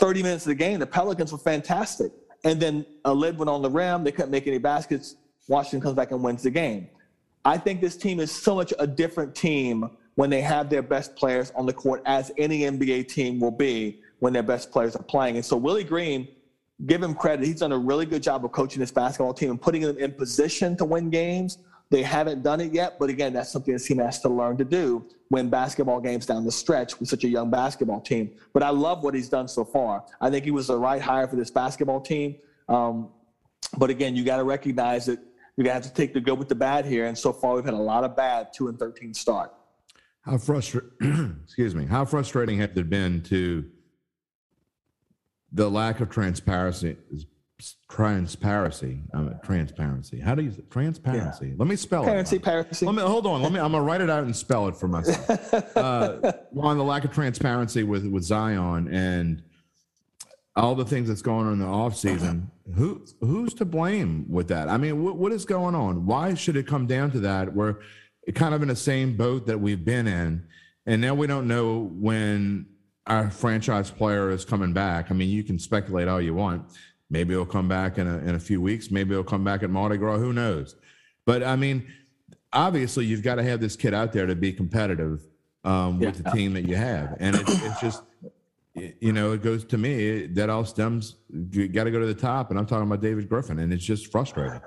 30 0.00 0.24
minutes 0.24 0.46
of 0.46 0.48
the 0.48 0.56
game, 0.56 0.80
the 0.80 0.86
Pelicans 0.88 1.30
were 1.30 1.38
fantastic. 1.38 2.10
And 2.42 2.60
then 2.60 2.84
a 3.04 3.14
lid 3.14 3.38
went 3.38 3.48
on 3.48 3.62
the 3.62 3.70
rim. 3.70 4.02
They 4.02 4.10
couldn't 4.10 4.32
make 4.32 4.48
any 4.48 4.58
baskets. 4.58 5.14
Washington 5.46 5.80
comes 5.82 5.94
back 5.94 6.10
and 6.10 6.20
wins 6.20 6.42
the 6.42 6.50
game. 6.50 6.88
I 7.44 7.56
think 7.56 7.80
this 7.80 7.96
team 7.96 8.18
is 8.18 8.32
so 8.32 8.56
much 8.56 8.74
a 8.80 8.88
different 8.88 9.36
team 9.36 9.88
when 10.16 10.30
they 10.30 10.40
have 10.40 10.68
their 10.68 10.82
best 10.82 11.14
players 11.14 11.52
on 11.54 11.64
the 11.64 11.72
court, 11.72 12.02
as 12.06 12.32
any 12.36 12.62
NBA 12.62 13.06
team 13.06 13.38
will 13.38 13.52
be 13.52 14.00
when 14.18 14.32
their 14.32 14.42
best 14.42 14.72
players 14.72 14.96
are 14.96 15.02
playing. 15.04 15.36
And 15.36 15.44
so 15.44 15.56
Willie 15.56 15.84
Green, 15.84 16.26
give 16.86 17.02
him 17.02 17.14
credit. 17.14 17.46
He's 17.46 17.60
done 17.60 17.72
a 17.72 17.78
really 17.78 18.06
good 18.06 18.22
job 18.22 18.44
of 18.44 18.52
coaching 18.52 18.80
this 18.80 18.90
basketball 18.90 19.34
team 19.34 19.50
and 19.50 19.60
putting 19.60 19.82
them 19.82 19.98
in 19.98 20.12
position 20.12 20.76
to 20.78 20.84
win 20.84 21.10
games. 21.10 21.58
They 21.90 22.02
haven't 22.02 22.42
done 22.42 22.60
it 22.60 22.72
yet, 22.72 22.98
but 22.98 23.10
again, 23.10 23.32
that's 23.32 23.50
something 23.50 23.72
this 23.72 23.86
team 23.86 23.98
has 23.98 24.20
to 24.20 24.28
learn 24.28 24.56
to 24.58 24.64
do 24.64 25.06
win 25.30 25.48
basketball 25.48 26.00
games 26.00 26.26
down 26.26 26.44
the 26.44 26.52
stretch 26.52 26.98
with 26.98 27.08
such 27.08 27.24
a 27.24 27.28
young 27.28 27.50
basketball 27.50 28.00
team. 28.00 28.32
But 28.52 28.62
I 28.62 28.70
love 28.70 29.04
what 29.04 29.14
he's 29.14 29.28
done 29.28 29.46
so 29.46 29.64
far. 29.64 30.04
I 30.20 30.28
think 30.28 30.44
he 30.44 30.50
was 30.50 30.66
the 30.66 30.76
right 30.76 31.00
hire 31.00 31.28
for 31.28 31.36
this 31.36 31.50
basketball 31.50 32.00
team. 32.00 32.36
Um, 32.68 33.10
but 33.78 33.90
again, 33.90 34.16
you 34.16 34.24
got 34.24 34.38
to 34.38 34.44
recognize 34.44 35.06
that 35.06 35.20
you 35.56 35.64
got 35.64 35.70
to 35.70 35.74
have 35.74 35.82
to 35.84 35.94
take 35.94 36.12
the 36.12 36.20
good 36.20 36.38
with 36.38 36.48
the 36.48 36.54
bad 36.54 36.84
here. 36.84 37.06
And 37.06 37.16
so 37.16 37.32
far, 37.32 37.54
we've 37.54 37.64
had 37.64 37.74
a 37.74 37.76
lot 37.76 38.02
of 38.02 38.16
bad 38.16 38.52
two 38.52 38.68
and 38.68 38.78
thirteen 38.78 39.14
start. 39.14 39.52
How 40.22 40.36
frustrating, 40.36 41.40
excuse 41.44 41.74
me, 41.74 41.86
how 41.86 42.04
frustrating 42.04 42.58
has 42.58 42.70
it 42.74 42.90
been 42.90 43.22
to 43.24 43.64
the 45.52 45.70
lack 45.70 46.00
of 46.00 46.10
transparency, 46.10 46.96
is 47.12 47.26
transparency, 47.90 49.02
uh, 49.12 49.30
transparency. 49.44 50.20
How 50.20 50.34
do 50.34 50.42
you 50.42 50.50
say 50.50 50.62
transparency? 50.70 51.54
Let 51.56 51.68
me 51.68 51.76
spell 51.76 52.04
Parency, 52.04 52.36
it. 52.36 52.42
parency. 52.42 52.86
Let 52.86 52.94
me 52.94 53.02
hold 53.02 53.26
on. 53.26 53.42
Let 53.42 53.52
me. 53.52 53.60
I'm 53.60 53.72
gonna 53.72 53.84
write 53.84 54.00
it 54.00 54.10
out 54.10 54.24
and 54.24 54.34
spell 54.34 54.68
it 54.68 54.76
for 54.76 54.88
myself. 54.88 55.54
uh, 55.76 56.32
one, 56.50 56.78
the 56.78 56.84
lack 56.84 57.04
of 57.04 57.12
transparency 57.12 57.82
with 57.82 58.06
with 58.06 58.22
Zion 58.24 58.88
and 58.92 59.42
all 60.56 60.74
the 60.74 60.84
things 60.84 61.08
that's 61.08 61.22
going 61.22 61.46
on 61.46 61.54
in 61.54 61.58
the 61.58 61.66
off 61.66 61.96
season. 61.96 62.50
Who 62.74 63.04
who's 63.20 63.54
to 63.54 63.64
blame 63.64 64.26
with 64.28 64.48
that? 64.48 64.68
I 64.68 64.76
mean, 64.76 65.02
what, 65.02 65.16
what 65.16 65.32
is 65.32 65.44
going 65.44 65.74
on? 65.74 66.06
Why 66.06 66.34
should 66.34 66.56
it 66.56 66.66
come 66.66 66.86
down 66.86 67.10
to 67.12 67.20
that? 67.20 67.54
We're 67.54 67.76
kind 68.34 68.54
of 68.54 68.62
in 68.62 68.68
the 68.68 68.76
same 68.76 69.16
boat 69.16 69.46
that 69.46 69.58
we've 69.60 69.84
been 69.84 70.06
in, 70.06 70.46
and 70.86 71.00
now 71.00 71.14
we 71.14 71.26
don't 71.26 71.48
know 71.48 71.90
when 71.92 72.66
our 73.06 73.30
franchise 73.30 73.90
player 73.90 74.30
is 74.30 74.44
coming 74.44 74.72
back. 74.72 75.10
I 75.10 75.14
mean, 75.14 75.28
you 75.28 75.42
can 75.42 75.58
speculate 75.58 76.08
all 76.08 76.20
you 76.20 76.34
want. 76.34 76.64
Maybe 77.10 77.34
he'll 77.34 77.46
come 77.46 77.68
back 77.68 77.98
in 77.98 78.06
a, 78.06 78.18
in 78.18 78.34
a 78.36 78.38
few 78.38 78.60
weeks. 78.60 78.90
Maybe 78.90 79.10
he'll 79.10 79.24
come 79.24 79.42
back 79.42 79.62
at 79.62 79.70
Mardi 79.70 79.96
Gras. 79.96 80.18
Who 80.18 80.32
knows? 80.32 80.76
But 81.26 81.42
I 81.42 81.56
mean, 81.56 81.86
obviously, 82.52 83.04
you've 83.04 83.22
got 83.22 83.36
to 83.36 83.42
have 83.42 83.60
this 83.60 83.76
kid 83.76 83.94
out 83.94 84.12
there 84.12 84.26
to 84.26 84.36
be 84.36 84.52
competitive 84.52 85.26
um, 85.64 85.98
with 85.98 86.22
the 86.22 86.30
team 86.30 86.54
that 86.54 86.66
you 86.66 86.76
have, 86.76 87.16
and 87.20 87.36
it's, 87.36 87.62
it's 87.62 87.80
just 87.80 88.02
you 88.74 89.12
know 89.12 89.32
it 89.32 89.42
goes 89.42 89.64
to 89.64 89.78
me 89.78 90.26
that 90.26 90.48
all 90.48 90.64
stems. 90.64 91.16
You 91.50 91.68
got 91.68 91.84
to 91.84 91.90
go 91.90 91.98
to 91.98 92.06
the 92.06 92.14
top, 92.14 92.50
and 92.50 92.58
I'm 92.58 92.66
talking 92.66 92.86
about 92.86 93.02
David 93.02 93.28
Griffin, 93.28 93.58
and 93.58 93.72
it's 93.72 93.84
just 93.84 94.10
frustrating. 94.10 94.60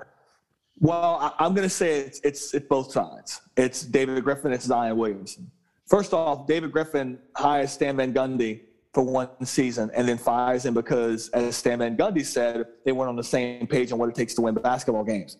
Well, 0.80 1.34
I'm 1.38 1.54
going 1.54 1.66
to 1.66 1.74
say 1.74 2.00
it's, 2.00 2.20
it's 2.24 2.52
it's 2.52 2.66
both 2.66 2.92
sides. 2.92 3.40
It's 3.56 3.82
David 3.82 4.22
Griffin. 4.22 4.52
It's 4.52 4.66
Zion 4.66 4.96
Williamson. 4.96 5.50
First 5.88 6.12
off, 6.14 6.46
David 6.46 6.72
Griffin 6.72 7.18
hires 7.36 7.72
Stan 7.72 7.96
Van 7.96 8.12
Gundy 8.12 8.60
for 8.94 9.02
one 9.02 9.28
season 9.44 9.90
and 9.94 10.08
then 10.08 10.16
fires 10.16 10.64
him 10.64 10.72
because, 10.74 11.28
as 11.30 11.56
Stan 11.56 11.80
Van 11.80 11.96
Gundy 11.96 12.24
said, 12.24 12.64
they 12.84 12.92
weren't 12.92 13.08
on 13.10 13.16
the 13.16 13.24
same 13.24 13.66
page 13.66 13.92
on 13.92 13.98
what 13.98 14.08
it 14.08 14.14
takes 14.14 14.34
to 14.34 14.40
win 14.42 14.54
basketball 14.54 15.04
games. 15.04 15.36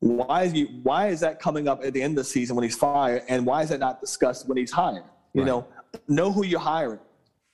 Why 0.00 0.42
is 0.44 0.52
you? 0.52 0.66
Why 0.82 1.08
is 1.08 1.20
that 1.20 1.40
coming 1.40 1.68
up 1.68 1.82
at 1.84 1.92
the 1.94 2.02
end 2.02 2.12
of 2.18 2.24
the 2.24 2.30
season 2.30 2.56
when 2.56 2.62
he's 2.64 2.76
fired, 2.76 3.22
and 3.28 3.46
why 3.46 3.62
is 3.62 3.70
that 3.70 3.80
not 3.80 4.00
discussed 4.00 4.46
when 4.48 4.58
he's 4.58 4.70
hired? 4.72 5.04
You 5.32 5.42
Right. 5.42 5.46
know, 5.46 5.66
know 6.08 6.30
who 6.32 6.44
you're 6.44 6.60
hiring. 6.60 6.98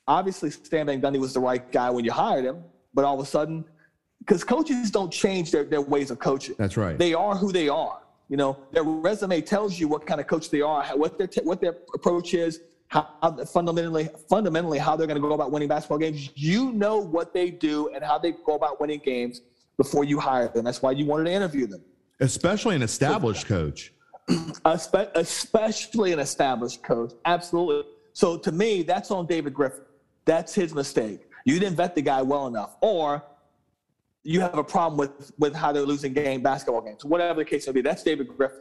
Obviously, 0.09 0.51
Stan 0.51 0.87
Van 0.87 1.01
Gundy 1.01 1.21
was 1.21 1.33
the 1.33 1.41
right 1.41 1.71
guy 1.71 1.91
when 1.91 2.05
you 2.05 2.11
hired 2.11 2.45
him, 2.45 2.65
but 2.93 3.05
all 3.05 3.15
of 3.15 3.21
a 3.25 3.29
sudden, 3.29 3.65
because 4.19 4.43
coaches 4.43 4.91
don't 4.91 5.13
change 5.13 5.53
their, 5.53 5.63
their 5.65 5.81
ways 5.81 6.11
of 6.11 6.19
coaching. 6.19 6.57
That's 6.59 6.77
right. 6.77 6.99
They 6.99 7.15
are 7.15 7.37
who 7.37 7.53
they 7.53 7.69
are. 7.69 8.01
You 8.31 8.37
know, 8.37 8.57
their 8.71 8.85
resume 8.85 9.41
tells 9.41 9.79
you 9.81 9.89
what 9.89 10.07
kind 10.07 10.21
of 10.21 10.29
coach 10.29 10.51
they 10.51 10.61
are, 10.61 10.85
what 10.97 11.19
their 11.19 11.27
t- 11.27 11.41
what 11.43 11.61
their 11.61 11.75
approach 11.93 12.33
is, 12.33 12.61
how 12.87 13.09
how 13.21 13.45
fundamentally 13.45 14.09
fundamentally 14.29 14.79
how 14.79 14.95
they're 14.97 15.09
going 15.09 15.21
to 15.21 15.29
go 15.29 15.35
about 15.35 15.51
winning 15.51 15.69
basketball 15.69 15.99
games. 15.99 16.31
You 16.37 16.71
know 16.73 16.99
what 16.99 17.35
they 17.35 17.51
do 17.51 17.91
and 17.93 18.05
how 18.05 18.19
they 18.19 18.33
go 18.47 18.55
about 18.55 18.81
winning 18.81 19.01
games 19.05 19.43
before 19.77 20.05
you 20.05 20.21
hire 20.21 20.47
them. 20.47 20.65
That's 20.65 20.81
why 20.81 20.93
you 20.93 21.07
wanted 21.07 21.25
to 21.25 21.33
interview 21.33 21.67
them. 21.67 21.83
Especially 22.21 22.77
an 22.77 22.83
established 22.83 23.47
coach. 23.47 23.93
especially 24.65 26.13
an 26.13 26.21
established 26.21 26.85
coach. 26.85 27.15
Absolutely. 27.25 27.91
So 28.13 28.39
to 28.39 28.53
me, 28.53 28.85
that's 28.85 29.11
on 29.11 29.27
David 29.27 29.55
Griffin. 29.55 29.83
That's 30.25 30.55
his 30.55 30.73
mistake. 30.73 31.23
You 31.45 31.59
didn't 31.59 31.77
vet 31.77 31.97
the 31.97 32.03
guy 32.03 32.23
well 32.23 32.47
enough, 32.47 32.77
or 32.81 33.25
you 34.23 34.41
have 34.41 34.59
a 34.59 34.65
problem 34.65 34.99
with 34.99 35.33
with 35.39 35.55
how 35.55 35.73
they're 35.73 35.83
losing 35.83 36.13
game 36.13 36.43
basketball 36.43 36.83
games. 36.83 37.05
Whatever 37.05 37.41
the 37.41 37.45
case 37.45 37.67
may 37.67 37.73
be, 37.73 37.81
that's 37.81 38.03
David 38.03 38.29
Griffin. 38.29 38.61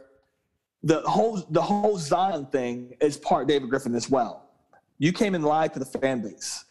The 0.82 1.00
whole 1.02 1.44
the 1.50 1.60
whole 1.60 1.98
Zion 1.98 2.46
thing 2.46 2.94
is 3.00 3.16
part 3.16 3.48
David 3.48 3.68
Griffin 3.68 3.94
as 3.94 4.08
well. 4.08 4.50
You 4.98 5.12
came 5.12 5.34
and 5.34 5.44
lied 5.44 5.72
to 5.74 5.78
the 5.78 5.84
fan 5.84 6.22
base. 6.22 6.64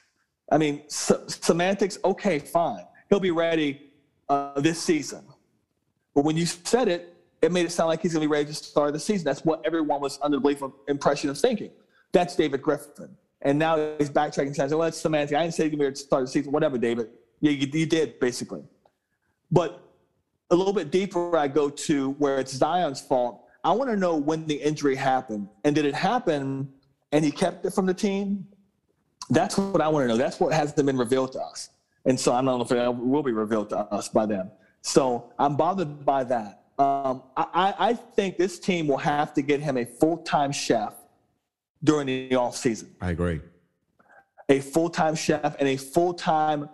I 0.51 0.57
mean, 0.57 0.83
semantics. 0.87 1.99
Okay, 2.03 2.39
fine. 2.39 2.85
He'll 3.09 3.19
be 3.19 3.31
ready 3.31 3.91
uh, 4.29 4.59
this 4.59 4.81
season. 4.81 5.23
But 6.15 6.25
when 6.25 6.37
you 6.37 6.45
said 6.45 6.87
it, 6.87 7.15
it 7.41 7.51
made 7.51 7.65
it 7.65 7.71
sound 7.71 7.89
like 7.89 8.01
he's 8.01 8.13
going 8.13 8.21
to 8.21 8.27
be 8.27 8.31
ready 8.31 8.45
to 8.45 8.53
start 8.53 8.93
the 8.93 8.99
season. 8.99 9.25
That's 9.25 9.45
what 9.45 9.61
everyone 9.65 10.01
was 10.01 10.19
under 10.21 10.37
the 10.37 10.41
belief 10.41 10.61
of 10.61 10.73
impression 10.87 11.29
of 11.29 11.37
thinking. 11.37 11.71
That's 12.11 12.35
David 12.35 12.61
Griffin. 12.61 13.15
And 13.41 13.57
now 13.57 13.77
he's 13.97 14.09
backtracking 14.09 14.55
saying, 14.55 14.71
well, 14.71 14.87
it's 14.87 14.97
semantic. 14.97 15.37
I 15.37 15.43
didn't 15.43 15.53
say 15.53 15.63
he's 15.63 15.69
going 15.69 15.71
to 15.71 15.77
be 15.77 15.83
ready 15.85 15.95
to 15.95 16.01
start 16.01 16.25
the 16.25 16.31
season. 16.31 16.51
Whatever, 16.51 16.77
David. 16.77 17.09
Yeah, 17.39 17.51
you, 17.51 17.67
you 17.71 17.85
did, 17.85 18.19
basically. 18.19 18.63
But 19.51 19.83
a 20.51 20.55
little 20.55 20.73
bit 20.73 20.91
deeper, 20.91 21.37
I 21.37 21.47
go 21.47 21.69
to 21.69 22.11
where 22.11 22.39
it's 22.39 22.53
Zion's 22.53 23.01
fault. 23.01 23.45
I 23.63 23.71
want 23.71 23.89
to 23.89 23.95
know 23.95 24.15
when 24.15 24.45
the 24.47 24.55
injury 24.55 24.95
happened. 24.95 25.47
And 25.63 25.75
did 25.75 25.85
it 25.85 25.95
happen 25.95 26.69
and 27.11 27.25
he 27.25 27.31
kept 27.31 27.65
it 27.65 27.73
from 27.73 27.85
the 27.85 27.93
team? 27.93 28.47
That's 29.29 29.57
what 29.57 29.81
I 29.81 29.87
want 29.87 30.03
to 30.03 30.07
know. 30.07 30.17
That's 30.17 30.39
what 30.39 30.53
hasn't 30.53 30.85
been 30.85 30.97
revealed 30.97 31.33
to 31.33 31.39
us. 31.39 31.69
And 32.05 32.19
so 32.19 32.33
I 32.33 32.37
don't 32.37 32.45
know 32.45 32.61
if 32.61 32.71
it 32.71 32.95
will 32.95 33.23
be 33.23 33.31
revealed 33.31 33.69
to 33.69 33.77
us 33.77 34.09
by 34.09 34.25
them. 34.25 34.49
So 34.81 35.31
I'm 35.37 35.55
bothered 35.55 36.05
by 36.05 36.23
that. 36.25 36.63
Um, 36.79 37.23
I, 37.35 37.75
I 37.77 37.93
think 37.93 38.37
this 38.37 38.57
team 38.57 38.87
will 38.87 38.97
have 38.97 39.33
to 39.33 39.41
get 39.41 39.59
him 39.59 39.77
a 39.77 39.85
full 39.85 40.17
time 40.19 40.51
chef 40.51 40.95
during 41.83 42.07
the 42.07 42.35
off 42.35 42.55
season. 42.55 42.95
I 43.01 43.11
agree. 43.11 43.41
A 44.47 44.61
full 44.61 44.89
time 44.89 45.15
chef 45.15 45.57
and 45.59 45.67
a 45.67 45.75
full 45.75 46.13
time 46.13 46.69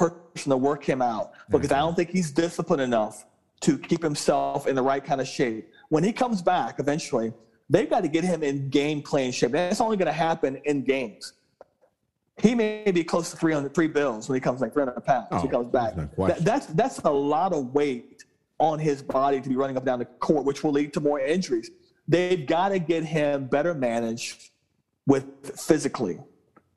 person 0.00 0.50
to 0.50 0.56
work 0.56 0.84
him 0.84 1.02
out 1.02 1.32
because 1.50 1.72
I 1.72 1.78
don't 1.78 1.94
think 1.94 2.10
he's 2.10 2.30
disciplined 2.30 2.82
enough 2.82 3.26
to 3.60 3.78
keep 3.78 4.02
himself 4.02 4.66
in 4.66 4.74
the 4.74 4.82
right 4.82 5.04
kind 5.04 5.20
of 5.20 5.28
shape. 5.28 5.70
When 5.90 6.02
he 6.02 6.12
comes 6.12 6.40
back 6.40 6.78
eventually, 6.78 7.32
they've 7.68 7.90
got 7.90 8.02
to 8.02 8.08
get 8.08 8.24
him 8.24 8.42
in 8.42 8.70
game 8.70 9.02
playing 9.02 9.32
shape. 9.32 9.52
That's 9.52 9.80
only 9.80 9.96
going 9.96 10.06
to 10.06 10.12
happen 10.12 10.60
in 10.64 10.82
games. 10.82 11.34
He 12.38 12.54
may 12.54 12.90
be 12.90 13.04
close 13.04 13.30
to 13.32 13.36
300, 13.36 13.74
three 13.74 13.88
bills 13.88 14.28
when 14.28 14.36
he 14.36 14.40
comes 14.40 14.62
like 14.62 14.72
300 14.72 14.98
pounds. 15.04 15.26
Oh, 15.30 15.40
he 15.40 15.48
comes 15.48 15.68
back. 15.68 15.94
That, 16.16 16.38
that's 16.42 16.66
that's 16.66 16.98
a 17.00 17.10
lot 17.10 17.52
of 17.52 17.74
weight 17.74 18.24
on 18.58 18.78
his 18.78 19.02
body 19.02 19.40
to 19.42 19.48
be 19.48 19.56
running 19.56 19.76
up 19.76 19.84
down 19.84 19.98
the 19.98 20.06
court, 20.06 20.46
which 20.46 20.64
will 20.64 20.72
lead 20.72 20.94
to 20.94 21.00
more 21.00 21.20
injuries. 21.20 21.70
They've 22.08 22.46
got 22.46 22.70
to 22.70 22.78
get 22.78 23.04
him 23.04 23.46
better 23.46 23.74
managed 23.74 24.50
with 25.06 25.58
physically. 25.60 26.18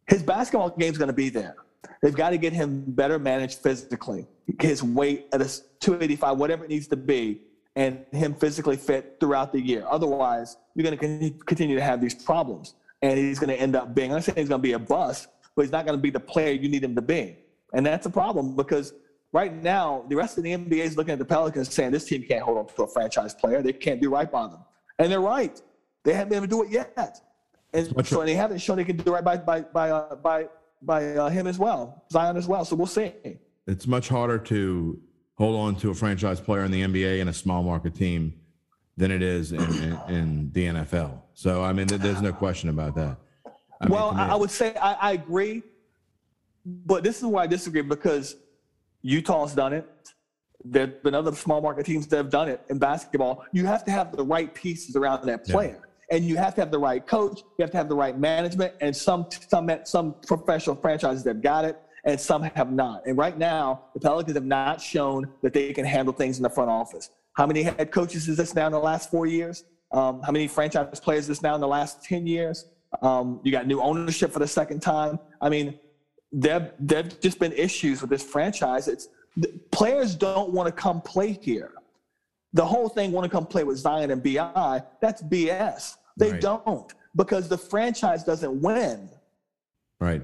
His 0.07 0.21
basketball 0.21 0.71
game 0.71 0.91
is 0.91 0.97
going 0.97 1.07
to 1.07 1.13
be 1.13 1.29
there. 1.29 1.55
They've 2.01 2.15
got 2.15 2.31
to 2.31 2.37
get 2.37 2.53
him 2.53 2.83
better 2.87 3.19
managed 3.19 3.59
physically. 3.59 4.27
His 4.59 4.83
weight 4.83 5.27
at 5.33 5.41
a 5.41 5.49
285, 5.79 6.37
whatever 6.37 6.65
it 6.65 6.69
needs 6.69 6.87
to 6.87 6.95
be, 6.95 7.41
and 7.75 8.05
him 8.11 8.33
physically 8.33 8.77
fit 8.77 9.17
throughout 9.19 9.51
the 9.51 9.59
year. 9.59 9.85
Otherwise, 9.89 10.57
you're 10.75 10.83
going 10.83 10.97
to 10.97 11.31
continue 11.45 11.75
to 11.75 11.81
have 11.81 12.01
these 12.01 12.13
problems. 12.13 12.75
And 13.01 13.17
he's 13.17 13.39
going 13.39 13.49
to 13.49 13.59
end 13.59 13.75
up 13.75 13.93
being, 13.93 14.11
I'm 14.11 14.17
not 14.17 14.23
saying 14.23 14.37
he's 14.37 14.49
going 14.49 14.61
to 14.61 14.63
be 14.63 14.73
a 14.73 14.79
bust, 14.79 15.27
but 15.55 15.63
he's 15.63 15.71
not 15.71 15.85
going 15.85 15.97
to 15.97 16.01
be 16.01 16.09
the 16.09 16.19
player 16.19 16.53
you 16.53 16.69
need 16.69 16.83
him 16.83 16.95
to 16.95 17.01
be. 17.01 17.37
And 17.73 17.85
that's 17.85 18.05
a 18.05 18.09
problem 18.09 18.55
because 18.55 18.93
right 19.31 19.53
now, 19.53 20.05
the 20.07 20.15
rest 20.15 20.37
of 20.37 20.43
the 20.43 20.51
NBA 20.51 20.79
is 20.79 20.95
looking 20.97 21.13
at 21.13 21.19
the 21.19 21.25
Pelicans 21.25 21.73
saying 21.73 21.91
this 21.91 22.05
team 22.05 22.23
can't 22.23 22.43
hold 22.43 22.57
on 22.59 22.67
to 22.67 22.83
a 22.83 22.87
franchise 22.87 23.33
player. 23.33 23.61
They 23.61 23.73
can't 23.73 24.01
do 24.01 24.09
right 24.09 24.31
by 24.31 24.47
them. 24.47 24.59
And 24.99 25.11
they're 25.11 25.19
right. 25.19 25.59
They 26.03 26.13
haven't 26.13 26.29
been 26.29 26.37
able 26.37 26.47
to 26.47 26.49
do 26.49 26.63
it 26.63 26.71
yet. 26.71 27.19
And 27.73 28.05
so 28.05 28.21
and 28.21 28.29
they 28.29 28.35
haven't 28.35 28.59
shown 28.59 28.77
they 28.77 28.83
can 28.83 28.97
do 28.97 29.11
right 29.11 29.23
by, 29.23 29.37
by, 29.37 29.61
by, 29.61 29.89
uh, 29.89 30.15
by 30.15 30.47
by 30.85 31.15
uh, 31.15 31.29
him 31.29 31.47
as 31.47 31.57
well, 31.57 32.03
Zion 32.11 32.37
as 32.37 32.47
well. 32.47 32.65
So 32.65 32.75
we'll 32.75 32.87
see. 32.87 33.13
It's 33.67 33.87
much 33.87 34.09
harder 34.09 34.37
to 34.39 34.99
hold 35.35 35.59
on 35.59 35.75
to 35.77 35.91
a 35.91 35.93
franchise 35.93 36.39
player 36.39 36.63
in 36.63 36.71
the 36.71 36.81
NBA 36.81 37.21
and 37.21 37.29
a 37.29 37.33
small 37.33 37.63
market 37.63 37.95
team 37.95 38.33
than 38.97 39.11
it 39.11 39.23
is 39.23 39.51
in, 39.51 39.61
in, 39.61 39.99
in 40.09 40.51
the 40.51 40.65
NFL. 40.65 41.21
So 41.33 41.63
I 41.63 41.73
mean, 41.73 41.87
there's 41.87 42.21
no 42.21 42.33
question 42.33 42.69
about 42.69 42.95
that. 42.95 43.17
I 43.81 43.87
well, 43.87 44.11
mean, 44.11 44.19
I 44.19 44.35
would 44.35 44.51
say 44.51 44.75
I, 44.75 44.93
I 44.93 45.11
agree, 45.13 45.63
but 46.65 47.03
this 47.03 47.17
is 47.17 47.25
why 47.25 47.43
I 47.43 47.47
disagree 47.47 47.81
because 47.81 48.35
Utah's 49.01 49.53
done 49.53 49.73
it. 49.73 49.89
There've 50.65 51.01
been 51.03 51.15
other 51.15 51.33
small 51.33 51.59
market 51.59 51.85
teams 51.85 52.07
that 52.07 52.15
have 52.15 52.29
done 52.29 52.47
it 52.47 52.61
in 52.69 52.77
basketball. 52.77 53.43
You 53.51 53.65
have 53.65 53.83
to 53.85 53.91
have 53.91 54.15
the 54.15 54.23
right 54.23 54.53
pieces 54.53 54.95
around 54.95 55.25
that 55.25 55.45
player. 55.45 55.79
Yeah 55.81 55.89
and 56.13 56.23
you 56.23 56.37
have 56.37 56.53
to 56.53 56.61
have 56.61 56.69
the 56.69 56.77
right 56.77 57.05
coach, 57.05 57.39
you 57.57 57.63
have 57.63 57.71
to 57.71 57.77
have 57.77 57.89
the 57.89 57.95
right 57.95 58.17
management, 58.17 58.73
and 58.81 58.95
some 58.95 59.25
some 59.47 59.69
some 59.83 60.15
professional 60.27 60.75
franchises 60.75 61.25
have 61.25 61.41
got 61.41 61.65
it, 61.65 61.75
and 62.05 62.21
some 62.21 62.43
have 62.43 62.71
not. 62.71 63.01
And 63.07 63.17
right 63.17 63.35
now, 63.35 63.85
the 63.95 63.99
Pelicans 63.99 64.35
have 64.35 64.45
not 64.45 64.79
shown 64.79 65.27
that 65.41 65.53
they 65.53 65.73
can 65.73 65.85
handle 65.85 66.13
things 66.13 66.37
in 66.37 66.43
the 66.43 66.51
front 66.51 66.69
office. 66.69 67.09
How 67.33 67.47
many 67.47 67.63
head 67.63 67.91
coaches 67.91 68.27
is 68.27 68.37
this 68.37 68.53
now 68.53 68.67
in 68.67 68.71
the 68.71 68.79
last 68.79 69.09
four 69.09 69.25
years? 69.25 69.63
Um, 69.91 70.21
how 70.21 70.31
many 70.31 70.47
franchise 70.47 70.99
players 70.99 71.23
is 71.23 71.29
this 71.29 71.41
now 71.41 71.55
in 71.55 71.61
the 71.61 71.67
last 71.67 72.03
ten 72.03 72.27
years? 72.27 72.65
Um, 73.01 73.39
you 73.43 73.51
got 73.51 73.65
new 73.65 73.81
ownership 73.81 74.31
for 74.31 74.39
the 74.39 74.47
second 74.47 74.81
time. 74.81 75.17
I 75.41 75.49
mean, 75.49 75.79
there 76.31 76.73
there've 76.79 77.19
just 77.21 77.39
been 77.39 77.53
issues 77.53 78.01
with 78.01 78.11
this 78.11 78.23
franchise. 78.23 78.87
It's 78.87 79.07
players 79.71 80.13
don't 80.13 80.51
want 80.51 80.67
to 80.67 80.71
come 80.71 81.01
play 81.01 81.39
here 81.41 81.73
the 82.53 82.65
whole 82.65 82.87
thing 82.87 83.11
want 83.11 83.25
to 83.25 83.29
come 83.29 83.45
play 83.45 83.63
with 83.63 83.77
Zion 83.77 84.11
and 84.11 84.23
BI, 84.23 84.81
that's 85.01 85.23
BS. 85.23 85.95
They 86.17 86.31
right. 86.31 86.41
don't 86.41 86.93
because 87.15 87.47
the 87.47 87.57
franchise 87.57 88.23
doesn't 88.23 88.61
win. 88.61 89.09
Right. 89.99 90.23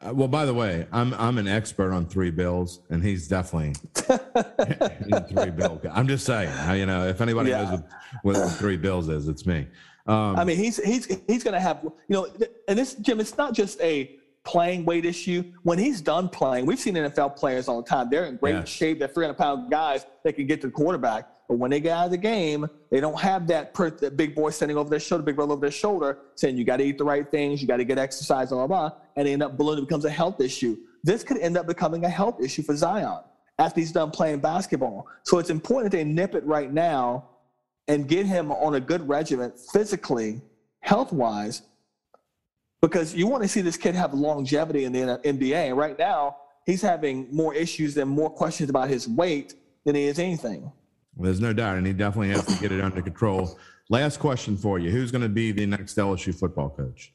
Uh, 0.00 0.12
well, 0.12 0.28
by 0.28 0.44
the 0.44 0.52
way, 0.52 0.86
I'm 0.92 1.14
I'm 1.14 1.38
an 1.38 1.48
expert 1.48 1.92
on 1.92 2.06
three 2.06 2.30
bills, 2.30 2.80
and 2.90 3.02
he's 3.02 3.28
definitely 3.28 3.72
three 3.94 5.50
bill. 5.50 5.80
I'm 5.90 6.06
just 6.06 6.26
saying, 6.26 6.50
you 6.78 6.84
know, 6.86 7.06
if 7.06 7.20
anybody 7.20 7.50
yeah. 7.50 7.62
knows 7.62 7.82
what, 8.22 8.36
what 8.36 8.52
three 8.52 8.76
bills 8.76 9.08
is, 9.08 9.28
it's 9.28 9.46
me. 9.46 9.66
Um, 10.06 10.36
I 10.36 10.44
mean, 10.44 10.58
he's 10.58 10.76
he's 10.84 11.06
he's 11.26 11.42
going 11.42 11.54
to 11.54 11.60
have, 11.60 11.80
you 11.82 11.92
know, 12.08 12.28
and 12.68 12.78
this 12.78 12.94
Jim, 12.94 13.20
it's 13.20 13.36
not 13.38 13.54
just 13.54 13.80
a 13.80 14.16
playing 14.44 14.84
weight 14.84 15.04
issue. 15.04 15.42
When 15.62 15.78
he's 15.78 16.00
done 16.00 16.28
playing, 16.28 16.66
we've 16.66 16.78
seen 16.78 16.94
NFL 16.94 17.36
players 17.36 17.66
all 17.66 17.82
the 17.82 17.88
time. 17.88 18.08
They're 18.10 18.26
in 18.26 18.36
great 18.36 18.54
yeah. 18.54 18.64
shape. 18.64 18.98
They're 18.98 19.08
300 19.08 19.34
pound 19.34 19.70
guys 19.70 20.06
that 20.24 20.34
can 20.34 20.46
get 20.46 20.60
to 20.60 20.68
the 20.68 20.72
quarterback. 20.72 21.28
But 21.48 21.58
when 21.58 21.70
they 21.70 21.80
get 21.80 21.96
out 21.96 22.06
of 22.06 22.10
the 22.10 22.18
game, 22.18 22.68
they 22.90 23.00
don't 23.00 23.18
have 23.20 23.46
that, 23.48 23.72
per- 23.72 23.90
that 23.90 24.16
big 24.16 24.34
boy 24.34 24.50
standing 24.50 24.76
over 24.76 24.90
their 24.90 25.00
shoulder, 25.00 25.22
big 25.22 25.36
brother 25.36 25.52
over 25.52 25.60
their 25.60 25.70
shoulder, 25.70 26.18
saying 26.34 26.56
you 26.56 26.64
got 26.64 26.78
to 26.78 26.84
eat 26.84 26.98
the 26.98 27.04
right 27.04 27.30
things, 27.30 27.62
you 27.62 27.68
got 27.68 27.76
to 27.76 27.84
get 27.84 27.98
exercise, 27.98 28.48
blah, 28.48 28.66
blah, 28.66 28.88
blah. 28.88 28.98
And 29.16 29.26
they 29.26 29.32
end 29.32 29.42
up 29.42 29.56
ballooning, 29.56 29.84
it 29.84 29.88
becomes 29.88 30.04
a 30.04 30.10
health 30.10 30.40
issue. 30.40 30.76
This 31.04 31.22
could 31.22 31.38
end 31.38 31.56
up 31.56 31.66
becoming 31.66 32.04
a 32.04 32.08
health 32.08 32.40
issue 32.40 32.62
for 32.62 32.76
Zion 32.76 33.20
after 33.58 33.80
he's 33.80 33.92
done 33.92 34.10
playing 34.10 34.40
basketball. 34.40 35.06
So 35.22 35.38
it's 35.38 35.50
important 35.50 35.92
that 35.92 35.98
they 35.98 36.04
nip 36.04 36.34
it 36.34 36.44
right 36.44 36.72
now 36.72 37.28
and 37.88 38.08
get 38.08 38.26
him 38.26 38.50
on 38.50 38.74
a 38.74 38.80
good 38.80 39.06
regimen 39.08 39.52
physically, 39.72 40.42
health 40.80 41.12
wise, 41.12 41.62
because 42.82 43.14
you 43.14 43.26
want 43.26 43.42
to 43.42 43.48
see 43.48 43.60
this 43.60 43.76
kid 43.76 43.94
have 43.94 44.12
longevity 44.12 44.84
in 44.84 44.92
the 44.92 45.20
NBA. 45.24 45.74
Right 45.76 45.98
now, 45.98 46.36
he's 46.66 46.82
having 46.82 47.28
more 47.34 47.54
issues 47.54 47.96
and 47.96 48.10
more 48.10 48.28
questions 48.28 48.68
about 48.68 48.88
his 48.88 49.08
weight 49.08 49.54
than 49.84 49.94
he 49.94 50.04
is 50.04 50.18
anything. 50.18 50.70
There's 51.18 51.40
no 51.40 51.52
doubt, 51.52 51.78
and 51.78 51.86
he 51.86 51.92
definitely 51.92 52.28
has 52.30 52.44
to 52.46 52.60
get 52.60 52.72
it 52.72 52.80
under 52.80 53.00
control. 53.00 53.58
Last 53.88 54.18
question 54.18 54.56
for 54.56 54.78
you: 54.78 54.90
Who's 54.90 55.10
going 55.10 55.22
to 55.22 55.28
be 55.28 55.52
the 55.52 55.66
next 55.66 55.96
LSU 55.96 56.34
football 56.34 56.70
coach? 56.70 57.12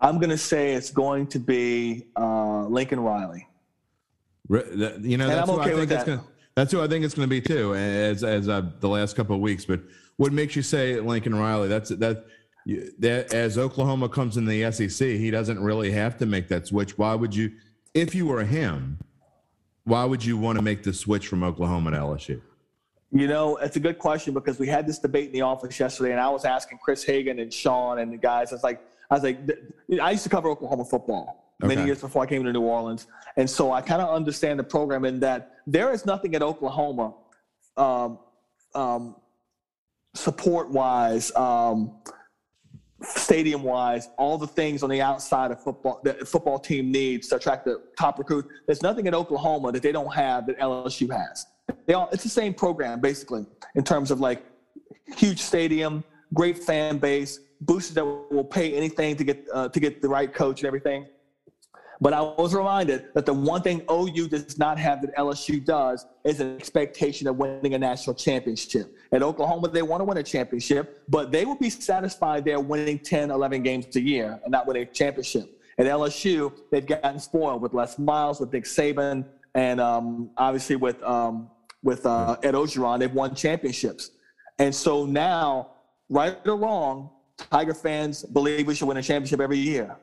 I'm 0.00 0.18
going 0.18 0.30
to 0.30 0.38
say 0.38 0.74
it's 0.74 0.90
going 0.90 1.26
to 1.28 1.40
be 1.40 2.06
uh, 2.16 2.66
Lincoln 2.66 3.00
Riley. 3.00 3.48
You 4.48 5.16
know, 5.16 5.26
that's 5.26 5.50
who 5.50 5.60
okay 5.60 5.72
I 5.72 5.74
think 5.74 5.90
it's 5.90 6.04
going. 6.04 6.20
That's 6.54 6.72
who 6.72 6.82
I 6.82 6.88
think 6.88 7.04
it's 7.04 7.14
going 7.14 7.28
to 7.28 7.30
be 7.30 7.40
too, 7.40 7.74
as 7.74 8.22
as 8.22 8.48
uh, 8.48 8.62
the 8.80 8.88
last 8.88 9.16
couple 9.16 9.34
of 9.34 9.40
weeks. 9.40 9.64
But 9.64 9.80
what 10.16 10.32
makes 10.32 10.54
you 10.54 10.62
say 10.62 11.00
Lincoln 11.00 11.34
Riley? 11.34 11.68
That's 11.68 11.90
that. 11.90 12.24
That 12.98 13.32
as 13.32 13.56
Oklahoma 13.56 14.10
comes 14.10 14.36
in 14.36 14.44
the 14.44 14.70
SEC, 14.70 15.08
he 15.08 15.30
doesn't 15.30 15.58
really 15.58 15.90
have 15.90 16.18
to 16.18 16.26
make 16.26 16.48
that 16.48 16.66
switch. 16.66 16.98
Why 16.98 17.14
would 17.14 17.34
you, 17.34 17.50
if 17.94 18.14
you 18.14 18.26
were 18.26 18.44
him? 18.44 18.98
Why 19.88 20.04
would 20.04 20.22
you 20.22 20.36
want 20.36 20.58
to 20.58 20.62
make 20.62 20.82
the 20.82 20.92
switch 20.92 21.28
from 21.28 21.42
Oklahoma 21.42 21.92
to 21.92 21.96
LSU? 21.96 22.42
You 23.10 23.26
know, 23.26 23.56
it's 23.56 23.76
a 23.76 23.80
good 23.80 23.98
question 23.98 24.34
because 24.34 24.58
we 24.58 24.66
had 24.66 24.86
this 24.86 24.98
debate 24.98 25.28
in 25.28 25.32
the 25.32 25.40
office 25.40 25.80
yesterday, 25.80 26.12
and 26.12 26.20
I 26.20 26.28
was 26.28 26.44
asking 26.44 26.78
Chris 26.84 27.02
Hagan 27.02 27.38
and 27.38 27.50
Sean 27.50 27.98
and 27.98 28.12
the 28.12 28.18
guys. 28.18 28.52
I 28.52 28.56
was 28.56 28.62
like, 28.62 28.82
I 29.10 29.14
was 29.14 29.22
like, 29.22 29.38
I 30.02 30.10
used 30.10 30.24
to 30.24 30.28
cover 30.28 30.50
Oklahoma 30.50 30.84
football 30.84 31.54
okay. 31.64 31.74
many 31.74 31.86
years 31.86 32.02
before 32.02 32.22
I 32.22 32.26
came 32.26 32.44
to 32.44 32.52
New 32.52 32.60
Orleans, 32.60 33.06
and 33.38 33.48
so 33.48 33.72
I 33.72 33.80
kind 33.80 34.02
of 34.02 34.14
understand 34.14 34.58
the 34.58 34.64
program 34.64 35.06
in 35.06 35.20
that 35.20 35.56
there 35.66 35.90
is 35.90 36.04
nothing 36.04 36.34
at 36.34 36.42
Oklahoma, 36.42 37.14
um, 37.78 38.18
um, 38.74 39.16
support 40.14 40.68
wise, 40.68 41.34
um, 41.34 41.96
stadium 43.02 43.62
wise, 43.62 44.08
all 44.18 44.38
the 44.38 44.46
things 44.46 44.82
on 44.82 44.90
the 44.90 45.00
outside 45.00 45.50
of 45.50 45.62
football 45.62 46.00
that 46.04 46.26
football 46.26 46.58
team 46.58 46.90
needs 46.90 47.28
to 47.28 47.36
attract 47.36 47.64
the 47.64 47.82
top 47.98 48.18
recruit. 48.18 48.46
There's 48.66 48.82
nothing 48.82 49.06
in 49.06 49.14
Oklahoma 49.14 49.72
that 49.72 49.82
they 49.82 49.92
don't 49.92 50.12
have 50.14 50.46
that 50.46 50.58
LSU 50.58 51.10
has. 51.10 51.46
They 51.86 51.94
all 51.94 52.08
it's 52.12 52.24
the 52.24 52.28
same 52.28 52.54
program 52.54 53.00
basically 53.00 53.46
in 53.74 53.84
terms 53.84 54.10
of 54.10 54.20
like 54.20 54.44
huge 55.16 55.40
stadium, 55.40 56.02
great 56.34 56.58
fan 56.58 56.98
base, 56.98 57.40
boosters 57.60 57.94
that 57.94 58.04
will 58.04 58.44
pay 58.44 58.74
anything 58.74 59.16
to 59.16 59.24
get 59.24 59.46
uh, 59.52 59.68
to 59.68 59.80
get 59.80 60.02
the 60.02 60.08
right 60.08 60.32
coach 60.32 60.60
and 60.60 60.66
everything. 60.66 61.06
But 62.00 62.12
I 62.12 62.20
was 62.20 62.54
reminded 62.54 63.12
that 63.14 63.26
the 63.26 63.34
one 63.34 63.62
thing 63.62 63.82
OU 63.90 64.28
does 64.28 64.58
not 64.58 64.78
have 64.78 65.02
that 65.02 65.14
LSU 65.16 65.64
does 65.64 66.06
is 66.24 66.38
an 66.40 66.56
expectation 66.56 67.26
of 67.26 67.36
winning 67.36 67.74
a 67.74 67.78
national 67.78 68.14
championship. 68.14 68.94
At 69.10 69.22
Oklahoma, 69.22 69.68
they 69.68 69.82
want 69.82 70.00
to 70.00 70.04
win 70.04 70.18
a 70.18 70.22
championship, 70.22 71.02
but 71.08 71.32
they 71.32 71.44
will 71.44 71.56
be 71.56 71.70
satisfied 71.70 72.44
they're 72.44 72.60
winning 72.60 73.00
10, 73.00 73.30
11 73.30 73.62
games 73.62 73.96
a 73.96 74.00
year 74.00 74.38
and 74.44 74.52
not 74.52 74.66
winning 74.66 74.84
a 74.84 74.86
championship. 74.86 75.60
At 75.78 75.86
LSU, 75.86 76.52
they've 76.70 76.86
gotten 76.86 77.18
spoiled 77.18 77.62
with 77.62 77.74
Les 77.74 77.98
Miles, 77.98 78.40
with 78.40 78.52
Nick 78.52 78.64
Saban, 78.64 79.24
and 79.54 79.80
um, 79.80 80.30
obviously 80.36 80.76
with 80.76 81.02
um, 81.02 81.50
with 81.82 82.04
uh, 82.04 82.36
Ed 82.42 82.54
Orgeron. 82.54 82.98
They've 82.98 83.12
won 83.12 83.34
championships, 83.34 84.10
and 84.58 84.74
so 84.74 85.06
now, 85.06 85.70
right 86.08 86.36
or 86.44 86.56
wrong, 86.56 87.10
Tiger 87.50 87.74
fans 87.74 88.24
believe 88.24 88.66
we 88.66 88.74
should 88.74 88.88
win 88.88 88.96
a 88.96 89.02
championship 89.02 89.40
every 89.40 89.58
year 89.58 89.96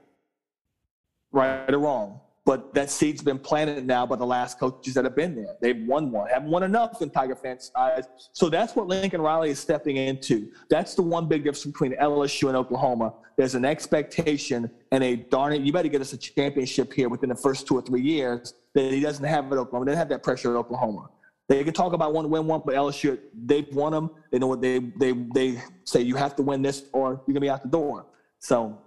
right 1.36 1.74
or 1.74 1.80
wrong. 1.80 2.22
But 2.46 2.76
that 2.76 2.92
seed's 2.92 3.24
been 3.24 3.40
planted 3.40 3.88
now 3.88 4.06
by 4.06 4.18
the 4.18 4.26
last 4.26 4.60
coaches 4.60 4.94
that 4.94 5.04
have 5.04 5.16
been 5.16 5.36
there. 5.36 5.56
They've 5.62 5.84
won 5.88 6.12
one, 6.12 6.30
haven't 6.30 6.52
won 6.52 6.62
enough 6.62 7.02
in 7.02 7.10
Tiger 7.10 7.36
fans' 7.36 7.72
eyes. 7.76 8.04
So 8.34 8.50
that's 8.50 8.76
what 8.76 8.88
Lincoln 8.88 9.20
Riley 9.20 9.50
is 9.50 9.58
stepping 9.58 9.98
into. 9.98 10.52
That's 10.70 10.94
the 10.94 11.02
one 11.02 11.28
big 11.28 11.44
difference 11.44 11.66
between 11.66 11.94
LSU 11.94 12.48
and 12.48 12.56
Oklahoma. 12.56 13.16
There's 13.36 13.56
an 13.56 13.66
expectation 13.66 14.70
and 14.92 15.04
a 15.04 15.16
darn 15.16 15.54
it, 15.54 15.62
you 15.62 15.74
better 15.74 15.88
get 15.88 16.02
us 16.02 16.14
a 16.14 16.18
championship 16.18 16.94
here 16.94 17.10
within 17.10 17.30
the 17.30 17.36
first 17.36 17.66
two 17.66 17.76
or 17.76 17.82
three 17.82 18.04
years 18.04 18.54
that 18.76 18.92
he 18.92 19.00
doesn't 19.00 19.26
have 19.26 19.52
at 19.52 19.58
Oklahoma. 19.58 19.86
They 19.86 19.92
don't 19.94 19.98
have 19.98 20.10
that 20.10 20.22
pressure 20.22 20.56
at 20.56 20.60
Oklahoma. 20.60 21.10
They 21.48 21.64
can 21.64 21.74
talk 21.74 21.94
about 21.94 22.14
one 22.14 22.30
win 22.30 22.46
one, 22.46 22.62
but 22.64 22.76
LSU, 22.76 23.20
they've 23.34 23.68
won 23.74 23.92
them. 23.92 24.12
They 24.32 24.38
know 24.38 24.48
what 24.48 24.62
they 24.62 24.80
they 25.00 25.12
they 25.12 25.62
say 25.84 26.02
you 26.02 26.16
have 26.16 26.36
to 26.38 26.44
win 26.44 26.62
this 26.62 26.84
or 26.92 27.22
you're 27.26 27.34
gonna 27.34 27.40
be 27.40 27.50
out 27.50 27.64
the 27.64 27.70
door. 27.70 28.06
So 28.40 28.80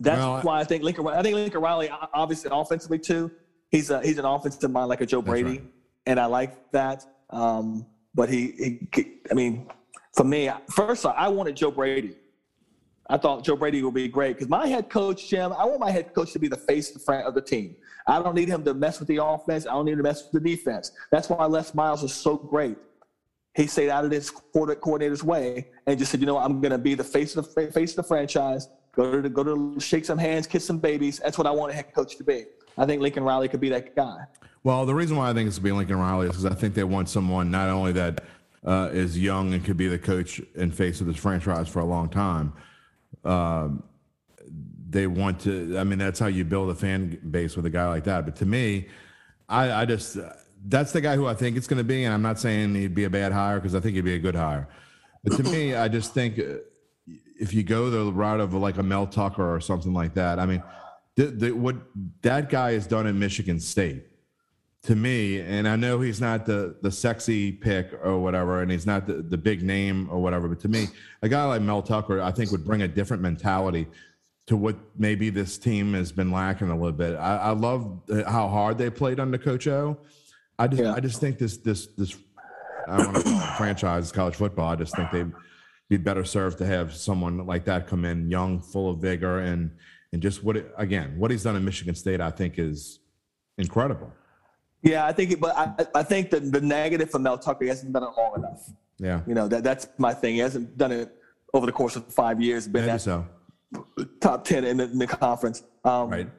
that's 0.00 0.18
well, 0.18 0.40
why 0.42 0.60
I 0.60 0.64
think 0.64 0.82
Lincoln. 0.82 1.06
I 1.08 1.22
think 1.22 1.34
Lincoln 1.34 1.60
Riley, 1.60 1.90
obviously 2.12 2.50
offensively 2.52 2.98
too. 2.98 3.30
He's 3.70 3.90
a, 3.90 4.00
he's 4.02 4.18
an 4.18 4.24
offensive 4.24 4.70
mind 4.70 4.88
like 4.88 5.00
a 5.00 5.06
Joe 5.06 5.22
Brady, 5.22 5.50
right. 5.50 5.62
and 6.06 6.18
I 6.18 6.26
like 6.26 6.70
that. 6.72 7.04
Um, 7.30 7.86
but 8.14 8.28
he, 8.28 8.80
he, 8.94 9.18
I 9.30 9.34
mean, 9.34 9.68
for 10.16 10.24
me, 10.24 10.50
first 10.70 11.04
I 11.04 11.28
wanted 11.28 11.56
Joe 11.56 11.70
Brady. 11.70 12.16
I 13.10 13.16
thought 13.16 13.42
Joe 13.42 13.56
Brady 13.56 13.82
would 13.82 13.94
be 13.94 14.06
great 14.08 14.34
because 14.34 14.48
my 14.48 14.66
head 14.66 14.90
coach 14.90 15.28
Jim. 15.28 15.52
I 15.52 15.64
want 15.64 15.80
my 15.80 15.90
head 15.90 16.14
coach 16.14 16.32
to 16.32 16.38
be 16.38 16.48
the 16.48 16.56
face 16.56 16.94
of 17.08 17.34
the 17.34 17.40
team. 17.40 17.76
I 18.06 18.22
don't 18.22 18.34
need 18.34 18.48
him 18.48 18.64
to 18.64 18.74
mess 18.74 18.98
with 18.98 19.08
the 19.08 19.22
offense. 19.22 19.66
I 19.66 19.72
don't 19.72 19.84
need 19.84 19.92
him 19.92 19.98
to 19.98 20.02
mess 20.02 20.24
with 20.24 20.42
the 20.42 20.56
defense. 20.56 20.92
That's 21.10 21.28
why 21.28 21.44
Les 21.46 21.74
Miles 21.74 22.02
is 22.02 22.12
so 22.12 22.36
great. 22.36 22.76
He 23.54 23.66
stayed 23.66 23.90
out 23.90 24.04
of 24.04 24.10
his 24.10 24.30
coordinator's 24.30 25.24
way 25.24 25.68
and 25.86 25.98
just 25.98 26.10
said, 26.10 26.20
you 26.20 26.26
know, 26.26 26.34
what? 26.34 26.44
I'm 26.44 26.60
going 26.60 26.70
to 26.70 26.78
be 26.78 26.94
the 26.94 27.04
face 27.04 27.36
of 27.36 27.52
the 27.54 27.72
face 27.72 27.90
of 27.90 27.96
the 27.96 28.02
franchise. 28.04 28.68
Go 28.98 29.22
to 29.22 29.28
go 29.28 29.44
to 29.44 29.78
shake 29.78 30.04
some 30.04 30.18
hands, 30.18 30.48
kiss 30.48 30.66
some 30.66 30.78
babies. 30.78 31.20
That's 31.20 31.38
what 31.38 31.46
I 31.46 31.52
want 31.52 31.70
a 31.70 31.74
head 31.76 31.94
coach 31.94 32.16
to 32.16 32.24
be. 32.24 32.46
I 32.76 32.84
think 32.84 33.00
Lincoln 33.00 33.22
Riley 33.22 33.46
could 33.46 33.60
be 33.60 33.68
that 33.68 33.94
guy. 33.94 34.24
Well, 34.64 34.86
the 34.86 34.94
reason 34.94 35.16
why 35.16 35.30
I 35.30 35.34
think 35.34 35.46
it's 35.46 35.60
be 35.60 35.70
Lincoln 35.70 36.00
Riley 36.00 36.26
is 36.26 36.32
because 36.32 36.46
I 36.46 36.54
think 36.54 36.74
they 36.74 36.82
want 36.82 37.08
someone 37.08 37.48
not 37.48 37.68
only 37.68 37.92
that 37.92 38.24
uh, 38.66 38.90
is 38.92 39.16
young 39.16 39.54
and 39.54 39.64
could 39.64 39.76
be 39.76 39.86
the 39.86 40.00
coach 40.00 40.40
and 40.56 40.74
face 40.74 41.00
of 41.00 41.06
this 41.06 41.16
franchise 41.16 41.68
for 41.68 41.78
a 41.78 41.84
long 41.84 42.08
time. 42.08 42.52
Um, 43.24 43.84
they 44.90 45.06
want 45.06 45.38
to. 45.42 45.78
I 45.78 45.84
mean, 45.84 46.00
that's 46.00 46.18
how 46.18 46.26
you 46.26 46.44
build 46.44 46.68
a 46.70 46.74
fan 46.74 47.20
base 47.30 47.54
with 47.54 47.66
a 47.66 47.70
guy 47.70 47.86
like 47.86 48.02
that. 48.04 48.24
But 48.24 48.34
to 48.36 48.46
me, 48.46 48.88
I, 49.48 49.82
I 49.82 49.84
just 49.84 50.16
that's 50.66 50.90
the 50.90 51.00
guy 51.00 51.14
who 51.14 51.28
I 51.28 51.34
think 51.34 51.56
it's 51.56 51.68
going 51.68 51.78
to 51.78 51.84
be. 51.84 52.02
And 52.02 52.12
I'm 52.12 52.22
not 52.22 52.40
saying 52.40 52.74
he'd 52.74 52.96
be 52.96 53.04
a 53.04 53.10
bad 53.10 53.30
hire 53.30 53.60
because 53.60 53.76
I 53.76 53.80
think 53.80 53.94
he'd 53.94 54.00
be 54.00 54.14
a 54.14 54.18
good 54.18 54.34
hire. 54.34 54.68
But 55.22 55.36
to 55.36 55.44
me, 55.44 55.76
I 55.76 55.86
just 55.86 56.14
think 56.14 56.40
if 57.38 57.54
you 57.54 57.62
go 57.62 57.90
the 57.90 58.12
route 58.12 58.40
of 58.40 58.54
like 58.54 58.78
a 58.78 58.82
Mel 58.82 59.06
Tucker 59.06 59.54
or 59.54 59.60
something 59.60 59.92
like 59.92 60.14
that, 60.14 60.38
I 60.38 60.46
mean, 60.46 60.62
the, 61.16 61.26
the, 61.26 61.52
what 61.52 61.76
that 62.22 62.48
guy 62.50 62.72
has 62.72 62.86
done 62.86 63.06
in 63.06 63.18
Michigan 63.18 63.60
State 63.60 64.04
to 64.82 64.94
me, 64.94 65.40
and 65.40 65.66
I 65.66 65.76
know 65.76 66.00
he's 66.00 66.20
not 66.20 66.46
the 66.46 66.76
the 66.82 66.90
sexy 66.90 67.50
pick 67.50 67.92
or 68.02 68.18
whatever, 68.18 68.62
and 68.62 68.70
he's 68.70 68.86
not 68.86 69.06
the, 69.06 69.14
the 69.14 69.36
big 69.36 69.62
name 69.62 70.08
or 70.10 70.20
whatever, 70.20 70.48
but 70.48 70.60
to 70.60 70.68
me, 70.68 70.86
a 71.22 71.28
guy 71.28 71.44
like 71.44 71.62
Mel 71.62 71.82
Tucker, 71.82 72.20
I 72.20 72.30
think 72.30 72.52
would 72.52 72.64
bring 72.64 72.82
a 72.82 72.88
different 72.88 73.22
mentality 73.22 73.86
to 74.46 74.56
what 74.56 74.76
maybe 74.96 75.28
this 75.28 75.58
team 75.58 75.92
has 75.94 76.10
been 76.10 76.30
lacking 76.30 76.70
a 76.70 76.74
little 76.74 76.92
bit. 76.92 77.16
I, 77.16 77.36
I 77.36 77.50
love 77.50 78.00
how 78.26 78.48
hard 78.48 78.78
they 78.78 78.88
played 78.88 79.20
under 79.20 79.36
Coach 79.36 79.66
O. 79.66 79.98
I 80.58 80.68
just 80.68 80.82
yeah. 80.82 80.94
I 80.94 81.00
just 81.00 81.20
think 81.20 81.38
this 81.38 81.58
this 81.58 81.88
this 81.98 82.16
I 82.88 82.96
don't 82.98 83.12
want 83.12 83.26
to 83.26 83.54
franchise 83.56 84.10
college 84.12 84.36
football. 84.36 84.70
I 84.70 84.76
just 84.76 84.96
think 84.96 85.10
they 85.10 85.24
be 85.88 85.96
better 85.96 86.24
served 86.24 86.58
to 86.58 86.66
have 86.66 86.94
someone 86.94 87.46
like 87.46 87.64
that 87.64 87.86
come 87.86 88.04
in 88.04 88.30
young, 88.30 88.60
full 88.60 88.90
of 88.90 88.98
vigor, 88.98 89.38
and 89.38 89.70
and 90.12 90.22
just 90.22 90.42
what 90.42 90.56
it, 90.56 90.72
again 90.76 91.18
what 91.18 91.30
he's 91.30 91.42
done 91.42 91.56
in 91.56 91.64
Michigan 91.64 91.94
State, 91.94 92.20
I 92.20 92.30
think 92.30 92.58
is 92.58 93.00
incredible. 93.56 94.12
Yeah, 94.82 95.06
I 95.06 95.12
think, 95.12 95.40
but 95.40 95.56
I, 95.56 95.86
I 95.94 96.02
think 96.02 96.30
that 96.30 96.52
the 96.52 96.60
negative 96.60 97.10
for 97.10 97.18
Mel 97.18 97.36
Tucker 97.36 97.64
he 97.64 97.68
hasn't 97.68 97.92
done 97.92 98.04
it 98.04 98.10
long 98.16 98.34
enough. 98.36 98.70
Yeah, 98.98 99.22
you 99.26 99.34
know 99.34 99.48
that 99.48 99.64
that's 99.64 99.88
my 99.98 100.14
thing. 100.14 100.34
He 100.34 100.40
hasn't 100.40 100.76
done 100.76 100.92
it 100.92 101.14
over 101.54 101.66
the 101.66 101.72
course 101.72 101.96
of 101.96 102.06
five 102.12 102.40
years. 102.40 102.68
Been 102.68 102.88
at 102.88 103.00
so. 103.00 103.26
top 104.20 104.44
ten 104.44 104.64
in 104.64 104.76
the, 104.76 104.84
in 104.84 104.98
the 104.98 105.06
conference. 105.06 105.62
Um, 105.84 106.10
right. 106.10 106.30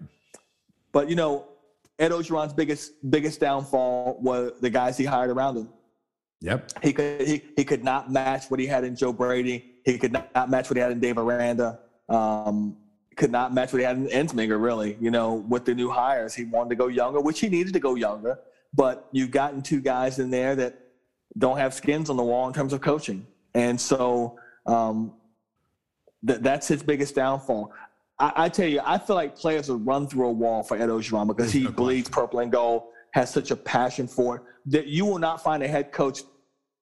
But 0.92 1.10
you 1.10 1.16
know, 1.16 1.48
Ed 1.98 2.12
Orgeron's 2.12 2.54
biggest 2.54 2.94
biggest 3.10 3.40
downfall 3.40 4.20
was 4.22 4.54
the 4.62 4.70
guys 4.70 4.98
he 4.98 5.06
hired 5.06 5.30
around 5.30 5.58
him. 5.58 5.70
Yep. 6.42 6.72
He 6.84 6.94
could 6.94 7.22
he, 7.22 7.42
he 7.56 7.66
could 7.66 7.84
not 7.84 8.12
match 8.12 8.46
what 8.50 8.60
he 8.60 8.66
had 8.66 8.84
in 8.84 8.96
Joe 8.96 9.12
Brady. 9.12 9.74
He 9.84 9.98
could 9.98 10.14
not 10.14 10.50
match 10.50 10.70
what 10.70 10.78
he 10.78 10.82
had 10.82 10.92
in 10.92 11.00
Dave 11.00 11.18
Aranda. 11.18 11.80
Um, 12.08 12.78
could 13.18 13.32
not 13.32 13.54
match 13.54 13.74
what 13.74 13.80
he 13.80 13.86
had 13.86 13.98
in 13.98 14.08
Ensminger, 14.08 14.62
really. 14.62 14.98
You 15.02 15.12
know, 15.12 15.34
with 15.34 15.66
the 15.66 15.76
new 15.76 15.90
hires, 15.90 16.34
he 16.34 16.46
wanted 16.46 16.70
to 16.70 16.76
go 16.76 16.88
younger, 16.88 17.20
which 17.20 17.40
he 17.42 17.50
needed 17.50 17.74
to 17.74 17.80
go 17.80 17.96
younger. 17.96 18.40
But 18.74 19.08
you've 19.12 19.32
gotten 19.32 19.62
two 19.62 19.82
guys 19.82 20.20
in 20.20 20.30
there 20.30 20.56
that 20.56 20.80
don't 21.38 21.58
have 21.58 21.74
skins 21.74 22.10
on 22.10 22.16
the 22.16 22.24
wall 22.24 22.48
in 22.48 22.54
terms 22.54 22.72
of 22.72 22.82
coaching, 22.82 23.28
and 23.54 23.80
so 23.80 24.40
um, 24.66 25.14
th- 26.26 26.40
that's 26.40 26.68
his 26.68 26.82
biggest 26.82 27.16
downfall. 27.16 27.74
I, 28.18 28.32
I, 28.36 28.50
tell 28.50 28.68
you, 28.68 28.82
I 28.86 28.98
feel 28.98 29.16
like 29.16 29.36
players 29.36 29.70
would 29.70 29.86
run 29.86 30.08
through 30.08 30.28
a 30.28 30.32
wall 30.32 30.64
for 30.64 30.78
Ed 30.78 30.90
Orgeron 30.90 31.28
because 31.28 31.52
he 31.52 31.68
bleeds 31.68 32.10
purple 32.10 32.40
and 32.40 32.52
gold, 32.52 32.84
has 33.12 33.32
such 33.32 33.52
a 33.52 33.56
passion 33.56 34.08
for 34.08 34.38
it 34.38 34.42
that 34.70 34.88
you 34.88 35.06
will 35.06 35.20
not 35.20 35.44
find 35.44 35.64
a 35.64 35.68
head 35.68 35.92
coach 35.92 36.22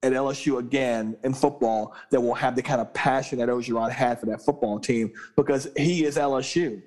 at 0.02 0.12
LSU 0.12 0.58
again 0.58 1.16
in 1.24 1.34
football 1.34 1.94
that 2.10 2.20
will 2.20 2.34
have 2.34 2.54
the 2.54 2.62
kind 2.62 2.80
of 2.80 2.92
passion 2.94 3.38
that 3.38 3.48
Orgeron 3.48 3.90
had 3.90 4.20
for 4.20 4.26
that 4.26 4.44
football 4.44 4.78
team 4.78 5.12
because 5.36 5.68
he 5.76 6.04
is 6.04 6.16
LSU. 6.16 6.80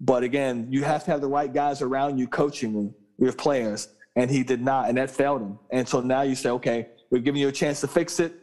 But 0.00 0.22
again, 0.22 0.66
you 0.70 0.82
have 0.82 1.04
to 1.04 1.10
have 1.10 1.20
the 1.20 1.28
right 1.28 1.52
guys 1.52 1.82
around 1.82 2.18
you 2.18 2.26
coaching 2.26 2.94
your 3.18 3.32
players, 3.32 3.88
and 4.16 4.30
he 4.30 4.42
did 4.42 4.60
not, 4.62 4.88
and 4.88 4.98
that 4.98 5.10
failed 5.10 5.42
him. 5.42 5.58
And 5.70 5.88
so 5.88 6.00
now 6.00 6.22
you 6.22 6.34
say, 6.34 6.50
okay, 6.50 6.88
we're 7.10 7.20
giving 7.20 7.40
you 7.40 7.48
a 7.48 7.52
chance 7.52 7.80
to 7.82 7.88
fix 7.88 8.18
it. 8.18 8.34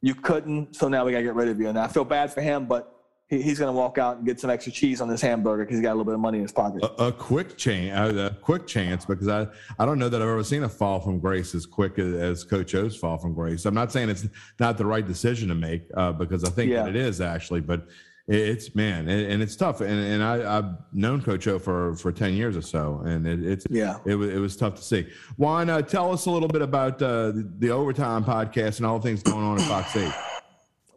You 0.00 0.14
couldn't, 0.14 0.74
so 0.74 0.88
now 0.88 1.04
we 1.04 1.12
got 1.12 1.18
to 1.18 1.24
get 1.24 1.34
rid 1.34 1.48
of 1.48 1.60
you. 1.60 1.68
And 1.68 1.78
I 1.78 1.88
feel 1.88 2.04
bad 2.04 2.32
for 2.32 2.40
him, 2.40 2.66
but 2.66 2.97
he, 3.28 3.42
he's 3.42 3.58
going 3.58 3.72
to 3.72 3.78
walk 3.78 3.98
out 3.98 4.16
and 4.16 4.26
get 4.26 4.40
some 4.40 4.50
extra 4.50 4.72
cheese 4.72 5.00
on 5.00 5.08
this 5.08 5.20
hamburger 5.20 5.64
because 5.64 5.76
he's 5.76 5.82
got 5.82 5.90
a 5.90 5.96
little 5.96 6.04
bit 6.04 6.14
of 6.14 6.20
money 6.20 6.38
in 6.38 6.42
his 6.42 6.52
pocket. 6.52 6.82
A, 6.82 7.06
a 7.06 7.12
quick 7.12 7.56
chance, 7.56 8.16
a 8.16 8.36
quick 8.40 8.66
chance, 8.66 9.04
because 9.04 9.28
I, 9.28 9.46
I 9.78 9.86
don't 9.86 9.98
know 9.98 10.08
that 10.08 10.20
I've 10.20 10.28
ever 10.28 10.44
seen 10.44 10.64
a 10.64 10.68
fall 10.68 11.00
from 11.00 11.18
grace 11.18 11.54
as 11.54 11.66
quick 11.66 11.98
as, 11.98 12.14
as 12.14 12.44
Coach 12.44 12.74
O's 12.74 12.96
fall 12.96 13.18
from 13.18 13.34
grace. 13.34 13.66
I'm 13.66 13.74
not 13.74 13.92
saying 13.92 14.08
it's 14.08 14.26
not 14.58 14.78
the 14.78 14.86
right 14.86 15.06
decision 15.06 15.48
to 15.48 15.54
make 15.54 15.84
uh, 15.94 16.12
because 16.12 16.44
I 16.44 16.50
think 16.50 16.70
yeah. 16.70 16.84
that 16.84 16.90
it 16.90 16.96
is 16.96 17.20
actually, 17.20 17.60
but 17.60 17.86
it's 18.28 18.74
man, 18.74 19.08
and, 19.08 19.42
it's 19.42 19.56
tough. 19.56 19.80
And, 19.80 19.90
and 19.90 20.22
I, 20.22 20.56
have 20.56 20.76
known 20.92 21.22
Coach 21.22 21.46
O 21.48 21.58
for, 21.58 21.96
for 21.96 22.12
10 22.12 22.34
years 22.34 22.58
or 22.58 22.62
so, 22.62 23.00
and 23.06 23.26
it, 23.26 23.42
it's 23.42 23.66
yeah, 23.70 24.00
it 24.04 24.16
was 24.16 24.28
it 24.28 24.38
was 24.38 24.54
tough 24.54 24.74
to 24.74 24.82
see. 24.82 25.08
Juan, 25.38 25.70
uh, 25.70 25.80
tell 25.80 26.12
us 26.12 26.26
a 26.26 26.30
little 26.30 26.48
bit 26.48 26.60
about 26.60 27.00
uh, 27.00 27.28
the, 27.30 27.50
the 27.58 27.70
overtime 27.70 28.22
podcast 28.22 28.78
and 28.78 28.86
all 28.86 28.98
the 28.98 29.08
things 29.08 29.22
going 29.22 29.42
on 29.42 29.58
at 29.58 29.66
Fox 29.66 29.96
8. 29.96 30.12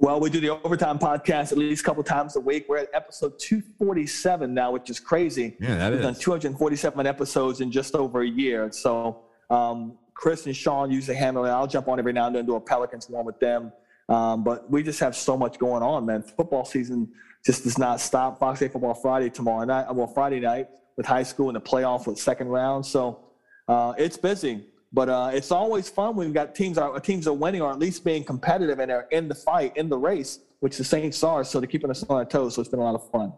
Well, 0.02 0.20
we 0.20 0.32
do 0.32 0.40
the 0.40 0.50
overtime 0.50 0.98
podcast 0.98 1.52
at 1.52 1.60
least 1.60 1.84
a 1.84 1.86
couple 1.86 2.02
times 2.02 2.36
a 2.36 2.40
week. 2.40 2.66
We're 2.68 2.78
at 2.78 2.90
episode 2.92 3.38
247 3.38 4.52
now, 4.52 4.72
which 4.72 4.90
is 4.90 5.00
crazy. 5.00 5.56
Yeah, 5.60 5.78
that 5.78 5.92
We've 5.92 6.00
is. 6.00 6.06
done 6.06 6.16
247 6.16 7.06
episodes 7.06 7.62
in 7.62 7.72
just 7.72 7.94
over 7.94 8.22
a 8.22 8.28
year. 8.28 8.72
So 8.72 9.22
um, 9.52 10.00
Chris 10.16 10.48
and 10.48 10.56
Sean 10.56 10.90
usually 10.90 11.16
handle 11.16 11.46
it. 11.46 11.50
I'll 11.50 11.68
jump 11.68 11.88
on 11.88 12.00
every 12.00 12.14
now 12.14 12.26
and 12.26 12.36
then 12.36 12.48
do 12.48 12.56
a 12.56 12.60
Pelicans 12.60 13.10
one 13.12 13.26
with 13.26 13.40
them. 13.40 13.72
Um, 14.10 14.44
but 14.44 14.68
we 14.72 14.82
just 14.82 15.00
have 15.02 15.16
so 15.16 15.38
much 15.38 15.60
going 15.60 15.84
on, 15.84 16.08
man. 16.08 16.24
Football 16.24 16.66
season 16.66 17.08
just 17.46 17.64
does 17.64 17.78
not 17.78 18.00
stop. 18.02 18.40
Fox 18.40 18.60
8 18.60 18.72
Football 18.72 18.96
Friday 18.96 19.30
tomorrow 19.30 19.66
night, 19.66 19.94
well, 19.94 20.08
Friday 20.08 20.40
night 20.40 20.68
with 20.98 21.06
high 21.06 21.22
school 21.22 21.50
and 21.50 21.56
the 21.56 21.62
playoff 21.62 22.08
with 22.08 22.18
second 22.18 22.48
round. 22.48 22.84
So 22.84 23.20
uh, 23.68 23.94
it's 24.00 24.18
busy. 24.18 24.66
But 24.94 25.10
uh, 25.10 25.32
it's 25.34 25.52
always 25.52 25.88
fun 25.90 26.16
when 26.16 26.28
we've 26.28 26.34
got 26.34 26.54
teams 26.54 26.78
are 26.78 27.00
teams 27.00 27.28
are 27.28 27.34
winning 27.34 27.62
or 27.62 27.72
at 27.72 27.80
least 27.80 28.04
being 28.04 28.24
competitive 28.24 28.80
and 28.80 28.92
are 28.92 29.08
in 29.12 29.28
the 29.28 29.36
fight, 29.36 29.76
in 29.78 29.88
the 29.88 29.98
race, 29.98 30.40
which 30.60 30.78
the 30.78 30.84
Saints 30.84 31.24
are. 31.24 31.44
So 31.44 31.60
they're 31.60 31.68
keeping 31.68 31.90
us 31.90 32.04
on 32.04 32.18
our 32.18 32.26
toes. 32.26 32.56
So 32.56 32.62
it's 32.62 32.70
been 32.70 32.80
a 32.80 32.84
lot 32.84 32.96
of 32.96 33.10
fun. 33.10 33.32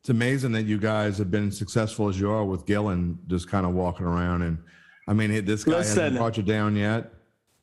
It's 0.00 0.08
amazing 0.08 0.52
that 0.52 0.64
you 0.64 0.78
guys 0.78 1.18
have 1.18 1.30
been 1.30 1.50
successful 1.50 2.08
as 2.08 2.18
you 2.18 2.30
are 2.30 2.44
with 2.44 2.66
Gillen, 2.66 3.18
just 3.26 3.48
kind 3.48 3.66
of 3.66 3.72
walking 3.72 4.06
around. 4.06 4.42
And 4.42 4.58
I 5.08 5.12
mean, 5.12 5.44
this 5.44 5.64
guy 5.64 5.78
Listen, 5.78 5.98
hasn't 5.98 6.16
brought 6.16 6.36
you 6.36 6.42
down 6.42 6.76
yet. 6.76 7.12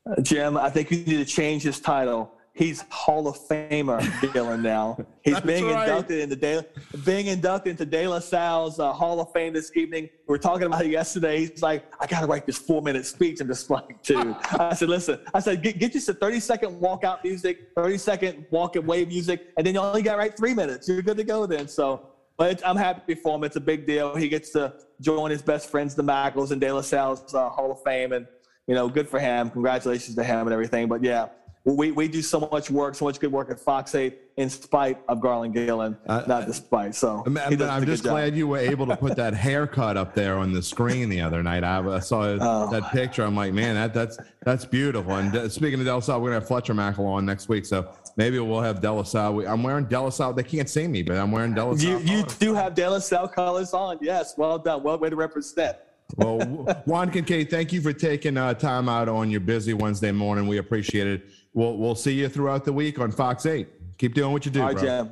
Uh, 0.10 0.22
Jim, 0.22 0.58
I 0.58 0.70
think 0.70 0.92
you 0.92 0.98
need 0.98 1.18
to 1.18 1.26
change 1.26 1.64
his 1.64 1.80
title. 1.80 2.32
He's 2.54 2.84
Hall 2.90 3.30
of 3.30 3.38
Famer 3.48 4.02
Dylan 4.20 4.62
now. 4.62 4.98
He's 5.24 5.40
being 5.40 5.66
right. 5.68 5.88
inducted 5.88 6.20
into 6.20 6.36
De, 6.36 6.66
being 7.06 7.28
inducted 7.28 7.72
into 7.72 7.86
De 7.86 8.06
La 8.08 8.20
Salle's 8.20 8.78
uh, 8.78 8.92
Hall 8.92 9.22
of 9.22 9.32
Fame 9.32 9.54
this 9.54 9.72
evening. 9.76 10.10
We 10.28 10.34
were 10.34 10.38
talking 10.38 10.68
about 10.68 10.86
it 10.86 10.92
yesterday. 10.92 11.40
He's 11.40 11.62
like, 11.62 11.86
I 12.02 12.08
got 12.08 12.20
to 12.20 12.28
write 12.28 12.46
this 12.46 12.58
four 12.58 12.82
minute 12.82 13.06
speech. 13.06 13.40
I'm 13.40 13.48
just 13.48 13.70
like, 13.70 14.04
dude. 14.04 14.36
I 14.60 14.74
said, 14.74 14.90
listen. 14.90 15.20
I 15.34 15.40
said, 15.40 15.64
get, 15.64 15.80
get 15.80 15.94
you 15.94 16.02
some 16.02 16.16
30 16.16 16.42
second 16.42 16.82
walkout 16.82 17.24
music, 17.24 17.70
30 17.76 17.98
second 17.98 18.46
walk 18.52 18.76
and 18.76 18.86
wave 18.86 19.08
music, 19.08 19.48
and 19.56 19.66
then 19.66 19.76
you 19.76 19.80
only 19.80 20.02
got 20.02 20.14
to 20.14 20.18
write 20.18 20.36
three 20.36 20.54
minutes. 20.54 20.90
You're 20.90 21.02
good 21.02 21.18
to 21.18 21.24
go 21.24 21.46
then. 21.46 21.70
So, 21.70 22.10
but 22.36 22.62
I'm 22.68 22.76
happy 22.76 23.16
for 23.16 23.38
him. 23.38 23.46
It's 23.46 23.56
a 23.56 23.62
big 23.62 23.88
deal. 23.88 24.14
He 24.16 24.28
gets 24.28 24.50
to 24.52 24.74
join 25.00 25.32
his 25.32 25.42
best 25.42 25.70
friends, 25.70 25.96
the 25.96 26.04
Mackels, 26.04 26.52
and 26.52 26.60
De 26.60 26.70
La 26.70 26.82
Salle's 26.82 27.34
uh, 27.34 27.48
Hall 27.50 27.72
of 27.72 27.82
Fame, 27.84 28.12
and 28.12 28.28
you 28.68 28.76
know, 28.76 28.90
good 28.90 29.08
for 29.08 29.20
him. 29.20 29.50
Congratulations 29.50 30.16
to 30.16 30.24
him 30.24 30.48
and 30.48 30.54
everything. 30.54 30.88
But 30.88 31.04
yeah, 31.04 31.28
we, 31.64 31.92
we 31.92 32.08
do 32.08 32.22
so 32.24 32.40
much 32.52 32.72
work, 32.72 32.96
so 32.96 33.06
much 33.06 33.20
good 33.20 33.32
work 33.32 33.52
at 33.52 33.60
Fox 33.60 33.94
8 33.94 34.18
in 34.38 34.50
spite 34.50 34.98
of 35.08 35.22
Garland 35.22 35.54
Gillen, 35.54 35.96
uh, 36.08 36.24
not 36.28 36.48
despite. 36.48 36.96
So 36.96 37.24
I'm, 37.26 37.38
I'm 37.38 37.86
just 37.86 38.04
glad 38.04 38.36
you 38.36 38.48
were 38.48 38.58
able 38.58 38.88
to 38.88 38.98
put 38.98 39.16
that 39.18 39.34
haircut 39.36 39.96
up 39.96 40.16
there 40.16 40.38
on 40.38 40.54
the 40.54 40.64
screen 40.64 41.08
the 41.10 41.22
other 41.22 41.44
night. 41.44 41.64
I, 41.64 42.00
saw 42.00 42.38
oh. 42.40 42.70
that 42.72 42.92
picture. 42.92 43.24
I'm 43.24 43.36
like, 43.36 43.54
man, 43.54 43.76
that, 43.76 43.94
that's 43.94 44.18
that's 44.44 44.66
beautiful. 44.66 45.16
And 45.16 45.36
uh, 45.36 45.50
speaking 45.50 45.80
of 45.80 45.86
De 45.86 45.94
La 45.94 46.18
we're 46.18 46.30
gonna 46.30 46.40
have 46.40 46.48
Fletcher 46.48 46.74
Mackel 46.74 47.06
on 47.06 47.26
next 47.26 47.48
week, 47.48 47.66
so 47.66 47.94
maybe 48.18 48.40
we'll 48.40 48.62
have 48.62 48.82
De 48.82 48.92
La 48.92 49.04
Salle. 49.04 49.46
I'm 49.48 49.62
wearing 49.62 49.86
De 49.86 50.00
La 50.00 50.32
They 50.32 50.44
can't 50.44 50.70
see 50.70 50.88
me, 50.88 51.04
but 51.04 51.18
I'm 51.18 51.32
wearing 51.32 51.54
De 51.54 51.64
La 51.64 51.74
You, 51.74 52.00
you 52.00 52.24
do 52.40 52.56
have 52.56 52.74
De 52.74 52.90
La 52.90 53.28
colors 53.28 53.74
on. 53.74 54.00
Yes, 54.02 54.36
well 54.36 54.58
done. 54.58 54.82
Well 54.82 54.98
way 54.98 55.12
to 55.12 55.16
represent 55.16 55.78
well, 56.18 56.40
Juan 56.86 57.12
Kincaid, 57.12 57.50
thank 57.50 57.72
you 57.74 57.82
for 57.82 57.94
taking 57.94 58.38
uh, 58.38 58.54
time 58.54 58.90
out 58.90 59.10
on 59.10 59.30
your 59.30 59.40
busy 59.40 59.74
Wednesday 59.74 60.12
morning. 60.12 60.48
We 60.48 60.58
appreciate 60.58 61.08
it. 61.08 61.24
We'll 61.54 61.78
we'll 61.78 61.96
see 61.96 62.14
you 62.14 62.30
throughout 62.30 62.66
the 62.66 62.74
week 62.74 63.00
on 63.00 63.12
Fox 63.12 63.46
Eight. 63.46 63.68
Keep 63.98 64.14
doing 64.14 64.32
what 64.32 64.46
you 64.46 64.52
do. 64.52 64.62
All 64.62 64.68
right, 64.68 64.76
bro. 64.78 64.84
Jim. 64.84 65.12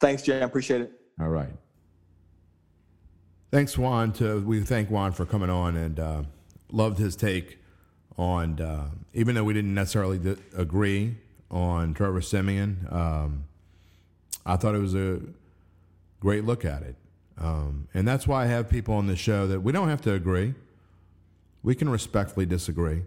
Thanks, 0.00 0.22
Jim. 0.22 0.42
Appreciate 0.42 0.82
it. 0.82 0.92
All 1.20 1.28
right. 1.28 1.48
Thanks, 3.50 3.76
Juan. 3.78 4.12
To 4.14 4.40
we 4.40 4.60
thank 4.60 4.90
Juan 4.90 5.12
for 5.12 5.24
coming 5.24 5.50
on 5.50 5.76
and 5.76 5.98
uh, 5.98 6.22
loved 6.70 6.98
his 6.98 7.16
take 7.16 7.58
on. 8.16 8.60
Uh, 8.60 8.88
even 9.14 9.34
though 9.34 9.44
we 9.44 9.54
didn't 9.54 9.74
necessarily 9.74 10.18
d- 10.18 10.36
agree 10.56 11.16
on 11.50 11.94
Trevor 11.94 12.20
Siemian. 12.20 12.86
um, 12.92 13.44
I 14.44 14.56
thought 14.56 14.74
it 14.74 14.80
was 14.80 14.94
a 14.94 15.20
great 16.20 16.44
look 16.44 16.64
at 16.64 16.82
it. 16.82 16.96
Um, 17.38 17.88
and 17.94 18.06
that's 18.06 18.26
why 18.26 18.44
I 18.44 18.46
have 18.46 18.68
people 18.68 18.94
on 18.94 19.06
the 19.06 19.16
show 19.16 19.46
that 19.46 19.60
we 19.60 19.72
don't 19.72 19.88
have 19.88 20.00
to 20.02 20.12
agree. 20.12 20.54
We 21.62 21.74
can 21.74 21.88
respectfully 21.88 22.46
disagree. 22.46 23.02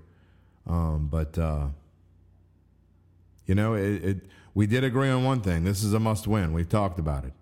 Um, 0.67 1.07
but, 1.11 1.37
uh, 1.37 1.67
you 3.51 3.55
know, 3.55 3.73
it, 3.73 4.05
it, 4.05 4.17
we 4.53 4.65
did 4.65 4.85
agree 4.85 5.09
on 5.09 5.25
one 5.25 5.41
thing. 5.41 5.65
This 5.65 5.83
is 5.83 5.93
a 5.93 5.99
must 5.99 6.25
win. 6.25 6.53
We've 6.53 6.69
talked 6.69 6.99
about 6.99 7.25
it. 7.25 7.33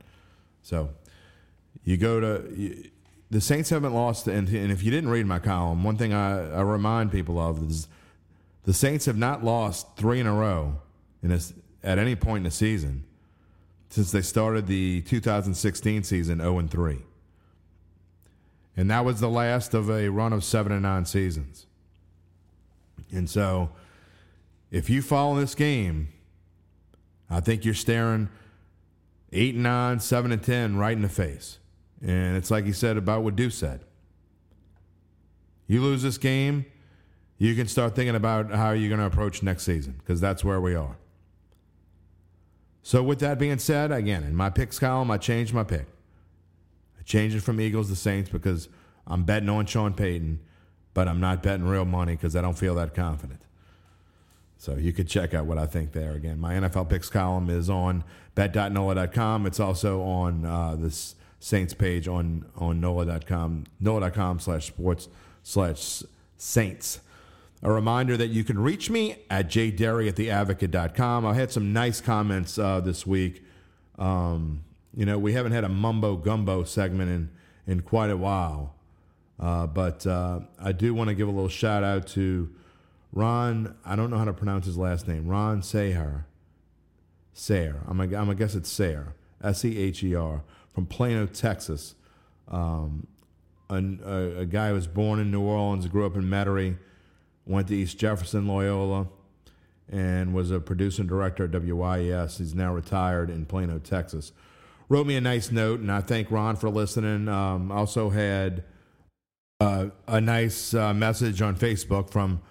So 0.63 0.89
you 1.83 1.97
go 1.97 2.19
to. 2.19 2.51
You, 2.51 2.89
the 3.29 3.39
Saints 3.39 3.69
haven't 3.69 3.93
lost, 3.93 4.25
and, 4.25 4.49
and 4.49 4.71
if 4.71 4.81
you 4.81 4.89
didn't 4.89 5.11
read 5.11 5.27
my 5.27 5.37
column, 5.37 5.83
one 5.83 5.97
thing 5.97 6.13
I, 6.13 6.51
I 6.51 6.61
remind 6.61 7.11
people 7.11 7.37
of 7.37 7.61
is 7.69 7.87
the 8.63 8.73
Saints 8.73 9.05
have 9.05 9.17
not 9.17 9.43
lost 9.43 9.85
three 9.97 10.19
in 10.19 10.25
a 10.25 10.33
row 10.33 10.81
in 11.21 11.31
at 11.83 11.99
any 11.99 12.15
point 12.15 12.37
in 12.37 12.43
the 12.45 12.49
season 12.49 13.03
since 13.91 14.11
they 14.11 14.23
started 14.23 14.65
the 14.65 15.01
2016 15.03 16.05
season 16.05 16.39
0 16.39 16.57
and 16.57 16.71
3. 16.71 16.97
And 18.75 18.89
that 18.89 19.05
was 19.05 19.19
the 19.19 19.29
last 19.29 19.75
of 19.75 19.91
a 19.91 20.09
run 20.09 20.33
of 20.33 20.43
7 20.43 20.71
and 20.71 20.81
9 20.81 21.05
seasons. 21.05 21.67
And 23.11 23.29
so 23.29 23.69
if 24.71 24.89
you 24.89 25.01
follow 25.01 25.39
this 25.39 25.55
game, 25.55 26.09
I 27.29 27.39
think 27.39 27.65
you're 27.65 27.73
staring 27.73 28.29
8 29.31 29.55
and 29.55 29.63
9, 29.63 29.99
7 29.99 30.31
and 30.31 30.43
10 30.43 30.77
right 30.77 30.93
in 30.93 31.01
the 31.01 31.09
face. 31.09 31.59
And 32.01 32.37
it's 32.37 32.49
like 32.49 32.65
he 32.65 32.71
said 32.71 32.97
about 32.97 33.23
what 33.23 33.35
Deuce 33.35 33.55
said. 33.55 33.81
You 35.67 35.81
lose 35.81 36.01
this 36.01 36.17
game, 36.17 36.65
you 37.37 37.55
can 37.55 37.67
start 37.67 37.95
thinking 37.95 38.15
about 38.15 38.51
how 38.51 38.71
you're 38.71 38.89
going 38.89 38.99
to 38.99 39.05
approach 39.05 39.43
next 39.43 39.63
season 39.63 39.95
because 39.99 40.19
that's 40.19 40.43
where 40.43 40.59
we 40.59 40.75
are. 40.75 40.97
So, 42.81 43.03
with 43.03 43.19
that 43.19 43.37
being 43.37 43.59
said, 43.59 43.91
again, 43.91 44.23
in 44.23 44.35
my 44.35 44.49
picks 44.49 44.79
column, 44.79 45.11
I 45.11 45.17
changed 45.17 45.53
my 45.53 45.63
pick. 45.63 45.85
I 46.97 47.03
changed 47.03 47.35
it 47.35 47.41
from 47.41 47.61
Eagles 47.61 47.89
to 47.89 47.95
Saints 47.95 48.29
because 48.29 48.67
I'm 49.05 49.25
betting 49.25 49.49
on 49.49 49.65
Sean 49.67 49.93
Payton, 49.93 50.39
but 50.93 51.07
I'm 51.07 51.19
not 51.19 51.43
betting 51.43 51.67
real 51.67 51.85
money 51.85 52.13
because 52.13 52.35
I 52.35 52.41
don't 52.41 52.57
feel 52.57 52.75
that 52.75 52.95
confident. 52.95 53.41
So 54.59 54.75
you 54.75 54.91
could 54.91 55.07
check 55.07 55.33
out 55.33 55.45
what 55.45 55.57
I 55.57 55.65
think 55.65 55.93
there. 55.93 56.11
Again, 56.11 56.37
my 56.37 56.53
NFL 56.53 56.89
picks 56.89 57.09
column 57.09 57.49
is 57.49 57.69
on 57.69 58.03
bet.nola.com. 58.35 59.45
It's 59.45 59.59
also 59.59 60.01
on 60.01 60.45
uh, 60.45 60.75
this 60.75 61.15
Saints 61.39 61.73
page 61.73 62.09
on 62.09 62.45
on 62.57 62.81
nola.com, 62.81 63.67
nola.com 63.79 64.39
slash 64.39 64.67
sports 64.67 65.07
slash 65.43 66.03
Saints. 66.35 66.99
A 67.63 67.71
reminder 67.71 68.17
that 68.17 68.27
you 68.27 68.43
can 68.43 68.59
reach 68.59 68.89
me 68.89 69.15
at 69.29 69.47
jderry 69.47 70.09
at 70.09 70.15
theadvocate.com. 70.15 71.25
I 71.25 71.33
had 71.35 71.51
some 71.51 71.71
nice 71.71 72.01
comments 72.01 72.59
uh, 72.59 72.81
this 72.81 73.07
week. 73.07 73.41
Um, 73.97 74.65
you 74.93 75.05
know, 75.05 75.17
we 75.17 75.31
haven't 75.31 75.53
had 75.53 75.63
a 75.63 75.69
mumbo 75.69 76.17
gumbo 76.17 76.65
segment 76.65 77.09
in, 77.09 77.29
in 77.65 77.81
quite 77.81 78.09
a 78.09 78.17
while. 78.17 78.75
Uh, 79.39 79.67
but 79.67 80.05
uh, 80.05 80.41
I 80.61 80.73
do 80.73 80.93
want 80.93 81.07
to 81.07 81.15
give 81.15 81.29
a 81.29 81.31
little 81.31 81.49
shout 81.49 81.83
out 81.85 82.07
to 82.07 82.53
Ron. 83.11 83.75
I 83.85 83.95
don't 83.95 84.09
know 84.09 84.17
how 84.17 84.25
to 84.25 84.33
pronounce 84.33 84.65
his 84.65 84.77
last 84.77 85.07
name. 85.07 85.27
Ron 85.27 85.61
Seher. 85.61 86.25
Sayer. 87.33 87.81
I'm 87.87 87.97
going 87.97 88.27
to 88.27 88.35
guess 88.35 88.55
it's 88.55 88.69
Sayer. 88.69 89.15
S 89.41 89.63
E 89.63 89.77
H 89.77 90.03
E 90.03 90.15
R. 90.15 90.43
From 90.73 90.85
Plano, 90.85 91.25
Texas. 91.25 91.95
Um, 92.47 93.07
a, 93.69 93.75
a, 93.75 94.39
a, 94.39 94.45
guy 94.45 94.69
who 94.69 94.73
was 94.73 94.87
born 94.87 95.19
in 95.19 95.29
New 95.31 95.41
Orleans, 95.41 95.87
grew 95.87 96.05
up 96.05 96.15
in 96.15 96.23
Metairie 96.23 96.77
went 97.49 97.67
to 97.67 97.75
East 97.75 97.97
Jefferson 97.97 98.47
Loyola, 98.47 99.07
and 99.91 100.33
was 100.33 100.51
a 100.51 100.59
producer 100.59 101.01
and 101.01 101.09
director 101.09 101.45
at 101.45 101.51
WYES. 101.51 102.37
He's 102.37 102.53
now 102.53 102.73
retired 102.73 103.29
in 103.29 103.45
Plano, 103.45 103.79
Texas. 103.79 104.31
Wrote 104.87 105.07
me 105.07 105.15
a 105.15 105.21
nice 105.21 105.51
note, 105.51 105.79
and 105.79 105.91
I 105.91 106.01
thank 106.01 106.29
Ron 106.31 106.55
for 106.55 106.69
listening. 106.69 107.27
Um, 107.27 107.71
also 107.71 108.11
had 108.11 108.63
uh, 109.59 109.87
a 110.07 110.21
nice 110.21 110.73
uh, 110.73 110.93
message 110.93 111.41
on 111.41 111.55
Facebook 111.55 112.11
from 112.11 112.41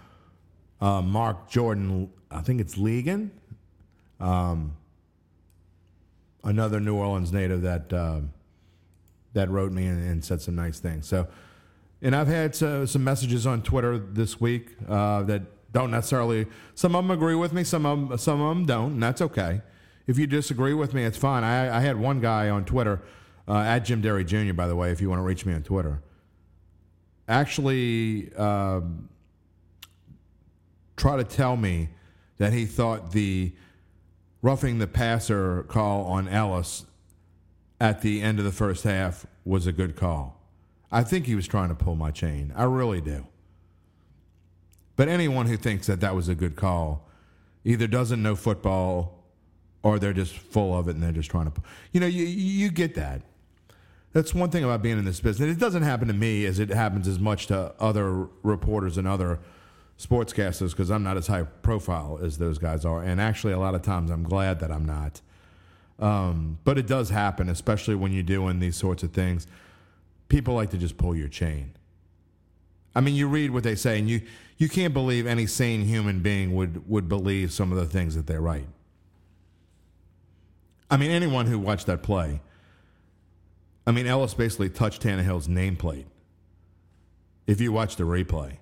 uh, 0.81 1.03
Mark 1.03 1.49
Jordan. 1.49 2.11
I 2.31 2.41
think 2.41 2.61
it's 2.61 2.75
Legan, 2.77 3.31
um, 4.21 4.77
another 6.45 6.81
New 6.81 6.95
Orleans 6.97 7.33
native 7.33 7.63
that 7.63 7.93
uh, 7.93 8.21
that 9.33 9.51
wrote 9.51 9.73
me 9.73 9.87
and, 9.87 10.11
and 10.11 10.25
said 10.25 10.41
some 10.41 10.55
nice 10.55 10.79
things. 10.81 11.07
So 11.07 11.29
and 12.01 12.15
I've 12.15 12.29
had 12.29 12.61
uh, 12.63 12.87
some 12.87 13.03
messages 13.03 13.47
on 13.47 13.63
Twitter 13.63 13.99
this 13.99 14.41
week 14.41 14.77
uh, 14.89 15.23
that 15.25 15.43
don't 15.73 15.91
necessarily. 15.91 16.47
Some 16.75 16.95
of 16.95 17.05
them 17.05 17.11
agree 17.11 17.35
with 17.35 17.53
me. 17.53 17.65
Some 17.65 17.85
of 17.85 18.09
them, 18.09 18.19
some 18.19 18.41
of 18.41 18.49
them 18.57 18.67
don't, 18.67 18.93
and 18.93 19.03
that's 19.03 19.21
okay. 19.21 19.63
If 20.07 20.19
you 20.19 20.27
disagree 20.27 20.75
with 20.75 20.95
me, 20.95 21.05
it's 21.05 21.19
fine. 21.19 21.45
I, 21.45 21.77
I 21.77 21.81
had 21.81 21.97
one 21.97 22.21
guy 22.21 22.49
on 22.49 22.65
Twitter 22.65 23.03
uh, 23.47 23.59
at 23.59 23.81
Jim 23.81 24.01
Derry 24.01 24.25
Jr. 24.25 24.53
By 24.53 24.69
the 24.69 24.77
way, 24.77 24.91
if 24.91 25.01
you 25.01 25.11
want 25.11 25.19
to 25.19 25.25
reach 25.25 25.45
me 25.45 25.53
on 25.53 25.63
Twitter, 25.63 26.01
actually 27.27 28.33
um, 28.35 29.09
try 30.99 31.17
to 31.17 31.25
tell 31.25 31.57
me 31.57 31.89
that 32.37 32.53
he 32.53 32.67
thought 32.67 33.13
the 33.13 33.53
roughing 34.43 34.79
the 34.79 34.87
passer 34.87 35.65
call 35.65 36.05
on 36.05 36.29
Ellis 36.29 36.85
at 37.81 38.03
the 38.03 38.21
end 38.21 38.39
of 38.39 38.45
the 38.45 38.53
first 38.53 38.85
half 38.85 39.27
was 39.45 39.67
a 39.67 39.73
good 39.73 39.97
call. 39.97 40.41
I 40.91 41.03
think 41.03 41.27
he 41.27 41.35
was 41.35 41.47
trying 41.47 41.69
to 41.69 41.75
pull 41.75 41.97
my 41.97 42.11
chain. 42.11 42.53
I 42.57 42.65
really 42.65 43.01
do. 43.01 43.27
But 44.97 45.09
anyone 45.09 45.47
who 45.47 45.57
thinks 45.57 45.87
that 45.87 46.01
that 46.01 46.15
was 46.15 46.29
a 46.29 46.35
good 46.35 46.57
call 46.57 47.09
either 47.65 47.87
doesn't 47.87 48.23
know 48.23 48.35
football 48.35 49.25
or 49.83 49.99
they're 49.99 50.13
just 50.13 50.35
full 50.35 50.77
of 50.77 50.89
it 50.89 50.95
and 50.95 51.03
they're 51.03 51.13
just 51.13 51.31
trying 51.31 51.45
to, 51.45 51.51
Pull. 51.51 51.65
you 51.93 52.01
know, 52.01 52.07
you, 52.07 52.25
you 52.25 52.71
get 52.71 52.95
that. 52.97 53.23
That's 54.13 54.35
one 54.35 54.51
thing 54.51 54.65
about 54.65 54.83
being 54.83 54.99
in 54.99 55.05
this 55.05 55.21
business. 55.21 55.55
It 55.55 55.61
doesn't 55.61 55.83
happen 55.83 56.09
to 56.09 56.15
me 56.15 56.47
as 56.47 56.59
it 56.59 56.71
happens 56.71 57.07
as 57.07 57.19
much 57.19 57.47
to 57.49 57.75
other 57.79 58.27
reporters 58.43 58.99
and 58.99 59.07
other 59.07 59.39
sportscasters 59.99 60.71
because 60.71 60.91
I'm 60.91 61.03
not 61.03 61.17
as 61.17 61.27
high 61.27 61.43
profile 61.43 62.19
as 62.23 62.39
those 62.39 62.59
guys 62.59 62.85
are. 62.85 63.03
And 63.03 63.21
actually, 63.21 63.53
a 63.53 63.59
lot 63.59 63.75
of 63.75 63.83
times 63.83 64.11
I'm 64.11 64.23
glad 64.23 64.61
that 64.61 64.71
I'm 64.71 64.87
not. 64.87 65.21
Um, 65.99 66.59
but 66.65 66.79
it 66.79 66.87
does 66.87 67.11
happen, 67.11 67.49
especially 67.49 67.97
when 67.97 68.13
you're 68.13 68.23
doing 68.23 68.61
these 68.61 68.77
sorts 68.77 69.03
of 69.03 69.13
things 69.13 69.47
people 70.29 70.55
like 70.55 70.71
to 70.71 70.79
just 70.79 70.97
pull 70.97 71.17
your 71.17 71.29
chain. 71.29 71.73
I 72.95 73.01
mean, 73.01 73.15
you 73.15 73.29
read 73.29 73.51
what 73.51 73.63
they 73.63 73.75
say, 73.75 73.99
and 73.99 74.09
you, 74.09 74.23
you 74.57 74.69
can't 74.69 74.93
believe 74.95 75.27
any 75.27 75.47
sane 75.47 75.83
human 75.83 76.21
being 76.21 76.55
would, 76.55 76.89
would 76.89 77.09
believe 77.09 77.53
some 77.53 77.73
of 77.73 77.79
the 77.79 77.87
things 77.87 78.15
that 78.15 78.27
they 78.27 78.37
write. 78.37 78.67
I 80.91 80.97
mean, 80.97 81.11
anyone 81.11 81.47
who 81.47 81.59
watched 81.59 81.87
that 81.87 82.03
play, 82.03 82.41
I 83.87 83.93
mean, 83.93 84.07
Ellis 84.07 84.35
basically 84.35 84.71
touched 84.71 85.03
Tannehill's 85.03 85.49
nameplate. 85.49 86.07
If 87.47 87.61
you 87.61 87.73
watch 87.73 87.97
the 87.97 88.05
replay, 88.05 88.57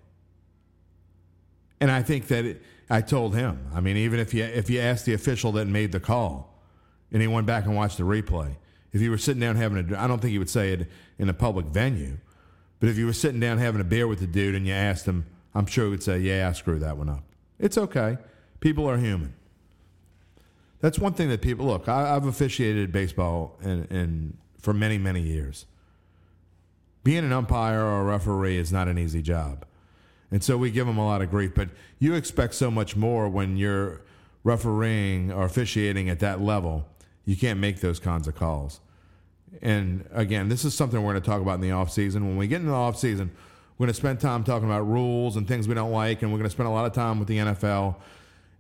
And 1.81 1.91
I 1.91 2.03
think 2.03 2.29
that 2.29 2.45
it, 2.45 2.63
I 2.89 3.01
told 3.01 3.35
him. 3.35 3.69
I 3.75 3.81
mean, 3.81 3.97
even 3.97 4.21
if 4.21 4.33
you 4.33 4.45
if 4.45 4.71
you 4.71 4.81
asked 4.81 5.05
the 5.07 5.15
official 5.15 5.53
that 5.53 5.67
made 5.67 5.93
the 5.93 6.01
call, 6.01 6.55
and 7.13 7.21
he 7.21 7.29
went 7.29 7.47
back 7.47 7.67
and 7.67 7.75
watched 7.75 7.99
the 7.99 8.05
replay, 8.05 8.57
if 8.93 9.01
you 9.01 9.11
were 9.11 9.19
sitting 9.19 9.41
down 9.41 9.57
having 9.57 9.93
a, 9.93 9.99
I 9.99 10.07
don't 10.07 10.21
think 10.21 10.33
he 10.33 10.39
would 10.39 10.51
say 10.51 10.73
it 10.73 10.89
in 11.19 11.29
a 11.29 11.35
public 11.35 11.67
venue, 11.67 12.19
but 12.81 12.89
if 12.89 12.97
you 12.97 13.07
were 13.07 13.13
sitting 13.13 13.41
down 13.41 13.59
having 13.59 13.81
a 13.81 13.85
beer 13.85 14.07
with 14.07 14.21
the 14.21 14.27
dude 14.27 14.55
and 14.55 14.67
you 14.67 14.73
asked 14.73 15.07
him, 15.07 15.27
I'm 15.55 15.67
sure 15.67 15.85
he 15.85 15.91
would 15.91 16.03
say, 16.03 16.19
"Yeah, 16.19 16.49
I 16.49 16.53
screwed 16.53 16.83
that 16.83 16.97
one 16.97 17.09
up." 17.09 17.25
It's 17.59 17.77
okay. 17.77 18.19
People 18.61 18.89
are 18.89 18.97
human. 18.97 19.35
That's 20.81 20.99
one 20.99 21.15
thing 21.15 21.29
that 21.31 21.41
people 21.41 21.67
look. 21.67 21.89
I, 21.89 22.15
have 22.15 22.27
officiated 22.27 22.93
baseball 22.93 23.59
and, 23.63 23.91
and 23.91 24.37
for 24.61 24.73
many 24.73 24.99
many 24.99 25.21
years. 25.21 25.67
Being 27.03 27.25
an 27.25 27.33
umpire 27.33 27.81
or 27.81 28.01
a 28.01 28.05
referee 28.05 28.57
is 28.57 28.73
not 28.73 28.89
an 28.89 28.99
easy 28.99 29.23
job. 29.23 29.65
And 30.31 30.43
so 30.43 30.57
we 30.57 30.71
give 30.71 30.87
them 30.87 30.99
a 30.99 31.07
lot 31.07 31.23
of 31.23 31.31
grief. 31.31 31.53
But 31.55 31.69
you 31.99 32.15
expect 32.15 32.55
so 32.55 32.71
much 32.71 32.97
more 32.97 33.29
when 33.29 33.57
you're 33.57 34.03
refereeing 34.45 35.33
or 35.33 35.45
officiating 35.45 36.09
at 36.09 36.21
that 36.21 36.41
level. 36.41 36.87
You 37.25 37.37
can't 37.37 37.59
make 37.59 37.81
those 37.81 37.99
kinds 37.99 38.29
of 38.29 38.35
calls. 38.35 38.81
And 39.63 40.09
again, 40.13 40.49
this 40.49 40.65
is 40.65 40.75
something 40.75 41.03
we're 41.03 41.13
going 41.13 41.23
to 41.23 41.29
talk 41.29 41.41
about 41.41 41.55
in 41.55 41.61
the 41.61 41.71
offseason. 41.71 42.21
When 42.21 42.37
we 42.37 42.47
get 42.47 42.61
into 42.61 42.71
the 42.71 42.77
offseason, 42.77 43.31
we're 43.79 43.87
going 43.87 43.89
to 43.89 43.95
spend 43.95 44.21
time 44.21 44.45
talking 44.45 44.69
about 44.69 44.83
rules 44.83 45.37
and 45.37 45.47
things 45.47 45.69
we 45.69 45.75
don't 45.75 45.93
like, 45.93 46.23
and 46.23 46.33
we're 46.33 46.39
going 46.39 46.49
to 46.49 46.55
spend 46.55 46.69
a 46.69 46.73
lot 46.73 46.87
of 46.87 46.93
time 46.93 47.19
with 47.19 47.29
the 47.29 47.39
NFL. 47.39 47.97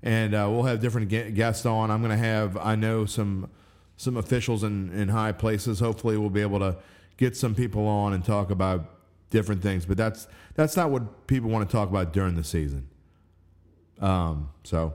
And 0.02 0.34
uh, 0.34 0.48
we'll 0.50 0.64
have 0.64 0.80
different 0.80 1.08
guests 1.08 1.64
on. 1.66 1.90
I'm 1.90 2.00
going 2.00 2.10
to 2.10 2.16
have, 2.16 2.56
I 2.56 2.74
know, 2.74 3.06
some 3.06 3.50
some 3.98 4.18
officials 4.18 4.62
in, 4.62 4.92
in 4.92 5.08
high 5.08 5.32
places. 5.32 5.80
Hopefully, 5.80 6.18
we'll 6.18 6.30
be 6.30 6.42
able 6.42 6.58
to 6.58 6.76
get 7.16 7.34
some 7.34 7.54
people 7.54 7.86
on 7.86 8.12
and 8.12 8.22
talk 8.24 8.50
about 8.50 8.95
different 9.30 9.62
things. 9.62 9.86
But 9.86 9.96
that's 9.96 10.28
that's 10.54 10.76
not 10.76 10.90
what 10.90 11.26
people 11.26 11.50
want 11.50 11.68
to 11.68 11.72
talk 11.72 11.88
about 11.88 12.12
during 12.12 12.36
the 12.36 12.44
season. 12.44 12.88
Um, 14.00 14.50
so, 14.64 14.94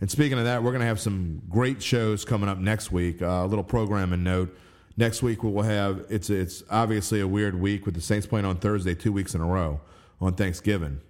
and 0.00 0.10
speaking 0.10 0.38
of 0.38 0.44
that, 0.44 0.62
we're 0.62 0.70
going 0.70 0.80
to 0.80 0.86
have 0.86 1.00
some 1.00 1.42
great 1.48 1.82
shows 1.82 2.24
coming 2.24 2.48
up 2.48 2.58
next 2.58 2.90
week. 2.90 3.22
Uh, 3.22 3.26
a 3.26 3.46
little 3.46 3.64
programming 3.64 4.24
note. 4.24 4.56
Next 4.96 5.22
week 5.22 5.42
we 5.42 5.50
will 5.50 5.62
have 5.62 6.04
it's 6.10 6.28
it's 6.30 6.62
obviously 6.68 7.20
a 7.20 7.26
weird 7.26 7.58
week 7.58 7.86
with 7.86 7.94
the 7.94 8.00
Saints 8.00 8.26
playing 8.26 8.44
on 8.44 8.56
Thursday 8.56 8.94
two 8.94 9.12
weeks 9.12 9.34
in 9.34 9.40
a 9.40 9.46
row 9.46 9.80
on 10.20 10.34
Thanksgiving. 10.34 11.00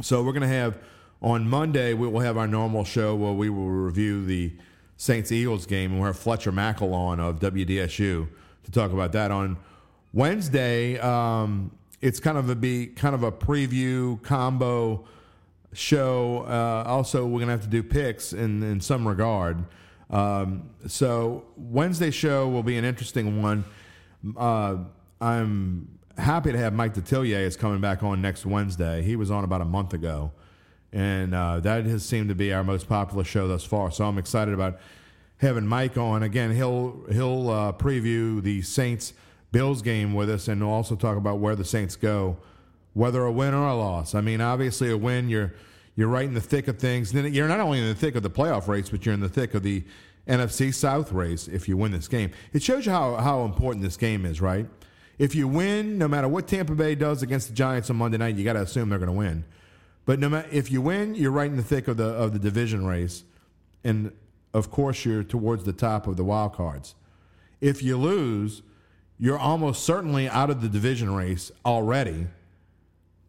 So 0.00 0.22
we're 0.22 0.32
going 0.32 0.42
to 0.42 0.48
have 0.48 0.78
on 1.20 1.48
Monday 1.48 1.94
we 1.94 2.08
will 2.08 2.20
have 2.20 2.38
our 2.38 2.48
normal 2.48 2.84
show 2.84 3.14
where 3.14 3.32
we 3.32 3.50
will 3.50 3.68
review 3.68 4.24
the 4.24 4.52
Saints 4.96 5.30
Eagles 5.32 5.66
game 5.66 5.90
and 5.90 6.00
we'll 6.00 6.06
have 6.06 6.18
Fletcher 6.18 6.52
Mackel 6.52 6.94
on 6.94 7.20
of 7.20 7.40
WDSU 7.40 8.28
to 8.64 8.70
talk 8.70 8.92
about 8.92 9.12
that 9.12 9.30
on 9.30 9.58
Wednesday. 10.12 10.98
Um, 10.98 11.72
it's 12.02 12.18
kind 12.18 12.36
of 12.36 12.50
a 12.50 12.56
be 12.56 12.88
kind 12.88 13.14
of 13.14 13.22
a 13.22 13.32
preview 13.32 14.20
combo 14.22 15.04
show. 15.72 16.44
Uh, 16.46 16.84
also, 16.86 17.24
we're 17.24 17.40
gonna 17.40 17.52
have 17.52 17.62
to 17.62 17.68
do 17.68 17.82
picks 17.82 18.32
in 18.32 18.62
in 18.62 18.80
some 18.80 19.06
regard. 19.06 19.64
Um, 20.10 20.68
so 20.86 21.44
Wednesday 21.56 22.10
show 22.10 22.48
will 22.48 22.64
be 22.64 22.76
an 22.76 22.84
interesting 22.84 23.40
one. 23.40 23.64
Uh, 24.36 24.78
I'm 25.20 25.98
happy 26.18 26.52
to 26.52 26.58
have 26.58 26.74
Mike 26.74 26.94
Detillier 26.94 27.46
is 27.46 27.56
coming 27.56 27.80
back 27.80 28.02
on 28.02 28.20
next 28.20 28.44
Wednesday. 28.44 29.00
He 29.02 29.16
was 29.16 29.30
on 29.30 29.44
about 29.44 29.62
a 29.62 29.64
month 29.64 29.94
ago, 29.94 30.32
and 30.92 31.34
uh, 31.34 31.60
that 31.60 31.86
has 31.86 32.04
seemed 32.04 32.28
to 32.28 32.34
be 32.34 32.52
our 32.52 32.64
most 32.64 32.88
popular 32.88 33.24
show 33.24 33.48
thus 33.48 33.64
far. 33.64 33.90
So 33.90 34.04
I'm 34.04 34.18
excited 34.18 34.52
about 34.52 34.80
having 35.38 35.66
Mike 35.66 35.96
on 35.96 36.24
again. 36.24 36.54
He'll 36.54 37.04
he'll 37.10 37.48
uh, 37.48 37.72
preview 37.72 38.42
the 38.42 38.60
Saints 38.62 39.14
Bills 39.52 39.82
game 39.82 40.14
with 40.14 40.30
us, 40.30 40.48
and 40.48 40.62
also 40.62 40.96
talk 40.96 41.16
about 41.16 41.38
where 41.38 41.54
the 41.54 41.64
Saints 41.64 41.94
go, 41.94 42.38
whether 42.94 43.22
a 43.24 43.30
win 43.30 43.54
or 43.54 43.68
a 43.68 43.76
loss. 43.76 44.14
I 44.14 44.20
mean, 44.20 44.40
obviously, 44.40 44.90
a 44.90 44.96
win, 44.96 45.28
you're 45.28 45.54
you're 45.94 46.08
right 46.08 46.24
in 46.24 46.34
the 46.34 46.40
thick 46.40 46.68
of 46.68 46.78
things. 46.78 47.12
Then 47.12 47.32
you're 47.32 47.48
not 47.48 47.60
only 47.60 47.78
in 47.78 47.86
the 47.86 47.94
thick 47.94 48.16
of 48.16 48.22
the 48.22 48.30
playoff 48.30 48.66
race, 48.66 48.88
but 48.88 49.04
you're 49.04 49.14
in 49.14 49.20
the 49.20 49.28
thick 49.28 49.54
of 49.54 49.62
the 49.62 49.84
NFC 50.26 50.72
South 50.72 51.12
race 51.12 51.48
if 51.48 51.68
you 51.68 51.76
win 51.76 51.92
this 51.92 52.08
game. 52.08 52.30
It 52.52 52.62
shows 52.62 52.86
you 52.86 52.92
how, 52.92 53.16
how 53.16 53.44
important 53.44 53.84
this 53.84 53.96
game 53.96 54.24
is, 54.24 54.40
right? 54.40 54.66
If 55.18 55.34
you 55.34 55.46
win, 55.46 55.98
no 55.98 56.08
matter 56.08 56.28
what 56.28 56.48
Tampa 56.48 56.74
Bay 56.74 56.94
does 56.94 57.22
against 57.22 57.48
the 57.48 57.54
Giants 57.54 57.90
on 57.90 57.96
Monday 57.96 58.18
night, 58.18 58.36
you 58.36 58.44
got 58.44 58.54
to 58.54 58.62
assume 58.62 58.88
they're 58.88 58.98
going 58.98 59.08
to 59.08 59.12
win. 59.12 59.44
But 60.04 60.18
no 60.18 60.28
matter 60.28 60.48
if 60.50 60.70
you 60.70 60.80
win, 60.80 61.14
you're 61.14 61.30
right 61.30 61.50
in 61.50 61.56
the 61.56 61.62
thick 61.62 61.86
of 61.86 61.96
the 61.96 62.06
of 62.06 62.32
the 62.32 62.38
division 62.38 62.86
race, 62.86 63.22
and 63.84 64.12
of 64.52 64.70
course 64.70 65.04
you're 65.04 65.22
towards 65.22 65.64
the 65.64 65.72
top 65.72 66.06
of 66.06 66.16
the 66.16 66.24
wild 66.24 66.54
cards. 66.54 66.94
If 67.60 67.82
you 67.82 67.96
lose, 67.96 68.62
you're 69.22 69.38
almost 69.38 69.84
certainly 69.84 70.28
out 70.28 70.50
of 70.50 70.60
the 70.62 70.68
division 70.68 71.14
race 71.14 71.52
already. 71.64 72.26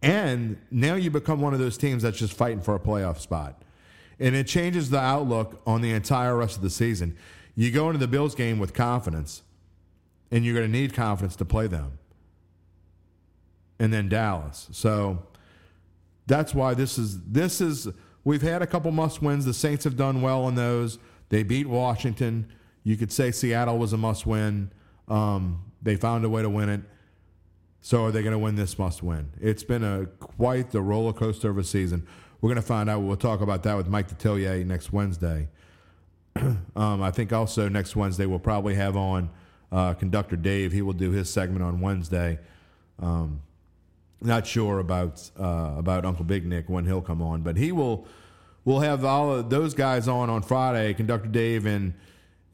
And 0.01 0.57
now 0.71 0.95
you 0.95 1.11
become 1.11 1.39
one 1.39 1.53
of 1.53 1.59
those 1.59 1.77
teams 1.77 2.01
that's 2.01 2.17
just 2.17 2.33
fighting 2.33 2.61
for 2.61 2.73
a 2.73 2.79
playoff 2.79 3.19
spot. 3.19 3.61
And 4.19 4.35
it 4.35 4.47
changes 4.47 4.89
the 4.89 4.97
outlook 4.97 5.61
on 5.67 5.81
the 5.81 5.91
entire 5.91 6.35
rest 6.35 6.55
of 6.55 6.63
the 6.63 6.71
season. 6.71 7.15
You 7.53 7.69
go 7.69 7.89
into 7.89 7.99
the 7.99 8.07
Bills 8.07 8.33
game 8.33 8.57
with 8.57 8.73
confidence, 8.73 9.43
and 10.31 10.43
you're 10.43 10.55
going 10.55 10.65
to 10.65 10.71
need 10.71 10.95
confidence 10.95 11.35
to 11.35 11.45
play 11.45 11.67
them. 11.67 11.99
And 13.77 13.93
then 13.93 14.09
Dallas. 14.09 14.69
So 14.71 15.19
that's 16.25 16.55
why 16.55 16.73
this 16.73 16.97
is 16.97 17.21
this 17.21 17.61
is 17.61 17.87
we've 18.23 18.41
had 18.41 18.63
a 18.63 18.67
couple 18.67 18.89
must 18.91 19.21
wins. 19.21 19.45
The 19.45 19.53
Saints 19.53 19.83
have 19.83 19.95
done 19.95 20.23
well 20.23 20.47
in 20.47 20.55
those. 20.55 20.97
They 21.29 21.43
beat 21.43 21.67
Washington. 21.67 22.47
You 22.83 22.97
could 22.97 23.11
say 23.11 23.29
Seattle 23.29 23.77
was 23.77 23.93
a 23.93 23.97
must 23.97 24.25
win. 24.25 24.71
Um, 25.07 25.59
they 25.83 25.95
found 25.95 26.25
a 26.25 26.29
way 26.29 26.41
to 26.41 26.49
win 26.49 26.69
it. 26.69 26.81
So 27.81 28.05
are 28.05 28.11
they 28.11 28.21
going 28.21 28.31
to 28.31 28.39
win 28.39 28.55
this 28.55 28.79
must 28.79 29.03
win? 29.03 29.31
It's 29.41 29.63
been 29.63 29.83
a 29.83 30.05
quite 30.05 30.71
the 30.71 30.81
roller 30.81 31.11
coaster 31.11 31.49
of 31.49 31.57
a 31.57 31.63
season. 31.63 32.07
We're 32.39 32.47
going 32.47 32.61
to 32.61 32.67
find 32.67 32.89
out. 32.89 33.01
We'll 33.01 33.17
talk 33.17 33.41
about 33.41 33.63
that 33.63 33.75
with 33.75 33.87
Mike 33.87 34.07
Detillier 34.07 34.65
next 34.65 34.93
Wednesday. 34.93 35.49
um, 36.35 37.01
I 37.01 37.11
think 37.11 37.33
also 37.33 37.67
next 37.67 37.95
Wednesday 37.95 38.25
we'll 38.25 38.39
probably 38.39 38.75
have 38.75 38.95
on 38.95 39.29
uh, 39.71 39.93
conductor 39.95 40.37
Dave. 40.37 40.71
He 40.71 40.81
will 40.81 40.93
do 40.93 41.11
his 41.11 41.29
segment 41.29 41.61
on 41.61 41.81
Wednesday. 41.81 42.39
Um, 42.99 43.41
not 44.21 44.47
sure 44.47 44.79
about 44.79 45.29
uh, 45.37 45.73
about 45.77 46.05
Uncle 46.05 46.23
Big 46.23 46.45
Nick 46.45 46.69
when 46.69 46.85
he'll 46.85 47.01
come 47.01 47.21
on, 47.21 47.41
but 47.41 47.57
he 47.57 47.71
will. 47.71 48.07
We'll 48.65 48.79
have 48.79 49.03
all 49.03 49.33
of 49.33 49.49
those 49.49 49.73
guys 49.73 50.07
on 50.07 50.29
on 50.29 50.41
Friday. 50.41 50.93
Conductor 50.93 51.27
Dave 51.27 51.65
and 51.65 51.93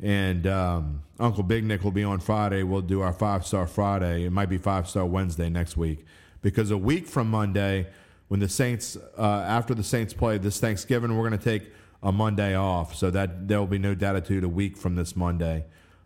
and 0.01 0.47
um, 0.47 1.03
Uncle 1.19 1.43
Big 1.43 1.63
Nick 1.63 1.83
will 1.83 1.91
be 1.91 2.03
on 2.03 2.19
Friday. 2.19 2.63
We'll 2.63 2.81
do 2.81 3.01
our 3.01 3.13
five 3.13 3.45
star 3.45 3.67
Friday. 3.67 4.25
It 4.25 4.31
might 4.31 4.49
be 4.49 4.57
five 4.57 4.87
star 4.87 5.05
Wednesday 5.05 5.49
next 5.49 5.75
week 5.77 6.05
because 6.41 6.71
a 6.71 6.77
week 6.77 7.07
from 7.07 7.29
Monday, 7.29 7.87
when 8.29 8.39
the 8.39 8.49
Saints 8.49 8.97
uh, 9.17 9.21
after 9.21 9.73
the 9.73 9.83
Saints 9.83 10.13
play 10.13 10.37
this 10.37 10.59
Thanksgiving, 10.59 11.17
we're 11.17 11.27
going 11.27 11.39
to 11.39 11.43
take 11.43 11.71
a 12.01 12.11
Monday 12.11 12.55
off, 12.55 12.95
so 12.95 13.11
that 13.11 13.47
there 13.47 13.59
will 13.59 13.67
be 13.67 13.79
no 13.79 13.93
Datitude 13.93 14.43
a 14.43 14.49
week 14.49 14.77
from 14.77 14.95
this 14.95 15.17
Monday, 15.17 15.65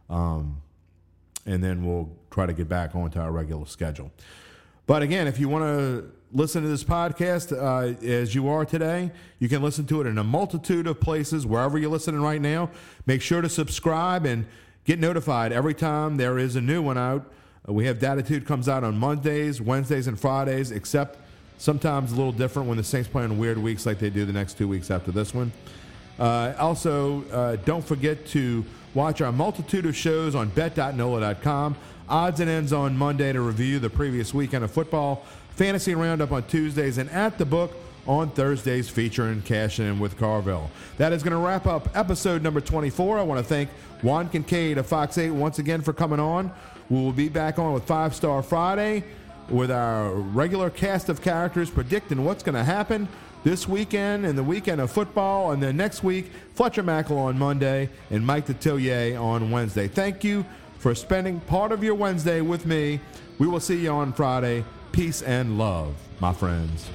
um, 0.10 0.62
and 1.46 1.64
then 1.64 1.86
we'll 1.86 2.10
try 2.32 2.48
to 2.48 2.54
get 2.54 2.68
back 2.68 2.96
onto 2.96 3.20
our 3.20 3.32
regular 3.32 3.68
schedule. 3.68 4.12
But 4.88 5.04
again, 5.04 5.28
if 5.28 5.40
you 5.40 5.50
want 5.50 5.66
to 5.66 6.12
listen 6.34 6.64
to 6.64 6.68
this 6.68 6.84
podcast 6.84 7.56
uh, 7.56 7.96
as 8.06 8.34
you 8.34 8.50
are 8.50 8.66
today. 8.66 9.12
You 9.40 9.48
can 9.48 9.62
listen 9.62 9.86
to 9.88 10.02
it 10.02 10.08
in 10.08 10.18
a 10.18 10.24
multitude 10.24 10.88
of 10.88 11.00
places, 11.00 11.46
wherever 11.46 11.78
you're 11.78 11.92
listening 11.92 12.22
right 12.22 12.42
now. 12.42 12.72
Make 13.06 13.22
sure 13.22 13.42
to 13.42 13.50
subscribe 13.50 14.26
and 14.26 14.46
get 14.84 15.00
notified 15.00 15.52
every 15.52 15.76
time 15.76 16.18
there 16.18 16.40
is 16.40 16.56
a 16.56 16.62
new 16.62 16.82
one 16.82 16.98
out. 16.98 17.32
Uh, 17.68 17.74
we 17.74 17.86
have 17.86 18.00
Datitude 18.00 18.46
comes 18.46 18.68
out 18.68 18.84
on 18.84 18.98
Mondays, 18.98 19.62
Wednesdays, 19.62 20.08
and 20.08 20.20
Fridays, 20.20 20.72
except 20.72 21.20
sometimes 21.60 22.12
a 22.12 22.16
little 22.16 22.32
different 22.32 22.68
when 22.68 22.78
the 22.78 22.84
Saints 22.84 23.08
play 23.08 23.24
on 23.24 23.38
weird 23.38 23.58
weeks 23.58 23.86
like 23.86 24.00
they 24.00 24.10
do 24.10 24.26
the 24.26 24.34
next 24.34 24.58
two 24.58 24.68
weeks 24.68 24.90
after 24.90 25.12
this 25.12 25.34
one. 25.34 25.52
Uh, 26.18 26.54
also, 26.58 27.24
uh, 27.32 27.56
don't 27.58 27.86
forget 27.86 28.26
to 28.28 28.66
watch 28.94 29.22
our 29.22 29.32
multitude 29.32 29.86
of 29.86 29.96
shows 29.96 30.36
on 30.36 30.50
bet.nola.com. 30.50 31.76
Odds 32.10 32.40
and 32.42 32.50
ends 32.50 32.74
on 32.74 32.98
Monday 32.98 33.32
to 33.32 33.42
review 33.42 33.80
the 33.80 33.90
previous 33.90 34.34
weekend 34.34 34.64
of 34.64 34.72
football. 34.72 35.26
Fantasy 35.56 35.94
Roundup 35.94 36.32
on 36.32 36.44
Tuesdays, 36.44 36.98
and 36.98 37.10
At 37.12 37.38
the 37.38 37.46
Book 37.46 37.72
on 38.08 38.32
Thursdays 38.32 38.90
featuring 38.90 39.42
Cash 39.44 39.80
In 39.80 40.00
with 40.00 40.18
Carville. 40.18 40.72
That 40.98 41.14
is 41.14 41.22
going 41.22 41.32
to 41.32 41.38
wrap 41.38 41.68
up 41.68 41.96
episode 41.96 42.42
number 42.42 42.60
24. 42.60 43.20
I 43.20 43.22
want 43.22 43.40
to 43.40 43.44
thank 43.44 43.70
Juan 44.02 44.30
Kincaid 44.30 44.80
of 44.80 44.88
Fox 44.88 45.18
8 45.18 45.30
once 45.30 45.60
again 45.60 45.82
for 45.82 45.94
coming 45.94 46.20
on. 46.20 46.52
We 46.90 46.98
will 46.98 47.14
be 47.14 47.30
back 47.30 47.60
on 47.60 47.74
with 47.74 47.84
Five 47.84 48.16
Star 48.16 48.42
Friday 48.42 49.04
with 49.48 49.70
our 49.70 50.12
regular 50.12 50.72
cast 50.72 51.10
of 51.10 51.22
characters 51.22 51.70
predicting 51.70 52.26
what's 52.26 52.42
going 52.42 52.56
to 52.56 52.64
happen 52.64 53.08
this 53.44 53.68
weekend 53.68 54.26
and 54.26 54.38
the 54.38 54.44
weekend 54.44 54.82
of 54.82 54.92
football. 54.92 55.52
And 55.52 55.62
then 55.62 55.78
next 55.78 56.04
week, 56.04 56.32
Fletcher 56.56 56.84
Mackel 56.84 57.18
on 57.18 57.38
Monday 57.38 57.90
and 58.10 58.26
Mike 58.26 58.48
Detillier 58.48 59.22
on 59.22 59.52
Wednesday. 59.52 59.88
Thank 59.88 60.24
you 60.24 60.46
for 60.80 60.96
spending 60.96 61.40
part 61.42 61.72
of 61.72 61.84
your 61.84 61.96
Wednesday 61.96 62.42
with 62.42 62.66
me. 62.66 63.00
We 63.38 63.48
will 63.48 63.60
see 63.60 63.78
you 63.84 63.92
on 63.92 64.14
Friday. 64.14 64.66
Peace 64.94 65.24
and 65.24 65.58
love, 65.58 65.96
my 66.20 66.32
friends. 66.32 66.88